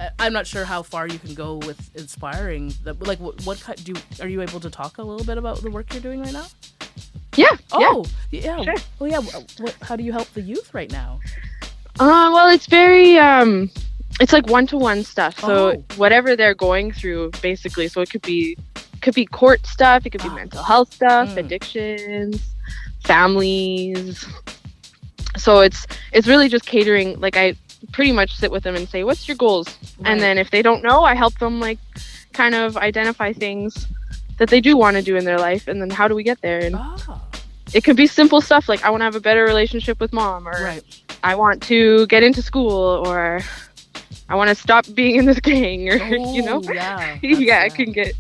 uh, 0.01 0.11
I'm 0.19 0.33
not 0.33 0.47
sure 0.47 0.65
how 0.65 0.83
far 0.83 1.07
you 1.07 1.19
can 1.19 1.35
go 1.35 1.57
with 1.59 1.79
inspiring. 1.95 2.75
The, 2.83 2.95
like 2.95 3.21
what 3.21 3.45
what 3.47 3.63
do 3.85 3.95
are 4.21 4.29
you 4.29 4.43
able 4.43 4.61
to 4.61 4.71
talk 4.71 4.99
a 4.99 5.03
little 5.03 5.25
bit 5.25 5.39
about 5.39 5.63
the 5.63 5.71
work 5.71 5.93
you're 5.93 6.03
doing 6.03 6.21
right 6.21 6.33
now? 6.33 6.47
Yeah. 7.37 7.57
Oh 7.73 8.05
yeah. 8.31 8.63
Sure. 8.63 8.75
Oh 9.01 9.05
yeah. 9.07 9.21
What, 9.21 9.75
how 9.83 9.97
do 9.97 10.03
you 10.05 10.13
help 10.13 10.29
the 10.35 10.43
youth 10.43 10.73
right 10.75 10.91
now? 10.91 11.21
Uh, 12.01 12.31
well, 12.35 12.49
it's 12.49 12.67
very 12.67 13.17
um, 13.19 13.71
it's 14.21 14.33
like 14.33 14.47
one 14.49 14.67
to 14.69 14.77
one 14.77 15.03
stuff. 15.05 15.39
So 15.41 15.73
Oh. 15.77 15.85
whatever 15.97 16.37
they're 16.37 16.55
going 16.55 16.93
through, 16.93 17.31
basically. 17.43 17.89
So 17.89 18.01
it 18.01 18.11
could 18.11 18.23
be 18.23 18.57
could 19.05 19.15
be 19.15 19.27
court 19.27 19.65
stuff. 19.67 20.05
It 20.07 20.11
could 20.11 20.23
be 20.23 20.31
mental 20.31 20.63
health 20.63 20.93
stuff, 20.93 21.29
Mm. 21.29 21.37
addictions, 21.37 22.43
families. 23.05 24.27
So 25.37 25.61
it's 25.61 25.87
it's 26.13 26.27
really 26.27 26.49
just 26.49 26.65
catering. 26.67 27.21
Like 27.21 27.37
I 27.37 27.55
pretty 27.93 28.13
much 28.13 28.31
sit 28.37 28.51
with 28.51 28.63
them 28.65 28.75
and 28.75 28.89
say, 28.89 29.05
"What's 29.05 29.29
your 29.29 29.37
goals?" 29.37 29.69
Right. 29.99 30.11
And 30.13 30.21
then 30.21 30.39
if 30.39 30.51
they 30.51 30.63
don't 30.63 30.83
know, 30.83 31.05
I 31.05 31.15
help 31.15 31.39
them 31.39 31.61
like 31.61 31.79
kind 32.33 32.55
of 32.55 32.77
identify 32.77 33.33
things 33.33 33.87
that 34.39 34.49
they 34.49 34.61
do 34.61 34.77
want 34.77 34.97
to 34.97 35.03
do 35.03 35.17
in 35.17 35.25
their 35.25 35.39
life, 35.39 35.69
and 35.69 35.81
then 35.81 35.91
how 35.91 36.09
do 36.09 36.15
we 36.15 36.23
get 36.25 36.41
there? 36.41 36.59
And 36.61 36.75
Ah. 36.77 37.21
it 37.73 37.85
could 37.85 37.97
be 37.97 38.07
simple 38.07 38.41
stuff 38.41 38.69
like 38.69 38.83
I 38.85 38.91
want 38.91 39.01
to 39.03 39.05
have 39.05 39.15
a 39.17 39.21
better 39.21 39.45
relationship 39.45 40.01
with 40.01 40.13
mom, 40.13 40.49
or 40.49 40.75
I 41.23 41.35
want 41.37 41.63
to 41.65 42.07
get 42.07 42.23
into 42.23 42.43
school, 42.43 43.05
or 43.07 43.41
I 44.29 44.37
want 44.37 44.49
to 44.49 44.55
stop 44.55 44.87
being 44.95 45.17
in 45.17 45.27
this 45.27 45.39
gang, 45.41 45.89
or 45.91 45.97
you 46.07 46.43
know, 46.43 46.63
yeah, 46.63 47.19
yeah, 47.23 47.65
it 47.65 47.75
can 47.75 47.93
get 47.93 48.15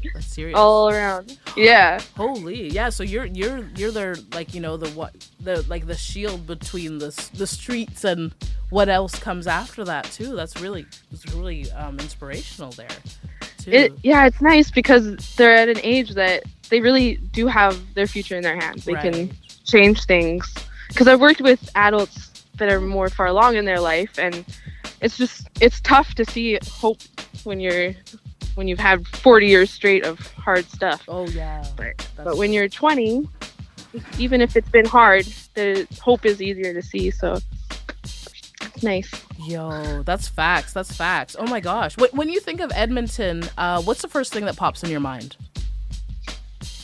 all 0.54 0.90
around. 0.90 1.38
Yeah. 1.56 2.00
Holy, 2.16 2.68
yeah. 2.68 2.90
So 2.90 3.02
you're 3.02 3.24
you're 3.24 3.64
you're 3.76 3.90
their 3.90 4.16
like 4.34 4.54
you 4.54 4.60
know 4.60 4.76
the 4.76 4.90
what 4.90 5.12
the 5.40 5.62
like 5.68 5.86
the 5.86 5.96
shield 5.96 6.46
between 6.46 6.98
the 6.98 7.08
the 7.34 7.46
streets 7.46 8.04
and 8.04 8.34
what 8.70 8.88
else 8.88 9.18
comes 9.18 9.46
after 9.46 9.84
that 9.84 10.04
too. 10.04 10.34
That's 10.36 10.60
really 10.60 10.86
it's 11.10 11.32
really 11.34 11.70
um, 11.72 11.98
inspirational 11.98 12.72
there. 12.72 12.88
Too. 13.58 13.70
It, 13.70 13.92
yeah, 14.02 14.26
it's 14.26 14.42
nice 14.42 14.70
because 14.70 15.16
they're 15.36 15.54
at 15.54 15.70
an 15.70 15.80
age 15.82 16.10
that 16.10 16.42
they 16.68 16.80
really 16.80 17.16
do 17.32 17.46
have 17.46 17.94
their 17.94 18.06
future 18.06 18.36
in 18.36 18.42
their 18.42 18.56
hands. 18.56 18.84
They 18.84 18.92
Right. 18.94 19.12
can 19.12 19.32
change 19.64 20.04
things. 20.04 20.52
Because 20.88 21.08
I've 21.08 21.20
worked 21.20 21.40
with 21.40 21.70
adults 21.74 22.44
that 22.56 22.70
are 22.70 22.80
more 22.80 23.08
far 23.08 23.26
along 23.26 23.56
in 23.56 23.64
their 23.64 23.80
life, 23.80 24.18
and 24.18 24.44
it's 25.04 25.18
just 25.18 25.48
it's 25.60 25.80
tough 25.82 26.14
to 26.14 26.24
see 26.24 26.58
hope 26.66 26.98
when 27.44 27.60
you're 27.60 27.92
when 28.54 28.66
you've 28.66 28.78
had 28.78 29.06
40 29.06 29.46
years 29.46 29.70
straight 29.70 30.04
of 30.04 30.18
hard 30.32 30.64
stuff. 30.64 31.04
Oh 31.08 31.26
yeah. 31.28 31.64
But, 31.76 32.08
but 32.16 32.36
when 32.38 32.52
you're 32.52 32.68
20, 32.68 33.28
even 34.18 34.40
if 34.40 34.56
it's 34.56 34.68
been 34.68 34.86
hard, 34.86 35.26
the 35.54 35.86
hope 36.00 36.24
is 36.24 36.40
easier 36.40 36.72
to 36.72 36.82
see. 36.82 37.10
So 37.10 37.38
it's 38.02 38.82
nice. 38.82 39.10
Yo, 39.38 40.02
that's 40.04 40.26
facts. 40.28 40.72
That's 40.72 40.96
facts. 40.96 41.36
Oh 41.38 41.46
my 41.46 41.60
gosh. 41.60 41.96
When, 41.98 42.10
when 42.10 42.28
you 42.30 42.40
think 42.40 42.60
of 42.60 42.72
Edmonton, 42.74 43.42
uh, 43.58 43.82
what's 43.82 44.00
the 44.00 44.08
first 44.08 44.32
thing 44.32 44.46
that 44.46 44.56
pops 44.56 44.82
in 44.82 44.90
your 44.90 45.00
mind? 45.00 45.36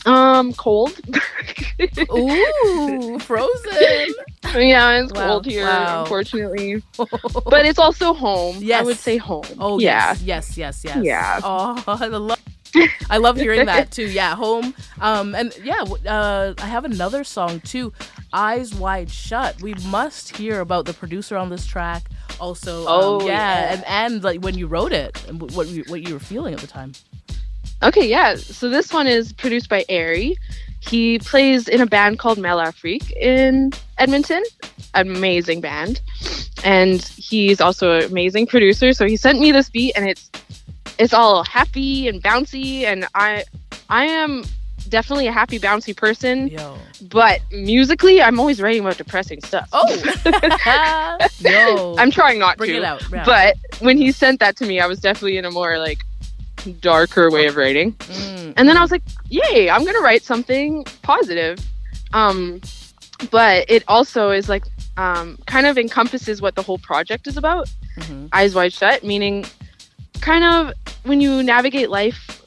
Um, 0.07 0.53
cold. 0.55 0.99
Ooh, 2.13 3.19
frozen. 3.21 4.15
yeah, 4.55 5.03
it's 5.03 5.13
Wow, 5.13 5.27
cold 5.27 5.47
here, 5.47 5.65
wow. 5.67 6.03
unfortunately. 6.03 6.83
but 6.97 7.67
it's 7.67 7.79
also 7.79 8.15
home. 8.15 8.63
I 8.73 8.83
would 8.83 8.97
say 8.99 9.17
home. 9.19 9.45
Oh 9.59 9.79
yeah. 9.79 10.11
yes, 10.13 10.57
yes, 10.57 10.57
yes, 10.57 10.85
yes. 10.85 11.05
Yeah. 11.05 11.41
Oh, 11.43 11.83
I 11.87 12.07
love. 12.07 12.39
I 13.11 13.17
love 13.17 13.37
hearing 13.37 13.67
that 13.67 13.91
too. 13.91 14.07
Yeah, 14.09 14.37
home. 14.37 14.75
Um, 15.01 15.35
and 15.35 15.53
yeah, 15.65 15.83
uh, 16.09 16.55
I 16.59 16.67
have 16.67 16.85
another 16.85 17.25
song 17.25 17.61
too, 17.61 17.93
"Eyes 18.33 18.73
Wide 18.75 19.11
Shut." 19.11 19.61
We 19.61 19.75
must 19.89 20.37
hear 20.37 20.61
about 20.61 20.85
the 20.87 20.93
producer 20.95 21.37
on 21.37 21.51
this 21.51 21.67
track. 21.67 22.05
Also, 22.41 22.83
um, 22.83 22.87
Oh, 22.89 23.27
yeah, 23.27 23.27
yeah. 23.27 23.73
and 23.75 23.85
and 23.87 24.25
like 24.25 24.41
when 24.43 24.57
you 24.57 24.67
wrote 24.69 24.93
it 24.93 25.23
and 25.29 25.51
what 25.51 25.67
you, 25.67 25.83
what 25.89 26.07
you 26.07 26.15
were 26.15 26.21
feeling 26.21 26.55
at 26.55 26.61
the 26.61 26.69
time. 26.69 26.93
Okay, 27.83 28.09
yeah. 28.09 28.37
So 28.37 28.69
this 28.69 28.93
one 28.93 29.07
is 29.07 29.33
produced 29.33 29.69
by 29.69 29.85
Airy. 29.89 30.37
He 30.81 31.19
plays 31.19 31.69
in 31.69 31.81
a 31.81 31.87
band 31.87 32.19
called 32.19 32.39
Mel 32.39 32.61
Afrique 32.61 33.11
in 33.13 33.73
Edmonton. 33.99 34.43
Amazing 34.95 35.61
band. 35.61 36.01
And 36.65 37.03
he's 37.03 37.61
also 37.61 37.93
an 37.99 38.05
amazing 38.05 38.47
producer. 38.47 38.93
So 38.93 39.07
he 39.07 39.17
sent 39.17 39.41
me 39.41 39.53
this 39.53 39.69
beat 39.71 39.93
and 39.97 40.09
it's 40.09 40.31
it's 40.99 41.15
all 41.15 41.45
happy 41.45 42.09
and 42.09 42.23
bouncy 42.23 42.83
and 42.83 43.07
I 43.15 43.45
I 43.89 44.05
am 44.07 44.45
definitely 44.89 45.27
a 45.27 45.33
happy 45.33 45.59
bouncy 45.59 45.97
person. 45.97 46.49
Yo. 46.49 46.77
But 47.11 47.41
musically 47.53 48.21
I'm 48.21 48.41
always 48.41 48.61
writing 48.61 48.81
about 48.81 48.97
depressing 48.99 49.43
stuff. 49.43 49.69
Oh 49.73 49.87
Yo. 51.41 51.95
I'm 51.99 52.11
trying 52.11 52.39
not 52.39 52.59
Bring 52.59 52.71
to. 52.71 52.77
it 52.79 52.85
out, 52.85 53.03
yeah. 53.11 53.25
But 53.25 53.57
when 53.81 53.97
he 53.97 54.13
sent 54.13 54.41
that 54.41 54.57
to 54.57 54.67
me, 54.67 54.81
I 54.81 54.87
was 54.87 54.99
definitely 55.01 55.37
in 55.37 55.45
a 55.45 55.51
more 55.51 55.79
like 55.79 56.05
darker 56.81 57.31
way 57.31 57.47
of 57.47 57.57
writing. 57.57 57.93
Mm, 57.95 58.55
And 58.57 58.69
then 58.69 58.77
I 58.77 58.83
was 58.83 58.91
like, 58.91 59.03
yay, 59.29 59.71
I'm 59.71 59.85
gonna 59.85 60.01
write 60.01 60.23
something 60.23 60.85
positive. 61.03 61.59
Um, 62.13 62.61
but 63.31 63.65
it 63.71 63.85
also 63.87 64.31
is 64.31 64.49
like 64.49 64.65
um, 64.97 65.39
kind 65.47 65.67
of 65.67 65.79
encompasses 65.79 66.43
what 66.43 66.55
the 66.55 66.63
whole 66.63 66.79
project 66.79 67.27
is 67.27 67.37
about. 67.37 67.69
mm-hmm. 67.99 68.27
Eyes 68.33 68.55
wide 68.55 68.73
shut, 68.73 69.05
meaning 69.05 69.45
kind 70.21 70.45
of 70.45 70.75
when 71.05 71.21
you 71.21 71.43
navigate 71.43 71.91
life, 71.91 72.43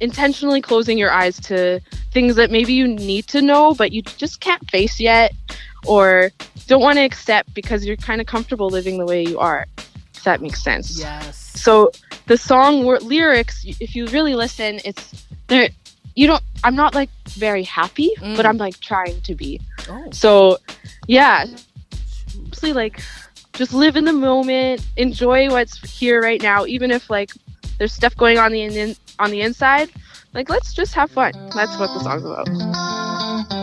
intentionally 0.00 0.60
closing 0.60 0.98
your 0.98 1.10
eyes 1.10 1.40
to 1.40 1.80
things 2.12 2.36
that 2.36 2.50
maybe 2.50 2.72
you 2.72 2.88
need 2.88 3.26
to 3.28 3.42
know, 3.42 3.74
but 3.74 3.92
you 3.92 4.02
just 4.02 4.40
can't 4.40 4.68
face 4.70 4.98
yet, 5.00 5.32
or 5.86 6.30
don't 6.66 6.82
want 6.82 6.96
to 6.98 7.04
accept 7.04 7.52
because 7.54 7.84
you're 7.86 7.96
kind 7.96 8.20
of 8.20 8.26
comfortable 8.26 8.68
living 8.68 8.98
the 8.98 9.06
way 9.06 9.22
you 9.24 9.38
are. 9.38 9.66
If 10.16 10.24
that 10.24 10.40
makes 10.40 10.62
sense. 10.62 10.98
Yes. 10.98 11.36
So 11.60 11.90
the 12.26 12.36
song 12.36 12.84
lyrics, 12.84 13.64
if 13.80 13.94
you 13.94 14.06
really 14.06 14.34
listen, 14.34 14.80
it's 14.84 15.26
there. 15.46 15.68
You 16.14 16.26
don't. 16.26 16.42
I'm 16.64 16.74
not 16.74 16.94
like 16.94 17.10
very 17.28 17.62
happy, 17.62 18.12
mm. 18.18 18.36
but 18.36 18.46
I'm 18.46 18.56
like 18.56 18.80
trying 18.80 19.20
to 19.22 19.34
be. 19.34 19.60
Oh. 19.88 20.08
So, 20.12 20.58
yeah, 21.06 21.44
mostly 22.44 22.72
like 22.72 23.02
just 23.52 23.72
live 23.72 23.96
in 23.96 24.04
the 24.04 24.12
moment, 24.12 24.86
enjoy 24.96 25.50
what's 25.50 25.78
here 25.98 26.22
right 26.22 26.42
now, 26.42 26.64
even 26.66 26.90
if 26.90 27.10
like 27.10 27.32
there's 27.78 27.92
stuff 27.92 28.16
going 28.16 28.38
on 28.38 28.52
the 28.52 28.62
in- 28.62 28.96
on 29.18 29.30
the 29.30 29.42
inside. 29.42 29.90
Like 30.32 30.48
let's 30.48 30.74
just 30.74 30.94
have 30.94 31.10
fun. 31.10 31.32
That's 31.54 31.78
what 31.78 31.88
the 31.94 32.00
song's 32.00 32.24
about. 32.24 33.55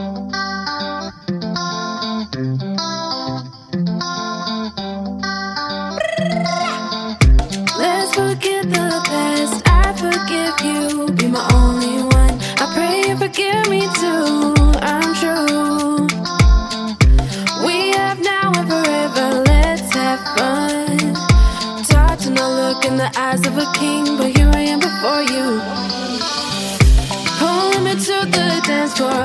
Forget 8.44 8.70
the 8.70 9.02
past. 9.06 9.61
I 9.65 9.94
forgive 10.03 10.56
you. 10.68 11.14
Be 11.15 11.28
my 11.28 11.48
only 11.53 12.03
one. 12.03 12.36
I 12.60 12.65
pray 12.76 13.10
you 13.10 13.18
forgive 13.18 13.70
me 13.70 13.82
too. 14.02 14.53
I'm 14.82 15.11
true. 15.22 16.07
We 17.65 17.91
have 17.91 18.20
now 18.22 18.52
and 18.60 18.68
forever. 18.68 19.44
Let's 19.48 19.94
have 19.95 20.20
fun. 20.36 21.14
Touch 21.86 22.26
and 22.26 22.38
a 22.38 22.49
look 22.60 22.86
in 22.86 22.98
the 22.98 23.10
eyes 23.15 23.45
of 23.48 23.57
a 23.57 23.68
king, 23.80 24.18
but 24.18 24.36
here 24.36 24.52
I 24.53 24.61
am 24.74 24.80
before 24.80 25.24
you. 25.34 25.61
Pulling 27.40 27.84
me 27.86 27.94
to 27.94 28.18
the 28.36 28.61
dance 28.68 28.98
floor, 28.98 29.23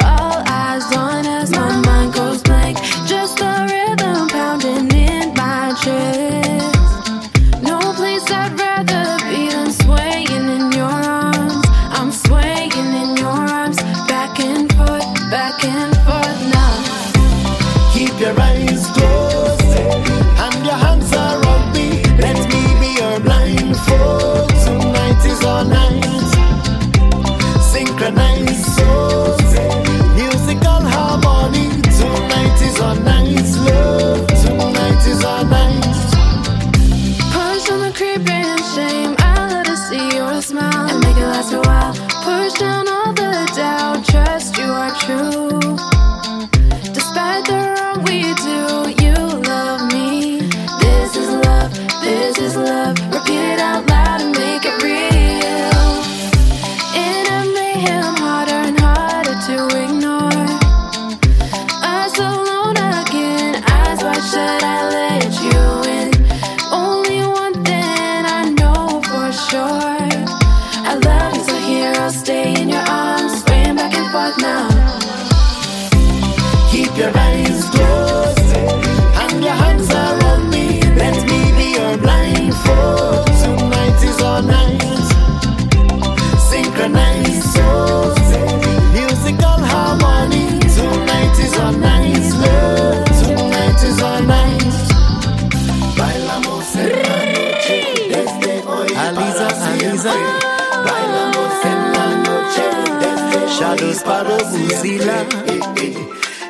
para 104.05 104.37
Buzila. 104.37 105.27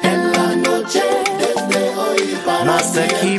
En 0.02 0.32
la 0.32 0.56
noche 0.56 1.02
desde 1.38 1.96
hoy 1.96 2.38
para 2.44 2.78
siempre. 2.80 3.37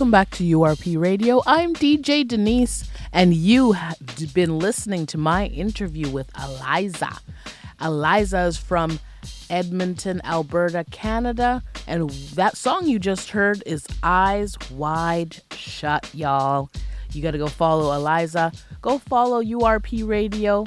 Welcome 0.00 0.12
back 0.12 0.30
to 0.30 0.44
URP 0.44 0.98
Radio. 0.98 1.42
I'm 1.44 1.74
DJ 1.74 2.26
Denise, 2.26 2.90
and 3.12 3.34
you 3.34 3.72
have 3.72 3.98
been 4.32 4.58
listening 4.58 5.04
to 5.04 5.18
my 5.18 5.48
interview 5.48 6.08
with 6.08 6.32
Aliza. 6.32 7.20
Aliza 7.82 8.48
is 8.48 8.56
from 8.56 8.98
Edmonton, 9.50 10.22
Alberta, 10.24 10.86
Canada, 10.90 11.62
and 11.86 12.08
that 12.08 12.56
song 12.56 12.88
you 12.88 12.98
just 12.98 13.28
heard 13.28 13.62
is 13.66 13.86
Eyes 14.02 14.56
Wide 14.70 15.42
Shut, 15.52 16.08
y'all. 16.14 16.70
You 17.12 17.20
got 17.20 17.32
to 17.32 17.38
go 17.38 17.48
follow 17.48 17.92
Aliza. 17.92 18.58
Go 18.80 18.96
follow 19.00 19.42
URP 19.42 20.08
Radio. 20.08 20.64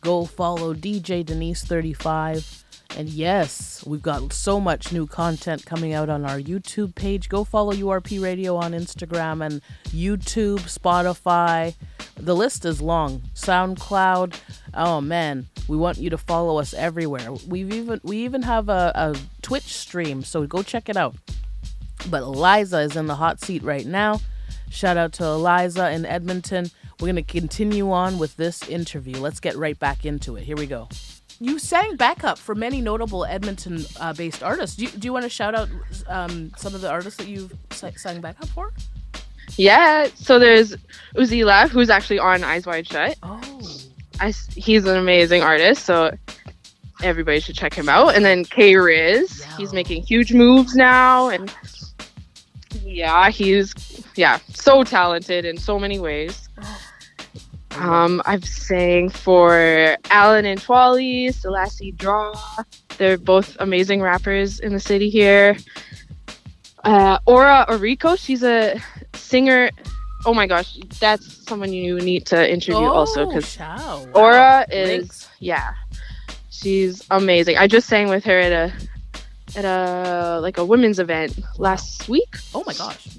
Go 0.00 0.24
follow 0.24 0.74
DJ 0.74 1.24
Denise35. 1.24 2.61
And 2.96 3.08
yes, 3.08 3.82
we've 3.86 4.02
got 4.02 4.32
so 4.32 4.60
much 4.60 4.92
new 4.92 5.06
content 5.06 5.64
coming 5.64 5.94
out 5.94 6.08
on 6.08 6.24
our 6.24 6.38
YouTube 6.38 6.94
page. 6.94 7.28
Go 7.28 7.42
follow 7.42 7.72
URP 7.72 8.22
Radio 8.22 8.56
on 8.56 8.72
Instagram 8.72 9.44
and 9.44 9.62
YouTube, 9.88 10.60
Spotify. 10.60 11.74
The 12.16 12.36
list 12.36 12.64
is 12.64 12.82
long. 12.82 13.22
SoundCloud. 13.34 14.38
Oh 14.74 15.00
man, 15.00 15.46
we 15.68 15.76
want 15.76 15.98
you 15.98 16.10
to 16.10 16.18
follow 16.18 16.58
us 16.58 16.74
everywhere. 16.74 17.32
We've 17.48 17.72
even 17.72 18.00
we 18.02 18.18
even 18.18 18.42
have 18.42 18.68
a, 18.68 18.92
a 18.94 19.16
Twitch 19.40 19.74
stream, 19.74 20.22
so 20.22 20.46
go 20.46 20.62
check 20.62 20.88
it 20.88 20.96
out. 20.96 21.14
But 22.10 22.22
Aliza 22.22 22.84
is 22.84 22.96
in 22.96 23.06
the 23.06 23.16
hot 23.16 23.40
seat 23.40 23.62
right 23.62 23.86
now. 23.86 24.20
Shout 24.70 24.96
out 24.96 25.12
to 25.14 25.22
Aliza 25.22 25.94
in 25.94 26.04
Edmonton. 26.04 26.70
We're 27.00 27.06
going 27.06 27.16
to 27.16 27.22
continue 27.22 27.90
on 27.90 28.18
with 28.18 28.36
this 28.36 28.68
interview. 28.68 29.16
Let's 29.18 29.40
get 29.40 29.56
right 29.56 29.78
back 29.78 30.04
into 30.04 30.36
it. 30.36 30.44
Here 30.44 30.56
we 30.56 30.66
go. 30.66 30.88
You 31.42 31.58
sang 31.58 31.96
backup 31.96 32.38
for 32.38 32.54
many 32.54 32.80
notable 32.80 33.24
Edmonton 33.24 33.84
uh, 33.98 34.12
based 34.12 34.44
artists. 34.44 34.76
Do 34.76 34.84
you, 34.84 34.90
do 34.90 35.06
you 35.08 35.12
want 35.12 35.24
to 35.24 35.28
shout 35.28 35.56
out 35.56 35.68
um, 36.06 36.52
some 36.56 36.72
of 36.72 36.82
the 36.82 36.88
artists 36.88 37.18
that 37.18 37.26
you've 37.26 37.52
sa- 37.70 37.90
sang 37.96 38.20
backup 38.20 38.48
for? 38.50 38.72
Yeah, 39.56 40.06
so 40.14 40.38
there's 40.38 40.76
Uzila, 41.16 41.68
who's 41.68 41.90
actually 41.90 42.20
on 42.20 42.44
Eyes 42.44 42.64
Wide 42.64 42.86
Shut. 42.86 43.16
Oh. 43.24 43.40
I 44.20 44.32
he's 44.54 44.84
an 44.86 44.96
amazing 44.96 45.42
artist, 45.42 45.84
so 45.84 46.16
everybody 47.02 47.40
should 47.40 47.56
check 47.56 47.74
him 47.74 47.88
out. 47.88 48.14
And 48.14 48.24
then 48.24 48.44
K 48.44 48.76
Riz, 48.76 49.44
he's 49.56 49.72
making 49.72 50.04
huge 50.04 50.32
moves 50.32 50.76
now, 50.76 51.28
and 51.28 51.52
yeah, 52.84 53.30
he's 53.30 53.74
yeah 54.14 54.38
so 54.54 54.84
talented 54.84 55.44
in 55.44 55.58
so 55.58 55.76
many 55.76 55.98
ways. 55.98 56.48
Um, 57.78 58.22
I've 58.26 58.44
sang 58.44 59.08
for 59.08 59.96
Alan 60.10 60.44
and 60.44 60.60
Twally, 60.60 61.32
Selassie 61.32 61.92
Draw. 61.92 62.34
They're 62.98 63.18
both 63.18 63.56
amazing 63.60 64.02
rappers 64.02 64.60
in 64.60 64.72
the 64.72 64.80
city 64.80 65.08
here. 65.08 65.56
Uh, 66.84 67.18
Aura 67.26 67.64
Orico, 67.68 68.18
she's 68.18 68.42
a 68.42 68.80
singer. 69.14 69.70
Oh 70.26 70.34
my 70.34 70.46
gosh, 70.46 70.78
that's 71.00 71.46
someone 71.46 71.72
you 71.72 71.98
need 71.98 72.26
to 72.26 72.50
interview 72.50 72.76
also 72.76 73.26
because 73.26 73.56
Chow. 73.56 74.06
Aura 74.14 74.66
is 74.70 74.98
Thanks. 75.08 75.28
yeah, 75.40 75.74
she's 76.50 77.04
amazing. 77.10 77.56
I 77.56 77.66
just 77.66 77.88
sang 77.88 78.08
with 78.08 78.24
her 78.24 78.38
at 78.38 78.52
a 78.52 78.72
at 79.56 79.64
a 79.64 80.40
like 80.40 80.58
a 80.58 80.64
women's 80.64 80.98
event 80.98 81.38
last 81.58 82.08
week. 82.08 82.36
Oh 82.54 82.62
my 82.66 82.74
gosh. 82.74 83.18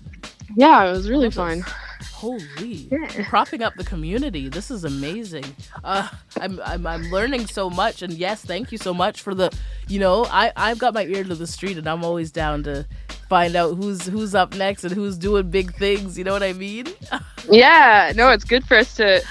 Yeah, 0.55 0.85
it 0.87 0.91
was 0.91 1.09
really 1.09 1.31
fun. 1.31 1.65
Holy, 2.11 2.89
propping 3.25 3.61
up 3.63 3.75
the 3.75 3.83
community. 3.83 4.49
This 4.49 4.69
is 4.71 4.83
amazing. 4.83 5.45
Uh, 5.83 6.07
I'm, 6.39 6.59
I'm 6.65 6.85
I'm 6.87 7.03
learning 7.11 7.47
so 7.47 7.69
much, 7.69 8.01
and 8.01 8.13
yes, 8.13 8.43
thank 8.43 8.71
you 8.71 8.77
so 8.77 8.93
much 8.93 9.21
for 9.21 9.33
the. 9.33 9.51
You 9.87 9.99
know, 9.99 10.25
I 10.25 10.51
I've 10.55 10.79
got 10.79 10.93
my 10.93 11.05
ear 11.05 11.23
to 11.23 11.35
the 11.35 11.47
street, 11.47 11.77
and 11.77 11.87
I'm 11.87 12.03
always 12.03 12.31
down 12.31 12.63
to 12.63 12.85
find 13.29 13.55
out 13.55 13.75
who's 13.75 14.05
who's 14.07 14.35
up 14.35 14.55
next 14.55 14.83
and 14.83 14.93
who's 14.93 15.17
doing 15.17 15.49
big 15.49 15.73
things. 15.75 16.17
You 16.17 16.23
know 16.23 16.33
what 16.33 16.43
I 16.43 16.53
mean? 16.53 16.87
Yeah, 17.49 18.13
no, 18.15 18.29
it's 18.29 18.45
good 18.45 18.65
for 18.65 18.77
us 18.77 18.95
to 18.95 19.21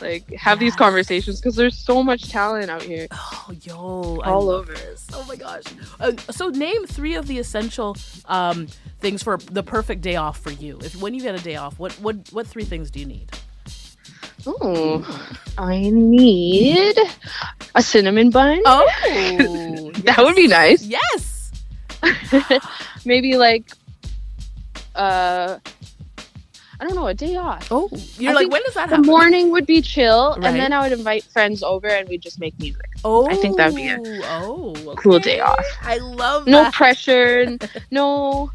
like 0.00 0.30
have 0.34 0.58
these 0.60 0.76
conversations 0.76 1.40
because 1.40 1.56
there's 1.56 1.76
so 1.76 2.02
much 2.02 2.28
talent 2.30 2.70
out 2.70 2.82
here. 2.82 3.08
Oh, 3.12 3.52
yo, 3.62 4.20
all 4.24 4.44
love 4.44 4.68
over. 4.68 4.72
this. 4.72 5.06
Oh 5.12 5.24
my 5.28 5.36
gosh. 5.36 5.64
Uh, 5.98 6.12
so 6.30 6.48
name 6.48 6.86
three 6.86 7.14
of 7.14 7.26
the 7.26 7.38
essential 7.38 7.96
um, 8.26 8.68
things 9.06 9.22
for 9.22 9.36
the 9.36 9.62
perfect 9.62 10.00
day 10.02 10.16
off 10.16 10.36
for 10.40 10.50
you. 10.50 10.78
If 10.82 10.96
when 11.00 11.14
you 11.14 11.20
get 11.22 11.38
a 11.38 11.42
day 11.42 11.54
off, 11.54 11.78
what 11.78 11.92
what 11.94 12.16
what 12.32 12.44
three 12.46 12.64
things 12.64 12.90
do 12.90 12.98
you 12.98 13.06
need? 13.06 13.30
Oh, 14.48 15.04
I 15.58 15.90
need 15.90 16.96
a 17.76 17.82
cinnamon 17.82 18.30
bun. 18.30 18.60
Oh, 18.64 18.84
that 20.04 20.16
would 20.18 20.34
be 20.34 20.48
nice. 20.48 20.82
Yes. 20.82 21.52
Maybe 23.04 23.36
like, 23.36 23.70
uh, 24.94 25.58
I 26.80 26.84
don't 26.84 26.94
know, 26.94 27.06
a 27.06 27.14
day 27.14 27.36
off. 27.36 27.68
Oh, 27.70 27.88
you're 28.18 28.32
I 28.32 28.34
like, 28.34 28.50
when 28.50 28.62
does 28.64 28.74
that 28.74 28.88
the 28.90 28.96
happen? 28.96 29.10
morning 29.10 29.50
would 29.50 29.66
be 29.66 29.82
chill, 29.82 30.34
Right. 30.36 30.46
and 30.46 30.60
then 30.60 30.72
I 30.72 30.82
would 30.82 30.92
invite 30.96 31.24
friends 31.24 31.62
over 31.62 31.88
and 31.88 32.08
we'd 32.08 32.22
just 32.22 32.38
make 32.38 32.56
music. 32.60 32.86
Oh, 33.04 33.28
I 33.28 33.34
think 33.36 33.56
that'd 33.56 33.74
be 33.74 33.88
a 33.88 33.98
oh, 34.24 34.74
cool 34.96 35.18
day 35.18 35.40
off. 35.40 35.64
I 35.82 35.98
love 35.98 36.46
No 36.46 36.62
that. 36.64 36.74
pressure, 36.74 37.56
no, 37.90 38.52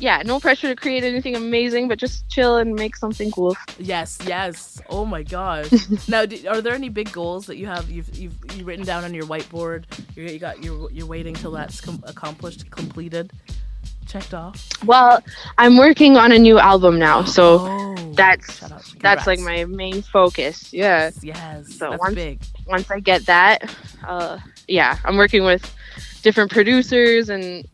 yeah, 0.00 0.22
no 0.24 0.40
pressure 0.40 0.68
to 0.68 0.76
create 0.76 1.04
anything 1.04 1.36
amazing, 1.36 1.88
but 1.88 1.98
just 1.98 2.28
chill 2.28 2.56
and 2.56 2.74
make 2.74 2.96
something 2.96 3.30
cool. 3.30 3.56
Yes, 3.78 4.18
yes. 4.26 4.80
Oh 4.88 5.04
my 5.04 5.22
gosh. 5.22 5.70
now, 6.08 6.26
do, 6.26 6.38
are 6.48 6.60
there 6.60 6.74
any 6.74 6.88
big 6.88 7.12
goals 7.12 7.46
that 7.46 7.56
you 7.56 7.66
have 7.66 7.90
you've 7.90 8.14
you've, 8.16 8.34
you've 8.54 8.66
written 8.66 8.84
down 8.84 9.04
on 9.04 9.14
your 9.14 9.24
whiteboard? 9.24 9.84
You're, 10.16 10.26
you 10.26 10.38
got 10.38 10.62
you're 10.62 10.90
you're 10.90 11.06
waiting 11.06 11.34
till 11.34 11.52
that's 11.52 11.80
com- 11.80 12.02
accomplished, 12.06 12.70
completed, 12.70 13.32
checked 14.06 14.34
off. 14.34 14.68
Well, 14.84 15.22
I'm 15.58 15.76
working 15.76 16.16
on 16.16 16.32
a 16.32 16.38
new 16.38 16.58
album 16.58 16.98
now, 16.98 17.24
so 17.24 17.94
that's 18.14 18.60
that's 19.00 19.26
like 19.26 19.40
my 19.40 19.64
main 19.64 20.02
focus. 20.02 20.72
Yeah. 20.72 21.10
Yes. 21.22 21.74
So 21.74 21.90
that's 21.90 22.00
once 22.00 22.14
big. 22.14 22.40
once 22.66 22.90
I 22.90 23.00
get 23.00 23.26
that, 23.26 23.74
uh, 24.06 24.38
yeah, 24.68 24.98
I'm 25.04 25.16
working 25.16 25.44
with 25.44 25.74
different 26.22 26.50
producers 26.50 27.28
and 27.28 27.66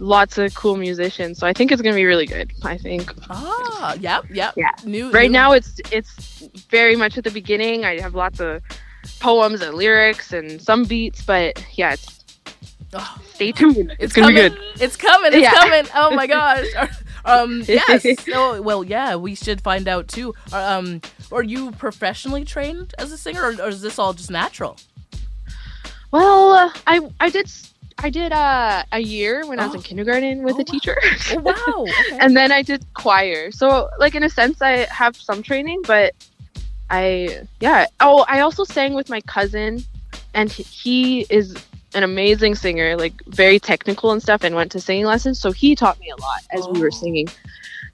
lots 0.00 0.38
of 0.38 0.54
cool 0.54 0.76
musicians. 0.76 1.38
So 1.38 1.46
I 1.46 1.52
think 1.52 1.72
it's 1.72 1.82
gonna 1.82 1.96
be 1.96 2.04
really 2.06 2.26
good. 2.26 2.52
I 2.64 2.76
think. 2.78 3.12
Ah, 3.30 3.94
yep, 4.00 4.24
yep. 4.30 4.54
Yeah. 4.56 4.70
New 4.84 5.10
right 5.10 5.30
new- 5.30 5.32
now 5.32 5.52
it's 5.52 5.80
it's 5.92 6.42
very 6.70 6.96
much 6.96 7.18
at 7.18 7.24
the 7.24 7.30
beginning. 7.30 7.84
I 7.84 8.00
have 8.00 8.14
lots 8.14 8.40
of 8.40 8.62
poems 9.20 9.60
and 9.60 9.74
lyrics 9.76 10.32
and 10.32 10.60
some 10.60 10.84
beats, 10.84 11.22
but 11.22 11.64
yeah, 11.76 11.92
it's, 11.94 12.24
stay 13.34 13.52
tuned. 13.52 13.94
It's, 13.98 14.12
gonna 14.12 14.28
coming. 14.28 14.52
be 14.52 14.56
good. 14.56 14.80
It's 14.82 14.96
coming. 14.96 15.32
It's 15.32 15.42
Yeah. 15.42 15.52
coming. 15.52 15.84
Oh 15.94 16.10
my 16.14 16.26
gosh. 16.26 16.66
um. 17.24 17.62
Yes. 17.66 18.06
Oh 18.34 18.60
well. 18.62 18.84
Yeah. 18.84 19.16
We 19.16 19.34
should 19.34 19.60
find 19.60 19.86
out 19.88 20.08
too. 20.08 20.34
Um. 20.52 21.00
Are 21.30 21.42
you 21.42 21.72
professionally 21.72 22.44
trained 22.44 22.94
as 22.98 23.12
a 23.12 23.18
singer, 23.18 23.42
or, 23.42 23.52
or 23.60 23.68
is 23.68 23.82
this 23.82 23.98
all 23.98 24.14
just 24.14 24.30
natural? 24.30 24.76
Well, 26.10 26.52
uh, 26.52 26.70
I 26.86 27.00
I 27.20 27.28
did 27.30 27.44
s- 27.46 27.74
I 28.00 28.10
did 28.10 28.32
uh, 28.32 28.84
a 28.92 29.00
year 29.00 29.46
when 29.46 29.58
I 29.58 29.64
was 29.64 29.74
in 29.74 29.82
kindergarten 29.82 30.42
with 30.44 30.58
a 30.58 30.64
teacher. 30.64 30.96
Oh 31.32 31.40
wow! 31.42 31.84
Okay. 31.88 32.18
and 32.20 32.36
then 32.36 32.52
I 32.52 32.62
did 32.62 32.84
choir. 32.94 33.50
So, 33.50 33.90
like 33.98 34.14
in 34.14 34.22
a 34.22 34.30
sense, 34.30 34.62
I 34.62 34.86
have 34.90 35.16
some 35.16 35.42
training, 35.42 35.82
but 35.86 36.14
I 36.90 37.40
yeah. 37.60 37.86
Oh, 38.00 38.24
I 38.28 38.40
also 38.40 38.64
sang 38.64 38.94
with 38.94 39.08
my 39.08 39.20
cousin, 39.22 39.82
and 40.34 40.50
he- 40.50 40.62
he 40.62 41.26
is 41.28 41.56
an 41.94 42.02
amazing 42.04 42.54
singer, 42.54 42.96
like 42.96 43.14
very 43.26 43.58
technical 43.58 44.12
and 44.12 44.22
stuff, 44.22 44.44
and 44.44 44.54
went 44.54 44.70
to 44.72 44.80
singing 44.80 45.06
lessons. 45.06 45.40
So 45.40 45.50
he 45.50 45.74
taught 45.74 45.98
me 45.98 46.10
a 46.10 46.20
lot 46.20 46.40
as 46.52 46.68
we 46.68 46.80
were 46.80 46.90
singing. 46.92 47.28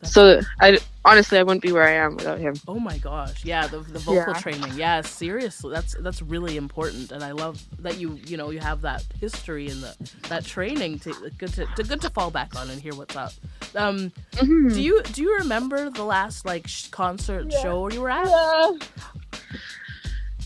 So 0.02 0.40
I 0.60 0.78
honestly, 1.05 1.39
I 1.39 1.43
wouldn't 1.43 1.62
be 1.62 1.72
where 1.72 1.82
I 1.85 1.93
am 1.93 2.16
without 2.16 2.39
him. 2.39 2.55
Oh 2.66 2.78
my 2.81 2.98
gosh! 2.98 3.44
Yeah, 3.44 3.66
the, 3.66 3.78
the 3.81 3.98
vocal 3.98 4.32
Yeah. 4.32 4.40
training. 4.40 4.72
Yeah, 4.74 5.01
seriously, 5.02 5.72
that's 5.72 5.94
that's 6.01 6.22
really 6.22 6.56
important, 6.56 7.12
and 7.12 7.22
I 7.22 7.32
love 7.32 7.62
that 7.81 7.98
you 7.98 8.18
you 8.26 8.36
know 8.36 8.51
you 8.51 8.60
have 8.60 8.81
that 8.82 9.05
history 9.20 9.68
and 9.68 9.82
the 9.82 9.94
that 10.28 10.44
training 10.44 10.98
to 11.01 11.14
good 11.39 11.52
to, 11.55 11.66
to 11.76 11.82
good 11.82 12.01
to 12.02 12.10
fall 12.10 12.31
back 12.31 12.55
on 12.56 12.70
and 12.70 12.81
hear 12.81 12.94
what's 12.94 13.16
up. 13.16 13.32
Um, 13.74 14.12
Mm-hmm. 14.35 14.68
do 14.74 14.81
you 14.82 15.02
do 15.12 15.22
you 15.22 15.36
remember 15.39 15.90
the 15.90 16.05
last 16.05 16.44
like 16.44 16.66
sh- 16.68 16.89
concert 16.89 17.52
show 17.52 17.89
you 17.90 18.01
were 18.01 18.10
at? 18.10 18.26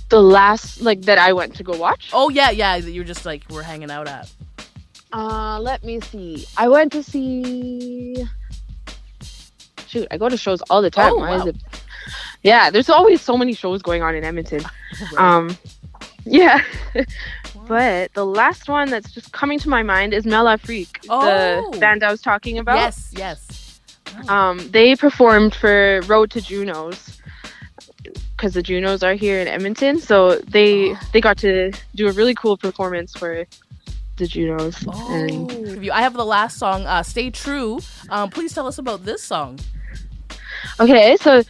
The 0.09 0.21
last 0.23 0.81
like 0.81 1.03
that 1.03 1.19
I 1.19 1.33
went 1.35 1.55
to 1.57 1.63
go 1.63 1.77
watch. 1.77 2.11
Oh 2.13 2.31
yeah, 2.31 2.51
yeah, 2.51 2.79
that 2.81 2.91
you 2.91 3.01
were 3.03 3.07
just 3.07 3.27
like 3.27 3.45
we're 3.51 3.63
hanging 3.63 3.91
out 3.91 4.09
at. 4.09 4.31
Uh, 5.13 5.59
let 5.61 5.85
me 5.85 6.01
see. 6.01 6.47
I 6.57 6.69
went 6.69 6.93
to 6.93 7.03
see. 7.03 8.25
Shoot, 9.89 10.07
I 10.11 10.17
go 10.19 10.29
to 10.29 10.37
shows 10.37 10.61
all 10.71 10.83
the 10.83 10.91
time. 10.91 11.13
Oh, 11.15 11.19
Why 11.19 11.37
is 11.37 11.47
it? 11.47 11.57
Yeah, 12.43 12.71
there's 12.71 12.89
always 12.89 13.21
so 13.21 13.37
many 13.37 13.53
shows 13.55 13.83
going 13.83 14.03
on 14.03 14.15
in 14.15 14.25
Edmonton. 14.25 14.63
Um, 15.19 15.57
yeah. 16.25 16.63
but 17.69 18.13
the 18.15 18.25
last 18.25 18.69
one 18.69 18.91
that's 18.91 19.13
just 19.13 19.33
coming 19.33 19.59
to 19.61 19.69
my 19.69 19.83
mind 19.83 20.13
is 20.15 20.25
Mela 20.25 20.59
Freak, 20.59 21.01
Oh. 21.09 21.71
the 21.73 21.79
band 21.79 22.03
I 22.03 22.11
was 22.11 22.23
talking 22.23 22.59
about. 22.59 22.77
Yes, 22.77 23.13
yes. 23.17 23.81
Um, 24.29 24.59
they 24.71 24.97
performed 24.97 25.55
for 25.55 26.01
Road 26.07 26.31
to 26.33 26.41
Junos 26.41 27.19
because 28.37 28.55
the 28.55 28.63
Junos 28.63 29.03
are 29.03 29.15
here 29.15 29.41
in 29.41 29.49
Edmonton, 29.49 30.01
so 30.01 30.37
they 30.39 30.93
Oh. 30.93 30.99
they 31.13 31.21
got 31.21 31.37
to 31.39 31.73
do 31.95 32.09
a 32.09 32.13
really 32.13 32.35
cool 32.35 32.57
performance 32.57 33.13
for 33.17 33.45
the 34.17 34.27
Junos. 34.27 34.85
And 35.11 35.91
I 35.93 36.01
have 36.03 36.15
the 36.15 36.25
last 36.25 36.59
song, 36.59 36.87
uh, 36.87 37.03
"Stay 37.03 37.31
True." 37.31 37.81
Um, 38.11 38.31
please 38.31 38.55
tell 38.55 38.67
us 38.67 38.79
about 38.79 39.05
this 39.05 39.23
song. 39.23 39.59
Okay, 40.81 41.17
so 41.21 41.43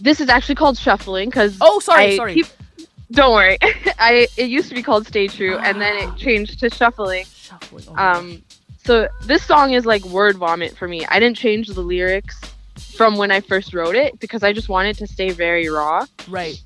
this 0.00 0.20
is 0.20 0.28
actually 0.28 0.54
called 0.54 0.78
shuffling 0.78 1.28
because 1.28 1.56
Oh, 1.60 1.80
sorry, 1.80 2.16
sorry. 2.16 2.42
don't 3.10 3.32
worry, 3.32 3.58
I 3.98 4.26
it 4.36 4.48
used 4.48 4.68
to 4.68 4.74
be 4.74 4.82
called 4.82 5.06
Stay 5.06 5.28
True, 5.28 5.58
and 5.58 5.80
then 5.80 5.96
it 5.96 6.16
changed 6.16 6.60
to 6.60 6.70
shuffling. 6.70 7.24
Shuffling. 7.26 7.84
Um, 7.98 8.42
so 8.84 9.08
this 9.24 9.44
song 9.44 9.72
is 9.72 9.84
like 9.86 10.04
word 10.06 10.36
vomit 10.38 10.76
for 10.76 10.88
me. 10.88 11.04
I 11.06 11.20
didn't 11.20 11.36
change 11.36 11.68
the 11.68 11.80
lyrics 11.82 12.40
from 12.96 13.16
when 13.16 13.30
I 13.30 13.40
first 13.40 13.74
wrote 13.74 13.94
it 13.94 14.18
because 14.20 14.42
I 14.42 14.52
just 14.52 14.68
wanted 14.68 14.96
to 14.98 15.06
stay 15.06 15.30
very 15.30 15.68
raw. 15.68 16.04
Right. 16.28 16.60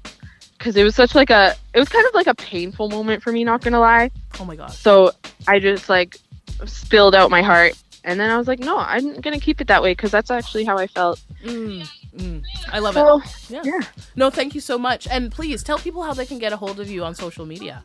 Because 0.57 0.77
it 0.77 0.83
was 0.85 0.95
such 0.95 1.15
like 1.15 1.29
a, 1.31 1.55
it 1.75 1.79
was 1.79 1.89
kind 1.91 2.07
of 2.07 2.15
like 2.15 2.27
a 2.27 2.35
painful 2.35 2.89
moment 2.89 3.23
for 3.23 3.31
me. 3.33 3.45
Not 3.45 3.61
gonna 3.61 3.81
lie. 3.81 4.11
Oh 4.41 4.45
my 4.47 4.57
god. 4.57 4.73
So 4.73 5.13
I 5.47 5.59
just 5.59 5.89
like 5.91 6.17
spilled 6.65 7.15
out 7.15 7.31
my 7.31 7.43
heart, 7.43 7.75
and 8.07 8.19
then 8.19 8.31
I 8.31 8.39
was 8.39 8.49
like, 8.49 8.61
no, 8.61 8.79
I'm 8.79 9.21
gonna 9.21 9.41
keep 9.41 9.61
it 9.61 9.67
that 9.69 9.83
way 9.83 9.93
because 9.93 10.11
that's 10.11 10.31
actually 10.31 10.65
how 10.65 10.79
I 10.79 10.87
felt. 10.87 11.21
Mm, 11.45 11.87
mm. 12.17 12.43
I 12.73 12.79
love 12.79 12.95
So, 12.95 13.21
it. 13.21 13.51
Yeah. 13.67 13.81
No, 14.15 14.31
thank 14.31 14.55
you 14.55 14.61
so 14.63 14.79
much. 14.79 15.07
And 15.09 15.31
please 15.31 15.63
tell 15.63 15.79
people 15.79 16.03
how 16.03 16.15
they 16.15 16.25
can 16.25 16.39
get 16.39 16.53
a 16.53 16.57
hold 16.57 16.81
of 16.81 16.91
you 16.91 17.05
on 17.05 17.15
social 17.15 17.45
media. 17.45 17.85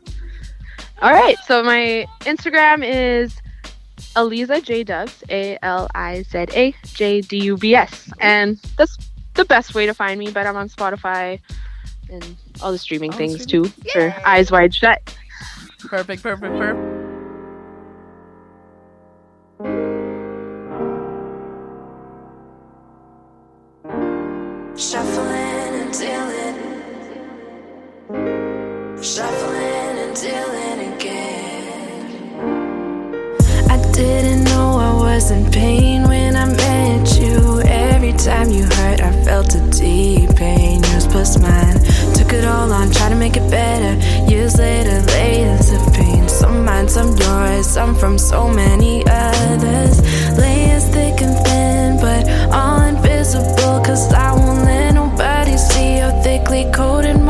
All 1.02 1.12
right, 1.12 1.36
so 1.46 1.62
my 1.62 2.06
Instagram 2.20 2.82
is 2.88 3.36
Aliza 4.14 4.62
J 4.62 4.84
Dubs, 4.84 5.22
A 5.28 5.58
L 5.62 5.88
I 5.94 6.22
Z 6.22 6.46
A 6.54 6.74
J 6.84 7.20
D 7.20 7.38
U 7.44 7.56
B 7.56 7.74
S, 7.74 8.10
and 8.20 8.58
that's 8.78 8.96
the 9.34 9.44
best 9.44 9.74
way 9.74 9.86
to 9.86 9.94
find 9.94 10.18
me. 10.18 10.30
But 10.30 10.46
I'm 10.46 10.56
on 10.56 10.68
Spotify 10.68 11.40
and 12.10 12.36
all 12.62 12.70
the 12.72 12.78
streaming 12.78 13.10
All 13.12 13.18
things 13.18 13.42
streaming- 13.42 13.70
too 13.82 13.90
for 13.92 14.14
Eyes 14.24 14.50
Wide 14.52 14.74
Shut. 14.74 15.16
Perfect, 15.88 16.22
perfect, 16.22 16.54
perfect. 16.56 16.98
In 35.32 35.50
pain 35.50 36.02
when 36.04 36.36
I 36.36 36.46
met 36.46 37.18
you. 37.18 37.60
Every 37.62 38.12
time 38.12 38.50
you 38.50 38.64
hurt, 38.64 39.00
I 39.00 39.12
felt 39.24 39.54
a 39.54 39.60
deep 39.70 40.36
pain. 40.36 40.82
Yours 40.90 41.06
plus 41.06 41.38
mine. 41.38 41.78
Took 42.14 42.32
it 42.32 42.44
all 42.44 42.70
on, 42.72 42.90
tried 42.90 43.10
to 43.10 43.16
make 43.16 43.36
it 43.36 43.50
better. 43.50 43.92
Years 44.30 44.58
later, 44.58 45.00
layers 45.12 45.70
of 45.70 45.82
pain. 45.94 46.28
Some 46.28 46.64
mine, 46.64 46.88
some 46.88 47.16
yours, 47.16 47.66
some 47.66 47.94
from 47.94 48.18
so 48.18 48.48
many 48.48 49.04
others. 49.06 50.00
Layers 50.38 50.84
thick 50.88 51.20
and 51.22 51.36
thin, 51.46 51.96
but 52.00 52.28
all 52.52 52.82
invisible. 52.82 53.80
Cause 53.86 54.12
I 54.12 54.32
won't 54.32 54.64
let 54.64 54.94
nobody 54.94 55.56
see 55.56 55.96
how 55.96 56.12
thickly 56.22 56.70
coated 56.72 57.21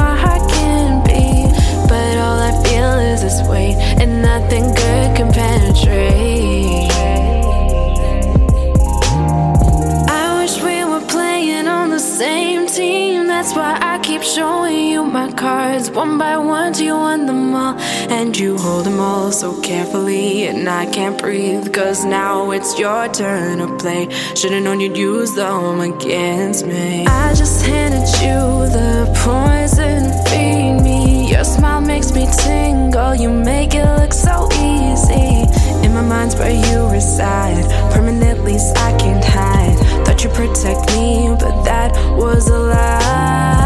showing 14.35 14.89
you 14.89 15.05
my 15.05 15.31
cards 15.33 15.91
one 15.91 16.17
by 16.17 16.37
one. 16.39 16.73
You 16.75 16.95
won 16.95 17.27
them 17.27 17.55
all, 17.55 17.75
and 18.09 18.37
you 18.37 18.57
hold 18.57 18.87
them 18.87 18.99
all 18.99 19.31
so 19.31 19.61
carefully. 19.61 20.47
And 20.47 20.69
I 20.69 20.87
can't 20.87 21.19
breathe, 21.19 21.73
cause 21.73 22.05
now 22.05 22.51
it's 22.51 22.79
your 22.79 23.09
turn 23.09 23.59
to 23.59 23.77
play. 23.77 24.09
Should've 24.35 24.63
known 24.63 24.81
you'd 24.81 24.97
use 24.97 25.35
them 25.35 25.81
against 25.81 26.67
me. 26.67 27.05
I 27.07 27.35
just 27.35 27.67
handed 27.67 28.09
you 28.25 28.41
the 28.79 28.93
poison, 29.25 30.03
feed 30.27 30.83
me. 30.83 31.31
Your 31.31 31.45
smile 31.45 31.83
makes 31.83 32.13
me 32.13 32.27
tingle, 32.45 33.15
you 33.15 33.29
make 33.29 33.75
it 33.75 33.87
look 33.99 34.15
so 34.15 34.49
easy. 34.53 35.45
In 35.85 35.93
my 35.93 36.03
mind's 36.03 36.37
where 36.37 36.57
you 36.69 36.89
reside, 36.89 37.65
permanently, 37.93 38.57
I 38.77 38.97
can't 38.99 39.25
hide. 39.25 39.77
Thought 40.07 40.25
you'd 40.25 40.33
protect 40.33 40.87
me, 40.95 41.37
but 41.39 41.65
that 41.65 41.93
was 42.17 42.49
a 42.49 42.59
lie. 42.59 43.62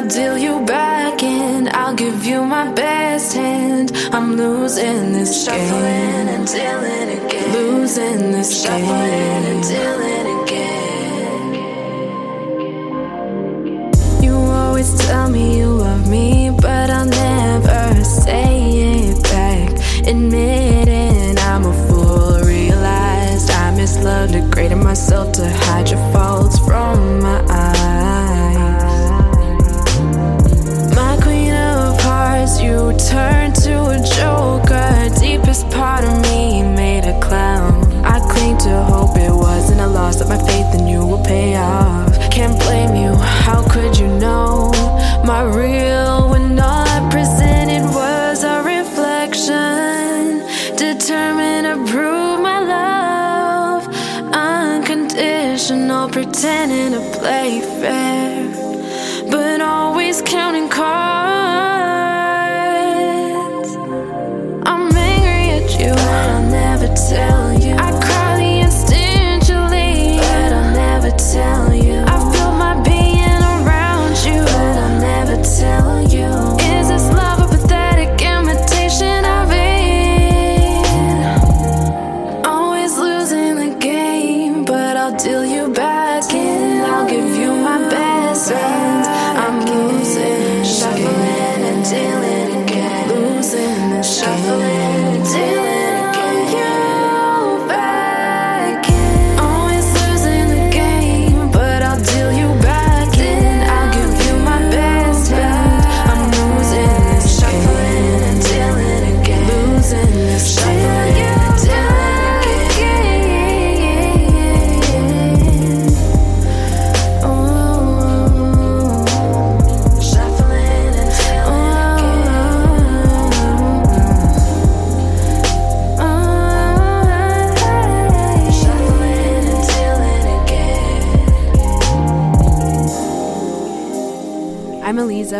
I'll 0.00 0.08
deal 0.08 0.38
you 0.38 0.64
back 0.64 1.22
in. 1.22 1.68
I'll 1.74 1.94
give 1.94 2.24
you 2.24 2.42
my 2.42 2.72
best 2.72 3.34
hand. 3.34 3.92
I'm 4.12 4.34
losing 4.34 5.12
this 5.12 5.46
game. 5.46 5.58
Shuffling 5.58 6.28
and 6.34 6.46
dealing 6.46 7.18
again. 7.18 7.52
Losing 7.52 8.32
this 8.32 8.64
game. 8.64 8.80
Shuffling 8.80 9.44
and 9.52 9.62
dealing 9.62 10.26
again. 10.42 11.44
You 14.24 14.36
always 14.36 14.90
tell 15.06 15.28
me 15.28 15.58
you 15.58 15.66
love 15.66 16.08
me, 16.08 16.50
but 16.50 16.88
I'll 16.88 17.04
never 17.04 18.02
say 18.02 19.10
it 19.10 19.22
back. 19.24 19.68
Admitting 20.06 21.36
I'm 21.40 21.66
a 21.66 21.74
fool, 21.88 22.40
realized 22.40 23.50
I 23.50 23.70
misloved, 23.76 24.32
degraded 24.32 24.78
myself 24.78 25.32
to 25.32 25.46
hide 25.46 25.90
your 25.90 26.00
faults 26.10 26.58
from 26.60 27.20
my 27.20 27.44
eyes. 27.50 27.59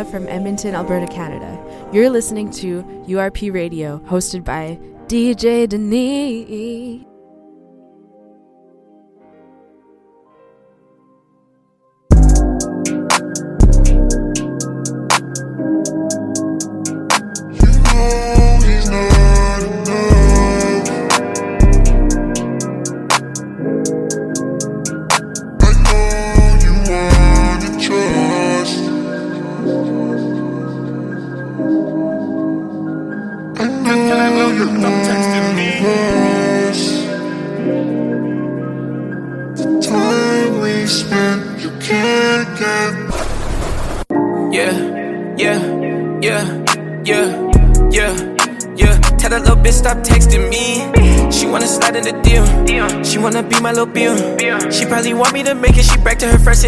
From 0.05 0.27
Edmonton, 0.29 0.75
Alberta, 0.75 1.07
Canada. 1.07 1.59
You're 1.93 2.09
listening 2.09 2.51
to 2.53 2.83
URP 3.07 3.53
Radio, 3.53 3.99
hosted 4.07 4.45
by 4.45 4.79
DJ 5.09 5.69
Denis. 5.69 7.10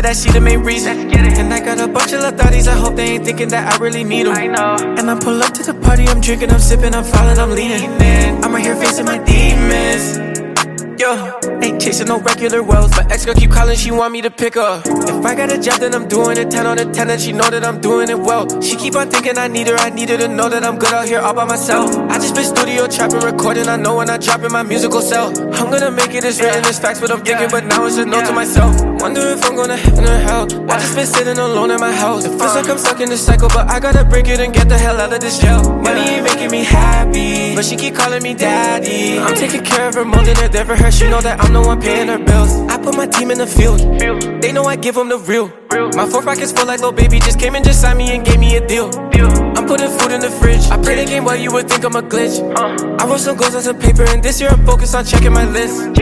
Back 0.01 0.14
to 0.14 0.19
her 0.19 0.24
first, 0.24 0.24
say 0.24 0.31
that 0.31 0.31
she 0.31 0.31
the 0.31 0.40
main 0.40 0.60
reason. 0.60 1.10
And 1.12 1.52
I 1.52 1.60
got 1.60 1.81
a 1.81 1.89
bunch 1.89 2.12
of 2.12 2.20
little 2.20 2.39
thotties. 2.39 2.69
I 2.69 2.74
hope 2.74 2.97
they 2.97 3.14
ain't 3.14 3.24
thinking 3.24 3.48
that 3.48 3.73
I 3.73 3.77
really 3.78 4.05
need 4.05 4.27
them. 4.27 4.36
I 4.36 4.47
know. 4.47 4.77
And 4.98 5.10
I 5.10 5.19
pull 5.19 5.43
up 5.43 5.52
to 5.55 5.62
the 5.62 5.74
party. 5.74 6.06
I'm 6.06 6.20
drinking, 6.20 6.51
I'm 6.51 6.60
sipping, 6.60 6.94
I'm 6.94 7.05
falling, 7.05 7.39
I'm 7.39 7.51
leaning. 7.51 7.90
I'm 8.43 8.52
right 8.52 8.64
here 8.64 8.77
facing 8.77 9.06
my 9.06 9.19
demons. 9.19 10.22
Yo, 11.02 11.18
ain't 11.60 11.82
chasing 11.82 12.06
no 12.06 12.20
regular 12.20 12.62
wells. 12.62 12.92
My 12.92 13.04
ex 13.10 13.26
girl 13.26 13.34
keep 13.34 13.50
calling, 13.50 13.76
she 13.76 13.90
want 13.90 14.12
me 14.12 14.22
to 14.22 14.30
pick 14.30 14.54
her. 14.54 14.80
If 14.86 15.26
I 15.26 15.34
got 15.34 15.50
a 15.50 15.58
job, 15.58 15.80
then 15.80 15.96
I'm 15.96 16.06
doing 16.06 16.38
it 16.38 16.48
10 16.48 16.64
on 16.64 16.78
a 16.78 16.84
10, 16.84 17.10
and 17.10 17.20
she 17.20 17.32
know 17.32 17.50
that 17.50 17.64
I'm 17.64 17.80
doing 17.80 18.08
it 18.08 18.16
well. 18.16 18.46
She 18.62 18.76
keep 18.76 18.94
on 18.94 19.10
thinking 19.10 19.36
I 19.36 19.48
need 19.48 19.66
her, 19.66 19.74
I 19.74 19.90
need 19.90 20.10
her 20.10 20.16
to 20.18 20.28
know 20.28 20.48
that 20.48 20.62
I'm 20.62 20.78
good 20.78 20.92
out 20.92 21.08
here 21.08 21.18
all 21.18 21.34
by 21.34 21.44
myself. 21.44 21.92
I 22.08 22.18
just 22.20 22.36
been 22.36 22.44
studio 22.44 22.86
trapping, 22.86 23.18
recording, 23.18 23.66
I 23.66 23.74
know 23.74 23.96
when 23.96 24.10
I 24.10 24.16
drop 24.16 24.42
in 24.42 24.52
my 24.52 24.62
musical 24.62 25.00
cell. 25.00 25.30
I'm 25.58 25.72
gonna 25.72 25.90
make 25.90 26.14
it, 26.14 26.22
it's 26.22 26.40
written, 26.40 26.64
it's 26.66 26.78
facts, 26.78 27.00
but 27.00 27.10
I'm 27.10 27.24
thinking, 27.24 27.48
but 27.50 27.64
now 27.64 27.84
it's 27.84 27.96
a 27.96 28.06
note 28.06 28.26
to 28.26 28.32
myself. 28.32 28.80
Wonder 29.02 29.22
if 29.22 29.44
I'm 29.44 29.56
gonna 29.56 29.76
heaven 29.76 30.04
or 30.04 30.18
hell. 30.18 30.44
I 30.70 30.78
just 30.78 30.94
been 30.94 31.06
sitting 31.06 31.38
alone 31.38 31.72
in 31.72 31.80
my 31.80 31.90
house. 31.90 32.24
It 32.26 32.38
feels 32.38 32.54
like 32.54 32.68
I'm 32.68 32.78
stuck 32.78 33.00
in 33.00 33.08
this 33.08 33.26
cycle, 33.26 33.48
but 33.48 33.68
I 33.68 33.80
gotta 33.80 34.04
break 34.04 34.28
it 34.28 34.38
and 34.38 34.54
get 34.54 34.68
the 34.68 34.78
hell 34.78 35.00
out 35.00 35.12
of 35.12 35.18
this 35.18 35.40
jail. 35.40 35.64
Money 35.82 36.02
ain't 36.02 36.22
making 36.22 36.52
me 36.52 36.62
happy, 36.62 37.56
but 37.56 37.64
she 37.64 37.74
keep 37.74 37.96
calling 37.96 38.22
me 38.22 38.34
daddy. 38.34 39.18
I'm 39.18 39.34
taking 39.34 39.64
care 39.64 39.88
of 39.88 39.94
her 39.96 40.04
more 40.04 40.22
than 40.22 40.38
it 40.38 40.54
ever 40.54 40.76
She 40.93 41.09
know 41.09 41.20
that 41.20 41.40
I'm 41.40 41.52
the 41.52 41.60
one 41.60 41.81
paying 41.81 42.09
her 42.09 42.19
bills. 42.19 42.52
I 42.69 42.77
put 42.77 42.97
my 42.97 43.06
team 43.06 43.31
in 43.31 43.39
the 43.39 43.47
field. 43.47 43.81
They 44.43 44.52
know 44.52 44.64
I 44.64 44.77
give 44.77 44.94
them 44.94 45.09
the 45.09 45.19
real. 45.19 45.48
My 45.97 46.06
four 46.06 46.23
pockets 46.23 46.52
full 46.52 46.66
like 46.66 46.81
little 46.81 46.93
baby. 46.93 47.19
Just 47.19 47.39
came 47.40 47.55
and 47.55 47.64
just 47.64 47.81
signed 47.81 47.98
me 47.98 48.14
and 48.14 48.24
gave 48.24 48.39
me 48.39 48.56
a 48.56 48.66
deal. 48.66 48.90
I'm 49.56 49.66
putting 49.66 49.90
food 49.90 50.12
in 50.12 50.20
the 50.20 50.31
fridge. 50.40 50.64
I 50.70 50.77
play 50.81 50.97
the 51.02 51.05
game 51.05 51.24
while 51.24 51.36
you 51.36 51.51
would 51.52 51.69
think 51.69 51.85
I'm 51.85 51.97
a 51.97 52.02
glitch. 52.02 52.36
I 53.01 53.06
wrote 53.06 53.20
some 53.20 53.36
goals 53.36 53.55
on 53.55 53.62
some 53.62 53.78
paper, 53.78 54.05
and 54.05 54.23
this 54.23 54.40
year 54.40 54.51
I'm 54.51 54.64
focused 54.66 54.94
on 54.94 55.05
checking 55.05 55.32
my 55.32 55.44
list. 55.44 55.98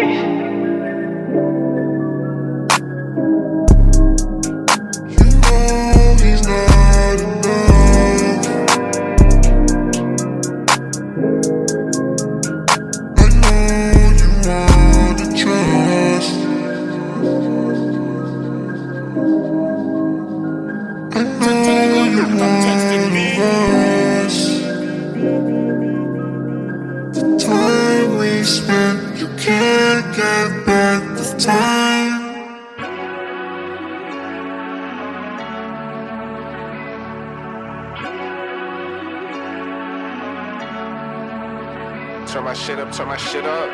Turn 43.00 43.08
my 43.08 43.16
shit 43.16 43.44
up. 43.44 43.70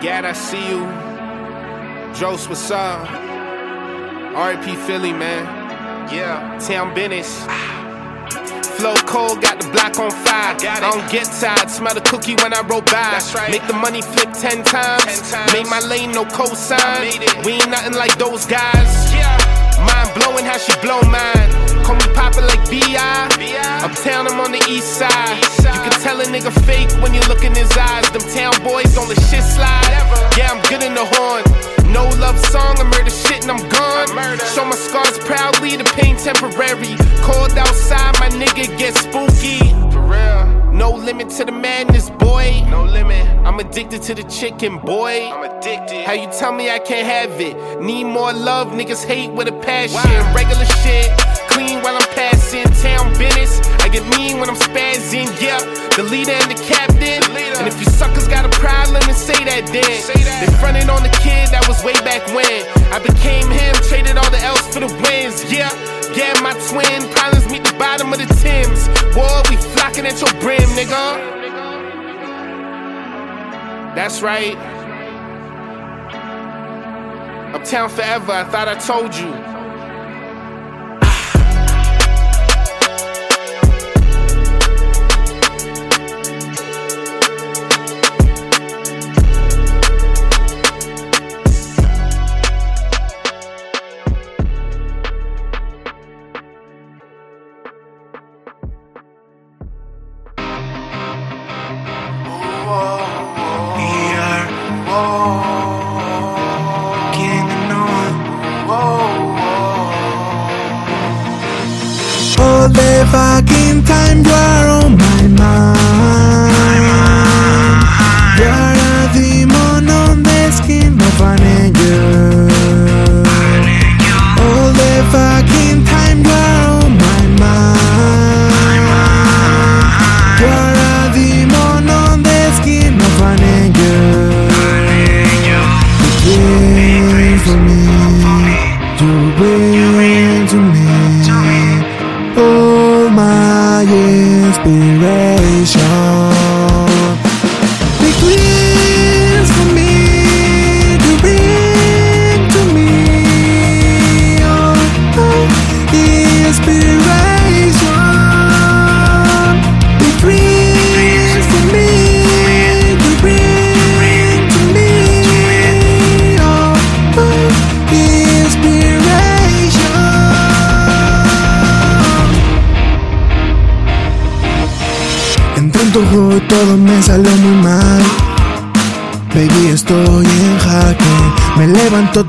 Gad, 0.00 0.24
I 0.24 0.32
see 0.32 0.68
you. 0.68 0.84
Jose, 2.14 2.48
what's 2.48 2.70
up? 2.70 3.10
R.I.P. 4.36 4.76
Philly, 4.86 5.12
man. 5.12 5.44
Yeah. 6.12 6.58
Town 6.60 6.94
business. 6.94 7.44
Flow 8.78 8.94
cold, 9.06 9.40
got 9.42 9.60
the 9.60 9.68
block 9.70 9.98
on 9.98 10.10
fire. 10.10 10.54
I 10.54 10.80
don't 10.80 11.10
get 11.10 11.24
tired, 11.40 11.70
smell 11.70 11.94
the 11.94 12.02
cookie 12.02 12.36
when 12.36 12.52
I 12.52 12.60
roll 12.68 12.82
by. 12.82 12.92
That's 12.92 13.34
right. 13.34 13.50
Make 13.50 13.66
the 13.66 13.72
money 13.72 14.02
flip 14.02 14.32
ten 14.34 14.62
times. 14.62 15.32
Made 15.52 15.66
my 15.66 15.80
lane, 15.80 16.12
no 16.12 16.24
cosign. 16.24 17.44
We 17.44 17.52
ain't 17.52 17.70
nothing 17.70 17.94
like 17.94 18.16
those 18.18 18.46
guys. 18.46 19.45
Mind 19.78 20.08
blowing 20.14 20.44
how 20.44 20.58
she 20.58 20.72
blow 20.80 21.00
mine. 21.10 21.50
Call 21.84 21.96
me 21.96 22.06
Papa 22.14 22.40
like 22.40 22.62
B.I. 22.70 23.28
Uptown, 23.84 24.26
I'm 24.26 24.40
on 24.40 24.52
the 24.52 24.62
east 24.68 24.98
side. 24.98 25.38
You 25.60 25.90
can 25.90 26.00
tell 26.00 26.20
a 26.20 26.24
nigga 26.24 26.52
fake 26.64 26.90
when 27.02 27.14
you 27.14 27.20
look 27.28 27.44
in 27.44 27.54
his 27.54 27.70
eyes. 27.76 28.10
Them 28.10 28.22
town 28.34 28.54
boys 28.64 28.94
don't 28.94 29.08
let 29.08 29.20
shit 29.30 29.44
slide. 29.44 29.92
Yeah, 30.36 30.50
I'm 30.50 30.62
good 30.68 30.82
in 30.82 30.94
the 30.94 31.04
horn. 31.04 31.44
No 31.92 32.08
love 32.18 32.38
song, 32.38 32.76
I 32.78 32.84
murder 32.84 33.10
shit 33.10 33.42
and 33.42 33.50
I'm 33.52 33.68
gone. 33.68 34.08
Show 34.54 34.64
my 34.64 34.74
scars 34.74 35.18
proudly, 35.18 35.76
the 35.76 35.84
pain 35.84 36.16
temporary. 36.16 36.96
Cold 37.22 37.56
outside, 37.56 38.18
my 38.18 38.28
nigga 38.30 38.66
get 38.78 38.96
spooky. 38.96 39.60
For 39.92 40.00
real. 40.00 40.45
No 40.76 40.90
limit 40.90 41.30
to 41.30 41.44
the 41.46 41.52
madness, 41.52 42.10
boy. 42.10 42.62
No 42.68 42.84
limit. 42.84 43.26
I'm 43.46 43.58
addicted 43.60 44.02
to 44.02 44.14
the 44.14 44.24
chicken, 44.24 44.78
boy. 44.78 45.26
I'm 45.32 45.50
addicted. 45.50 46.04
How 46.04 46.12
you 46.12 46.28
tell 46.30 46.52
me 46.52 46.70
I 46.70 46.78
can't 46.78 47.06
have 47.06 47.40
it? 47.40 47.80
Need 47.80 48.04
more 48.04 48.30
love, 48.34 48.68
niggas 48.68 49.02
hate 49.02 49.32
with 49.32 49.48
a 49.48 49.52
passion. 49.52 49.96
Regular 50.34 50.66
shit, 50.84 51.08
clean 51.48 51.80
while 51.80 51.96
I'm 51.96 52.08
passing. 52.14 52.64
Town 52.84 53.10
business, 53.16 53.60
I 53.86 53.88
get 53.88 54.02
mean 54.18 54.40
when 54.40 54.50
I'm 54.50 54.56
spazzing. 54.56 55.30
Yeah, 55.40 55.62
the 55.94 56.02
leader 56.02 56.32
and 56.34 56.50
the 56.50 56.58
captain. 56.66 57.22
And 57.22 57.68
if 57.70 57.78
you 57.78 57.86
suckers 57.86 58.26
got 58.26 58.44
a 58.44 58.50
problem, 58.58 59.00
then 59.06 59.14
say 59.14 59.38
that 59.46 59.62
then. 59.70 60.02
They 60.42 60.50
fronted 60.58 60.90
on 60.90 61.06
the 61.06 61.14
kid 61.22 61.54
that 61.54 61.62
was 61.70 61.78
way 61.86 61.94
back 62.02 62.26
when. 62.34 62.66
I 62.90 62.98
became 62.98 63.46
him, 63.46 63.78
traded 63.86 64.18
all 64.18 64.28
the 64.34 64.42
else 64.42 64.66
for 64.74 64.80
the 64.80 64.90
wins. 65.06 65.38
Yeah, 65.54 65.70
yeah, 66.18 66.34
my 66.42 66.50
twin. 66.66 66.98
Problems 67.14 67.46
meet 67.46 67.62
the 67.62 67.78
bottom 67.78 68.10
of 68.10 68.18
the 68.18 68.26
Thames. 68.42 68.90
Boy, 69.14 69.38
we 69.46 69.56
flocking 69.78 70.02
at 70.02 70.18
your 70.18 70.34
brim, 70.42 70.66
nigga. 70.74 71.06
That's 73.94 74.20
right. 74.20 74.58
Uptown 77.54 77.88
forever, 77.88 78.32
I 78.32 78.42
thought 78.50 78.66
I 78.66 78.74
told 78.74 79.14
you. 79.14 79.55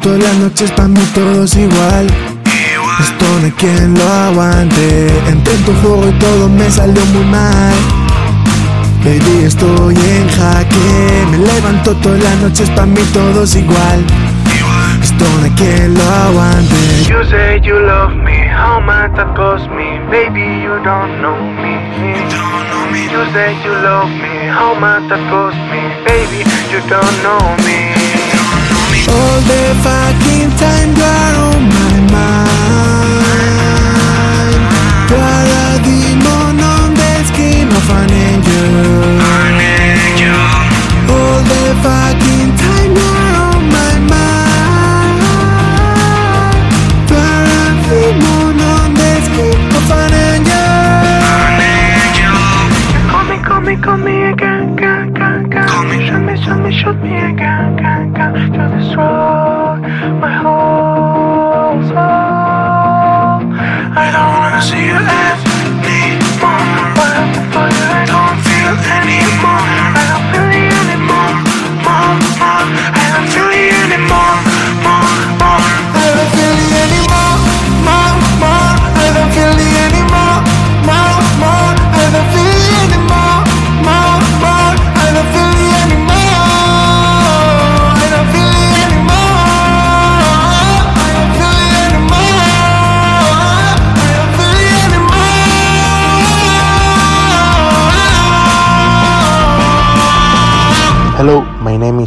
Todas 0.08 0.24
las 0.24 0.38
noches 0.38 0.72
para 0.72 0.88
mí 0.88 1.02
todo 1.14 1.44
es 1.44 1.54
igual. 1.58 2.08
Esto 3.02 3.26
no 3.42 3.46
hay 3.46 3.52
quien 3.52 3.94
lo 3.94 4.08
aguante. 4.08 5.08
Entré 5.28 5.54
en 5.54 5.66
tu 5.66 5.74
juego 5.82 6.08
y 6.08 6.12
todo 6.14 6.48
me 6.48 6.72
salió 6.72 7.06
muy 7.08 7.26
mal. 7.26 7.74
Baby, 9.04 9.44
estoy 9.44 9.96
en 9.96 10.30
jaque. 10.30 11.26
Me 11.30 11.40
levanto 11.40 11.94
todas 11.98 12.24
las 12.24 12.38
noches, 12.38 12.70
para 12.70 12.86
mí 12.86 13.02
todo 13.12 13.44
es 13.44 13.54
igual. 13.58 14.06
Esto 15.04 15.26
no 15.40 15.44
hay 15.44 15.52
quien 15.52 15.94
lo 15.94 16.04
aguante. 16.04 16.76
You 17.10 17.26
say 17.26 17.60
you 17.62 17.78
love 17.78 18.16
me, 18.16 18.48
how 18.48 18.80
much 18.80 19.14
that 19.18 19.36
cost 19.36 19.70
me. 19.72 20.00
Baby, 20.10 20.64
you 20.64 20.80
don't 20.86 21.20
know 21.20 21.36
me. 21.60 21.76
You 23.12 23.26
say 23.34 23.58
you 23.62 23.74
love 23.84 24.08
me, 24.08 24.48
how 24.48 24.74
much 24.80 25.10
that 25.10 25.20
cost 25.30 25.58
me. 25.70 25.84
Baby, 26.06 26.48
you 26.72 26.80
don't 26.88 27.24
know 27.24 27.58
me. 27.66 27.87
All 29.10 29.40
the 29.52 29.64
fucking 29.86 30.50
time 30.62 30.90
you 30.98 31.04
are 31.04 31.36
on 31.48 31.62
my 31.76 31.94
mind. 32.16 33.28
You 35.10 35.18
are 35.32 35.50
a 35.64 35.68
demon 35.86 36.58
on 36.76 36.88
the 37.02 37.14
skin 37.30 37.68
of 37.80 37.90
an 38.00 38.12
angel. 38.28 38.68
All 41.16 41.40
the 41.52 41.64
fucking 41.84 42.37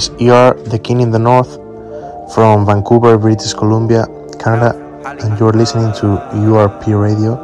You 0.00 0.32
are 0.32 0.54
The 0.54 0.78
King 0.78 1.02
in 1.02 1.10
the 1.10 1.18
North 1.18 1.56
from 2.32 2.64
Vancouver, 2.64 3.18
British 3.18 3.52
Columbia, 3.52 4.06
Canada, 4.38 4.72
and 5.04 5.38
you're 5.38 5.52
listening 5.52 5.92
to 6.00 6.16
URP 6.32 6.86
Radio, 6.98 7.36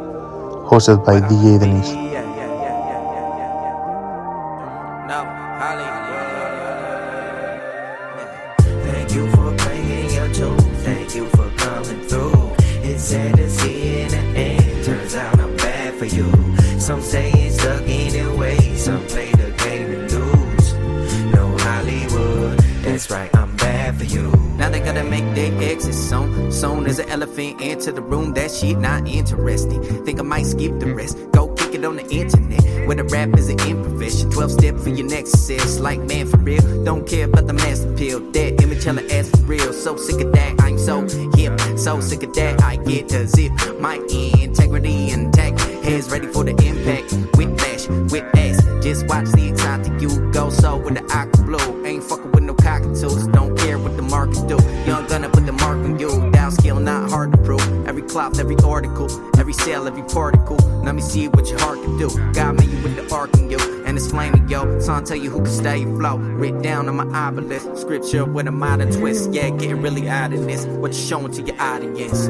hosted 0.67 1.05
by 1.05 1.19
DJ 1.19 1.59
Denise. 1.59 1.96
scripture 67.87 68.25
with 68.25 68.45
a 68.47 68.51
modern 68.51 68.91
twist. 68.91 69.31
Yeah, 69.31 69.49
getting 69.51 69.81
really 69.81 70.09
out 70.09 70.33
of 70.33 70.45
this. 70.45 70.65
What 70.65 70.91
you 70.93 70.99
showing 70.99 71.31
to 71.31 71.41
your 71.41 71.59
audience? 71.61 72.27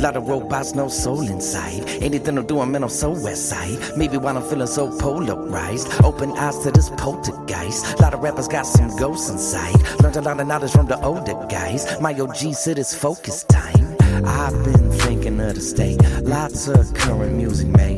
Lot 0.00 0.16
of 0.16 0.28
robots, 0.28 0.74
no 0.74 0.88
soul 0.88 1.22
inside. 1.22 1.88
Anything 2.02 2.36
to 2.36 2.42
do, 2.42 2.60
I'm 2.60 2.74
in, 2.74 2.82
I'm 2.82 2.90
so 2.90 3.10
west 3.10 3.48
side. 3.48 3.78
Maybe 3.96 4.16
while 4.16 4.36
I'm 4.36 4.42
feeling 4.42 4.66
so 4.66 4.90
polarized. 4.98 5.88
Open 6.04 6.32
eyes 6.32 6.58
to 6.60 6.70
this 6.70 6.90
poltergeist. 6.90 8.00
Lot 8.00 8.14
of 8.14 8.20
rappers 8.20 8.48
got 8.48 8.66
some 8.66 8.94
ghosts 8.96 9.30
inside. 9.30 9.76
Learned 10.02 10.16
a 10.16 10.22
lot 10.22 10.40
of 10.40 10.46
knowledge 10.46 10.72
from 10.72 10.86
the 10.86 11.00
older 11.02 11.34
guys. 11.48 11.86
My 12.00 12.12
OG 12.12 12.54
said 12.54 12.78
it's 12.78 12.94
focus 12.94 13.44
time. 13.44 13.96
I've 14.24 14.64
been 14.64 14.90
thinking 14.92 15.40
of 15.40 15.54
the 15.54 15.60
state. 15.60 16.00
Lots 16.22 16.68
of 16.68 16.92
current 16.94 17.34
music, 17.34 17.68
man. 17.68 17.97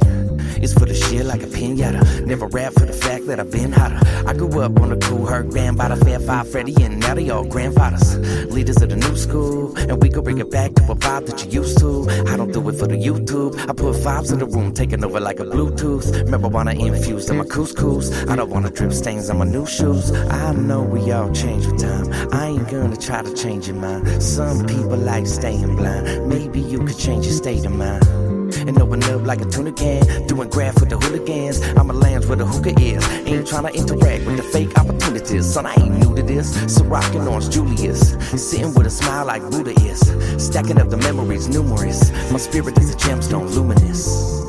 It's 0.60 0.74
for 0.74 0.84
the 0.84 0.94
shit 0.94 1.24
like 1.24 1.42
a 1.42 1.46
pinata. 1.46 2.26
Never 2.26 2.46
rap 2.46 2.74
for 2.74 2.84
the 2.84 2.92
fact 2.92 3.26
that 3.26 3.40
I've 3.40 3.50
been 3.50 3.72
hotter. 3.72 3.98
I 4.26 4.34
grew 4.34 4.60
up 4.60 4.78
on 4.78 4.90
the 4.90 4.96
Kool 4.96 5.24
Herc 5.26 5.50
band 5.52 5.78
by 5.78 5.88
the 5.88 5.96
Fab 6.04 6.22
Five 6.22 6.50
Freddy, 6.50 6.74
and 6.82 7.00
now 7.00 7.14
they 7.14 7.30
all 7.30 7.44
grandfathers. 7.44 8.18
Leaders 8.52 8.82
of 8.82 8.90
the 8.90 8.96
new 8.96 9.16
school, 9.16 9.74
and 9.78 10.02
we 10.02 10.10
could 10.10 10.24
bring 10.24 10.38
it 10.38 10.50
back 10.50 10.74
to 10.74 10.82
a 10.92 10.94
vibe 10.94 11.26
that 11.26 11.44
you 11.44 11.62
used 11.62 11.78
to. 11.78 12.06
I 12.28 12.36
don't 12.36 12.52
do 12.52 12.68
it 12.68 12.74
for 12.74 12.86
the 12.86 12.96
YouTube. 12.96 13.58
I 13.68 13.72
put 13.72 13.94
vibes 13.96 14.32
in 14.32 14.38
the 14.38 14.46
room, 14.46 14.74
taking 14.74 15.02
over 15.02 15.18
like 15.18 15.40
a 15.40 15.44
Bluetooth. 15.44 16.04
Marijuana 16.28 16.78
infused 16.78 17.30
in 17.30 17.38
my 17.38 17.44
couscous. 17.44 18.28
I 18.28 18.36
don't 18.36 18.50
wanna 18.50 18.70
drip 18.70 18.92
stains 18.92 19.30
on 19.30 19.38
my 19.38 19.46
new 19.46 19.66
shoes. 19.66 20.12
I 20.12 20.52
know 20.52 20.82
we 20.82 21.10
all 21.10 21.32
change 21.32 21.66
with 21.66 21.80
time. 21.80 22.12
I 22.32 22.48
ain't 22.48 22.68
gonna 22.68 22.96
try 22.96 23.22
to 23.22 23.34
change 23.34 23.66
your 23.68 23.76
mind. 23.76 24.22
Some 24.22 24.66
people 24.66 24.98
like 24.98 25.26
staying 25.26 25.76
blind. 25.76 26.28
Maybe 26.28 26.60
you 26.60 26.84
could 26.84 26.98
change 26.98 27.24
your 27.24 27.34
state 27.34 27.64
of 27.64 27.72
mind 27.72 28.39
and 28.56 28.80
open 28.80 29.02
up 29.04 29.22
like 29.26 29.40
a 29.40 29.44
tuna 29.44 29.72
can. 29.72 30.26
Doing 30.26 30.48
graph 30.48 30.80
with 30.80 30.90
the 30.90 30.98
hooligans. 30.98 31.60
I'm 31.76 31.90
a 31.90 31.92
lounge 31.92 32.26
where 32.26 32.36
the 32.36 32.46
hookah 32.46 32.78
is. 32.80 33.06
Ain't 33.26 33.46
trying 33.46 33.64
to 33.64 33.72
interact 33.74 34.26
with 34.26 34.36
the 34.36 34.42
fake 34.42 34.78
opportunities. 34.78 35.52
Son, 35.52 35.66
I 35.66 35.74
ain't 35.74 35.98
new 35.98 36.14
to 36.14 36.22
this. 36.22 36.48
So 36.74 36.84
rockin' 36.84 37.26
Orange 37.26 37.50
Julius. 37.50 38.16
Sitting 38.36 38.74
with 38.74 38.86
a 38.86 38.90
smile 38.90 39.26
like 39.26 39.42
Buddha 39.50 39.72
is. 39.82 40.00
Stacking 40.44 40.78
up 40.80 40.88
the 40.88 40.96
memories 40.98 41.48
numerous. 41.48 42.10
My 42.30 42.38
spirit 42.38 42.78
is 42.78 42.94
a 42.94 42.96
gemstone 42.96 43.54
luminous. 43.54 44.40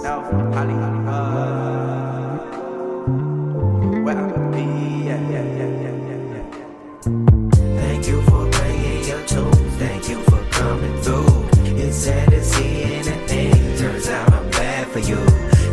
Thank 0.52 1.71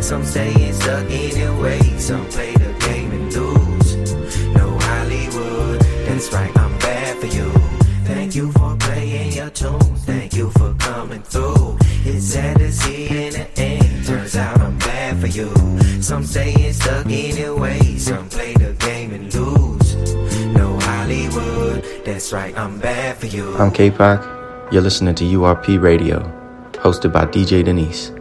Some 0.09 0.25
staying 0.25 0.73
stuck 0.73 1.05
anyway. 1.11 1.79
Some 1.99 2.25
play 2.29 2.51
the 2.53 2.73
game 2.79 3.11
and 3.11 3.31
lose. 3.31 3.95
No 4.55 4.75
Hollywood. 4.79 5.81
That's 6.07 6.33
right, 6.33 6.57
I'm 6.57 6.75
bad 6.79 7.17
for 7.19 7.27
you. 7.27 7.51
Thank 8.05 8.33
you 8.33 8.51
for 8.53 8.75
playing 8.77 9.33
your 9.33 9.51
tunes. 9.51 10.05
Thank 10.05 10.33
you 10.33 10.49
for 10.49 10.73
coming 10.79 11.21
through. 11.21 11.77
It's 12.05 12.25
sad 12.25 12.57
to 12.57 12.71
see 12.71 13.07
anything. 13.07 14.03
Turns 14.03 14.35
out 14.35 14.59
I'm 14.59 14.79
bad 14.79 15.21
for 15.21 15.27
you. 15.27 15.53
Some 16.01 16.23
staying 16.23 16.73
stuck 16.73 17.05
anyway. 17.05 17.79
Some 17.99 18.29
play 18.29 18.55
the 18.55 18.73
game 18.79 19.13
and 19.13 19.31
lose. 19.31 19.95
No 20.55 20.79
Hollywood. 20.79 21.85
That's 22.03 22.33
right, 22.33 22.57
I'm 22.57 22.79
bad 22.79 23.15
for 23.15 23.27
you. 23.27 23.55
I'm 23.57 23.69
Kapok. 23.69 24.71
You're 24.71 24.81
listening 24.81 25.13
to 25.13 25.23
URP 25.23 25.79
Radio, 25.79 26.17
hosted 26.81 27.13
by 27.13 27.27
DJ 27.27 27.63
Denise. 27.63 28.11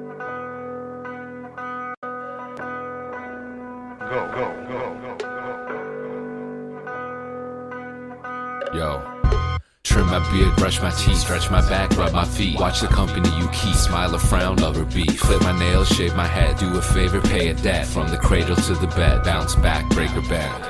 My 10.18 10.32
beard, 10.32 10.56
brush 10.56 10.80
my 10.80 10.90
teeth, 10.90 11.18
stretch 11.18 11.50
my 11.50 11.60
back, 11.68 11.96
rub 11.96 12.12
my 12.12 12.24
feet. 12.24 12.58
Watch 12.58 12.80
the 12.80 12.88
company 12.88 13.28
you 13.36 13.48
keep, 13.48 13.74
smile 13.74 14.14
or 14.14 14.18
frown, 14.18 14.56
love 14.56 14.78
or 14.78 14.84
beef. 14.84 15.20
Clip 15.20 15.40
my 15.42 15.56
nails, 15.58 15.88
shave 15.88 16.14
my 16.16 16.26
head, 16.26 16.58
do 16.58 16.76
a 16.76 16.82
favor, 16.82 17.20
pay 17.20 17.48
a 17.48 17.54
debt. 17.54 17.86
From 17.86 18.08
the 18.08 18.16
cradle 18.16 18.56
to 18.56 18.74
the 18.74 18.86
bed, 18.88 19.24
bounce 19.24 19.54
back, 19.56 19.88
break 19.90 20.10
or 20.16 20.22
bend. 20.22 20.64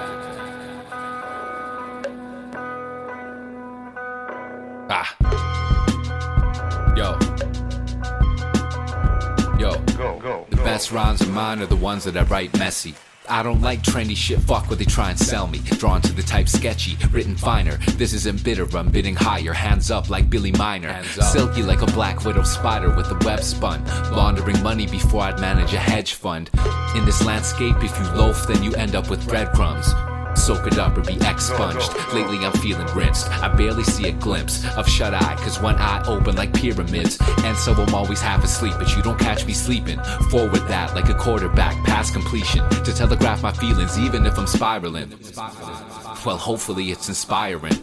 Ah. 4.91 5.17
Yo. 6.97 7.19
Yo. 9.59 9.79
Go. 9.97 10.19
Go. 10.19 10.47
The 10.51 10.57
best 10.57 10.93
rhymes 10.93 11.21
of 11.21 11.31
mine 11.31 11.61
are 11.61 11.67
the 11.67 11.77
ones 11.77 12.05
that 12.05 12.17
I 12.17 12.23
write 12.25 12.57
messy. 12.59 12.95
I 13.31 13.43
don't 13.43 13.61
like 13.61 13.83
trendy 13.83 14.17
shit, 14.17 14.41
fuck 14.41 14.71
what 14.71 14.79
they 14.79 14.85
try 14.85 15.11
and 15.11 15.19
sell 15.19 15.47
me. 15.47 15.59
Drawn 15.59 16.01
to 16.03 16.13
the 16.13 16.23
type 16.23 16.49
sketchy, 16.49 16.97
written 17.11 17.37
finer. 17.37 17.77
This 17.97 18.13
isn't 18.15 18.43
bitter, 18.43 18.67
I'm 18.77 18.91
bidding 18.91 19.15
higher. 19.15 19.53
Hands 19.53 19.91
up 19.91 20.09
like 20.09 20.31
Billy 20.31 20.53
Miner. 20.53 21.03
Silky 21.05 21.63
like 21.63 21.83
a 21.83 21.87
black 21.87 22.25
widow 22.25 22.43
spider 22.43 22.95
with 22.95 23.09
the 23.09 23.27
web 23.27 23.43
spun. 23.43 23.85
Laundering 24.13 24.63
money 24.63 24.87
before 24.87 25.23
I'd 25.23 25.41
manage 25.41 25.73
a 25.75 25.79
hedge 25.79 26.15
fund. 26.15 26.51
In 26.97 27.05
this 27.05 27.25
landscape, 27.25 27.77
if 27.83 27.99
you 27.99 28.05
loaf, 28.13 28.47
then 28.47 28.63
you 28.63 28.75
end 28.75 28.95
up 28.95 29.11
with 29.11 29.27
breadcrumbs. 29.29 29.93
Soak 30.49 30.67
it 30.67 30.79
up 30.79 30.97
or 30.97 31.03
be 31.03 31.13
expunged. 31.27 31.93
Lately 32.15 32.39
I'm 32.39 32.53
feeling 32.53 32.87
rinsed. 32.95 33.29
I 33.29 33.55
barely 33.55 33.85
see 33.85 34.09
a 34.09 34.13
glimpse 34.13 34.65
of 34.79 34.89
shut 34.89 35.13
eye, 35.13 35.37
cause 35.37 35.61
one 35.61 35.77
eye 35.77 36.03
open 36.07 36.37
like 36.37 36.55
pyramids. 36.55 37.19
And 37.45 37.55
so 37.55 37.75
I'm 37.75 37.95
always 37.95 38.23
half 38.23 38.43
asleep, 38.43 38.73
but 38.79 38.97
you 38.97 39.03
don't 39.03 39.21
catch 39.21 39.45
me 39.45 39.53
sleeping. 39.53 40.01
Forward 40.31 40.67
that 40.69 40.95
like 40.95 41.11
a 41.11 41.15
quarterback, 41.15 41.75
past 41.85 42.15
completion. 42.15 42.67
To 42.71 42.95
telegraph 42.95 43.43
my 43.43 43.53
feelings, 43.53 43.99
even 43.99 44.25
if 44.25 44.39
I'm 44.39 44.47
spiraling. 44.47 45.13
Well, 46.25 46.39
hopefully 46.39 46.93
it's 46.93 47.11
inspiring. 47.11 47.75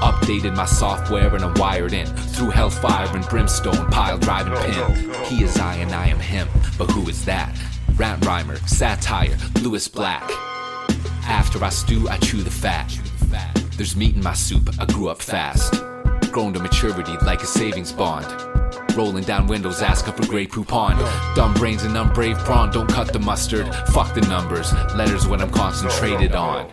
Updated 0.00 0.56
my 0.56 0.64
software 0.64 1.34
and 1.34 1.44
I'm 1.44 1.52
wired 1.56 1.92
in. 1.92 2.06
Through 2.06 2.48
hellfire 2.48 3.14
and 3.14 3.28
brimstone, 3.28 3.90
pile 3.90 4.16
driving 4.16 4.54
pin. 4.54 5.12
He 5.24 5.44
is 5.44 5.58
I 5.58 5.74
and 5.74 5.92
I 5.92 6.06
am 6.06 6.20
him. 6.20 6.48
But 6.78 6.90
who 6.92 7.10
is 7.10 7.26
that? 7.26 7.54
Rant 7.96 8.24
rhymer, 8.24 8.56
satire, 8.66 9.36
Lewis 9.60 9.86
Black. 9.86 10.32
After 11.26 11.62
I 11.64 11.70
stew, 11.70 12.08
I 12.08 12.18
chew 12.18 12.42
the 12.42 12.50
fat. 12.50 12.88
There's 13.76 13.96
meat 13.96 14.14
in 14.16 14.22
my 14.22 14.32
soup, 14.32 14.70
I 14.78 14.86
grew 14.86 15.08
up 15.08 15.20
fast. 15.20 15.82
Grown 16.32 16.52
to 16.54 16.60
maturity 16.60 17.12
like 17.24 17.42
a 17.42 17.46
savings 17.46 17.92
bond. 17.92 18.26
Rolling 18.96 19.24
down 19.24 19.46
windows, 19.46 19.82
ask 19.82 20.08
up 20.08 20.18
a 20.18 20.26
Grey 20.26 20.46
Poupon. 20.46 20.96
Dumb 21.34 21.52
brains 21.54 21.82
and 21.82 21.94
unbrave 21.94 22.38
prawn, 22.38 22.70
don't 22.70 22.88
cut 22.88 23.12
the 23.12 23.18
mustard. 23.18 23.66
Fuck 23.92 24.14
the 24.14 24.22
numbers, 24.22 24.72
letters 24.94 25.26
when 25.26 25.40
I'm 25.40 25.50
concentrated 25.50 26.34
on. 26.34 26.72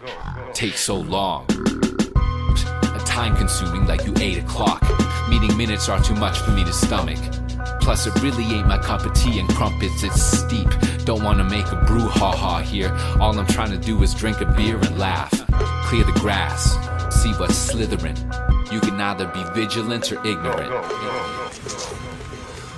Take 0.54 0.78
so 0.78 0.96
long. 0.96 1.46
A 1.50 3.02
Time 3.06 3.36
consuming 3.36 3.86
like 3.86 4.06
you 4.06 4.14
8 4.18 4.40
o'clock. 4.40 4.82
Meeting 5.30 5.56
minutes 5.58 5.90
are 5.90 6.02
too 6.02 6.16
much 6.16 6.40
for 6.40 6.52
me 6.52 6.64
to 6.64 6.74
stomach. 6.74 7.20
Plus, 7.82 8.08
it 8.08 8.16
really 8.22 8.44
ain't 8.46 8.68
my 8.68 8.78
cup 8.78 9.06
of 9.06 9.14
tea 9.14 9.40
and 9.40 9.50
crumpets, 9.50 10.04
it's 10.04 10.22
steep. 10.22 10.70
Don't 11.06 11.22
wanna 11.24 11.44
make 11.44 11.66
a 11.66 11.76
brouhaha 11.86 12.62
here. 12.62 12.96
All 13.20 13.38
I'm 13.38 13.46
trying 13.48 13.72
to 13.72 13.78
do 13.78 14.02
is 14.04 14.14
drink 14.14 14.40
a 14.40 14.46
beer 14.46 14.78
and 14.78 14.98
laugh. 14.98 15.32
Clear 15.88 16.06
the 16.06 16.14
grass, 16.14 16.78
see 17.14 17.32
what's 17.34 17.56
slithering. 17.56 18.16
You 18.72 18.80
can 18.80 19.00
either 19.00 19.28
be 19.28 19.44
vigilant 19.54 20.12
or 20.12 20.26
ignorant. 20.26 20.72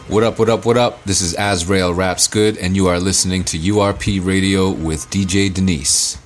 What 0.07 0.23
up, 0.23 0.39
what 0.39 0.49
up, 0.49 0.65
what 0.65 0.77
up? 0.77 1.03
This 1.03 1.21
is 1.21 1.35
Azrael 1.37 1.93
Raps 1.93 2.27
Good, 2.27 2.57
and 2.57 2.75
you 2.75 2.87
are 2.87 2.99
listening 2.99 3.43
to 3.45 3.57
URP 3.57 4.23
Radio 4.25 4.71
with 4.71 5.09
DJ 5.09 5.53
Denise. 5.53 6.17